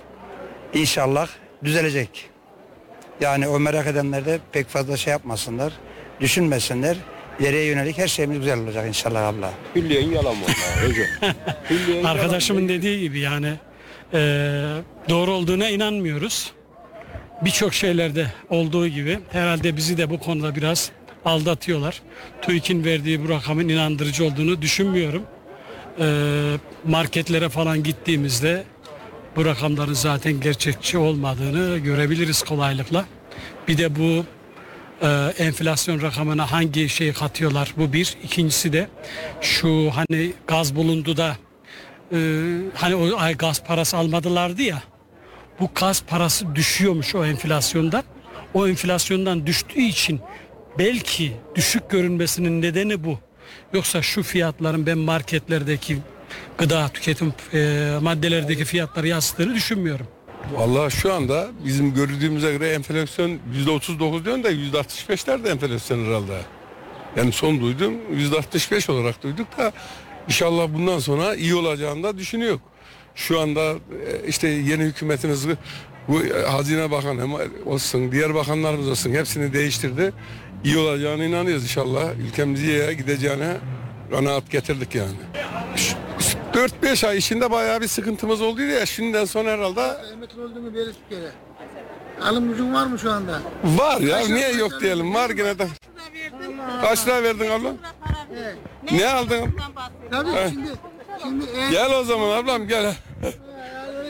İnşallah 0.74 1.28
düzelecek. 1.64 2.30
Yani 3.20 3.48
o 3.48 3.58
merak 3.60 3.86
edenler 3.86 4.26
de 4.26 4.38
pek 4.52 4.68
fazla 4.68 4.96
şey 4.96 5.10
yapmasınlar. 5.10 5.72
Düşünmesinler. 6.20 6.96
İleriye 7.40 7.64
yönelik 7.64 7.98
her 7.98 8.08
şeyimiz 8.08 8.38
güzel 8.38 8.58
olacak 8.58 8.86
inşallah 8.88 9.22
Allah. 9.28 9.50
Arkadaşımın 12.04 12.68
dediği 12.68 13.00
gibi 13.00 13.18
yani 13.20 13.52
eee, 14.12 14.20
doğru 15.08 15.30
olduğuna 15.30 15.68
inanmıyoruz. 15.68 16.52
Birçok 17.44 17.74
şeylerde 17.74 18.26
olduğu 18.50 18.88
gibi 18.88 19.18
herhalde 19.32 19.76
bizi 19.76 19.98
de 19.98 20.10
bu 20.10 20.18
konuda 20.20 20.54
biraz 20.56 20.90
aldatıyorlar. 21.26 22.02
TÜİK'in 22.42 22.84
verdiği 22.84 23.24
bu 23.24 23.28
rakamın 23.28 23.68
inandırıcı 23.68 24.24
olduğunu 24.24 24.62
düşünmüyorum. 24.62 25.22
Eee, 25.98 26.06
marketlere 26.84 27.48
falan 27.48 27.82
gittiğimizde 27.82 28.64
bu 29.36 29.44
rakamların 29.44 29.92
zaten 29.92 30.40
gerçekçi 30.40 30.98
olmadığını 30.98 31.78
görebiliriz 31.78 32.42
kolaylıkla. 32.42 33.04
Bir 33.68 33.78
de 33.78 33.96
bu 33.96 34.24
e, 35.02 35.08
enflasyon 35.38 36.02
rakamına 36.02 36.52
hangi 36.52 36.88
şey 36.88 37.12
katıyorlar 37.12 37.74
bu 37.76 37.92
bir. 37.92 38.16
İkincisi 38.24 38.72
de 38.72 38.88
şu 39.40 39.90
hani 39.94 40.32
gaz 40.46 40.76
bulundu 40.76 41.16
da 41.16 41.36
e, 42.12 42.18
hani 42.74 42.94
o 42.94 43.18
ay 43.18 43.36
gaz 43.36 43.62
parası 43.64 43.96
almadılardı 43.96 44.62
ya. 44.62 44.82
Bu 45.60 45.70
gaz 45.74 46.02
parası 46.02 46.54
düşüyormuş 46.54 47.14
o 47.14 47.24
enflasyondan. 47.24 48.04
O 48.54 48.68
enflasyondan 48.68 49.46
düştüğü 49.46 49.80
için 49.80 50.20
belki 50.78 51.32
düşük 51.54 51.90
görünmesinin 51.90 52.62
nedeni 52.62 53.04
bu. 53.04 53.18
Yoksa 53.72 54.02
şu 54.02 54.22
fiyatların 54.22 54.86
ben 54.86 54.98
marketlerdeki 54.98 55.98
gıda 56.58 56.88
tüketim 56.88 57.32
e, 57.54 57.90
maddelerdeki 58.02 58.64
fiyatları 58.64 59.08
yansıttığını 59.08 59.54
düşünmüyorum. 59.54 60.06
Vallahi 60.52 60.90
şu 60.90 61.12
anda 61.12 61.48
bizim 61.64 61.94
gördüğümüze 61.94 62.52
göre 62.52 62.68
enflasyon 62.68 63.38
%39 63.66 64.24
diyorsun 64.24 64.44
da 64.44 64.50
%65'ler 64.50 65.44
de 65.44 65.50
enflasyon 65.50 66.06
herhalde. 66.06 66.38
Yani 67.16 67.32
son 67.32 67.60
duydum 67.60 67.94
%65 68.12 68.92
olarak 68.92 69.22
duyduk 69.22 69.58
da 69.58 69.72
inşallah 70.28 70.68
bundan 70.74 70.98
sonra 70.98 71.34
iyi 71.34 71.54
olacağını 71.54 72.02
da 72.02 72.18
düşünüyor. 72.18 72.58
Şu 73.14 73.40
anda 73.40 73.72
e, 73.72 74.28
işte 74.28 74.48
yeni 74.48 74.84
hükümetimiz 74.84 75.46
bu 76.08 76.24
e, 76.24 76.42
Hazine 76.42 76.90
Bakanı 76.90 77.38
olsun, 77.66 78.12
diğer 78.12 78.34
bakanlarımız 78.34 78.88
olsun 78.88 79.12
hepsini 79.12 79.52
değiştirdi. 79.52 80.12
İyi 80.66 80.78
olacağına 80.78 81.24
inanıyoruz 81.24 81.62
inşallah. 81.62 82.14
Ülkemiz 82.28 82.62
iyiye 82.62 82.92
gideceğine 82.92 83.56
kanaat 84.10 84.50
getirdik 84.50 84.94
yani. 84.94 85.16
4-5 86.54 87.06
ay 87.06 87.18
içinde 87.18 87.50
bayağı 87.50 87.80
bir 87.80 87.88
sıkıntımız 87.88 88.40
oldu 88.42 88.62
ya 88.62 88.86
şimdiden 88.86 89.24
sonra 89.24 89.50
herhalde 89.50 89.80
Emekli 90.12 90.40
olduğumu 90.40 90.74
bir 90.74 90.84
kere. 91.10 91.30
Alım 92.22 92.48
gücün 92.50 92.74
var 92.74 92.86
mı 92.86 92.98
şu 92.98 93.10
anda? 93.12 93.40
var 93.64 94.00
ya 94.00 94.18
niye 94.18 94.52
yok 94.52 94.80
diyelim 94.80 95.14
var 95.14 95.30
gene 95.30 95.58
de. 95.58 95.66
Kaç 96.80 97.06
lira 97.06 97.22
verdin 97.22 97.50
abla? 97.50 97.72
Ne 98.92 99.08
aldın? 99.08 99.56
Tabii 100.10 100.30
He. 100.30 100.48
şimdi 100.52 100.68
şimdi 101.22 101.44
eğer 101.56 101.70
Gel 101.70 101.94
o 101.98 102.04
zaman 102.04 102.30
ablam 102.36 102.68
gel. 102.68 102.94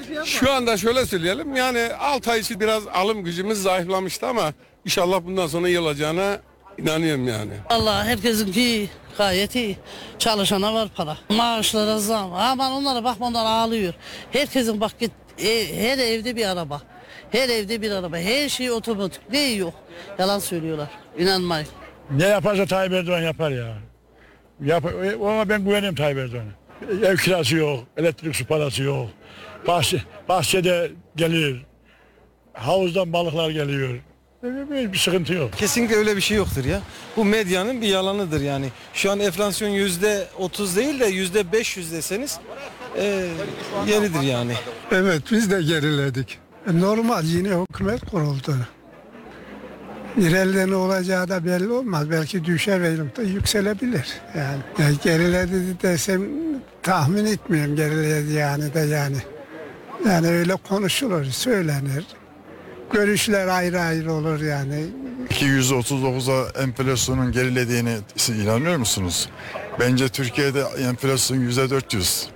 şey. 0.09 0.25
Şu 0.25 0.53
anda 0.53 0.77
şöyle 0.77 1.07
söyleyelim 1.07 1.57
yani 1.57 1.89
6 2.01 2.31
ay 2.31 2.41
için 2.41 2.61
biraz 2.61 2.87
alım 2.87 3.25
gücümüz 3.25 3.63
zayıflamıştı 3.63 4.27
ama 4.27 4.53
inşallah 4.87 5.25
bundan 5.25 5.47
sonra 5.47 5.69
iyi 5.69 5.81
olacağına 5.81 6.39
inanıyorum 6.79 7.29
yani. 7.29 7.53
Allah 7.71 8.05
herkesinki 8.05 8.91
gayet 9.19 9.55
iyi. 9.55 9.77
Çalışana 10.19 10.75
var 10.75 10.89
para. 10.97 11.17
Maaşlara 11.29 11.99
zam. 11.99 12.33
Aman 12.33 12.73
onlara 12.73 13.05
bakma 13.05 13.27
onlar 13.27 13.45
ağlıyor. 13.45 13.95
Herkesin 14.33 14.81
bak 14.81 14.99
git 15.01 15.11
e, 15.39 15.77
her 15.81 15.99
evde 15.99 16.37
bir 16.37 16.47
araba. 16.47 16.83
Her 17.31 17.49
evde 17.49 17.83
bir 17.83 17.91
araba. 17.91 18.17
Her 18.19 18.49
şey 18.49 18.71
otomatik. 18.71 19.21
Ne 19.33 19.53
yok. 19.53 19.75
Yalan 20.19 20.39
söylüyorlar. 20.39 20.89
İnanmayın. 21.19 21.69
Ne 22.11 22.27
yaparsa 22.27 22.67
Tayyip 22.67 22.93
Erdoğan 22.93 23.21
yapar 23.23 23.51
ya. 23.51 23.75
Yap, 24.65 24.85
ona 25.21 25.49
ben 25.49 25.65
güveniyorum 25.65 25.95
Tayyip 25.97 26.19
Erdoğan'a. 26.19 27.07
Ev 27.09 27.17
kirası 27.17 27.57
yok, 27.57 27.85
elektrik 27.97 28.37
su 28.37 28.47
parası 28.47 28.83
yok. 28.83 29.09
Bahçe, 29.67 30.03
bahçede 30.29 30.91
gelir. 31.17 31.63
Havuzdan 32.53 33.13
balıklar 33.13 33.51
geliyor. 33.51 34.01
Bir, 34.43 34.93
bir 34.93 34.99
sıkıntı 34.99 35.33
yok. 35.33 35.53
Kesinlikle 35.53 35.97
öyle 35.97 36.17
bir 36.17 36.21
şey 36.21 36.37
yoktur 36.37 36.65
ya. 36.65 36.81
Bu 37.17 37.25
medyanın 37.25 37.81
bir 37.81 37.89
yalanıdır 37.89 38.41
yani. 38.41 38.69
Şu 38.95 39.11
an 39.11 39.21
enflasyon 39.21 39.69
yüzde 39.69 40.27
otuz 40.39 40.77
değil 40.77 41.01
de 41.01 41.07
yüzde 41.07 41.53
beş 41.53 41.77
yüz 41.77 41.93
deseniz 41.93 42.39
e, 42.99 43.29
yeridir 43.87 44.21
yani. 44.21 44.53
Evet 44.93 45.23
biz 45.31 45.51
de 45.51 45.63
geriledik. 45.63 46.39
Normal 46.73 47.25
yine 47.25 47.49
hükümet 47.49 48.11
kuruldu. 48.11 48.57
İleride 50.17 50.71
ne 50.71 50.77
olacağı 50.77 51.29
da 51.29 51.45
belli 51.45 51.69
olmaz. 51.69 52.11
Belki 52.11 52.45
düşer 52.45 52.83
da 53.17 53.23
yükselebilir. 53.23 54.07
Yani, 54.37 54.59
yani 54.79 54.97
geriledi 55.05 55.83
desem 55.83 56.23
tahmin 56.83 57.25
etmiyorum 57.25 57.77
geriledi 57.77 58.33
yani 58.33 58.75
de 58.75 58.81
yani. 58.81 59.17
Yani 60.07 60.29
öyle 60.29 60.55
konuşulur, 60.69 61.25
söylenir. 61.25 62.05
Görüşler 62.93 63.47
ayrı 63.47 63.81
ayrı 63.81 64.13
olur 64.13 64.41
yani. 64.41 64.85
Ki 65.31 65.45
%39'a 65.47 66.63
enflasyonun 66.63 67.33
gerilediğini 67.33 67.97
siz 68.17 68.39
inanıyor 68.39 68.77
musunuz? 68.77 69.29
Bence 69.81 70.09
Türkiye'de 70.09 70.61
enflasyon 70.61 71.39
%400. 71.39 72.27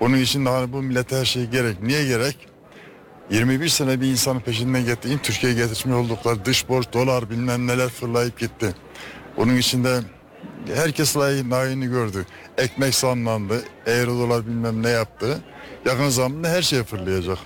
Onun 0.00 0.16
için 0.16 0.46
daha 0.46 0.72
bu 0.72 0.82
millete 0.82 1.16
her 1.16 1.24
şey 1.24 1.46
gerek. 1.46 1.82
Niye 1.82 2.06
gerek? 2.06 2.36
21 3.30 3.68
sene 3.68 4.00
bir 4.00 4.06
insanın 4.06 4.40
peşinden 4.40 4.84
getirdiğin 4.84 5.18
Türkiye'ye 5.18 5.58
getirmiş 5.58 5.96
oldukları 5.96 6.44
dış 6.44 6.68
borç, 6.68 6.86
dolar 6.92 7.30
bilmem 7.30 7.66
neler 7.66 7.88
fırlayıp 7.88 8.38
gitti. 8.38 8.74
Bunun 9.36 9.56
içinde 9.56 10.00
herkes 10.74 11.16
layığın 11.16 11.50
layığını 11.50 11.84
gördü. 11.84 12.26
Ekmek 12.58 12.94
zamlandı, 12.94 13.62
euro 13.86 14.10
dolar 14.10 14.46
bilmem 14.46 14.82
ne 14.82 14.88
yaptı. 14.90 15.38
Yakın 15.86 16.08
zamanda 16.08 16.48
her 16.48 16.62
şey 16.62 16.82
fırlayacak. 16.82 17.38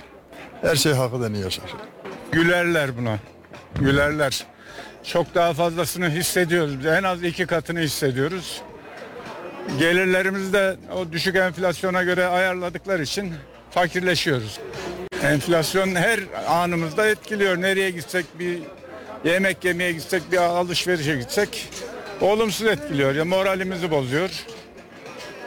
Her 0.63 0.77
şey 0.77 0.93
hakikaten 0.93 1.35
yaşar. 1.35 1.94
Gülerler 2.35 2.97
buna. 2.97 3.19
Gülerler. 3.81 4.47
Çok 5.05 5.35
daha 5.35 5.55
fazlasını 5.55 6.11
hissediyoruz. 6.11 6.87
En 6.87 7.03
az 7.03 7.23
iki 7.23 7.47
katını 7.47 7.81
hissediyoruz. 7.81 8.63
Gelirlerimizi 9.79 10.53
de 10.53 10.77
o 10.97 11.13
düşük 11.13 11.37
enflasyona 11.37 12.03
göre 12.03 12.27
ayarladıkları 12.27 13.03
için 13.03 13.35
fakirleşiyoruz. 13.71 14.61
Enflasyon 15.23 15.95
her 15.95 16.21
anımızda 16.49 17.07
etkiliyor. 17.07 17.61
Nereye 17.61 17.91
gitsek 17.91 18.27
bir 18.39 18.59
yemek 19.25 19.65
yemeye 19.65 19.93
gitsek 19.93 20.33
bir 20.33 20.37
alışverişe 20.37 21.17
gitsek 21.17 21.69
olumsuz 22.21 22.67
etkiliyor. 22.67 23.15
Ya 23.15 23.25
moralimizi 23.25 23.91
bozuyor. 23.91 24.31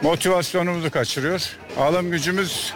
Motivasyonumuzu 0.02 0.90
kaçırıyor. 0.90 1.56
Alım 1.78 2.10
gücümüz 2.10 2.74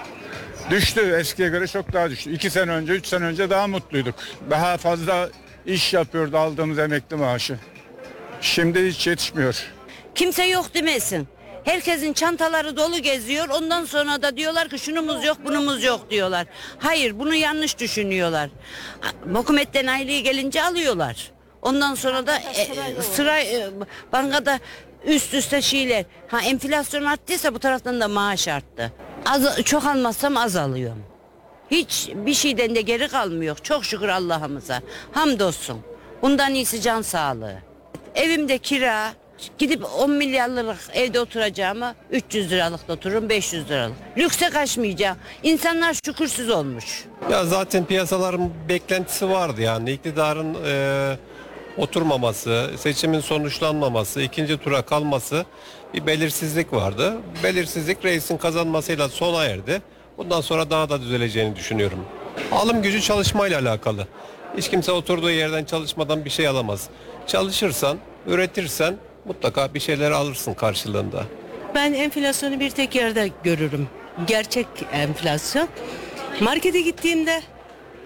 düştü. 0.71 1.17
Eskiye 1.21 1.49
göre 1.49 1.67
çok 1.67 1.93
daha 1.93 2.11
düştü. 2.11 2.33
İki 2.33 2.51
sene 2.51 2.71
önce, 2.71 2.93
üç 2.93 3.07
sene 3.07 3.25
önce 3.25 3.51
daha 3.51 3.67
mutluyduk. 3.67 4.15
Daha 4.51 4.77
fazla 4.77 5.29
iş 5.67 5.93
yapıyordu 5.93 6.39
aldığımız 6.39 6.79
emekli 6.79 7.17
maaşı. 7.17 7.59
Şimdi 8.41 8.87
hiç 8.87 9.07
yetişmiyor. 9.07 9.67
Kimse 10.15 10.45
yok 10.45 10.75
demesin. 10.75 11.29
Herkesin 11.65 12.13
çantaları 12.13 12.77
dolu 12.77 12.99
geziyor. 12.99 13.49
Ondan 13.49 13.85
sonra 13.85 14.23
da 14.23 14.37
diyorlar 14.37 14.69
ki 14.69 14.79
şunumuz 14.79 15.25
yok, 15.25 15.37
bunumuz 15.45 15.85
yok 15.85 16.11
diyorlar. 16.11 16.47
Hayır, 16.79 17.19
bunu 17.19 17.35
yanlış 17.35 17.79
düşünüyorlar. 17.79 18.51
Hükümetten 19.39 19.87
aylığı 19.87 20.19
gelince 20.19 20.63
alıyorlar. 20.63 21.31
Ondan 21.63 21.95
sonra 21.95 22.27
da 22.27 22.39
e, 22.39 23.03
sıra 23.03 23.41
e, 23.41 23.71
bankada 24.13 24.59
üst 25.05 25.35
üste 25.35 25.63
şeyler. 25.63 26.05
Ha 26.29 26.41
enflasyon 26.43 27.05
arttıysa 27.05 27.55
bu 27.55 27.59
taraftan 27.59 28.01
da 28.01 28.09
maaş 28.09 28.49
arttı. 28.49 28.93
Az, 29.27 29.63
çok 29.65 29.87
almazsam 29.87 30.37
az 30.37 30.57
alıyorum. 30.57 31.05
Hiç 31.71 32.11
bir 32.15 32.35
şeyden 32.35 32.75
de 32.75 32.81
geri 32.81 33.09
kalmıyor. 33.09 33.57
Çok 33.63 33.85
şükür 33.85 34.09
Allah'ımıza. 34.09 34.81
Hamdolsun. 35.13 35.79
Bundan 36.23 36.55
iyisi 36.55 36.81
can 36.81 37.03
sağlığı. 37.03 37.57
Evimde 38.15 38.59
kira. 38.59 39.13
Gidip 39.59 39.85
10 39.99 40.11
milyar 40.11 40.49
liralık 40.49 40.79
evde 40.95 41.21
oturacağıma 41.21 41.95
300 42.11 42.51
liralık 42.51 42.89
da 42.89 42.93
otururum 42.93 43.29
500 43.29 43.69
liralık. 43.71 43.97
Lükse 44.19 44.51
kaçmayacağım. 44.51 45.17
İnsanlar 45.43 45.97
şükürsüz 46.05 46.51
olmuş. 46.51 47.05
Ya 47.31 47.45
zaten 47.45 47.85
piyasaların 47.85 48.51
beklentisi 48.69 49.31
vardı 49.31 49.61
yani 49.61 49.93
iktidarın 49.93 50.57
e, 50.67 51.17
oturmaması, 51.77 52.71
seçimin 52.79 53.21
sonuçlanmaması, 53.21 54.23
ikinci 54.23 54.59
tura 54.59 54.83
kalması 54.83 55.45
bir 55.95 56.07
belirsizlik 56.07 56.73
vardı. 56.73 57.17
Belirsizlik 57.45 58.05
reisin 58.05 58.37
kazanmasıyla 58.37 59.09
sona 59.09 59.45
erdi. 59.45 59.83
Bundan 60.19 60.41
sonra 60.41 60.71
daha 60.71 60.91
da 60.91 61.01
düzeleceğini 61.01 61.57
düşünüyorum. 61.57 61.99
Alım 62.53 62.83
gücü 62.83 63.01
çalışmayla 63.01 63.61
alakalı. 63.61 64.07
Hiç 64.57 64.71
kimse 64.71 64.93
oturduğu 64.93 65.31
yerden 65.31 65.65
çalışmadan 65.65 66.25
bir 66.25 66.31
şey 66.31 66.49
alamaz. 66.49 66.89
Çalışırsan, 67.27 67.99
üretirsen 68.27 68.97
mutlaka 69.25 69.75
bir 69.75 69.81
şeyler 69.81 70.11
alırsın 70.11 70.55
karşılığında. 70.55 71.25
Ben 71.75 71.93
enflasyonu 71.93 72.61
bir 72.61 72.71
tek 72.71 72.95
yerde 72.95 73.31
görürüm. 73.45 73.89
Gerçek 74.27 74.67
enflasyon. 74.93 75.69
Markete 76.41 76.81
gittiğimde 76.81 77.43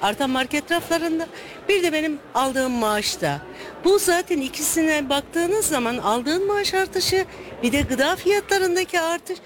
artan 0.02 0.30
market 0.30 0.70
raflarında 0.70 1.26
bir 1.68 1.82
de 1.82 1.92
benim 1.92 2.18
aldığım 2.34 2.72
maaşta. 2.72 3.40
Bu 3.84 3.98
zaten 3.98 4.40
ikisine 4.40 5.08
baktığınız 5.08 5.66
zaman 5.66 5.98
aldığın 5.98 6.46
maaş 6.46 6.74
artışı 6.74 7.24
bir 7.62 7.72
de 7.72 7.80
gıda 7.80 8.16
fiyatlarındaki 8.16 9.00
artış 9.00 9.38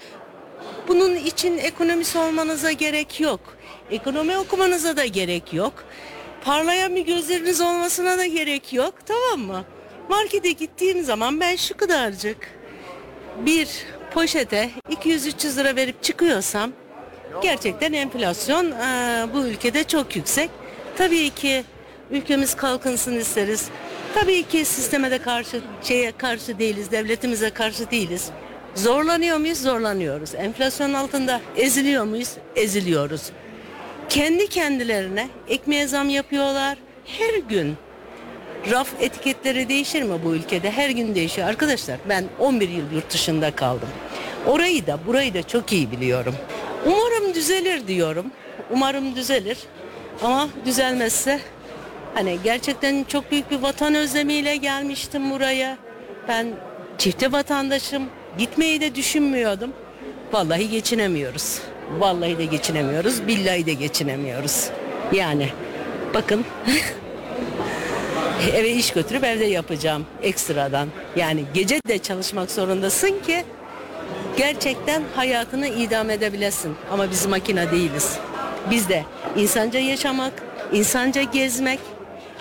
bunun 0.87 1.15
için 1.15 1.57
ekonomist 1.57 2.15
olmanıza 2.15 2.71
gerek 2.71 3.19
yok. 3.19 3.39
Ekonomi 3.91 4.37
okumanıza 4.37 4.97
da 4.97 5.05
gerek 5.05 5.53
yok. 5.53 5.73
Parlayan 6.43 6.95
bir 6.95 7.05
gözleriniz 7.05 7.61
olmasına 7.61 8.17
da 8.17 8.25
gerek 8.25 8.73
yok 8.73 8.93
tamam 9.05 9.39
mı? 9.39 9.65
Markete 10.09 10.51
gittiğim 10.51 11.03
zaman 11.03 11.39
ben 11.39 11.55
şu 11.55 11.77
kadarcık 11.77 12.37
bir 13.45 13.69
poşete 14.13 14.69
200-300 14.89 15.57
lira 15.57 15.75
verip 15.75 16.03
çıkıyorsam 16.03 16.71
gerçekten 17.43 17.93
enflasyon 17.93 18.65
eee, 18.65 19.33
bu 19.33 19.39
ülkede 19.47 19.83
çok 19.83 20.15
yüksek. 20.15 20.49
Tabii 20.97 21.29
ki 21.29 21.63
ülkemiz 22.11 22.55
kalkınsın 22.55 23.15
isteriz. 23.19 23.67
Tabii 24.13 24.43
ki 24.43 24.65
sisteme 24.65 25.11
de 25.11 25.17
karşı 25.17 25.61
şeye 25.83 26.11
karşı 26.11 26.59
değiliz, 26.59 26.91
devletimize 26.91 27.49
karşı 27.49 27.91
değiliz. 27.91 28.29
Zorlanıyor 28.75 29.37
muyuz? 29.37 29.61
Zorlanıyoruz. 29.61 30.35
Enflasyon 30.35 30.93
altında 30.93 31.41
eziliyor 31.57 32.03
muyuz? 32.03 32.29
Eziliyoruz. 32.55 33.21
Kendi 34.09 34.47
kendilerine 34.47 35.27
ekmeğe 35.47 35.87
zam 35.87 36.09
yapıyorlar. 36.09 36.77
Her 37.05 37.33
gün 37.49 37.75
raf 38.71 38.87
etiketleri 38.99 39.69
değişir 39.69 40.03
mi 40.03 40.13
bu 40.25 40.35
ülkede? 40.35 40.71
Her 40.71 40.89
gün 40.89 41.15
değişiyor. 41.15 41.47
Arkadaşlar 41.47 41.97
ben 42.09 42.25
11 42.39 42.69
yıl 42.69 42.91
yurt 42.93 43.13
dışında 43.13 43.51
kaldım. 43.55 43.89
Orayı 44.47 44.87
da 44.87 44.99
burayı 45.07 45.33
da 45.33 45.43
çok 45.47 45.73
iyi 45.73 45.91
biliyorum. 45.91 46.35
Umarım 46.85 47.33
düzelir 47.33 47.87
diyorum. 47.87 48.25
Umarım 48.71 49.15
düzelir. 49.15 49.57
Ama 50.23 50.49
düzelmezse 50.65 51.39
hani 52.13 52.37
gerçekten 52.43 53.03
çok 53.03 53.31
büyük 53.31 53.51
bir 53.51 53.61
vatan 53.61 53.95
özlemiyle 53.95 54.55
gelmiştim 54.55 55.31
buraya. 55.31 55.77
Ben 56.27 56.47
çifte 56.97 57.31
vatandaşım. 57.31 58.03
Gitmeyi 58.37 58.81
de 58.81 58.95
düşünmüyordum. 58.95 59.73
Vallahi 60.31 60.69
geçinemiyoruz. 60.69 61.59
Vallahi 61.99 62.37
de 62.37 62.45
geçinemiyoruz. 62.45 63.27
Billahi 63.27 63.65
de 63.65 63.73
geçinemiyoruz. 63.73 64.69
Yani 65.13 65.49
bakın 66.13 66.45
eve 68.53 68.71
iş 68.71 68.91
götürüp 68.93 69.23
evde 69.23 69.45
yapacağım 69.45 70.05
ekstradan. 70.23 70.87
Yani 71.15 71.43
gece 71.53 71.79
de 71.87 71.97
çalışmak 71.97 72.51
zorundasın 72.51 73.19
ki 73.19 73.43
gerçekten 74.41 75.03
hayatını 75.15 75.67
idam 75.67 76.09
edebilesin. 76.09 76.75
Ama 76.91 77.11
biz 77.11 77.25
makine 77.25 77.71
değiliz. 77.71 78.17
Biz 78.69 78.89
de 78.89 79.03
insanca 79.35 79.79
yaşamak, 79.79 80.33
insanca 80.73 81.21
gezmek, 81.21 81.79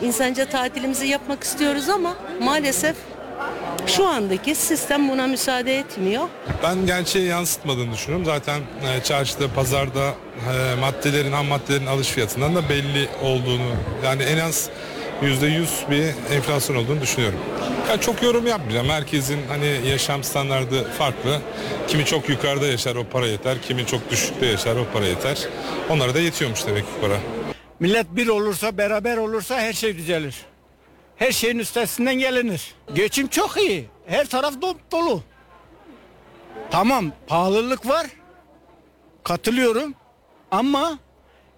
insanca 0.03 0.45
tatilimizi 0.45 1.07
yapmak 1.07 1.43
istiyoruz 1.43 1.89
ama 1.89 2.17
maalesef 2.41 2.97
şu 3.87 4.07
andaki 4.07 4.55
sistem 4.55 5.09
buna 5.09 5.27
müsaade 5.27 5.79
etmiyor. 5.79 6.29
Ben 6.63 6.87
gerçeği 6.87 7.27
yansıtmadığını 7.27 7.93
düşünüyorum. 7.93 8.27
Zaten 8.27 8.61
e, 8.61 9.03
çarşıda, 9.03 9.55
pazarda 9.55 10.15
e, 10.53 10.81
maddelerin, 10.81 11.33
ham 11.33 11.47
maddelerin 11.47 11.87
alış 11.87 12.09
fiyatından 12.09 12.57
da 12.57 12.69
belli 12.69 13.09
olduğunu 13.23 13.71
yani 14.05 14.23
en 14.23 14.39
az 14.39 14.71
yüzde 15.23 15.47
yüz 15.47 15.85
bir 15.91 16.35
enflasyon 16.35 16.77
olduğunu 16.77 17.01
düşünüyorum. 17.01 17.39
Ya 17.89 18.01
çok 18.01 18.23
yorum 18.23 18.47
yapmayacağım. 18.47 18.89
Herkesin 18.89 19.39
hani 19.49 19.89
yaşam 19.89 20.25
standardı 20.25 20.91
farklı. 20.99 21.41
Kimi 21.89 22.05
çok 22.05 22.29
yukarıda 22.29 22.67
yaşar 22.67 22.97
o 22.97 23.05
para 23.05 23.27
yeter. 23.27 23.63
Kimi 23.63 23.87
çok 23.87 24.11
düşükte 24.11 24.47
yaşar 24.47 24.77
o 24.77 24.85
para 24.93 25.07
yeter. 25.07 25.49
Onlara 25.91 26.15
da 26.15 26.21
yetiyormuş 26.21 26.67
demek 26.67 26.85
ki 26.85 26.91
para. 27.01 27.17
Millet 27.81 28.17
bir 28.17 28.29
olursa, 28.29 28.79
beraber 28.79 29.17
olursa 29.17 29.61
her 29.61 29.73
şey 29.73 29.97
düzelir. 29.97 30.35
Her 31.17 31.33
şeyin 31.33 31.59
üstesinden 31.59 32.15
gelinir. 32.15 32.75
Geçim 32.95 33.29
çok 33.29 33.57
iyi. 33.57 33.89
Her 34.07 34.27
taraf 34.27 34.55
dolu. 34.93 35.23
Tamam, 36.71 37.13
pahalılık 37.27 37.89
var. 37.89 38.07
Katılıyorum. 39.25 39.95
Ama 40.51 40.99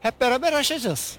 hep 0.00 0.20
beraber 0.20 0.52
aşacağız. 0.52 1.18